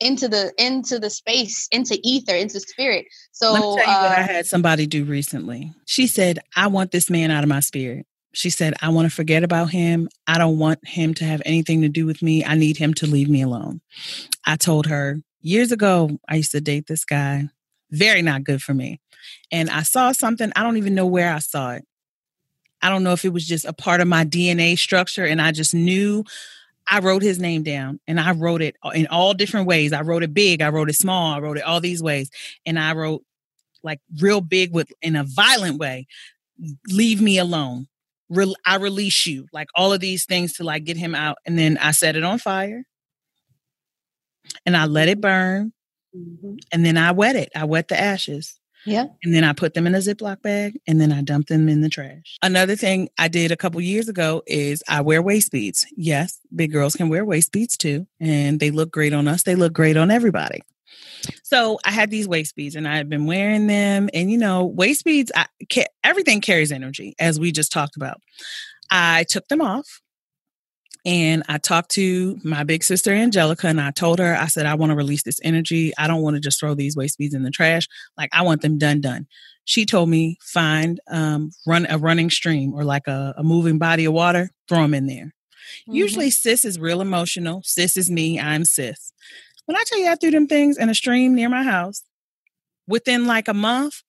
into 0.00 0.28
the 0.28 0.52
into 0.58 0.98
the 0.98 1.10
space 1.10 1.68
into 1.72 1.98
ether 2.04 2.34
into 2.34 2.60
spirit 2.60 3.06
so 3.32 3.52
Let 3.52 3.60
me 3.60 3.76
tell 3.76 3.84
you 3.84 3.96
uh, 3.96 4.02
what 4.02 4.12
i 4.12 4.22
had 4.22 4.46
somebody 4.46 4.86
do 4.86 5.04
recently 5.04 5.72
she 5.86 6.06
said 6.06 6.38
i 6.54 6.68
want 6.68 6.92
this 6.92 7.10
man 7.10 7.30
out 7.30 7.42
of 7.42 7.48
my 7.48 7.60
spirit 7.60 8.06
she 8.32 8.50
said, 8.50 8.74
I 8.82 8.90
want 8.90 9.08
to 9.08 9.14
forget 9.14 9.42
about 9.42 9.70
him. 9.70 10.08
I 10.26 10.38
don't 10.38 10.58
want 10.58 10.86
him 10.86 11.14
to 11.14 11.24
have 11.24 11.42
anything 11.44 11.82
to 11.82 11.88
do 11.88 12.06
with 12.06 12.22
me. 12.22 12.44
I 12.44 12.54
need 12.54 12.76
him 12.76 12.94
to 12.94 13.06
leave 13.06 13.28
me 13.28 13.42
alone. 13.42 13.80
I 14.46 14.56
told 14.56 14.86
her 14.86 15.20
years 15.40 15.72
ago, 15.72 16.18
I 16.28 16.36
used 16.36 16.52
to 16.52 16.60
date 16.60 16.86
this 16.86 17.04
guy. 17.04 17.48
very 17.90 18.20
not 18.22 18.44
good 18.44 18.62
for 18.62 18.74
me. 18.74 19.00
And 19.50 19.70
I 19.70 19.82
saw 19.82 20.12
something, 20.12 20.52
I 20.54 20.62
don't 20.62 20.76
even 20.76 20.94
know 20.94 21.06
where 21.06 21.32
I 21.32 21.38
saw 21.38 21.72
it. 21.72 21.84
I 22.82 22.90
don't 22.90 23.02
know 23.02 23.12
if 23.12 23.24
it 23.24 23.32
was 23.32 23.46
just 23.46 23.64
a 23.64 23.72
part 23.72 24.00
of 24.00 24.08
my 24.08 24.24
DNA 24.24 24.78
structure 24.78 25.24
and 25.24 25.40
I 25.40 25.52
just 25.52 25.74
knew 25.74 26.24
I 26.86 27.00
wrote 27.00 27.22
his 27.22 27.38
name 27.38 27.62
down 27.62 28.00
and 28.06 28.20
I 28.20 28.32
wrote 28.32 28.62
it 28.62 28.76
in 28.94 29.06
all 29.08 29.34
different 29.34 29.66
ways. 29.66 29.92
I 29.92 30.02
wrote 30.02 30.22
it 30.22 30.32
big, 30.32 30.62
I 30.62 30.68
wrote 30.68 30.88
it 30.88 30.94
small, 30.94 31.32
I 31.34 31.40
wrote 31.40 31.58
it 31.58 31.64
all 31.64 31.80
these 31.80 32.02
ways. 32.02 32.30
And 32.64 32.78
I 32.78 32.92
wrote 32.92 33.24
like 33.82 34.00
real 34.20 34.40
big 34.40 34.72
with 34.72 34.92
in 35.02 35.16
a 35.16 35.24
violent 35.24 35.78
way, 35.78 36.06
leave 36.88 37.20
me 37.20 37.38
alone. 37.38 37.88
Re- 38.30 38.54
I 38.64 38.76
release 38.76 39.26
you, 39.26 39.46
like 39.52 39.68
all 39.74 39.92
of 39.92 40.00
these 40.00 40.24
things 40.24 40.54
to 40.54 40.64
like 40.64 40.84
get 40.84 40.96
him 40.96 41.14
out. 41.14 41.38
And 41.46 41.58
then 41.58 41.78
I 41.78 41.92
set 41.92 42.16
it 42.16 42.24
on 42.24 42.38
fire 42.38 42.84
and 44.66 44.76
I 44.76 44.86
let 44.86 45.08
it 45.08 45.20
burn. 45.20 45.72
Mm-hmm. 46.16 46.56
And 46.72 46.84
then 46.84 46.96
I 46.96 47.12
wet 47.12 47.36
it. 47.36 47.50
I 47.54 47.64
wet 47.64 47.88
the 47.88 47.98
ashes. 47.98 48.58
Yeah. 48.84 49.06
And 49.22 49.34
then 49.34 49.44
I 49.44 49.52
put 49.52 49.74
them 49.74 49.86
in 49.86 49.94
a 49.94 49.98
Ziploc 49.98 50.40
bag 50.40 50.78
and 50.86 51.00
then 51.00 51.12
I 51.12 51.22
dump 51.22 51.48
them 51.48 51.68
in 51.68 51.80
the 51.80 51.88
trash. 51.88 52.38
Another 52.42 52.76
thing 52.76 53.08
I 53.18 53.28
did 53.28 53.50
a 53.50 53.56
couple 53.56 53.80
years 53.80 54.08
ago 54.08 54.42
is 54.46 54.82
I 54.88 55.00
wear 55.00 55.20
waist 55.20 55.50
beads. 55.52 55.86
Yes, 55.96 56.38
big 56.54 56.72
girls 56.72 56.96
can 56.96 57.08
wear 57.08 57.24
waist 57.24 57.52
beads 57.52 57.76
too. 57.76 58.06
And 58.20 58.60
they 58.60 58.70
look 58.70 58.90
great 58.90 59.12
on 59.12 59.28
us. 59.28 59.42
They 59.42 59.56
look 59.56 59.72
great 59.72 59.96
on 59.96 60.10
everybody. 60.10 60.62
So 61.42 61.78
I 61.84 61.90
had 61.90 62.10
these 62.10 62.28
waist 62.28 62.54
beads 62.56 62.76
and 62.76 62.86
I 62.86 62.96
had 62.96 63.08
been 63.08 63.26
wearing 63.26 63.66
them. 63.66 64.08
And 64.12 64.30
you 64.30 64.38
know, 64.38 64.64
waist 64.64 65.04
beads, 65.04 65.32
I, 65.34 65.46
everything 66.04 66.40
carries 66.40 66.72
energy, 66.72 67.14
as 67.18 67.38
we 67.40 67.52
just 67.52 67.72
talked 67.72 67.96
about. 67.96 68.20
I 68.90 69.24
took 69.28 69.48
them 69.48 69.60
off 69.60 70.00
and 71.04 71.42
I 71.48 71.58
talked 71.58 71.90
to 71.92 72.38
my 72.42 72.64
big 72.64 72.82
sister 72.82 73.12
Angelica 73.12 73.66
and 73.68 73.80
I 73.80 73.90
told 73.90 74.18
her, 74.18 74.36
I 74.36 74.46
said, 74.46 74.66
I 74.66 74.74
want 74.74 74.90
to 74.90 74.96
release 74.96 75.22
this 75.22 75.40
energy. 75.42 75.92
I 75.96 76.06
don't 76.06 76.22
want 76.22 76.36
to 76.36 76.40
just 76.40 76.60
throw 76.60 76.74
these 76.74 76.96
waist 76.96 77.18
beads 77.18 77.34
in 77.34 77.42
the 77.44 77.50
trash. 77.50 77.88
Like 78.16 78.30
I 78.32 78.42
want 78.42 78.62
them 78.62 78.78
done, 78.78 79.00
done. 79.00 79.26
She 79.64 79.84
told 79.84 80.08
me, 80.08 80.38
find 80.40 81.00
um, 81.10 81.50
run 81.66 81.86
a 81.88 81.98
running 81.98 82.30
stream 82.30 82.72
or 82.72 82.84
like 82.84 83.06
a, 83.06 83.34
a 83.36 83.42
moving 83.42 83.78
body 83.78 84.06
of 84.06 84.14
water, 84.14 84.50
throw 84.68 84.82
them 84.82 84.94
in 84.94 85.06
there. 85.06 85.26
Mm-hmm. 85.26 85.92
Usually 85.92 86.30
sis 86.30 86.64
is 86.64 86.78
real 86.78 87.00
emotional. 87.00 87.62
Sis 87.64 87.96
is 87.96 88.10
me, 88.10 88.40
I'm 88.40 88.64
sis. 88.64 89.12
When 89.68 89.76
I 89.76 89.84
tell 89.86 89.98
you 89.98 90.08
I 90.08 90.14
threw 90.14 90.30
them 90.30 90.46
things 90.46 90.78
in 90.78 90.88
a 90.88 90.94
stream 90.94 91.34
near 91.34 91.50
my 91.50 91.62
house, 91.62 92.02
within 92.86 93.26
like 93.26 93.48
a 93.48 93.54
month, 93.54 94.02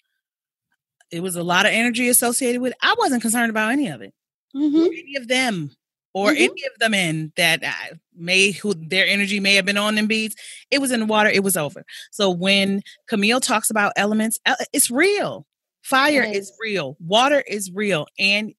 it 1.12 1.22
was 1.22 1.36
a 1.36 1.44
lot 1.44 1.66
of 1.66 1.74
energy 1.74 2.08
associated 2.08 2.62
with 2.62 2.72
it. 2.72 2.78
I 2.82 2.96
wasn't 2.98 3.22
concerned 3.22 3.50
about 3.50 3.74
any 3.74 3.90
of 3.90 4.02
it. 4.02 4.14
Mm-hmm. 4.56 4.86
Any 4.86 5.16
of 5.18 5.28
them 5.28 5.72
or 6.14 6.30
mm-hmm. 6.30 6.44
any 6.44 6.64
of 6.64 6.80
the 6.80 6.88
men 6.88 7.34
that 7.36 7.62
uh, 7.62 7.96
may 8.16 8.52
who 8.52 8.74
their 8.74 9.06
energy 9.06 9.42
may 9.42 9.56
have 9.56 9.66
been 9.66 9.76
on 9.76 9.96
them 9.96 10.08
beads 10.08 10.36
it 10.72 10.80
was 10.80 10.92
in 10.92 11.02
the 11.02 11.06
water 11.06 11.30
it 11.30 11.44
was 11.44 11.56
over 11.56 11.86
so 12.10 12.32
when 12.32 12.82
camille 13.08 13.40
talks 13.40 13.70
about 13.70 13.94
elements 13.96 14.40
it's 14.74 14.90
real 14.90 15.46
fire 15.84 16.24
is. 16.24 16.50
is 16.50 16.54
real 16.60 16.98
water 17.00 17.42
is 17.42 17.72
real 17.72 18.08
and 18.18 18.54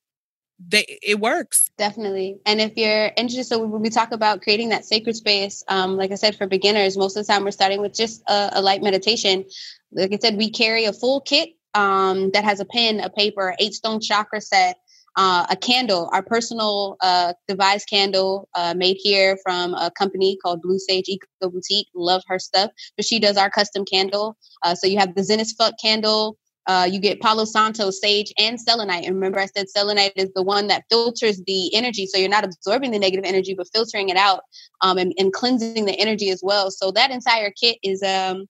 they 0.69 0.99
it 1.03 1.19
works 1.19 1.71
definitely 1.79 2.39
and 2.45 2.61
if 2.61 2.77
you're 2.77 3.11
interested 3.17 3.45
so 3.45 3.65
when 3.65 3.81
we 3.81 3.89
talk 3.89 4.13
about 4.13 4.43
creating 4.43 4.69
that 4.69 4.85
sacred 4.85 5.17
space 5.17 5.65
um, 5.69 5.97
like 5.97 6.13
i 6.13 6.15
said 6.15 6.37
for 6.37 6.47
beginners 6.47 6.97
most 6.97 7.17
of 7.17 7.27
the 7.27 7.33
time 7.33 7.45
we're 7.45 7.51
starting 7.51 7.81
with 7.81 7.95
just 7.95 8.23
a, 8.29 8.51
a 8.55 8.63
light 8.63 8.83
meditation 8.83 9.45
like 9.93 10.13
i 10.13 10.19
said 10.19 10.37
we 10.37 10.51
carry 10.51 10.85
a 10.85 10.93
full 10.93 11.21
kit 11.21 11.51
um, 11.75 12.31
that 12.33 12.45
has 12.45 12.61
a 12.61 12.65
pen 12.65 13.01
a 13.01 13.09
paper 13.09 13.55
eight 13.59 13.73
stone 13.73 14.01
chakra 14.01 14.41
set 14.41 14.77
uh, 15.17 15.45
a 15.51 15.57
candle, 15.57 16.09
our 16.13 16.23
personal 16.23 16.97
uh, 17.01 17.33
device 17.49 17.85
candle 17.85 18.49
uh, 18.55 18.75
made 18.77 18.97
here 18.99 19.37
from 19.43 19.75
a 19.75 19.91
company 19.91 20.39
called 20.43 20.63
Blue 20.63 20.79
Sage 20.79 21.09
Eco 21.09 21.51
Boutique. 21.51 21.89
Love 21.95 22.23
her 22.29 22.39
stuff. 22.39 22.71
But 22.97 23.05
she 23.05 23.19
does 23.19 23.37
our 23.37 23.51
custom 23.51 23.85
candle. 23.85 24.37
Uh, 24.63 24.75
so 24.75 24.87
you 24.87 24.99
have 24.99 25.15
the 25.15 25.25
Zenith 25.25 25.53
Fuck 25.59 25.75
candle. 25.83 26.39
Uh, 26.67 26.89
you 26.91 27.01
get 27.01 27.21
Palo 27.21 27.45
Santo, 27.45 27.91
sage, 27.91 28.33
and 28.39 28.61
selenite. 28.61 29.05
And 29.05 29.15
remember, 29.15 29.41
I 29.41 29.47
said 29.47 29.69
selenite 29.69 30.13
is 30.17 30.31
the 30.35 30.43
one 30.43 30.67
that 30.69 30.85
filters 30.91 31.43
the 31.47 31.75
energy. 31.75 32.07
So 32.07 32.19
you're 32.19 32.29
not 32.29 32.45
absorbing 32.45 32.91
the 32.91 32.99
negative 32.99 33.25
energy, 33.25 33.55
but 33.55 33.69
filtering 33.73 34.09
it 34.09 34.17
out 34.17 34.43
um, 34.83 34.99
and, 34.99 35.13
and, 35.19 35.33
cleansing 35.33 35.87
the 35.87 35.99
energy 35.99 36.31
as 36.31 36.41
well. 36.45 36.71
So 36.71 36.91
that 36.93 37.11
entire 37.11 37.51
kit 37.51 37.79
is 37.83 38.03
um, 38.03 38.47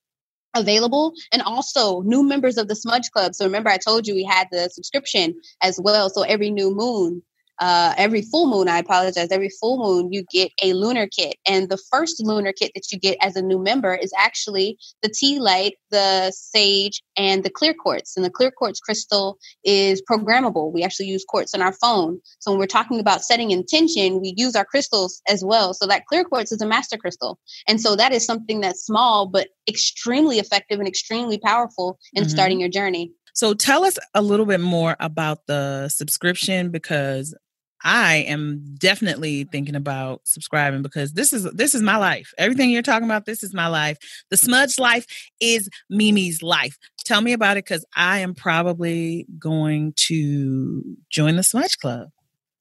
available 0.54 1.12
and 1.32 1.42
also 1.42 2.02
new 2.02 2.22
members 2.22 2.58
of 2.58 2.68
the 2.68 2.74
smudge 2.74 3.10
club 3.12 3.34
so 3.34 3.44
remember 3.44 3.70
i 3.70 3.76
told 3.76 4.06
you 4.06 4.14
we 4.14 4.24
had 4.24 4.48
the 4.50 4.68
subscription 4.70 5.32
as 5.62 5.78
well 5.80 6.10
so 6.10 6.22
every 6.22 6.50
new 6.50 6.74
moon 6.74 7.22
uh, 7.60 7.92
every 7.98 8.22
full 8.22 8.48
moon, 8.48 8.68
I 8.68 8.78
apologize, 8.78 9.28
every 9.30 9.50
full 9.60 9.78
moon, 9.78 10.12
you 10.12 10.24
get 10.32 10.50
a 10.62 10.72
lunar 10.72 11.06
kit. 11.06 11.36
And 11.46 11.68
the 11.68 11.78
first 11.90 12.20
lunar 12.24 12.52
kit 12.52 12.72
that 12.74 12.90
you 12.90 12.98
get 12.98 13.18
as 13.20 13.36
a 13.36 13.42
new 13.42 13.58
member 13.58 13.94
is 13.94 14.12
actually 14.16 14.78
the 15.02 15.10
tea 15.10 15.38
light, 15.38 15.74
the 15.90 16.32
sage, 16.34 17.02
and 17.16 17.44
the 17.44 17.50
clear 17.50 17.74
quartz. 17.74 18.16
And 18.16 18.24
the 18.24 18.30
clear 18.30 18.50
quartz 18.50 18.80
crystal 18.80 19.38
is 19.62 20.02
programmable. 20.10 20.72
We 20.72 20.82
actually 20.82 21.06
use 21.08 21.24
quartz 21.28 21.54
on 21.54 21.60
our 21.60 21.74
phone. 21.74 22.20
So 22.38 22.50
when 22.50 22.58
we're 22.58 22.66
talking 22.66 22.98
about 22.98 23.22
setting 23.22 23.50
intention, 23.50 24.22
we 24.22 24.32
use 24.36 24.56
our 24.56 24.64
crystals 24.64 25.20
as 25.28 25.44
well. 25.44 25.74
So 25.74 25.86
that 25.86 26.06
clear 26.06 26.24
quartz 26.24 26.52
is 26.52 26.62
a 26.62 26.66
master 26.66 26.96
crystal. 26.96 27.38
And 27.68 27.78
so 27.78 27.94
that 27.94 28.12
is 28.12 28.24
something 28.24 28.60
that's 28.60 28.84
small, 28.84 29.26
but 29.26 29.48
extremely 29.68 30.38
effective 30.38 30.78
and 30.78 30.88
extremely 30.88 31.38
powerful 31.38 31.98
in 32.14 32.24
mm-hmm. 32.24 32.30
starting 32.30 32.58
your 32.58 32.70
journey. 32.70 33.12
So 33.34 33.54
tell 33.54 33.84
us 33.84 33.98
a 34.14 34.22
little 34.22 34.46
bit 34.46 34.60
more 34.60 34.96
about 34.98 35.46
the 35.46 35.88
subscription 35.88 36.70
because 36.70 37.34
I 37.82 38.16
am 38.28 38.64
definitely 38.78 39.44
thinking 39.44 39.74
about 39.74 40.20
subscribing 40.24 40.82
because 40.82 41.12
this 41.12 41.32
is 41.32 41.44
this 41.52 41.74
is 41.74 41.82
my 41.82 41.96
life. 41.96 42.32
Everything 42.36 42.70
you're 42.70 42.82
talking 42.82 43.06
about, 43.06 43.26
this 43.26 43.42
is 43.42 43.54
my 43.54 43.68
life. 43.68 43.96
The 44.30 44.36
Smudged 44.36 44.78
Life 44.78 45.06
is 45.40 45.68
MeMe's 45.92 46.42
life. 46.42 46.76
Tell 47.04 47.20
me 47.20 47.32
about 47.32 47.56
it 47.56 47.64
because 47.64 47.84
I 47.96 48.18
am 48.18 48.34
probably 48.34 49.26
going 49.38 49.94
to 50.08 50.82
join 51.10 51.36
the 51.36 51.42
smudge 51.42 51.78
club. 51.78 52.08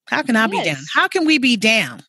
How 0.07 0.23
can 0.23 0.35
I 0.35 0.47
yes. 0.47 0.51
be 0.51 0.63
down? 0.63 0.83
How 0.93 1.07
can 1.07 1.25
we 1.25 1.37
be 1.37 1.57
down? 1.57 2.01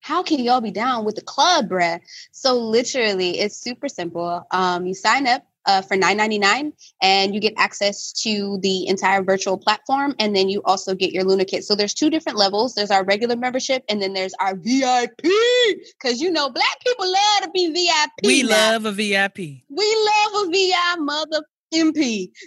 How 0.00 0.22
can 0.22 0.40
y'all 0.40 0.60
be 0.60 0.72
down 0.72 1.04
with 1.04 1.14
the 1.14 1.22
club, 1.22 1.68
bruh? 1.68 2.00
So 2.32 2.58
literally, 2.58 3.38
it's 3.38 3.56
super 3.56 3.88
simple. 3.88 4.46
Um, 4.50 4.86
you 4.86 4.94
sign 4.94 5.26
up 5.26 5.46
uh, 5.66 5.82
for 5.82 5.96
$9.99 5.96 6.72
and 7.02 7.34
you 7.34 7.40
get 7.40 7.54
access 7.56 8.12
to 8.12 8.58
the 8.62 8.86
entire 8.88 9.22
virtual 9.22 9.58
platform 9.58 10.14
and 10.18 10.34
then 10.34 10.48
you 10.48 10.62
also 10.64 10.94
get 10.94 11.12
your 11.12 11.24
Lunar 11.24 11.44
Kit. 11.44 11.64
So 11.64 11.74
there's 11.74 11.94
two 11.94 12.10
different 12.10 12.38
levels. 12.38 12.74
There's 12.74 12.90
our 12.90 13.04
regular 13.04 13.36
membership 13.36 13.84
and 13.88 14.00
then 14.00 14.12
there's 14.12 14.34
our 14.40 14.54
vip 14.54 15.10
because 15.16 16.20
you 16.20 16.30
know 16.30 16.50
black 16.50 16.80
people 16.84 17.06
love 17.06 17.42
to 17.42 17.50
be 17.52 17.68
vip 17.72 18.10
we 18.24 18.42
now. 18.42 18.72
love 18.72 18.86
a 18.86 18.92
vip 18.92 19.38
we 19.38 19.62
love 19.70 20.46
a 20.46 20.50
vip 20.50 20.98
mother 20.98 21.42
mp 21.72 21.96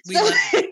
we, 0.07 0.15
so, 0.15 0.23
love 0.23 0.33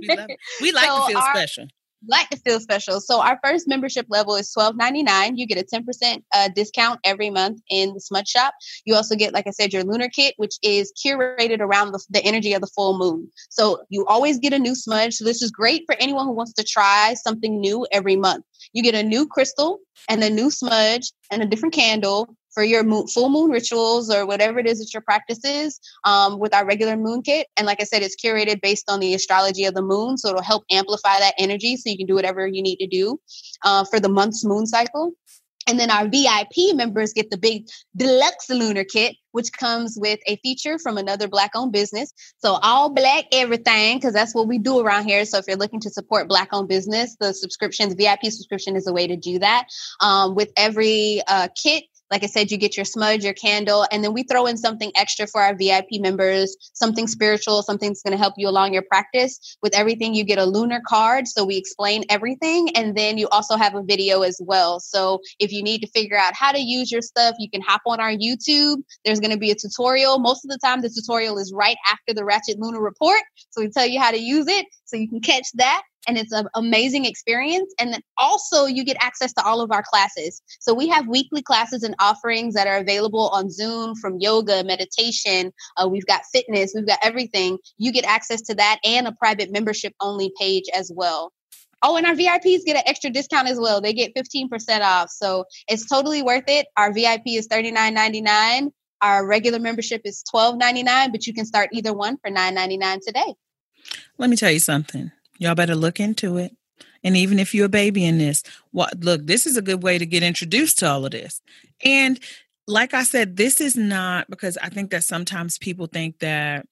we, 0.00 0.08
love 0.16 0.28
we 0.60 0.72
like 0.72 0.86
so 0.86 1.00
to 1.00 1.06
feel 1.06 1.18
our, 1.18 1.34
special 1.34 1.66
like 2.06 2.28
to 2.30 2.36
feel 2.38 2.60
special. 2.60 3.00
So 3.00 3.20
our 3.20 3.38
first 3.44 3.68
membership 3.68 4.06
level 4.08 4.36
is 4.36 4.50
twelve 4.50 4.76
ninety 4.76 5.02
nine. 5.02 5.36
You 5.36 5.46
get 5.46 5.58
a 5.58 5.62
ten 5.62 5.84
percent 5.84 6.24
uh, 6.34 6.48
discount 6.54 7.00
every 7.04 7.30
month 7.30 7.60
in 7.70 7.94
the 7.94 8.00
Smudge 8.00 8.28
Shop. 8.28 8.54
You 8.84 8.94
also 8.94 9.16
get, 9.16 9.34
like 9.34 9.46
I 9.46 9.50
said, 9.50 9.72
your 9.72 9.84
Lunar 9.84 10.08
Kit, 10.08 10.34
which 10.36 10.56
is 10.62 10.92
curated 11.04 11.60
around 11.60 11.92
the, 11.92 12.04
the 12.10 12.24
energy 12.24 12.52
of 12.52 12.60
the 12.60 12.66
full 12.68 12.98
moon. 12.98 13.28
So 13.48 13.82
you 13.88 14.06
always 14.06 14.38
get 14.38 14.52
a 14.52 14.58
new 14.58 14.74
smudge. 14.74 15.14
So 15.14 15.24
this 15.24 15.42
is 15.42 15.50
great 15.50 15.82
for 15.86 15.94
anyone 16.00 16.26
who 16.26 16.32
wants 16.32 16.52
to 16.54 16.64
try 16.64 17.14
something 17.14 17.60
new 17.60 17.86
every 17.92 18.16
month. 18.16 18.44
You 18.72 18.82
get 18.82 18.94
a 18.94 19.02
new 19.02 19.26
crystal 19.26 19.78
and 20.08 20.22
a 20.22 20.30
new 20.30 20.50
smudge 20.50 21.12
and 21.30 21.42
a 21.42 21.46
different 21.46 21.74
candle 21.74 22.34
for 22.52 22.62
your 22.62 22.82
moon, 22.82 23.06
full 23.06 23.28
moon 23.28 23.50
rituals 23.50 24.10
or 24.10 24.26
whatever 24.26 24.58
it 24.58 24.66
is 24.66 24.78
that 24.78 24.92
your 24.92 25.02
practice 25.02 25.44
is 25.44 25.80
um, 26.04 26.38
with 26.38 26.54
our 26.54 26.66
regular 26.66 26.96
moon 26.96 27.22
kit. 27.22 27.46
And 27.56 27.66
like 27.66 27.80
I 27.80 27.84
said, 27.84 28.02
it's 28.02 28.16
curated 28.22 28.60
based 28.60 28.90
on 28.90 29.00
the 29.00 29.14
astrology 29.14 29.64
of 29.64 29.74
the 29.74 29.82
moon. 29.82 30.18
So 30.18 30.30
it'll 30.30 30.42
help 30.42 30.64
amplify 30.70 31.18
that 31.18 31.34
energy 31.38 31.76
so 31.76 31.90
you 31.90 31.96
can 31.96 32.06
do 32.06 32.14
whatever 32.14 32.46
you 32.46 32.62
need 32.62 32.76
to 32.76 32.86
do 32.86 33.20
uh, 33.64 33.84
for 33.84 34.00
the 34.00 34.08
month's 34.08 34.44
moon 34.44 34.66
cycle. 34.66 35.14
And 35.66 35.78
then 35.78 35.90
our 35.90 36.08
VIP 36.08 36.74
members 36.74 37.12
get 37.12 37.30
the 37.30 37.38
big 37.38 37.68
deluxe 37.94 38.48
lunar 38.50 38.82
kit, 38.82 39.14
which 39.32 39.52
comes 39.52 39.96
with 39.96 40.18
a 40.26 40.36
feature 40.36 40.78
from 40.78 40.98
another 40.98 41.28
Black 41.28 41.52
owned 41.54 41.70
business. 41.70 42.12
So, 42.38 42.58
all 42.62 42.90
Black 42.90 43.26
everything, 43.30 43.98
because 43.98 44.12
that's 44.12 44.34
what 44.34 44.48
we 44.48 44.58
do 44.58 44.80
around 44.80 45.04
here. 45.04 45.24
So, 45.24 45.38
if 45.38 45.44
you're 45.46 45.56
looking 45.56 45.80
to 45.80 45.90
support 45.90 46.28
Black 46.28 46.48
owned 46.52 46.68
business, 46.68 47.14
the 47.20 47.32
subscriptions, 47.32 47.94
VIP 47.94 48.24
subscription 48.24 48.74
is 48.74 48.88
a 48.88 48.92
way 48.92 49.06
to 49.06 49.16
do 49.16 49.38
that. 49.38 49.68
Um, 50.00 50.34
with 50.34 50.50
every 50.56 51.22
uh, 51.28 51.48
kit, 51.54 51.84
like 52.10 52.24
I 52.24 52.26
said, 52.26 52.50
you 52.50 52.58
get 52.58 52.76
your 52.76 52.84
smudge, 52.84 53.24
your 53.24 53.34
candle, 53.34 53.86
and 53.90 54.02
then 54.02 54.12
we 54.12 54.24
throw 54.24 54.46
in 54.46 54.56
something 54.56 54.90
extra 54.96 55.26
for 55.26 55.40
our 55.40 55.54
VIP 55.54 55.86
members, 55.92 56.56
something 56.74 57.06
spiritual, 57.06 57.62
something 57.62 57.90
that's 57.90 58.02
going 58.02 58.12
to 58.12 58.18
help 58.18 58.34
you 58.36 58.48
along 58.48 58.74
your 58.74 58.82
practice. 58.82 59.56
With 59.62 59.74
everything, 59.76 60.14
you 60.14 60.24
get 60.24 60.38
a 60.38 60.44
lunar 60.44 60.80
card. 60.86 61.28
So 61.28 61.44
we 61.44 61.56
explain 61.56 62.04
everything. 62.08 62.70
And 62.76 62.96
then 62.96 63.18
you 63.18 63.28
also 63.28 63.56
have 63.56 63.74
a 63.74 63.82
video 63.82 64.22
as 64.22 64.40
well. 64.44 64.80
So 64.80 65.20
if 65.38 65.52
you 65.52 65.62
need 65.62 65.80
to 65.80 65.86
figure 65.88 66.18
out 66.18 66.34
how 66.34 66.52
to 66.52 66.58
use 66.58 66.90
your 66.90 67.02
stuff, 67.02 67.36
you 67.38 67.48
can 67.48 67.60
hop 67.60 67.82
on 67.86 68.00
our 68.00 68.12
YouTube. 68.12 68.78
There's 69.04 69.20
going 69.20 69.32
to 69.32 69.38
be 69.38 69.50
a 69.50 69.54
tutorial. 69.54 70.18
Most 70.18 70.44
of 70.44 70.50
the 70.50 70.58
time, 70.58 70.80
the 70.80 70.90
tutorial 70.90 71.38
is 71.38 71.52
right 71.54 71.76
after 71.90 72.12
the 72.14 72.24
Ratchet 72.24 72.58
Lunar 72.58 72.80
report. 72.80 73.20
So 73.50 73.60
we 73.62 73.70
tell 73.70 73.86
you 73.86 74.00
how 74.00 74.10
to 74.10 74.20
use 74.20 74.48
it. 74.48 74.66
So 74.84 74.96
you 74.96 75.08
can 75.08 75.20
catch 75.20 75.46
that. 75.54 75.82
And 76.08 76.16
it's 76.16 76.32
an 76.32 76.48
amazing 76.54 77.04
experience. 77.04 77.72
And 77.78 77.92
then 77.92 78.02
also 78.16 78.66
you 78.66 78.84
get 78.84 78.96
access 79.00 79.32
to 79.34 79.44
all 79.44 79.60
of 79.60 79.70
our 79.70 79.82
classes. 79.82 80.42
So 80.60 80.74
we 80.74 80.88
have 80.88 81.06
weekly 81.06 81.42
classes 81.42 81.82
and 81.82 81.94
offerings 82.00 82.54
that 82.54 82.66
are 82.66 82.78
available 82.78 83.28
on 83.28 83.50
Zoom 83.50 83.94
from 83.96 84.18
yoga, 84.18 84.64
meditation. 84.64 85.52
Uh, 85.76 85.88
we've 85.88 86.06
got 86.06 86.22
fitness, 86.32 86.72
we've 86.74 86.86
got 86.86 86.98
everything. 87.02 87.58
You 87.78 87.92
get 87.92 88.04
access 88.04 88.42
to 88.42 88.54
that 88.54 88.78
and 88.84 89.06
a 89.06 89.12
private 89.12 89.52
membership 89.52 89.94
only 90.00 90.32
page 90.38 90.64
as 90.74 90.90
well. 90.94 91.32
Oh, 91.82 91.96
and 91.96 92.06
our 92.06 92.14
VIPs 92.14 92.64
get 92.64 92.76
an 92.76 92.82
extra 92.84 93.10
discount 93.10 93.48
as 93.48 93.58
well. 93.58 93.80
They 93.80 93.94
get 93.94 94.14
15% 94.14 94.82
off. 94.82 95.08
So 95.10 95.44
it's 95.66 95.88
totally 95.88 96.22
worth 96.22 96.44
it. 96.46 96.66
Our 96.76 96.92
VIP 96.92 97.22
is 97.28 97.48
$39.99. 97.48 98.70
Our 99.00 99.26
regular 99.26 99.58
membership 99.58 100.02
is 100.04 100.22
$12.99, 100.34 101.10
but 101.10 101.26
you 101.26 101.32
can 101.32 101.46
start 101.46 101.70
either 101.72 101.94
one 101.94 102.18
for 102.18 102.30
$9.99 102.30 102.98
today. 103.06 103.34
Let 104.18 104.28
me 104.28 104.36
tell 104.36 104.50
you 104.50 104.58
something. 104.58 105.10
Y'all 105.40 105.54
better 105.56 105.74
look 105.74 105.98
into 105.98 106.36
it. 106.36 106.54
And 107.02 107.16
even 107.16 107.38
if 107.38 107.54
you're 107.54 107.66
a 107.66 107.70
baby 107.70 108.04
in 108.04 108.18
this, 108.18 108.42
what 108.72 109.00
look, 109.00 109.26
this 109.26 109.46
is 109.46 109.56
a 109.56 109.62
good 109.62 109.82
way 109.82 109.96
to 109.96 110.04
get 110.06 110.22
introduced 110.22 110.78
to 110.78 110.88
all 110.88 111.04
of 111.04 111.12
this. 111.12 111.40
And 111.82 112.20
like 112.68 112.92
I 112.92 113.02
said, 113.02 113.36
this 113.36 113.60
is 113.60 113.74
not 113.74 114.28
because 114.28 114.58
I 114.58 114.68
think 114.68 114.90
that 114.90 115.02
sometimes 115.02 115.58
people 115.58 115.86
think 115.86 116.18
that 116.18 116.66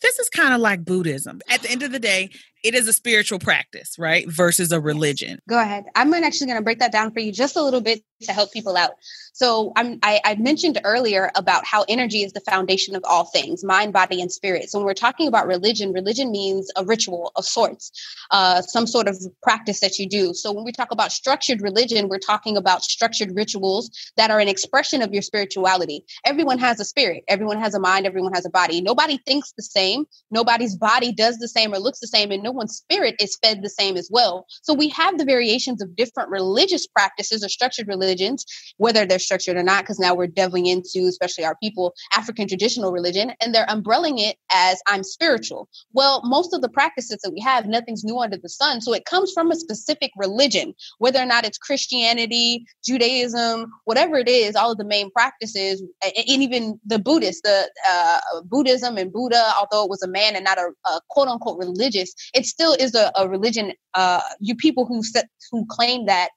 this 0.00 0.18
is 0.18 0.28
kind 0.30 0.54
of 0.54 0.60
like 0.60 0.84
Buddhism. 0.86 1.40
At 1.48 1.62
the 1.62 1.70
end 1.70 1.82
of 1.82 1.92
the 1.92 2.00
day, 2.00 2.30
it 2.64 2.74
is 2.74 2.88
a 2.88 2.92
spiritual 2.92 3.38
practice, 3.38 3.96
right? 3.98 4.28
Versus 4.28 4.72
a 4.72 4.80
religion. 4.80 5.38
Go 5.48 5.60
ahead. 5.60 5.84
I'm 5.94 6.12
actually 6.14 6.48
going 6.48 6.58
to 6.58 6.64
break 6.64 6.80
that 6.80 6.92
down 6.92 7.12
for 7.12 7.20
you 7.20 7.32
just 7.32 7.56
a 7.56 7.62
little 7.62 7.80
bit 7.80 8.02
to 8.22 8.32
help 8.32 8.52
people 8.52 8.76
out. 8.76 8.92
So 9.32 9.72
I'm, 9.76 10.00
I, 10.02 10.20
I 10.24 10.34
mentioned 10.34 10.80
earlier 10.82 11.30
about 11.36 11.64
how 11.64 11.84
energy 11.88 12.22
is 12.22 12.32
the 12.32 12.40
foundation 12.40 12.96
of 12.96 13.04
all 13.04 13.26
things, 13.26 13.62
mind, 13.62 13.92
body, 13.92 14.20
and 14.20 14.32
spirit. 14.32 14.68
So 14.68 14.78
when 14.78 14.86
we're 14.86 14.94
talking 14.94 15.28
about 15.28 15.46
religion, 15.46 15.92
religion 15.92 16.32
means 16.32 16.68
a 16.76 16.84
ritual 16.84 17.30
of 17.36 17.44
sorts, 17.44 17.92
uh, 18.32 18.62
some 18.62 18.88
sort 18.88 19.06
of 19.06 19.16
practice 19.42 19.78
that 19.80 19.98
you 19.98 20.08
do. 20.08 20.34
So 20.34 20.52
when 20.52 20.64
we 20.64 20.72
talk 20.72 20.90
about 20.90 21.12
structured 21.12 21.62
religion, 21.62 22.08
we're 22.08 22.18
talking 22.18 22.56
about 22.56 22.82
structured 22.82 23.36
rituals 23.36 23.90
that 24.16 24.32
are 24.32 24.40
an 24.40 24.48
expression 24.48 25.02
of 25.02 25.12
your 25.12 25.22
spirituality. 25.22 26.04
Everyone 26.24 26.58
has 26.58 26.80
a 26.80 26.84
spirit, 26.84 27.22
everyone 27.28 27.60
has 27.60 27.74
a 27.74 27.80
mind, 27.80 28.06
everyone 28.06 28.32
has 28.32 28.44
a 28.44 28.50
body. 28.50 28.80
Nobody 28.80 29.18
thinks 29.18 29.52
the 29.52 29.62
same, 29.62 30.06
nobody's 30.32 30.74
body 30.74 31.12
does 31.12 31.38
the 31.38 31.48
same 31.48 31.72
or 31.72 31.78
looks 31.78 32.00
the 32.00 32.08
same, 32.08 32.32
and 32.32 32.42
no 32.48 32.52
one's 32.52 32.76
spirit 32.76 33.14
is 33.20 33.36
fed 33.42 33.62
the 33.62 33.68
same 33.68 33.96
as 33.98 34.08
well. 34.10 34.46
So 34.62 34.72
we 34.72 34.88
have 34.90 35.18
the 35.18 35.24
variations 35.26 35.82
of 35.82 35.94
different 35.94 36.30
religious 36.30 36.86
practices 36.86 37.44
or 37.44 37.50
structured 37.50 37.88
religions, 37.88 38.46
whether 38.78 39.04
they're 39.04 39.18
structured 39.18 39.58
or 39.58 39.62
not, 39.62 39.82
because 39.82 39.98
now 39.98 40.14
we're 40.14 40.28
delving 40.28 40.64
into, 40.64 41.06
especially 41.06 41.44
our 41.44 41.56
people, 41.62 41.92
African 42.16 42.48
traditional 42.48 42.90
religion, 42.90 43.32
and 43.42 43.54
they're 43.54 43.66
umbrelling 43.68 44.18
it 44.18 44.36
as 44.50 44.80
I'm 44.86 45.04
spiritual. 45.04 45.68
Well, 45.92 46.22
most 46.24 46.54
of 46.54 46.62
the 46.62 46.70
practices 46.70 47.18
that 47.22 47.32
we 47.32 47.40
have, 47.40 47.66
nothing's 47.66 48.02
new 48.02 48.18
under 48.18 48.38
the 48.38 48.48
sun. 48.48 48.80
So 48.80 48.94
it 48.94 49.04
comes 49.04 49.30
from 49.32 49.50
a 49.50 49.56
specific 49.56 50.10
religion, 50.16 50.72
whether 50.98 51.20
or 51.20 51.26
not 51.26 51.44
it's 51.44 51.58
Christianity, 51.58 52.64
Judaism, 52.82 53.70
whatever 53.84 54.16
it 54.16 54.28
is, 54.28 54.56
all 54.56 54.72
of 54.72 54.78
the 54.78 54.84
main 54.84 55.10
practices, 55.10 55.82
and 56.02 56.12
even 56.26 56.80
the 56.86 56.98
Buddhist, 56.98 57.42
the 57.42 57.70
uh, 57.90 58.20
Buddhism 58.44 58.96
and 58.96 59.12
Buddha, 59.12 59.52
although 59.60 59.84
it 59.84 59.90
was 59.90 60.02
a 60.02 60.08
man 60.08 60.34
and 60.34 60.44
not 60.44 60.56
a, 60.56 60.70
a 60.86 61.00
quote 61.10 61.28
unquote 61.28 61.58
religious, 61.58 62.14
it 62.38 62.46
still 62.46 62.74
is 62.78 62.94
a, 62.94 63.10
a 63.16 63.28
religion. 63.28 63.72
Uh, 63.94 64.20
you 64.40 64.54
people 64.54 64.86
who 64.86 65.02
set, 65.02 65.26
who 65.50 65.66
claim 65.66 66.06
that 66.06 66.30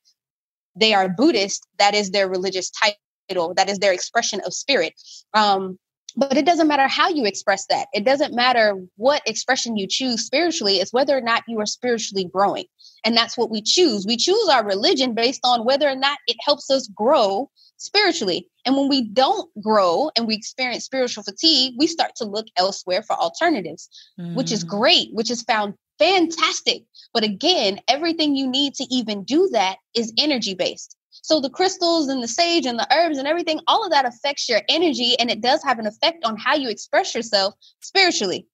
they 0.76 0.94
are 0.94 1.08
Buddhist, 1.08 1.68
that 1.78 1.94
is 1.94 2.12
their 2.12 2.28
religious 2.28 2.72
title, 2.72 3.54
that 3.56 3.70
is 3.70 3.80
their 3.80 3.94
expression 3.94 4.42
of 4.46 4.54
spirit. 4.54 4.94
Um, 5.34 5.78
but 6.18 6.36
it 6.36 6.46
doesn't 6.46 6.68
matter 6.68 6.88
how 6.88 7.08
you 7.10 7.26
express 7.26 7.66
that. 7.68 7.88
It 7.94 8.04
doesn't 8.04 8.34
matter 8.34 8.76
what 8.98 9.22
expression 9.26 9.78
you 9.78 9.88
choose 9.88 10.26
spiritually, 10.26 10.78
it's 10.78 10.92
whether 10.92 11.18
or 11.18 11.22
not 11.22 11.44
you 11.48 11.60
are 11.60 11.66
spiritually 11.66 12.26
growing. 12.26 12.66
And 13.06 13.16
that's 13.16 13.38
what 13.38 13.50
we 13.50 13.62
choose. 13.62 14.06
We 14.06 14.18
choose 14.18 14.50
our 14.50 14.66
religion 14.66 15.14
based 15.14 15.42
on 15.44 15.66
whether 15.66 15.88
or 15.88 15.96
not 15.96 16.18
it 16.28 16.38
helps 16.46 16.70
us 16.70 16.90
grow 16.94 17.50
spiritually. 17.78 18.48
And 18.66 18.76
when 18.76 18.90
we 18.90 19.10
don't 19.10 19.50
grow 19.62 20.12
and 20.16 20.28
we 20.28 20.36
experience 20.36 20.86
spiritual 20.86 21.24
fatigue, 21.24 21.74
we 21.80 21.88
start 21.88 22.12
to 22.18 22.26
look 22.26 22.48
elsewhere 22.58 23.04
for 23.04 23.16
alternatives, 23.16 23.90
mm. 24.20 24.36
which 24.36 24.52
is 24.52 24.64
mm. 24.64 24.70
great, 24.70 25.10
which 25.14 25.32
is 25.32 25.42
found 25.44 25.74
fantastic. 26.02 26.84
But 27.14 27.24
again, 27.24 27.80
everything 27.88 28.36
you 28.36 28.50
need 28.50 28.74
to 28.76 28.86
even 28.90 29.24
do 29.24 29.50
that 29.52 29.78
is 29.94 30.14
energy 30.18 30.54
based. 30.54 30.96
So 31.24 31.40
the 31.40 31.50
crystals 31.50 32.08
and 32.08 32.24
the 32.24 32.28
sage 32.28 32.66
and 32.66 32.80
the 32.80 32.88
herbs 32.94 33.18
and 33.18 33.28
everything, 33.28 33.60
all 33.68 33.86
of 33.86 33.92
that 33.92 34.06
affects 34.06 34.50
your 34.50 34.62
energy 34.68 35.16
and 35.20 35.30
it 35.30 35.42
does 35.42 35.64
have 35.64 35.78
an 35.78 35.86
effect 35.86 36.26
on 36.26 36.38
how 36.38 36.56
you 36.56 36.70
express 36.70 37.14
yourself 37.14 37.54
spiritually. 37.82 38.48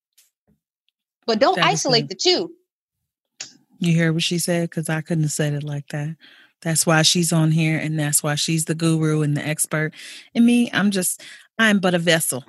But 1.26 1.39
don't 1.39 1.60
isolate 1.60 2.10
the 2.10 2.16
two. 2.16 2.52
You 3.80 3.93
hear 3.93 4.12
what 4.12 4.24
she 4.24 4.39
said? 4.39 4.70
Because 4.70 4.89
I 4.89 5.02
couldn't 5.02 5.26
have 5.26 5.32
said 5.32 5.54
it 5.54 5.64
like 5.64 5.88
that. 5.89 6.16
That's 6.62 6.86
why 6.86 7.04
she's 7.04 7.32
on 7.32 7.52
here 7.52 7.78
and 7.78 8.00
that's 8.00 8.24
why 8.24 8.36
she's 8.36 8.66
the 8.66 8.76
guru 8.76 9.22
and 9.22 9.38
the 9.38 9.45
expert. 9.45 9.93
And 10.34 10.45
me, 10.45 10.70
I'm 10.74 10.89
just, 10.89 11.22
I'm 11.58 11.80
but 11.80 11.93
a 11.93 11.99
vessel. 11.99 12.43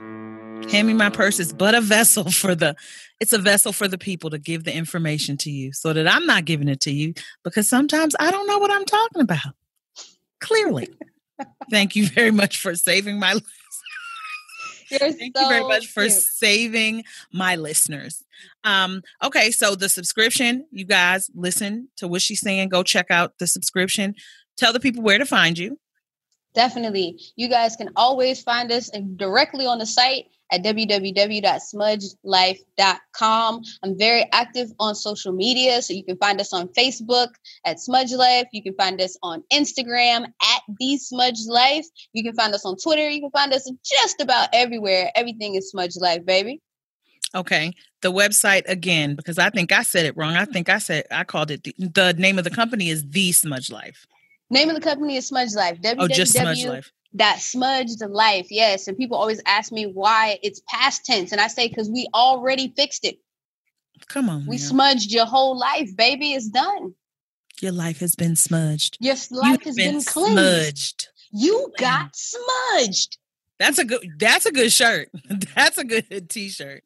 Hand 0.71 0.87
me 0.87 0.93
my 0.93 1.09
purse 1.09 1.39
is 1.41 1.53
but 1.53 1.75
a 1.75 1.81
vessel 1.81 2.25
for 2.31 2.55
the 2.55 2.77
it's 3.21 3.33
a 3.33 3.39
vessel 3.39 3.73
for 3.73 3.89
the 3.89 3.99
people 3.99 4.31
to 4.31 4.39
give 4.39 4.65
the 4.65 4.75
information 4.75 5.37
to 5.39 5.51
you 5.51 5.73
so 5.73 5.93
that 5.93 6.07
I'm 6.07 6.27
not 6.27 6.45
giving 6.45 6.69
it 6.69 6.81
to 6.81 6.91
you 6.91 7.15
because 7.43 7.69
sometimes 7.69 8.15
I 8.21 8.31
don't 8.31 8.47
know 8.47 8.59
what 8.59 8.71
I'm 8.71 8.85
talking 8.85 9.23
about. 9.23 9.55
Clearly. 10.41 10.89
Thank 11.71 11.97
you 11.97 12.07
very 12.07 12.31
much 12.31 12.59
for 12.59 12.75
saving 12.75 13.19
my 13.19 13.33
You're 14.91 14.99
Thank 15.13 15.37
so 15.37 15.43
you 15.43 15.49
very 15.49 15.65
much 15.65 15.87
for 15.87 16.03
cute. 16.03 16.13
saving 16.13 17.05
my 17.33 17.57
listeners. 17.57 18.23
Um, 18.65 19.03
okay, 19.23 19.51
so 19.51 19.75
the 19.75 19.89
subscription, 19.89 20.67
you 20.71 20.85
guys 20.85 21.31
listen 21.35 21.89
to 21.97 22.09
what 22.09 22.23
she's 22.23 22.41
saying. 22.41 22.69
Go 22.69 22.83
check 22.83 23.07
out 23.11 23.35
the 23.39 23.47
subscription. 23.47 24.15
Tell 24.57 24.73
the 24.73 24.81
people 24.81 25.03
where 25.03 25.19
to 25.19 25.27
find 25.27 25.59
you. 25.59 25.79
Definitely. 26.55 27.21
You 27.37 27.49
guys 27.49 27.77
can 27.77 27.91
always 27.97 28.43
find 28.43 28.73
us 28.73 28.91
directly 29.17 29.67
on 29.67 29.79
the 29.79 29.87
site 29.87 30.27
at 30.51 30.65
www.smudgedlife.com. 30.65 33.63
I'm 33.83 33.99
very 33.99 34.25
active 34.33 34.71
on 34.79 34.95
social 34.95 35.33
media, 35.33 35.83
so 35.83 35.93
you 35.93 36.05
can 36.05 36.17
find 36.17 36.41
us 36.41 36.53
on 36.53 36.69
Facebook 36.69 37.31
at 37.65 37.81
Smudged 37.81 38.15
Life. 38.15 38.47
You 38.53 38.63
can 38.63 38.75
find 38.75 39.01
us 39.01 39.17
on 39.23 39.43
Instagram 39.53 40.25
at 40.25 40.63
The 40.79 40.97
Smudged 40.97 41.49
Life. 41.49 41.87
You 42.13 42.23
can 42.25 42.35
find 42.35 42.55
us 42.55 42.65
on 42.65 42.77
Twitter. 42.77 43.09
You 43.09 43.21
can 43.21 43.31
find 43.31 43.53
us 43.53 43.71
just 43.85 44.21
about 44.21 44.49
everywhere. 44.53 45.13
Everything 45.15 45.55
is 45.55 45.71
Smudged 45.71 46.01
Life, 46.01 46.25
baby. 46.25 46.61
Okay. 47.35 47.73
The 48.01 48.13
website 48.13 48.63
again, 48.69 49.17
because 49.17 49.39
I 49.39 49.51
think 49.51 49.73
I 49.73 49.83
said 49.83 50.07
it 50.07 50.17
wrong. 50.17 50.37
I 50.37 50.45
think 50.45 50.69
I 50.69 50.79
said 50.79 51.05
I 51.11 51.25
called 51.25 51.51
it 51.51 51.65
the, 51.65 51.75
the 51.79 52.15
name 52.15 52.39
of 52.39 52.45
the 52.45 52.51
company 52.51 52.91
is 52.91 53.05
The 53.07 53.33
Smudged 53.33 53.73
Life. 53.73 54.07
Name 54.51 54.69
of 54.71 54.75
the 54.75 54.81
company 54.81 55.17
is 55.17 55.27
Smudged 55.27 55.55
Life. 55.55 55.79
Oh, 55.99 56.09
just 56.09 56.33
Smudged 56.33 56.67
Life. 56.67 56.93
That 57.15 57.41
smudged 57.41 58.03
life, 58.03 58.49
yes. 58.51 58.87
And 58.87 58.97
people 58.97 59.17
always 59.17 59.41
ask 59.47 59.73
me 59.73 59.87
why 59.87 60.39
it's 60.43 60.61
past 60.69 61.07
tense, 61.07 61.33
and 61.33 61.41
I 61.41 61.47
say 61.49 61.67
because 61.69 61.89
we 61.89 62.07
already 62.15 62.73
fixed 62.77 63.05
it. 63.07 63.19
Come 64.09 64.29
on, 64.29 64.47
We 64.47 64.57
now. 64.57 64.63
smudged 64.63 65.11
your 65.11 65.25
whole 65.27 65.59
life, 65.59 65.97
baby. 65.97 66.33
It's 66.35 66.49
done. 66.49 66.95
your 67.61 67.73
life 67.73 67.99
has 68.01 68.15
been 68.15 68.37
smudged. 68.37 68.99
Your 69.01 69.15
life 69.31 69.53
You've 69.53 69.63
has 69.65 69.75
been, 69.77 70.03
cleansed. 70.03 70.37
smudged. 71.01 71.09
You 71.33 71.73
got 71.79 72.11
smudged. 72.15 73.17
That's 73.59 73.79
a 73.79 73.85
good. 73.85 74.07
That's 74.19 74.45
a 74.47 74.53
good 74.53 74.71
shirt. 74.71 75.09
That's 75.57 75.79
a 75.79 75.85
good 75.85 76.29
T-shirt. 76.31 76.85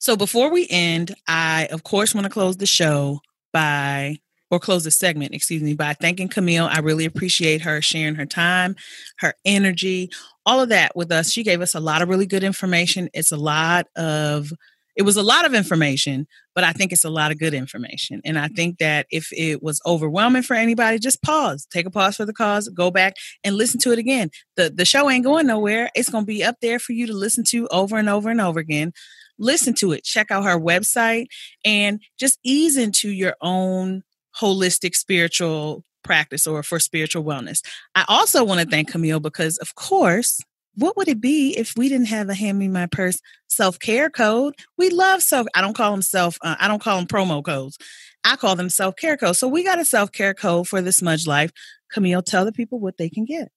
So 0.00 0.16
before 0.16 0.50
we 0.50 0.66
end, 0.68 1.14
I 1.26 1.68
of 1.70 1.82
course 1.84 2.14
want 2.14 2.24
to 2.24 2.30
close 2.30 2.56
the 2.56 2.66
show 2.66 3.20
by 3.52 4.18
or 4.50 4.58
close 4.58 4.84
the 4.84 4.90
segment, 4.90 5.34
excuse 5.34 5.62
me, 5.62 5.74
by 5.74 5.94
thanking 5.94 6.28
Camille. 6.28 6.68
I 6.70 6.78
really 6.78 7.04
appreciate 7.04 7.62
her 7.62 7.82
sharing 7.82 8.14
her 8.14 8.26
time, 8.26 8.76
her 9.18 9.34
energy, 9.44 10.10
all 10.46 10.60
of 10.60 10.70
that 10.70 10.96
with 10.96 11.12
us. 11.12 11.30
She 11.30 11.42
gave 11.42 11.60
us 11.60 11.74
a 11.74 11.80
lot 11.80 12.02
of 12.02 12.08
really 12.08 12.26
good 12.26 12.44
information. 12.44 13.08
It's 13.12 13.32
a 13.32 13.36
lot 13.36 13.86
of 13.96 14.52
it 14.98 15.04
was 15.04 15.16
a 15.16 15.22
lot 15.22 15.46
of 15.46 15.54
information, 15.54 16.26
but 16.56 16.64
I 16.64 16.72
think 16.72 16.90
it's 16.90 17.04
a 17.04 17.10
lot 17.10 17.30
of 17.30 17.38
good 17.38 17.54
information. 17.54 18.20
And 18.24 18.36
I 18.36 18.48
think 18.48 18.78
that 18.78 19.06
if 19.12 19.28
it 19.32 19.62
was 19.62 19.80
overwhelming 19.86 20.42
for 20.42 20.54
anybody, 20.54 20.98
just 20.98 21.22
pause, 21.22 21.68
take 21.70 21.86
a 21.86 21.90
pause 21.90 22.16
for 22.16 22.26
the 22.26 22.32
cause, 22.32 22.68
go 22.70 22.90
back 22.90 23.14
and 23.44 23.54
listen 23.54 23.78
to 23.82 23.92
it 23.92 24.00
again. 24.00 24.30
The 24.56 24.70
the 24.70 24.84
show 24.84 25.08
ain't 25.08 25.24
going 25.24 25.46
nowhere. 25.46 25.88
It's 25.94 26.08
going 26.08 26.24
to 26.24 26.26
be 26.26 26.42
up 26.42 26.56
there 26.60 26.80
for 26.80 26.94
you 26.94 27.06
to 27.06 27.12
listen 27.12 27.44
to 27.50 27.68
over 27.68 27.96
and 27.96 28.08
over 28.08 28.28
and 28.28 28.40
over 28.40 28.58
again. 28.58 28.92
Listen 29.38 29.72
to 29.74 29.92
it. 29.92 30.02
Check 30.02 30.32
out 30.32 30.44
her 30.44 30.58
website 30.58 31.26
and 31.64 32.00
just 32.18 32.40
ease 32.42 32.76
into 32.76 33.08
your 33.08 33.36
own 33.40 34.02
holistic 34.40 34.94
spiritual 34.94 35.84
practice 36.04 36.46
or 36.46 36.62
for 36.62 36.78
spiritual 36.78 37.24
wellness. 37.24 37.60
I 37.94 38.04
also 38.08 38.44
want 38.44 38.60
to 38.60 38.66
thank 38.66 38.90
Camille 38.90 39.20
because, 39.20 39.58
of 39.58 39.74
course, 39.74 40.40
what 40.74 40.96
would 40.96 41.08
it 41.08 41.20
be 41.20 41.56
if 41.56 41.74
we 41.76 41.88
didn't 41.88 42.06
have 42.06 42.28
a 42.28 42.34
hand 42.34 42.58
me 42.58 42.68
my 42.68 42.86
purse 42.86 43.20
self 43.48 43.78
care 43.80 44.08
code? 44.08 44.54
We 44.76 44.90
love 44.90 45.22
self. 45.22 45.46
I 45.54 45.60
don't 45.60 45.76
call 45.76 45.90
them 45.90 46.02
self. 46.02 46.38
Uh, 46.42 46.54
I 46.58 46.68
don't 46.68 46.80
call 46.80 46.96
them 46.96 47.06
promo 47.06 47.44
codes. 47.44 47.78
I 48.24 48.36
call 48.36 48.54
them 48.56 48.68
self 48.68 48.94
care 48.96 49.16
codes. 49.16 49.38
So 49.38 49.48
we 49.48 49.64
got 49.64 49.80
a 49.80 49.84
self 49.84 50.12
care 50.12 50.34
code 50.34 50.68
for 50.68 50.80
the 50.80 50.92
Smudged 50.92 51.26
Life. 51.26 51.50
Camille, 51.90 52.22
tell 52.22 52.44
the 52.44 52.52
people 52.52 52.78
what 52.78 52.96
they 52.96 53.08
can 53.08 53.24
get. 53.24 53.50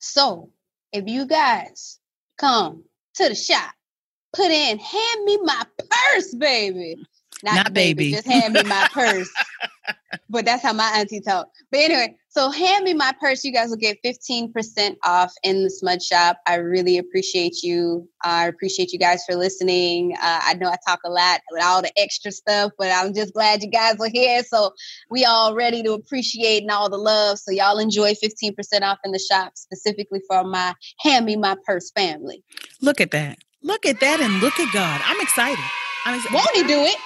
So 0.00 0.50
if 0.92 1.06
you 1.06 1.26
guys 1.26 1.98
come 2.36 2.84
to 3.14 3.28
the 3.28 3.34
shop, 3.34 3.72
put 4.34 4.50
in 4.50 4.78
hand 4.78 5.24
me 5.24 5.38
my 5.42 5.62
purse, 5.78 6.34
baby. 6.34 6.96
Not, 7.44 7.56
Not 7.56 7.74
baby. 7.74 8.04
baby. 8.04 8.10
Just 8.12 8.26
hand 8.26 8.54
me 8.54 8.62
my 8.64 8.88
purse. 8.94 9.30
but 10.30 10.46
that's 10.46 10.62
how 10.62 10.72
my 10.72 10.90
auntie 10.96 11.20
talk. 11.20 11.46
But 11.70 11.80
anyway, 11.80 12.16
so 12.30 12.50
hand 12.50 12.84
me 12.84 12.94
my 12.94 13.12
purse. 13.20 13.44
You 13.44 13.52
guys 13.52 13.68
will 13.68 13.76
get 13.76 13.98
15% 14.02 14.96
off 15.04 15.32
in 15.42 15.62
the 15.62 15.68
smud 15.70 16.02
shop. 16.02 16.38
I 16.46 16.56
really 16.56 16.96
appreciate 16.96 17.62
you. 17.62 18.08
I 18.22 18.46
appreciate 18.46 18.92
you 18.92 18.98
guys 18.98 19.22
for 19.28 19.36
listening. 19.36 20.14
Uh, 20.16 20.40
I 20.42 20.54
know 20.54 20.70
I 20.70 20.76
talk 20.88 21.00
a 21.04 21.10
lot 21.10 21.40
with 21.50 21.62
all 21.62 21.82
the 21.82 21.92
extra 21.98 22.32
stuff, 22.32 22.72
but 22.78 22.90
I'm 22.90 23.12
just 23.12 23.34
glad 23.34 23.62
you 23.62 23.70
guys 23.70 23.96
are 24.00 24.08
here. 24.08 24.42
So 24.42 24.72
we 25.10 25.26
all 25.26 25.54
ready 25.54 25.82
to 25.82 25.92
appreciate 25.92 26.62
and 26.62 26.70
all 26.70 26.88
the 26.88 26.96
love. 26.96 27.38
So 27.38 27.50
y'all 27.52 27.78
enjoy 27.78 28.14
15% 28.14 28.54
off 28.82 28.98
in 29.04 29.12
the 29.12 29.18
shop 29.18 29.52
specifically 29.56 30.22
for 30.26 30.44
my 30.44 30.72
hand 31.00 31.26
me 31.26 31.36
my 31.36 31.56
purse 31.66 31.90
family. 31.90 32.42
Look 32.80 33.02
at 33.02 33.10
that. 33.10 33.38
Look 33.62 33.84
at 33.84 34.00
that 34.00 34.20
and 34.20 34.40
look 34.40 34.58
at 34.58 34.72
God. 34.72 35.02
I'm 35.04 35.20
excited. 35.20 35.64
I'm 36.06 36.16
excited. 36.16 36.34
Won't 36.34 36.56
he 36.56 36.62
do 36.62 36.82
it? 36.84 36.96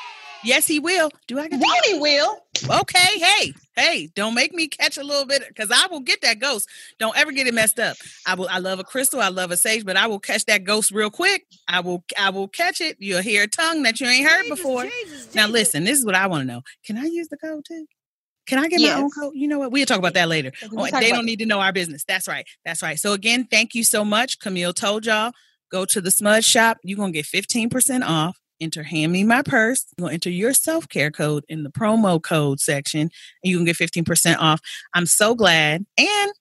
Yes, 0.45 0.67
he 0.67 0.79
will. 0.79 1.11
Do 1.27 1.39
I 1.39 1.49
get 1.49 1.61
Won't 1.61 1.85
he 1.87 1.99
will? 1.99 2.39
Okay, 2.71 3.19
hey, 3.19 3.53
hey, 3.77 4.09
don't 4.15 4.35
make 4.35 4.53
me 4.53 4.69
catch 4.69 4.97
a 4.97 5.03
little 5.03 5.27
bit 5.27 5.43
because 5.49 5.71
I 5.71 5.87
will 5.89 6.01
get 6.01 6.21
that 6.23 6.39
ghost. 6.39 6.69
Don't 6.99 7.17
ever 7.17 7.33
get 7.33 7.47
it 7.47 7.55
messed 7.55 7.79
up. 7.79 7.97
I 8.27 8.35
will 8.35 8.49
I 8.49 8.59
love 8.59 8.79
a 8.79 8.85
crystal, 8.85 9.21
I 9.21 9.29
love 9.29 9.51
a 9.51 9.57
sage, 9.57 9.85
but 9.85 9.97
I 9.97 10.07
will 10.07 10.19
catch 10.21 10.45
that 10.47 10.65
ghost 10.65 10.91
real 10.91 11.11
quick. 11.11 11.45
I 11.69 11.81
will 11.81 12.05
I 12.19 12.31
will 12.31 12.49
catch 12.49 12.81
it. 12.81 12.97
You'll 12.99 13.23
hear 13.23 13.45
a 13.45 13.49
tongue 13.49 13.83
that 13.83 14.01
you 14.01 14.07
ain't 14.07 14.29
heard 14.29 14.49
before. 14.49 14.87
now 15.35 15.47
listen, 15.49 15.85
this 15.85 15.99
is 15.99 16.05
what 16.07 16.15
I 16.15 16.27
want 16.27 16.43
to 16.43 16.47
know. 16.47 16.63
Can 16.85 16.99
I 16.99 17.05
use 17.05 17.29
the 17.29 17.37
code 17.37 17.65
too? 17.67 17.87
Can 18.47 18.59
I 18.59 18.69
get 18.69 18.81
my 18.81 18.95
own 18.95 19.11
code? 19.11 19.33
You 19.35 19.47
know 19.47 19.59
what? 19.59 19.73
We'll 19.73 19.85
talk 19.87 19.99
about 19.99 20.15
that 20.15 20.29
later. 20.29 20.53
We'll 20.73 20.87
Oh, 20.87 21.01
they 21.01 21.11
don't 21.11 21.21
it. 21.21 21.27
need 21.27 21.39
to 21.41 21.47
know 21.47 21.61
our 21.61 21.73
business. 21.73 22.05
That's 22.09 22.27
right. 22.27 22.47
That's 22.65 22.83
right. 22.83 22.99
So 22.99 23.13
again, 23.13 23.47
thank 23.51 23.75
you 23.75 23.85
so 23.85 24.05
much. 24.07 24.39
Camille 24.39 24.73
told 24.73 25.05
y'all, 25.05 25.33
go 25.71 25.85
to 25.85 26.01
the 26.01 26.11
smudge 26.11 26.47
shop. 26.47 26.79
You're 26.83 26.97
gonna 26.97 27.13
get 27.13 27.27
15% 27.27 28.03
off. 28.03 28.39
Enter 28.61 28.83
hand 28.83 29.13
me 29.13 29.25
my 29.25 29.43
purse. 29.43 29.87
You're 29.97 30.07
gonna 30.07 30.15
enter 30.15 30.31
your 30.31 30.53
self-care 30.53 31.11
code 31.11 31.45
in 31.49 31.63
the 31.63 31.71
promo 31.71 32.23
code 32.23 32.61
section, 32.61 33.03
and 33.03 33.11
you 33.43 33.57
can 33.57 33.65
get 33.65 33.77
15% 33.77 34.37
off. 34.39 34.61
I'm 34.95 35.07
so 35.07 35.35
glad. 35.35 35.85
And 35.97 36.33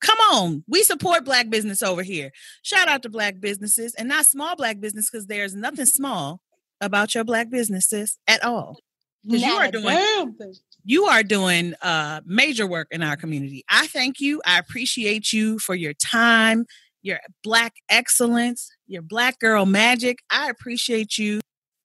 come 0.00 0.18
on, 0.32 0.64
we 0.68 0.82
support 0.82 1.24
black 1.24 1.50
business 1.50 1.82
over 1.82 2.02
here. 2.02 2.30
Shout 2.62 2.88
out 2.88 3.02
to 3.02 3.08
black 3.08 3.40
businesses 3.40 3.94
and 3.94 4.08
not 4.08 4.26
small 4.26 4.54
black 4.56 4.80
business 4.80 5.10
because 5.10 5.26
there's 5.26 5.54
nothing 5.54 5.86
small 5.86 6.40
about 6.80 7.14
your 7.14 7.24
black 7.24 7.50
businesses 7.50 8.18
at 8.28 8.44
all. 8.44 8.78
you 9.24 9.52
are 9.52 9.70
doing 9.70 10.36
you 10.84 11.04
are 11.06 11.22
doing 11.22 11.74
uh 11.80 12.20
major 12.26 12.66
work 12.66 12.88
in 12.90 13.02
our 13.02 13.16
community. 13.16 13.64
I 13.70 13.86
thank 13.86 14.20
you. 14.20 14.42
I 14.46 14.58
appreciate 14.58 15.32
you 15.32 15.58
for 15.58 15.74
your 15.74 15.94
time, 15.94 16.66
your 17.02 17.20
black 17.42 17.74
excellence, 17.88 18.70
your 18.86 19.02
black 19.02 19.38
girl 19.38 19.64
magic. 19.64 20.18
I 20.30 20.50
appreciate 20.50 21.16
you. 21.16 21.40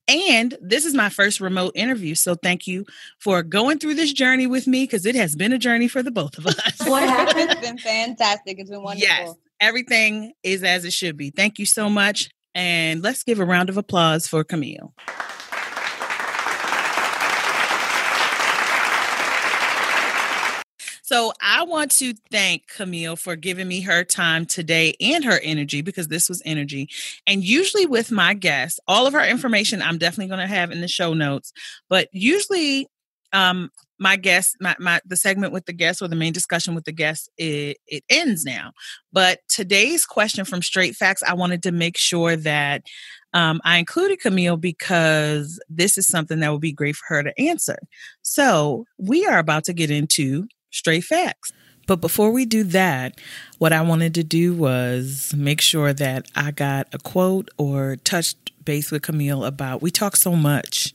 And 0.10 0.58
this 0.60 0.86
is 0.86 0.96
my 0.96 1.10
first 1.10 1.40
remote 1.40 1.74
interview. 1.76 2.16
So 2.16 2.34
thank 2.34 2.66
you 2.66 2.86
for 3.20 3.44
going 3.44 3.78
through 3.78 3.94
this 3.94 4.12
journey 4.12 4.48
with 4.48 4.66
me 4.66 4.84
because 4.84 5.06
it 5.06 5.14
has 5.14 5.36
been 5.36 5.54
a 5.54 5.60
journey 5.60 5.88
for 5.88 6.02
the 6.02 6.10
both 6.10 6.38
of 6.40 6.48
us. 6.48 6.80
what 6.80 7.04
happened? 7.04 7.52
it's 7.52 7.62
been 7.62 7.78
fantastic. 7.78 8.58
It's 8.58 8.72
been 8.72 8.82
wonderful. 8.82 9.08
Yes, 9.08 9.36
everything 9.62 10.34
is 10.42 10.64
as 10.64 10.84
it 10.84 10.94
should 10.94 11.16
be. 11.16 11.30
Thank 11.30 11.60
you 11.60 11.66
so 11.68 11.90
much. 11.92 12.32
And 12.56 13.04
let's 13.04 13.24
give 13.24 13.40
a 13.40 13.46
round 13.46 13.70
of 13.70 13.78
applause 13.78 14.28
for 14.28 14.44
Camille. 14.44 14.94
So 21.10 21.34
I 21.42 21.64
want 21.64 21.90
to 21.94 22.14
thank 22.30 22.68
Camille 22.68 23.16
for 23.16 23.36
giving 23.36 23.68
me 23.68 23.82
her 23.82 24.04
time 24.04 24.46
today 24.46 24.94
and 25.02 25.26
her 25.26 25.40
energy 25.42 25.82
because 25.82 26.08
this 26.08 26.30
was 26.30 26.40
energy. 26.46 26.88
And 27.26 27.44
usually 27.44 27.88
with 27.88 28.12
my 28.12 28.36
guests, 28.36 28.80
all 28.88 29.08
of 29.08 29.14
her 29.14 29.26
information 29.26 29.82
I'm 29.82 29.98
definitely 29.98 30.28
going 30.28 30.48
to 30.48 30.56
have 30.56 30.70
in 30.70 30.82
the 30.82 30.88
show 30.88 31.16
notes. 31.16 31.52
But 31.90 32.10
usually, 32.12 32.90
um, 33.34 33.72
my 33.98 34.18
guest, 34.18 34.58
my, 34.62 34.76
my 34.78 35.02
the 35.04 35.18
segment 35.18 35.52
with 35.52 35.66
the 35.66 35.74
guest 35.74 36.04
or 36.04 36.08
the 36.08 36.16
main 36.16 36.32
discussion 36.32 36.76
with 36.76 36.86
the 36.86 36.92
guest, 36.92 37.28
it, 37.40 37.78
it 37.88 38.04
ends 38.08 38.46
now. 38.46 38.74
But 39.12 39.40
today's 39.48 40.06
question 40.06 40.46
from 40.46 40.62
Straight 40.62 40.96
Facts, 40.96 41.24
I 41.24 41.34
wanted 41.34 41.64
to 41.64 41.72
make 41.72 41.98
sure 41.98 42.36
that 42.36 42.84
um, 43.34 43.62
I 43.66 43.80
included 43.80 44.20
Camille 44.20 44.58
because 44.58 45.60
this 45.70 45.98
is 45.98 46.06
something 46.06 46.40
that 46.42 46.52
would 46.52 46.62
be 46.62 46.72
great 46.72 46.98
for 46.98 47.16
her 47.16 47.24
to 47.24 47.42
answer. 47.42 47.80
So 48.22 48.86
we 49.00 49.26
are 49.26 49.40
about 49.40 49.64
to 49.64 49.74
get 49.74 49.90
into 49.90 50.48
straight 50.72 51.04
facts. 51.04 51.52
But 51.88 52.02
before 52.02 52.32
we 52.32 52.46
do 52.46 52.64
that, 52.66 53.20
what 53.58 53.74
I 53.74 53.82
wanted 53.82 54.14
to 54.16 54.24
do 54.24 54.54
was 54.54 55.34
make 55.36 55.60
sure 55.60 55.92
that 55.92 56.28
I 56.36 56.52
got 56.52 56.88
a 56.94 57.00
quote 57.00 57.50
or 57.58 57.96
touched 58.04 58.52
base 58.64 58.92
with 58.92 59.02
Camille 59.02 59.44
about. 59.44 59.82
We 59.82 59.90
talked 59.90 60.20
so 60.20 60.36
much 60.36 60.94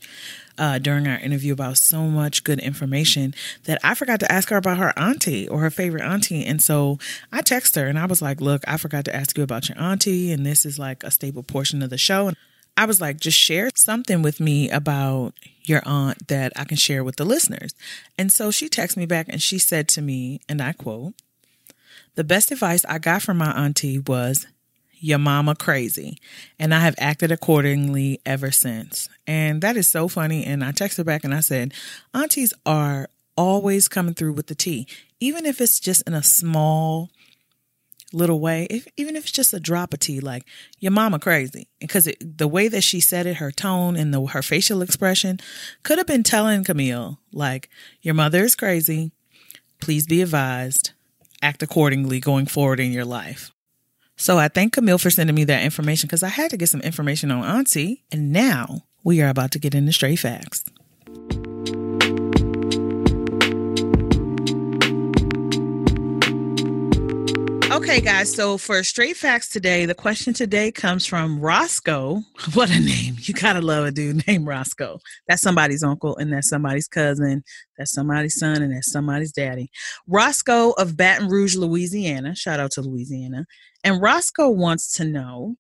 uh, 0.57 0.79
during 0.79 1.09
our 1.09 1.19
interview 1.19 1.53
about 1.53 1.79
so 1.79 2.03
much 2.03 2.45
good 2.45 2.61
information 2.61 3.35
that 3.65 3.81
I 3.83 3.95
forgot 3.95 4.21
to 4.21 4.31
ask 4.31 4.51
her 4.51 4.57
about 4.57 4.79
her 4.79 4.97
auntie 4.97 5.49
or 5.49 5.59
her 5.61 5.71
favorite 5.71 6.05
auntie. 6.05 6.45
And 6.45 6.63
so 6.63 6.99
I 7.33 7.43
texted 7.43 7.81
her 7.81 7.87
and 7.89 7.99
I 7.99 8.07
was 8.07 8.23
like, 8.23 8.41
Look, 8.41 8.63
I 8.69 8.77
forgot 8.77 9.05
to 9.07 9.17
ask 9.17 9.37
you 9.37 9.43
about 9.43 9.69
your 9.69 9.81
auntie, 9.81 10.31
and 10.31 10.47
this 10.47 10.65
is 10.65 10.79
like 10.79 11.03
a 11.03 11.11
staple 11.11 11.43
portion 11.43 11.83
of 11.83 11.91
the 11.91 11.99
show. 11.99 12.29
And 12.29 12.37
I 12.77 12.87
was 12.87 13.01
like, 13.01 13.21
just 13.21 13.39
share 13.39 13.71
something 13.75 14.23
with 14.23 14.41
me 14.41 14.69
about 14.71 15.35
your 15.63 15.83
aunt 15.87 16.29
that 16.29 16.53
I 16.57 16.65
can 16.65 16.77
share 16.77 17.05
with 17.05 17.17
the 17.17 17.25
listeners. 17.25 17.75
And 18.19 18.33
so 18.33 18.51
she 18.51 18.69
texted 18.69 18.97
me 18.97 19.07
back 19.07 19.27
and 19.29 19.43
she 19.43 19.59
said 19.59 19.89
to 19.89 20.03
me, 20.03 20.41
and 20.49 20.61
I 20.61 20.73
quote, 20.73 21.15
The 22.17 22.25
best 22.25 22.51
advice 22.51 22.85
I 22.89 22.99
got 22.99 23.23
from 23.23 23.39
my 23.39 23.53
auntie 23.53 23.99
was, 24.01 24.47
Your 24.99 25.19
mama 25.19 25.55
crazy. 25.55 26.19
And 26.59 26.75
I 26.75 26.81
have 26.81 26.97
acted 26.99 27.31
accordingly 27.31 28.21
ever 28.27 28.51
since. 28.51 29.09
And 29.27 29.63
that 29.63 29.77
is 29.77 29.89
so 29.89 30.09
funny. 30.09 30.45
And 30.45 30.65
I 30.65 30.73
texted 30.73 31.05
back 31.05 31.25
and 31.25 31.35
I 31.35 31.41
said, 31.41 31.73
Aunties 32.13 32.53
are 32.67 33.09
always 33.37 33.89
coming 33.89 34.15
through 34.15 34.33
with 34.33 34.49
the 34.49 34.55
tea, 34.55 34.87
even 35.21 35.47
if 35.47 35.61
it's 35.61 35.81
just 35.81 36.07
in 36.07 36.15
a 36.15 36.23
small, 36.23 37.11
little 38.15 38.41
way, 38.41 38.67
if, 38.71 38.87
even 38.97 39.17
if 39.17 39.25
it's 39.25 39.33
just 39.33 39.53
a 39.53 39.61
drop 39.61 39.93
of 39.93 40.01
tea, 40.01 40.21
like 40.21 40.45
your 40.79 40.93
mama 40.93 41.19
crazy, 41.19 41.69
because 41.81 42.07
it, 42.07 42.39
the 42.39 42.49
way 42.49 42.69
that 42.69 42.83
she 42.83 43.01
said 43.01 43.27
it, 43.27 43.37
her 43.37 43.51
tone 43.51 43.97
and 43.97 44.15
the 44.15 44.25
her 44.27 44.43
facial 44.43 44.83
expression 44.83 45.41
could 45.83 45.99
have 45.99 46.07
been 46.07 46.23
telling 46.23 46.65
Camille 46.65 47.19
like 47.33 47.69
your 48.01 48.15
mother 48.15 48.45
is 48.45 48.55
crazy. 48.55 49.13
Please 49.81 50.07
be 50.07 50.23
advised. 50.23 50.93
Act 51.43 51.63
accordingly 51.63 52.21
going 52.21 52.47
forward 52.47 52.81
in 52.81 52.93
your 52.93 53.05
life. 53.05 53.51
So 54.17 54.39
I 54.39 54.49
thank 54.49 54.73
Camille 54.75 54.99
for 54.99 55.11
sending 55.11 55.35
me 55.35 55.45
that 55.45 55.65
information 55.65 56.07
because 56.07 56.23
I 56.23 56.29
had 56.29 56.51
to 56.53 56.57
get 56.57 56.69
some 56.69 56.81
information 56.81 57.31
on 57.31 57.45
Auntie, 57.45 58.05
and 58.13 58.33
now 58.33 58.85
we 59.03 59.21
are 59.21 59.29
about 59.29 59.51
to 59.53 59.59
get 59.59 59.75
into 59.75 59.93
straight 59.93 60.21
facts. 60.21 60.65
Okay, 67.75 68.01
guys. 68.01 68.33
So 68.33 68.57
for 68.57 68.85
straight 68.85 69.17
facts 69.17 69.49
today, 69.49 69.85
the 69.85 69.97
question 69.97 70.33
today 70.33 70.71
comes 70.71 71.07
from 71.07 71.41
Roscoe. 71.41 72.23
What 72.55 72.71
a 72.71 72.79
name. 72.79 73.17
You 73.19 73.35
gotta 73.35 73.61
love 73.61 73.85
a 73.85 73.91
dude 73.91 74.25
named 74.29 74.47
Roscoe. 74.47 75.01
That's 75.27 75.43
somebody's 75.43 75.83
uncle, 75.83 76.17
and 76.17 76.33
that's 76.33 76.49
somebody's 76.49 76.87
cousin, 76.87 77.43
that's 77.77 77.91
somebody's 77.93 78.39
son, 78.39 78.63
and 78.63 78.73
that's 78.73 78.93
somebody's 78.93 79.33
daddy. 79.33 79.71
Roscoe 80.07 80.71
of 80.73 80.97
Baton 80.97 81.29
Rouge, 81.29 81.57
Louisiana. 81.57 82.37
Shout 82.37 82.61
out 82.61 82.71
to 82.73 82.81
Louisiana. 82.81 83.45
And 83.83 84.01
Roscoe 84.01 84.51
wants 84.51 84.95
to 84.95 85.05
know 85.05 85.57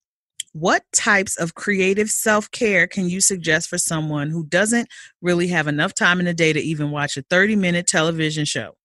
what 0.53 0.85
types 0.93 1.37
of 1.37 1.57
creative 1.57 2.11
self 2.11 2.49
care 2.53 2.87
can 2.87 3.09
you 3.09 3.21
suggest 3.21 3.69
for 3.69 3.77
someone 3.77 4.31
who 4.31 4.47
doesn't 4.47 4.89
really 5.21 5.49
have 5.49 5.67
enough 5.67 5.95
time 5.95 6.21
in 6.21 6.27
the 6.27 6.35
day 6.35 6.53
to 6.53 6.61
even 6.61 6.93
watch 6.93 7.17
a 7.17 7.23
30 7.23 7.57
minute 7.57 7.89
television 7.89 8.45
show? 8.45 8.77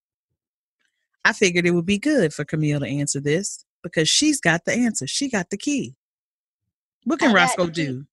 I 1.26 1.34
figured 1.34 1.66
it 1.66 1.72
would 1.72 1.86
be 1.86 2.00
good 2.00 2.34
for 2.34 2.46
Camille 2.46 2.80
to 2.80 2.88
answer 2.88 3.20
this 3.20 3.66
because 3.84 4.10
she's 4.10 4.40
got 4.40 4.66
the 4.66 4.74
answer. 4.74 5.08
She 5.08 5.30
got 5.30 5.50
the 5.50 5.58
key. 5.58 5.96
What 7.06 7.20
can 7.20 7.34
Roscoe 7.34 7.68
key. 7.68 7.72
do? 7.72 8.06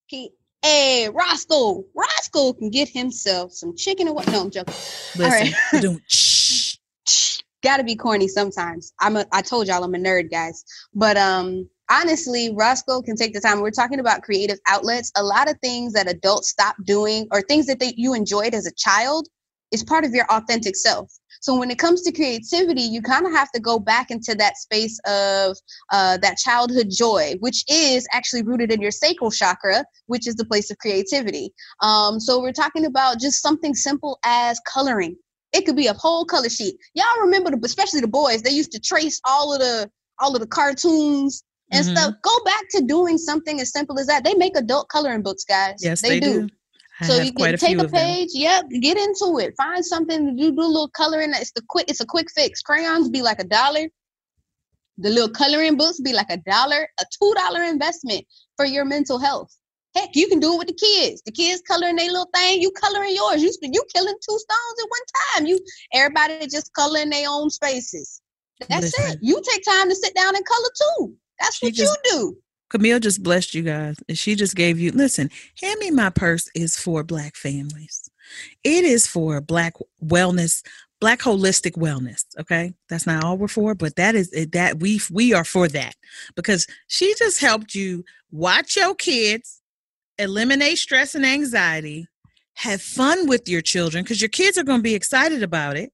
Hey, 0.62 1.09
Roscoe. 1.09 1.85
Roscoe 1.95 2.53
can 2.53 2.70
get 2.70 2.89
himself 2.89 3.53
some 3.53 3.77
chicken 3.77 4.09
or 4.09 4.15
what? 4.15 4.27
No, 4.28 4.43
I'm 4.43 4.51
joking. 4.51 4.74
All 4.74 5.23
Listen, 5.23 5.55
right. 5.73 5.81
doing 5.81 6.01
shh. 6.09 6.77
Gotta 7.62 7.85
be 7.85 7.97
corny 7.97 8.28
sometimes. 8.28 8.93
I'm 9.01 9.16
a. 9.16 9.27
I 9.33 9.43
told 9.43 9.66
y'all 9.66 9.83
I'm 9.83 9.95
a 9.95 9.99
nerd, 9.99 10.31
guys. 10.31 10.65
But 10.95 11.16
um, 11.16 11.69
honestly, 11.91 12.53
Roscoe 12.55 13.03
can 13.03 13.16
take 13.16 13.33
the 13.33 13.41
time. 13.41 13.61
We're 13.61 13.70
talking 13.70 13.99
about 13.99 14.23
creative 14.23 14.59
outlets. 14.69 15.11
A 15.16 15.23
lot 15.23 15.51
of 15.51 15.57
things 15.62 15.93
that 15.95 16.09
adults 16.09 16.49
stop 16.49 16.77
doing, 16.85 17.27
or 17.33 17.43
things 17.43 17.66
that 17.66 17.81
they, 17.81 17.95
you 17.97 18.15
enjoyed 18.15 18.55
as 18.55 18.66
a 18.66 18.73
child, 18.77 19.28
is 19.72 19.82
part 19.82 20.05
of 20.05 20.12
your 20.12 20.26
authentic 20.30 20.76
self. 20.76 21.10
So 21.40 21.56
when 21.59 21.70
it 21.70 21.78
comes 21.78 22.02
to 22.02 22.12
creativity, 22.12 22.82
you 22.82 23.02
kind 23.02 23.26
of 23.26 23.32
have 23.32 23.51
to 23.52 23.60
go 23.60 23.78
back 23.78 24.10
into 24.10 24.34
that 24.36 24.56
space 24.56 24.98
of 25.06 25.56
uh, 25.93 26.16
that 26.18 26.38
childhood 26.38 26.88
joy, 26.90 27.34
which 27.40 27.64
is 27.68 28.06
actually 28.12 28.43
rooted 28.43 28.72
in 28.72 28.80
your 28.80 28.90
sacral 28.90 29.30
chakra, 29.30 29.84
which 30.06 30.26
is 30.26 30.34
the 30.34 30.44
place 30.44 30.70
of 30.70 30.78
creativity. 30.78 31.52
Um, 31.82 32.18
so 32.18 32.40
we're 32.40 32.52
talking 32.52 32.86
about 32.86 33.20
just 33.20 33.43
something 33.43 33.74
simple 33.74 34.18
as 34.24 34.60
coloring. 34.66 35.16
It 35.52 35.66
could 35.66 35.76
be 35.76 35.86
a 35.86 35.93
whole 35.93 36.24
color 36.24 36.48
sheet. 36.48 36.76
Y'all 36.94 37.20
remember, 37.20 37.51
the, 37.51 37.60
especially 37.64 38.01
the 38.01 38.09
boys, 38.09 38.43
they 38.43 38.51
used 38.51 38.72
to 38.72 38.80
trace 38.80 39.20
all 39.24 39.52
of 39.52 39.60
the 39.60 39.90
all 40.18 40.34
of 40.34 40.40
the 40.40 40.47
cartoons 40.47 41.44
and 41.70 41.84
Mhm. 41.84 41.90
stuff. 41.90 42.14
Go 42.22 42.44
back 42.44 42.64
to 42.70 42.82
doing 42.82 43.18
something 43.18 43.60
as 43.60 43.70
simple 43.70 43.98
as 43.98 44.06
that. 44.06 44.24
They 44.24 44.34
make 44.34 44.56
adult 44.56 44.88
coloring 44.88 45.22
books, 45.22 45.44
guys. 45.44 45.76
Yes, 45.80 46.01
they, 46.01 46.20
do. 46.20 46.48
I 47.01 47.06
so 47.06 47.20
you 47.20 47.32
can 47.32 47.56
take 47.59 47.78
a 47.78 47.89
page, 47.89 48.31
yep, 48.32 48.64
get 48.81 48.97
into 48.97 49.39
it. 49.39 49.55
Find 49.56 49.85
something, 49.85 50.39
you 50.39 50.52
do 50.52 50.60
a 50.60 50.64
little 50.64 50.89
coloring. 50.89 51.32
It's 51.35 51.52
the 51.52 51.62
quick, 51.68 51.86
it's 51.89 52.01
a 52.01 52.06
quick 52.06 52.28
fix. 52.35 52.62
Crayons 52.62 53.10
be 53.10 53.20
like 53.23 53.39
a 53.39 53.44
dollar. 53.44 53.89
The 54.98 55.10
little 55.10 55.28
coloring 55.28 55.77
books 55.77 56.01
be 56.01 56.14
like 56.14 56.31
a 56.31 56.39
dollar, 56.39 56.89
a 56.98 57.05
two 57.20 57.35
dollar 57.36 57.62
investment 57.64 58.24
for 58.56 58.64
your 58.64 58.86
mental 58.86 59.18
health. 59.18 59.55
Heck, 59.94 60.14
you 60.14 60.27
can 60.28 60.40
do 60.40 60.55
it 60.55 60.59
with 60.59 60.68
the 60.68 60.74
kids. 60.74 61.23
The 61.24 61.32
kids 61.32 61.62
coloring 61.68 61.97
their 61.97 62.09
little 62.10 62.31
thing, 62.35 62.62
you 62.62 62.70
coloring 62.70 63.14
yours. 63.14 63.43
You 63.43 63.52
you 63.62 63.82
killing 63.94 64.14
two 64.14 64.39
stones 64.39 64.77
at 64.82 64.89
one 64.89 65.01
time. 65.35 65.47
You 65.47 65.60
everybody 65.93 66.47
just 66.47 66.73
coloring 66.74 67.10
their 67.10 67.27
own 67.28 67.51
spaces. 67.51 68.23
That's 68.70 68.98
it. 68.98 69.18
You 69.20 69.43
take 69.52 69.64
time 69.64 69.90
to 69.90 69.94
sit 69.94 70.14
down 70.14 70.35
and 70.35 70.44
color 70.47 70.68
too. 70.98 71.14
That's 71.40 71.56
She 71.56 71.66
what 71.66 71.74
just- 71.74 71.98
you 72.05 72.10
do. 72.10 72.36
Camille 72.70 73.01
just 73.01 73.22
blessed 73.22 73.55
you 73.55 73.62
guys. 73.62 73.97
And 74.09 74.18
she 74.18 74.34
just 74.34 74.56
gave 74.56 74.78
you, 74.78 74.90
listen, 74.93 75.30
Hand 75.60 75.78
Me 75.80 75.90
My 75.90 76.10
Purse 76.10 76.48
is 76.55 76.78
for 76.78 77.02
Black 77.02 77.36
families. 77.36 78.10
It 78.64 78.84
is 78.84 79.06
for 79.06 79.40
Black 79.40 79.74
wellness, 80.02 80.62
Black 81.01 81.20
holistic 81.20 81.72
wellness. 81.72 82.24
Okay. 82.40 82.74
That's 82.88 83.06
not 83.06 83.22
all 83.22 83.36
we're 83.38 83.48
for, 83.48 83.74
but 83.74 83.97
that 83.97 84.14
is 84.14 84.32
it- 84.32 84.52
that 84.52 84.80
we, 84.80 85.01
we 85.10 85.32
are 85.32 85.44
for 85.44 85.68
that 85.68 85.94
because 86.34 86.66
she 86.88 87.14
just 87.18 87.40
helped 87.40 87.74
you 87.74 88.05
watch 88.30 88.76
your 88.76 88.94
kids, 88.94 89.60
eliminate 90.18 90.78
stress 90.78 91.14
and 91.14 91.24
anxiety, 91.24 92.09
have 92.55 92.82
fun 92.82 93.28
with 93.28 93.48
your 93.48 93.60
children 93.60 94.02
because 94.02 94.20
your 94.20 94.30
kids 94.30 94.56
are 94.59 94.64
going 94.64 94.78
to 94.78 94.82
be 94.82 94.94
excited 94.94 95.43
about 95.43 95.76
it. 95.76 95.93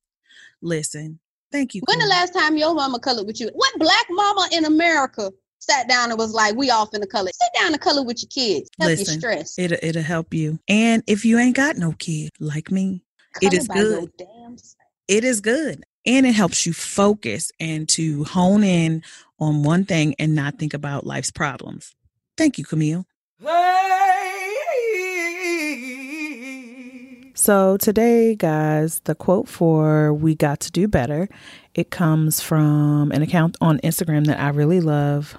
Listen, 0.63 1.19
thank 1.51 1.75
you. 1.75 1.83
When 1.87 1.99
the 1.99 2.07
last 2.07 2.33
time 2.33 2.57
your 2.57 2.73
mama 2.73 3.01
colored 3.01 3.27
with 3.27 3.41
you? 3.41 3.51
What 3.53 3.79
black 3.79 4.07
mama 4.11 4.49
in 4.53 4.65
America 4.65 5.33
sat 5.63 5.89
down 5.89 6.11
and 6.11 6.19
was 6.19 6.33
like, 6.33 6.55
"We 6.57 6.71
off 6.71 6.95
in 6.95 7.01
the 7.01 7.07
color"? 7.07 7.31
Sit 7.33 7.51
down 7.61 7.73
and 7.73 7.81
color 7.81 8.03
with 8.03 8.23
your 8.23 8.29
kids. 8.29 8.71
Help 8.79 8.97
your 8.97 9.07
stress. 9.07 9.59
It'll, 9.59 9.79
it'll 9.83 10.03
help 10.03 10.35
you. 10.35 10.59
And 10.69 11.03
if 11.07 11.25
you 11.25 11.39
ain't 11.39 11.57
got 11.57 11.77
no 11.77 11.93
kid 11.93 12.31
like 12.41 12.71
me, 12.71 13.05
it 13.41 13.51
Color 13.51 13.61
is 13.61 13.69
by 13.69 13.75
your 13.77 14.01
good. 14.01 14.13
damn 14.19 14.57
it 15.09 15.25
is 15.25 15.41
good 15.41 15.85
and 16.07 16.27
it 16.27 16.33
helps 16.33 16.65
you 16.67 16.73
focus 16.73 17.51
and 17.61 17.89
to 17.89 18.25
hone 18.25 18.65
in 18.65 19.03
on 19.39 19.63
one 19.63 19.85
thing 19.85 20.15
and 20.19 20.35
not 20.35 20.59
think 20.59 20.75
about 20.75 21.07
life's 21.07 21.31
problems. 21.31 21.95
Thank 22.37 22.59
you, 22.59 22.65
Camille. 22.65 23.07
So 27.35 27.77
today, 27.79 28.37
guys, 28.37 29.01
the 29.01 29.15
quote 29.15 29.49
for 29.49 30.15
"We 30.15 30.35
Got 30.35 30.61
to 30.61 30.71
Do 30.71 30.87
Better" 30.87 31.29
it 31.75 31.91
comes 31.91 32.41
from 32.41 33.11
an 33.13 33.23
account 33.23 33.57
on 33.61 33.79
Instagram 33.79 34.27
that 34.27 34.39
I 34.39 34.51
really 34.51 34.81
love, 34.81 35.37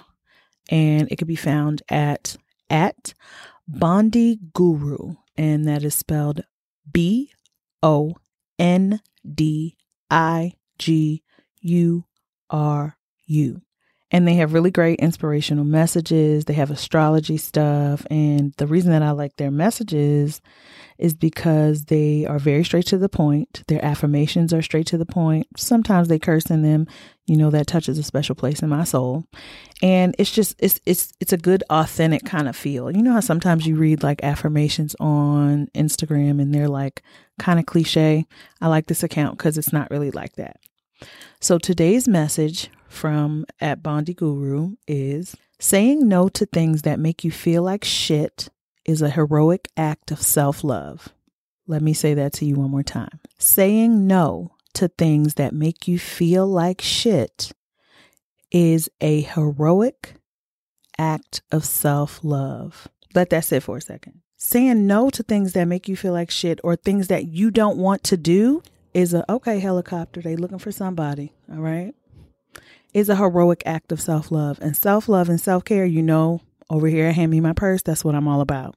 and 0.69 1.11
it 1.11 1.17
could 1.17 1.27
be 1.27 1.35
found 1.35 1.81
at 1.89 2.37
at 2.69 3.13
Bondi 3.67 4.39
Guru, 4.53 5.15
and 5.37 5.67
that 5.67 5.83
is 5.83 5.95
spelled 5.95 6.41
B 6.91 7.31
O 7.81 8.15
N 8.59 9.01
D 9.23 9.77
I 10.09 10.53
G 10.77 11.23
U 11.61 12.05
R 12.49 12.97
U. 13.25 13.61
And 14.13 14.27
they 14.27 14.35
have 14.35 14.53
really 14.53 14.69
great 14.69 14.99
inspirational 14.99 15.65
messages. 15.65 16.45
They 16.45 16.53
have 16.53 16.69
astrology 16.69 17.37
stuff. 17.37 18.05
And 18.11 18.53
the 18.57 18.67
reason 18.67 18.91
that 18.91 19.01
I 19.01 19.09
like 19.11 19.35
their 19.37 19.49
messages 19.49 20.39
is 20.99 21.15
because 21.15 21.85
they 21.85 22.23
are 22.27 22.37
very 22.37 22.63
straight 22.63 22.85
to 22.85 22.99
the 22.99 23.09
point. 23.09 23.63
Their 23.67 23.83
affirmations 23.83 24.53
are 24.53 24.61
straight 24.61 24.85
to 24.87 24.99
the 24.99 25.05
point. 25.05 25.47
Sometimes 25.57 26.07
they 26.07 26.19
curse 26.19 26.45
in 26.51 26.61
them. 26.61 26.85
You 27.25 27.37
know, 27.37 27.49
that 27.49 27.67
touches 27.67 27.97
a 27.97 28.03
special 28.03 28.35
place 28.35 28.61
in 28.61 28.69
my 28.69 28.83
soul. 28.83 29.25
And 29.81 30.13
it's 30.19 30.31
just 30.31 30.55
it's 30.59 30.79
it's 30.85 31.11
it's 31.19 31.33
a 31.33 31.37
good 31.37 31.63
authentic 31.71 32.23
kind 32.23 32.47
of 32.47 32.55
feel. 32.55 32.91
You 32.91 33.01
know 33.01 33.13
how 33.13 33.19
sometimes 33.21 33.65
you 33.65 33.77
read 33.77 34.03
like 34.03 34.23
affirmations 34.23 34.95
on 34.99 35.67
Instagram 35.73 36.39
and 36.39 36.53
they're 36.53 36.69
like 36.69 37.01
kind 37.39 37.59
of 37.59 37.65
cliche. 37.65 38.27
I 38.61 38.67
like 38.67 38.85
this 38.85 39.01
account 39.01 39.37
because 39.37 39.57
it's 39.57 39.73
not 39.73 39.89
really 39.89 40.11
like 40.11 40.33
that. 40.33 40.57
So 41.39 41.57
today's 41.57 42.07
message 42.07 42.69
from 42.87 43.45
at 43.59 43.83
Bondi 43.83 44.13
Guru 44.13 44.75
is 44.87 45.35
saying 45.59 46.07
no 46.07 46.29
to 46.29 46.45
things 46.45 46.83
that 46.83 46.99
make 46.99 47.23
you 47.23 47.31
feel 47.31 47.63
like 47.63 47.83
shit 47.83 48.49
is 48.85 49.01
a 49.01 49.09
heroic 49.09 49.69
act 49.77 50.11
of 50.11 50.21
self-love. 50.21 51.09
Let 51.67 51.81
me 51.81 51.93
say 51.93 52.13
that 52.13 52.33
to 52.33 52.45
you 52.45 52.55
one 52.55 52.71
more 52.71 52.83
time. 52.83 53.19
Saying 53.39 54.05
no 54.05 54.51
to 54.73 54.87
things 54.89 55.35
that 55.35 55.53
make 55.53 55.87
you 55.87 55.97
feel 55.97 56.47
like 56.47 56.81
shit 56.81 57.51
is 58.51 58.89
a 59.01 59.21
heroic 59.21 60.15
act 60.97 61.41
of 61.51 61.65
self-love. 61.65 62.87
Let 63.15 63.29
that 63.29 63.45
sit 63.45 63.63
for 63.63 63.77
a 63.77 63.81
second. 63.81 64.21
Saying 64.37 64.85
no 64.85 65.09
to 65.11 65.23
things 65.23 65.53
that 65.53 65.67
make 65.67 65.87
you 65.87 65.95
feel 65.95 66.13
like 66.13 66.29
shit 66.29 66.59
or 66.63 66.75
things 66.75 67.07
that 67.07 67.27
you 67.27 67.49
don't 67.49 67.77
want 67.77 68.03
to 68.05 68.17
do 68.17 68.61
is 68.93 69.13
a 69.13 69.29
okay 69.31 69.59
helicopter. 69.59 70.21
They 70.21 70.35
looking 70.35 70.59
for 70.59 70.71
somebody. 70.71 71.33
All 71.51 71.59
right. 71.61 71.93
Is 72.93 73.09
a 73.09 73.15
heroic 73.15 73.63
act 73.65 73.91
of 73.91 73.99
self 73.99 74.31
love. 74.31 74.59
And 74.61 74.77
self 74.77 75.09
love 75.09 75.29
and 75.29 75.41
self 75.41 75.65
care, 75.65 75.85
you 75.85 76.01
know, 76.01 76.41
over 76.69 76.87
here 76.87 77.11
Hand 77.11 77.31
Me 77.31 77.39
My 77.39 77.53
Purse, 77.53 77.81
that's 77.81 78.05
what 78.05 78.15
I'm 78.15 78.27
all 78.27 78.41
about. 78.41 78.75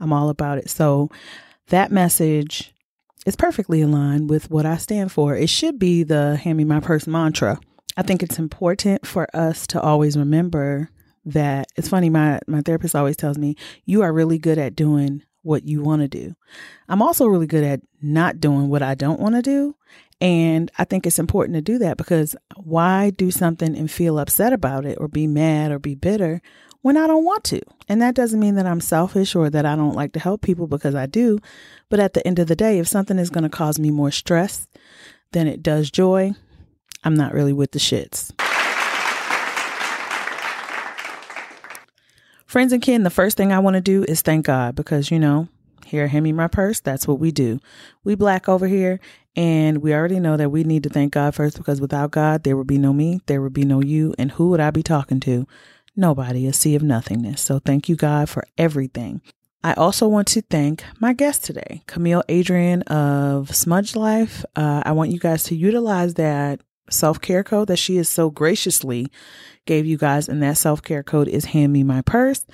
I'm 0.00 0.12
all 0.12 0.28
about 0.28 0.58
it. 0.58 0.70
So 0.70 1.10
that 1.68 1.92
message 1.92 2.72
is 3.26 3.36
perfectly 3.36 3.82
aligned 3.82 4.28
with 4.28 4.50
what 4.50 4.66
I 4.66 4.76
stand 4.76 5.12
for. 5.12 5.36
It 5.36 5.48
should 5.48 5.78
be 5.78 6.02
the 6.02 6.36
Hand 6.36 6.58
Me 6.58 6.64
My 6.64 6.80
Purse 6.80 7.06
mantra. 7.06 7.60
I 7.96 8.02
think 8.02 8.22
it's 8.22 8.38
important 8.38 9.06
for 9.06 9.28
us 9.34 9.66
to 9.68 9.80
always 9.80 10.16
remember 10.16 10.90
that 11.24 11.68
it's 11.76 11.88
funny, 11.88 12.10
my, 12.10 12.40
my 12.48 12.62
therapist 12.62 12.96
always 12.96 13.16
tells 13.16 13.38
me, 13.38 13.54
you 13.84 14.02
are 14.02 14.12
really 14.12 14.38
good 14.38 14.58
at 14.58 14.74
doing 14.74 15.22
what 15.42 15.66
you 15.66 15.82
want 15.82 16.02
to 16.02 16.08
do. 16.08 16.34
I'm 16.88 17.02
also 17.02 17.26
really 17.26 17.46
good 17.46 17.64
at 17.64 17.80
not 18.00 18.40
doing 18.40 18.68
what 18.68 18.82
I 18.82 18.94
don't 18.94 19.20
want 19.20 19.34
to 19.34 19.42
do. 19.42 19.76
And 20.20 20.70
I 20.78 20.84
think 20.84 21.04
it's 21.04 21.18
important 21.18 21.56
to 21.56 21.62
do 21.62 21.78
that 21.78 21.96
because 21.96 22.36
why 22.56 23.10
do 23.10 23.30
something 23.32 23.76
and 23.76 23.90
feel 23.90 24.18
upset 24.18 24.52
about 24.52 24.86
it 24.86 24.98
or 25.00 25.08
be 25.08 25.26
mad 25.26 25.72
or 25.72 25.80
be 25.80 25.96
bitter 25.96 26.40
when 26.82 26.96
I 26.96 27.08
don't 27.08 27.24
want 27.24 27.42
to? 27.44 27.60
And 27.88 28.00
that 28.02 28.14
doesn't 28.14 28.38
mean 28.38 28.54
that 28.54 28.66
I'm 28.66 28.80
selfish 28.80 29.34
or 29.34 29.50
that 29.50 29.66
I 29.66 29.74
don't 29.74 29.96
like 29.96 30.12
to 30.12 30.20
help 30.20 30.42
people 30.42 30.68
because 30.68 30.94
I 30.94 31.06
do. 31.06 31.40
But 31.88 31.98
at 31.98 32.12
the 32.12 32.24
end 32.24 32.38
of 32.38 32.46
the 32.46 32.54
day, 32.54 32.78
if 32.78 32.86
something 32.86 33.18
is 33.18 33.30
going 33.30 33.42
to 33.42 33.50
cause 33.50 33.80
me 33.80 33.90
more 33.90 34.12
stress 34.12 34.68
than 35.32 35.48
it 35.48 35.60
does 35.60 35.90
joy, 35.90 36.34
I'm 37.02 37.14
not 37.16 37.34
really 37.34 37.52
with 37.52 37.72
the 37.72 37.80
shits. 37.80 38.32
Friends 42.52 42.74
and 42.74 42.82
kin, 42.82 43.02
the 43.02 43.08
first 43.08 43.38
thing 43.38 43.50
I 43.50 43.60
want 43.60 43.76
to 43.76 43.80
do 43.80 44.04
is 44.04 44.20
thank 44.20 44.44
God 44.44 44.74
because, 44.74 45.10
you 45.10 45.18
know, 45.18 45.48
here, 45.86 46.06
hand 46.06 46.22
me 46.22 46.32
my 46.32 46.48
purse. 46.48 46.80
That's 46.80 47.08
what 47.08 47.18
we 47.18 47.30
do. 47.30 47.60
We 48.04 48.14
black 48.14 48.46
over 48.46 48.66
here, 48.66 49.00
and 49.34 49.78
we 49.78 49.94
already 49.94 50.20
know 50.20 50.36
that 50.36 50.50
we 50.50 50.62
need 50.62 50.82
to 50.82 50.90
thank 50.90 51.14
God 51.14 51.34
first 51.34 51.56
because 51.56 51.80
without 51.80 52.10
God, 52.10 52.44
there 52.44 52.54
would 52.58 52.66
be 52.66 52.76
no 52.76 52.92
me, 52.92 53.22
there 53.24 53.40
would 53.40 53.54
be 53.54 53.64
no 53.64 53.80
you, 53.80 54.14
and 54.18 54.32
who 54.32 54.50
would 54.50 54.60
I 54.60 54.70
be 54.70 54.82
talking 54.82 55.18
to? 55.20 55.46
Nobody, 55.96 56.46
a 56.46 56.52
sea 56.52 56.74
of 56.74 56.82
nothingness. 56.82 57.40
So 57.40 57.58
thank 57.58 57.88
you, 57.88 57.96
God, 57.96 58.28
for 58.28 58.44
everything. 58.58 59.22
I 59.64 59.72
also 59.72 60.06
want 60.06 60.28
to 60.28 60.42
thank 60.42 60.84
my 61.00 61.14
guest 61.14 61.46
today, 61.46 61.80
Camille 61.86 62.22
Adrienne 62.28 62.82
of 62.82 63.56
Smudged 63.56 63.96
Life. 63.96 64.44
Uh, 64.54 64.82
I 64.84 64.92
want 64.92 65.10
you 65.10 65.18
guys 65.18 65.44
to 65.44 65.56
utilize 65.56 66.12
that 66.14 66.60
self 66.90 67.20
care 67.20 67.44
code 67.44 67.68
that 67.68 67.78
she 67.78 67.96
is 67.96 68.08
so 68.08 68.30
graciously 68.30 69.10
gave 69.64 69.86
you 69.86 69.96
guys, 69.96 70.28
and 70.28 70.42
that 70.42 70.58
self 70.58 70.82
care 70.82 71.02
code 71.02 71.28
is 71.28 71.46
Hand 71.46 71.72
Me 71.72 71.82
My 71.82 72.02
Purse. 72.02 72.44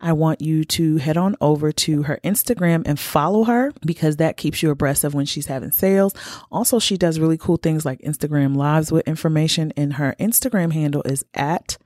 I 0.00 0.12
want 0.12 0.40
you 0.40 0.64
to 0.64 0.96
head 0.96 1.16
on 1.16 1.36
over 1.40 1.72
to 1.72 2.02
her 2.04 2.20
Instagram 2.24 2.82
and 2.86 2.98
follow 2.98 3.44
her 3.44 3.72
because 3.84 4.16
that 4.16 4.36
keeps 4.36 4.62
you 4.62 4.70
abreast 4.70 5.04
of 5.04 5.14
when 5.14 5.26
she's 5.26 5.46
having 5.46 5.70
sales. 5.70 6.14
Also, 6.50 6.78
she 6.78 6.96
does 6.96 7.20
really 7.20 7.38
cool 7.38 7.56
things 7.56 7.84
like 7.84 8.00
Instagram 8.00 8.56
lives 8.56 8.90
with 8.90 9.06
information, 9.06 9.72
and 9.76 9.94
her 9.94 10.14
Instagram 10.18 10.72
handle 10.72 11.02
is 11.04 11.24
at 11.34 11.78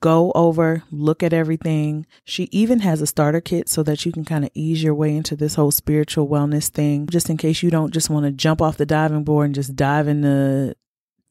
Go 0.03 0.33
over, 0.35 0.83
look 0.91 1.23
at 1.23 1.31
everything. 1.31 2.05
She 2.25 2.49
even 2.51 2.81
has 2.81 3.01
a 3.01 3.07
starter 3.07 3.39
kit 3.39 3.69
so 3.69 3.83
that 3.83 4.05
you 4.05 4.11
can 4.11 4.25
kind 4.25 4.43
of 4.43 4.51
ease 4.53 4.83
your 4.83 4.93
way 4.93 5.15
into 5.15 5.33
this 5.33 5.55
whole 5.55 5.71
spiritual 5.71 6.27
wellness 6.27 6.67
thing, 6.67 7.07
just 7.07 7.29
in 7.29 7.37
case 7.37 7.63
you 7.63 7.71
don't 7.71 7.93
just 7.93 8.09
want 8.09 8.25
to 8.25 8.33
jump 8.33 8.61
off 8.61 8.75
the 8.75 8.85
diving 8.85 9.23
board 9.23 9.45
and 9.45 9.55
just 9.55 9.77
dive 9.77 10.09
in 10.09 10.19
the 10.19 10.75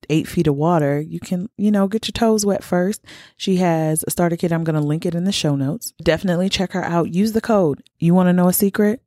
eight 0.09 0.27
feet 0.27 0.47
of 0.47 0.57
water. 0.57 0.99
You 0.99 1.21
can, 1.21 1.51
you 1.59 1.71
know, 1.71 1.87
get 1.87 2.09
your 2.09 2.15
toes 2.15 2.47
wet 2.47 2.65
first. 2.65 3.05
She 3.37 3.57
has 3.57 4.07
a 4.07 4.11
starter 4.11 4.39
kit. 4.39 4.53
I'm 4.53 4.65
going 4.65 4.81
to 4.81 4.81
link 4.81 5.05
it 5.05 5.15
in 5.15 5.25
the 5.25 5.33
show 5.33 5.55
notes. 5.55 5.93
Definitely 6.03 6.49
check 6.49 6.73
her 6.73 6.83
out. 6.83 7.13
Use 7.13 7.33
the 7.33 7.43
code. 7.43 7.83
You 7.99 8.15
want 8.15 8.29
to 8.31 8.33
know 8.33 8.49
a 8.49 8.55
secret? 8.55 9.03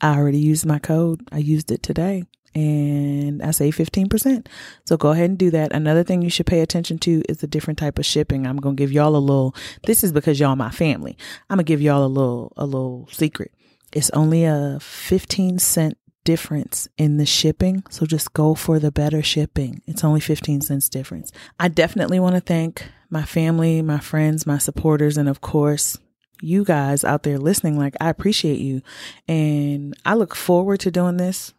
I 0.00 0.16
already 0.16 0.38
used 0.38 0.64
my 0.64 0.78
code. 0.78 1.26
I 1.32 1.38
used 1.38 1.72
it 1.72 1.82
today 1.82 2.22
and 2.58 3.42
I 3.42 3.52
say 3.52 3.70
15%. 3.70 4.46
So 4.84 4.96
go 4.96 5.10
ahead 5.10 5.30
and 5.30 5.38
do 5.38 5.50
that. 5.50 5.72
Another 5.72 6.02
thing 6.02 6.22
you 6.22 6.30
should 6.30 6.46
pay 6.46 6.60
attention 6.60 6.98
to 7.00 7.22
is 7.28 7.38
the 7.38 7.46
different 7.46 7.78
type 7.78 7.98
of 7.98 8.06
shipping. 8.06 8.46
I'm 8.46 8.56
going 8.56 8.76
to 8.76 8.80
give 8.80 8.90
y'all 8.90 9.14
a 9.14 9.18
little, 9.18 9.54
this 9.86 10.02
is 10.02 10.12
because 10.12 10.40
y'all 10.40 10.56
my 10.56 10.70
family. 10.70 11.16
I'm 11.48 11.56
going 11.56 11.64
to 11.64 11.68
give 11.70 11.80
y'all 11.80 12.04
a 12.04 12.08
little, 12.08 12.52
a 12.56 12.66
little 12.66 13.08
secret. 13.12 13.52
It's 13.92 14.10
only 14.10 14.44
a 14.44 14.78
15 14.80 15.60
cent 15.60 15.98
difference 16.24 16.88
in 16.98 17.16
the 17.16 17.26
shipping. 17.26 17.84
So 17.90 18.06
just 18.06 18.32
go 18.32 18.54
for 18.54 18.78
the 18.78 18.90
better 18.90 19.22
shipping. 19.22 19.82
It's 19.86 20.02
only 20.02 20.20
15 20.20 20.62
cents 20.62 20.88
difference. 20.88 21.30
I 21.60 21.68
definitely 21.68 22.18
want 22.18 22.34
to 22.34 22.40
thank 22.40 22.84
my 23.08 23.22
family, 23.22 23.82
my 23.82 23.98
friends, 23.98 24.46
my 24.46 24.58
supporters, 24.58 25.16
and 25.16 25.28
of 25.28 25.40
course, 25.40 25.96
you 26.40 26.64
guys 26.64 27.04
out 27.04 27.22
there 27.22 27.38
listening. 27.38 27.78
Like, 27.78 27.96
I 28.00 28.10
appreciate 28.10 28.58
you. 28.58 28.82
And 29.26 29.96
I 30.04 30.14
look 30.14 30.34
forward 30.34 30.80
to 30.80 30.90
doing 30.90 31.16
this 31.16 31.54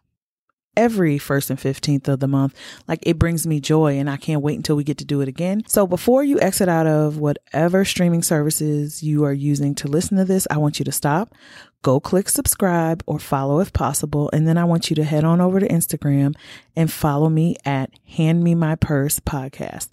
every 0.76 1.18
first 1.18 1.50
and 1.50 1.58
15th 1.58 2.08
of 2.08 2.20
the 2.20 2.28
month. 2.28 2.54
Like 2.86 3.00
it 3.02 3.18
brings 3.18 3.46
me 3.46 3.60
joy 3.60 3.98
and 3.98 4.08
I 4.08 4.16
can't 4.16 4.42
wait 4.42 4.56
until 4.56 4.76
we 4.76 4.84
get 4.84 4.98
to 4.98 5.04
do 5.04 5.20
it 5.20 5.28
again. 5.28 5.62
So 5.66 5.86
before 5.86 6.24
you 6.24 6.40
exit 6.40 6.68
out 6.68 6.86
of 6.86 7.18
whatever 7.18 7.84
streaming 7.84 8.22
services 8.22 9.02
you 9.02 9.24
are 9.24 9.32
using 9.32 9.74
to 9.76 9.88
listen 9.88 10.16
to 10.16 10.24
this, 10.24 10.46
I 10.50 10.58
want 10.58 10.78
you 10.78 10.84
to 10.84 10.92
stop, 10.92 11.34
go 11.82 12.00
click 12.00 12.28
subscribe 12.28 13.02
or 13.06 13.18
follow 13.18 13.60
if 13.60 13.72
possible. 13.72 14.30
And 14.32 14.46
then 14.46 14.58
I 14.58 14.64
want 14.64 14.90
you 14.90 14.96
to 14.96 15.04
head 15.04 15.24
on 15.24 15.40
over 15.40 15.60
to 15.60 15.68
Instagram 15.68 16.34
and 16.76 16.90
follow 16.90 17.28
me 17.28 17.56
at 17.64 17.90
Hand 18.06 18.42
Me 18.42 18.54
My 18.54 18.76
Purse 18.76 19.20
podcast. 19.20 19.88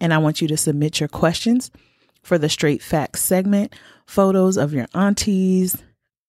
And 0.00 0.14
I 0.14 0.18
want 0.18 0.40
you 0.40 0.48
to 0.48 0.56
submit 0.56 1.00
your 1.00 1.08
questions 1.08 1.70
for 2.22 2.38
the 2.38 2.48
Straight 2.48 2.82
Facts 2.82 3.22
segment, 3.22 3.74
photos 4.06 4.56
of 4.56 4.72
your 4.72 4.86
aunties, 4.94 5.76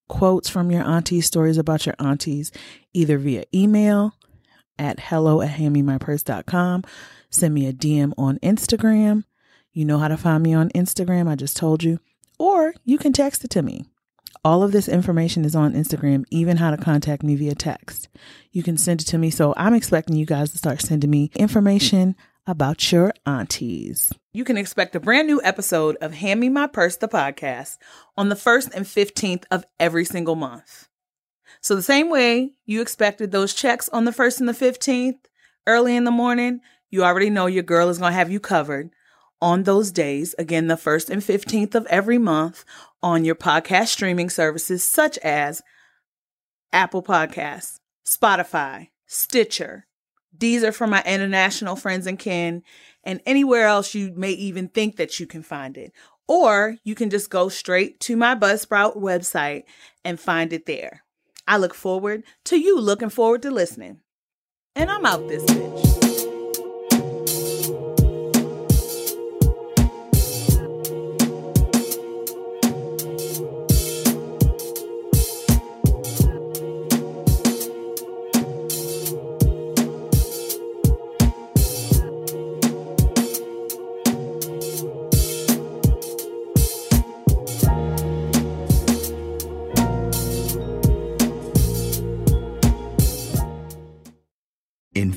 quotes 0.08 0.48
from 0.48 0.70
your 0.70 0.84
aunties, 0.84 1.26
stories 1.26 1.58
about 1.58 1.86
your 1.86 1.94
aunties, 1.98 2.52
either 2.96 3.18
via 3.18 3.44
email 3.54 4.14
at 4.78 4.98
hello 4.98 5.42
at 5.42 5.50
handmemypurse.com. 5.50 6.84
Send 7.30 7.54
me 7.54 7.66
a 7.66 7.72
DM 7.72 8.12
on 8.16 8.38
Instagram. 8.38 9.24
You 9.72 9.84
know 9.84 9.98
how 9.98 10.08
to 10.08 10.16
find 10.16 10.42
me 10.42 10.54
on 10.54 10.70
Instagram. 10.70 11.28
I 11.28 11.34
just 11.34 11.56
told 11.56 11.82
you. 11.82 11.98
Or 12.38 12.74
you 12.84 12.98
can 12.98 13.12
text 13.12 13.44
it 13.44 13.50
to 13.50 13.62
me. 13.62 13.84
All 14.44 14.62
of 14.62 14.72
this 14.72 14.88
information 14.88 15.44
is 15.44 15.56
on 15.56 15.72
Instagram, 15.72 16.24
even 16.30 16.58
how 16.58 16.70
to 16.70 16.76
contact 16.76 17.22
me 17.22 17.34
via 17.34 17.54
text. 17.54 18.08
You 18.52 18.62
can 18.62 18.76
send 18.76 19.02
it 19.02 19.06
to 19.06 19.18
me. 19.18 19.30
So 19.30 19.54
I'm 19.56 19.74
expecting 19.74 20.16
you 20.16 20.26
guys 20.26 20.52
to 20.52 20.58
start 20.58 20.80
sending 20.80 21.10
me 21.10 21.30
information 21.34 22.14
about 22.46 22.92
your 22.92 23.12
aunties. 23.26 24.12
You 24.32 24.44
can 24.44 24.56
expect 24.56 24.94
a 24.94 25.00
brand 25.00 25.26
new 25.26 25.40
episode 25.42 25.96
of 26.00 26.14
Hand 26.14 26.40
Me 26.40 26.48
My 26.48 26.68
Purse, 26.68 26.96
the 26.96 27.08
podcast, 27.08 27.78
on 28.16 28.28
the 28.28 28.36
1st 28.36 28.74
and 28.74 28.84
15th 28.84 29.44
of 29.50 29.64
every 29.80 30.04
single 30.04 30.36
month. 30.36 30.88
So, 31.60 31.74
the 31.74 31.82
same 31.82 32.10
way 32.10 32.52
you 32.64 32.80
expected 32.80 33.30
those 33.30 33.54
checks 33.54 33.88
on 33.90 34.04
the 34.04 34.12
1st 34.12 34.40
and 34.40 34.48
the 34.48 34.52
15th 34.52 35.18
early 35.66 35.96
in 35.96 36.04
the 36.04 36.10
morning, 36.10 36.60
you 36.90 37.04
already 37.04 37.30
know 37.30 37.46
your 37.46 37.62
girl 37.62 37.88
is 37.88 37.98
going 37.98 38.12
to 38.12 38.18
have 38.18 38.30
you 38.30 38.40
covered 38.40 38.90
on 39.40 39.64
those 39.64 39.90
days, 39.90 40.34
again, 40.38 40.66
the 40.66 40.76
1st 40.76 41.10
and 41.10 41.22
15th 41.22 41.74
of 41.74 41.86
every 41.86 42.18
month 42.18 42.64
on 43.02 43.24
your 43.24 43.34
podcast 43.34 43.88
streaming 43.88 44.30
services 44.30 44.82
such 44.82 45.18
as 45.18 45.62
Apple 46.72 47.02
Podcasts, 47.02 47.80
Spotify, 48.06 48.88
Stitcher, 49.06 49.86
these 50.38 50.64
are 50.64 50.72
for 50.72 50.86
my 50.86 51.02
international 51.04 51.76
friends 51.76 52.06
and 52.06 52.18
kin, 52.18 52.62
and 53.04 53.20
anywhere 53.24 53.66
else 53.66 53.94
you 53.94 54.12
may 54.14 54.32
even 54.32 54.68
think 54.68 54.96
that 54.96 55.18
you 55.18 55.26
can 55.26 55.42
find 55.42 55.76
it. 55.76 55.92
Or 56.28 56.76
you 56.84 56.94
can 56.94 57.10
just 57.10 57.30
go 57.30 57.48
straight 57.48 58.00
to 58.00 58.16
my 58.16 58.34
Buzzsprout 58.34 58.96
website 58.96 59.64
and 60.04 60.18
find 60.18 60.52
it 60.52 60.66
there. 60.66 61.04
I 61.48 61.56
look 61.58 61.74
forward 61.74 62.24
to 62.46 62.56
you 62.56 62.80
looking 62.80 63.10
forward 63.10 63.42
to 63.42 63.50
listening. 63.50 64.00
And 64.74 64.90
I'm 64.90 65.06
out 65.06 65.28
this 65.28 65.44
bitch. 65.44 66.35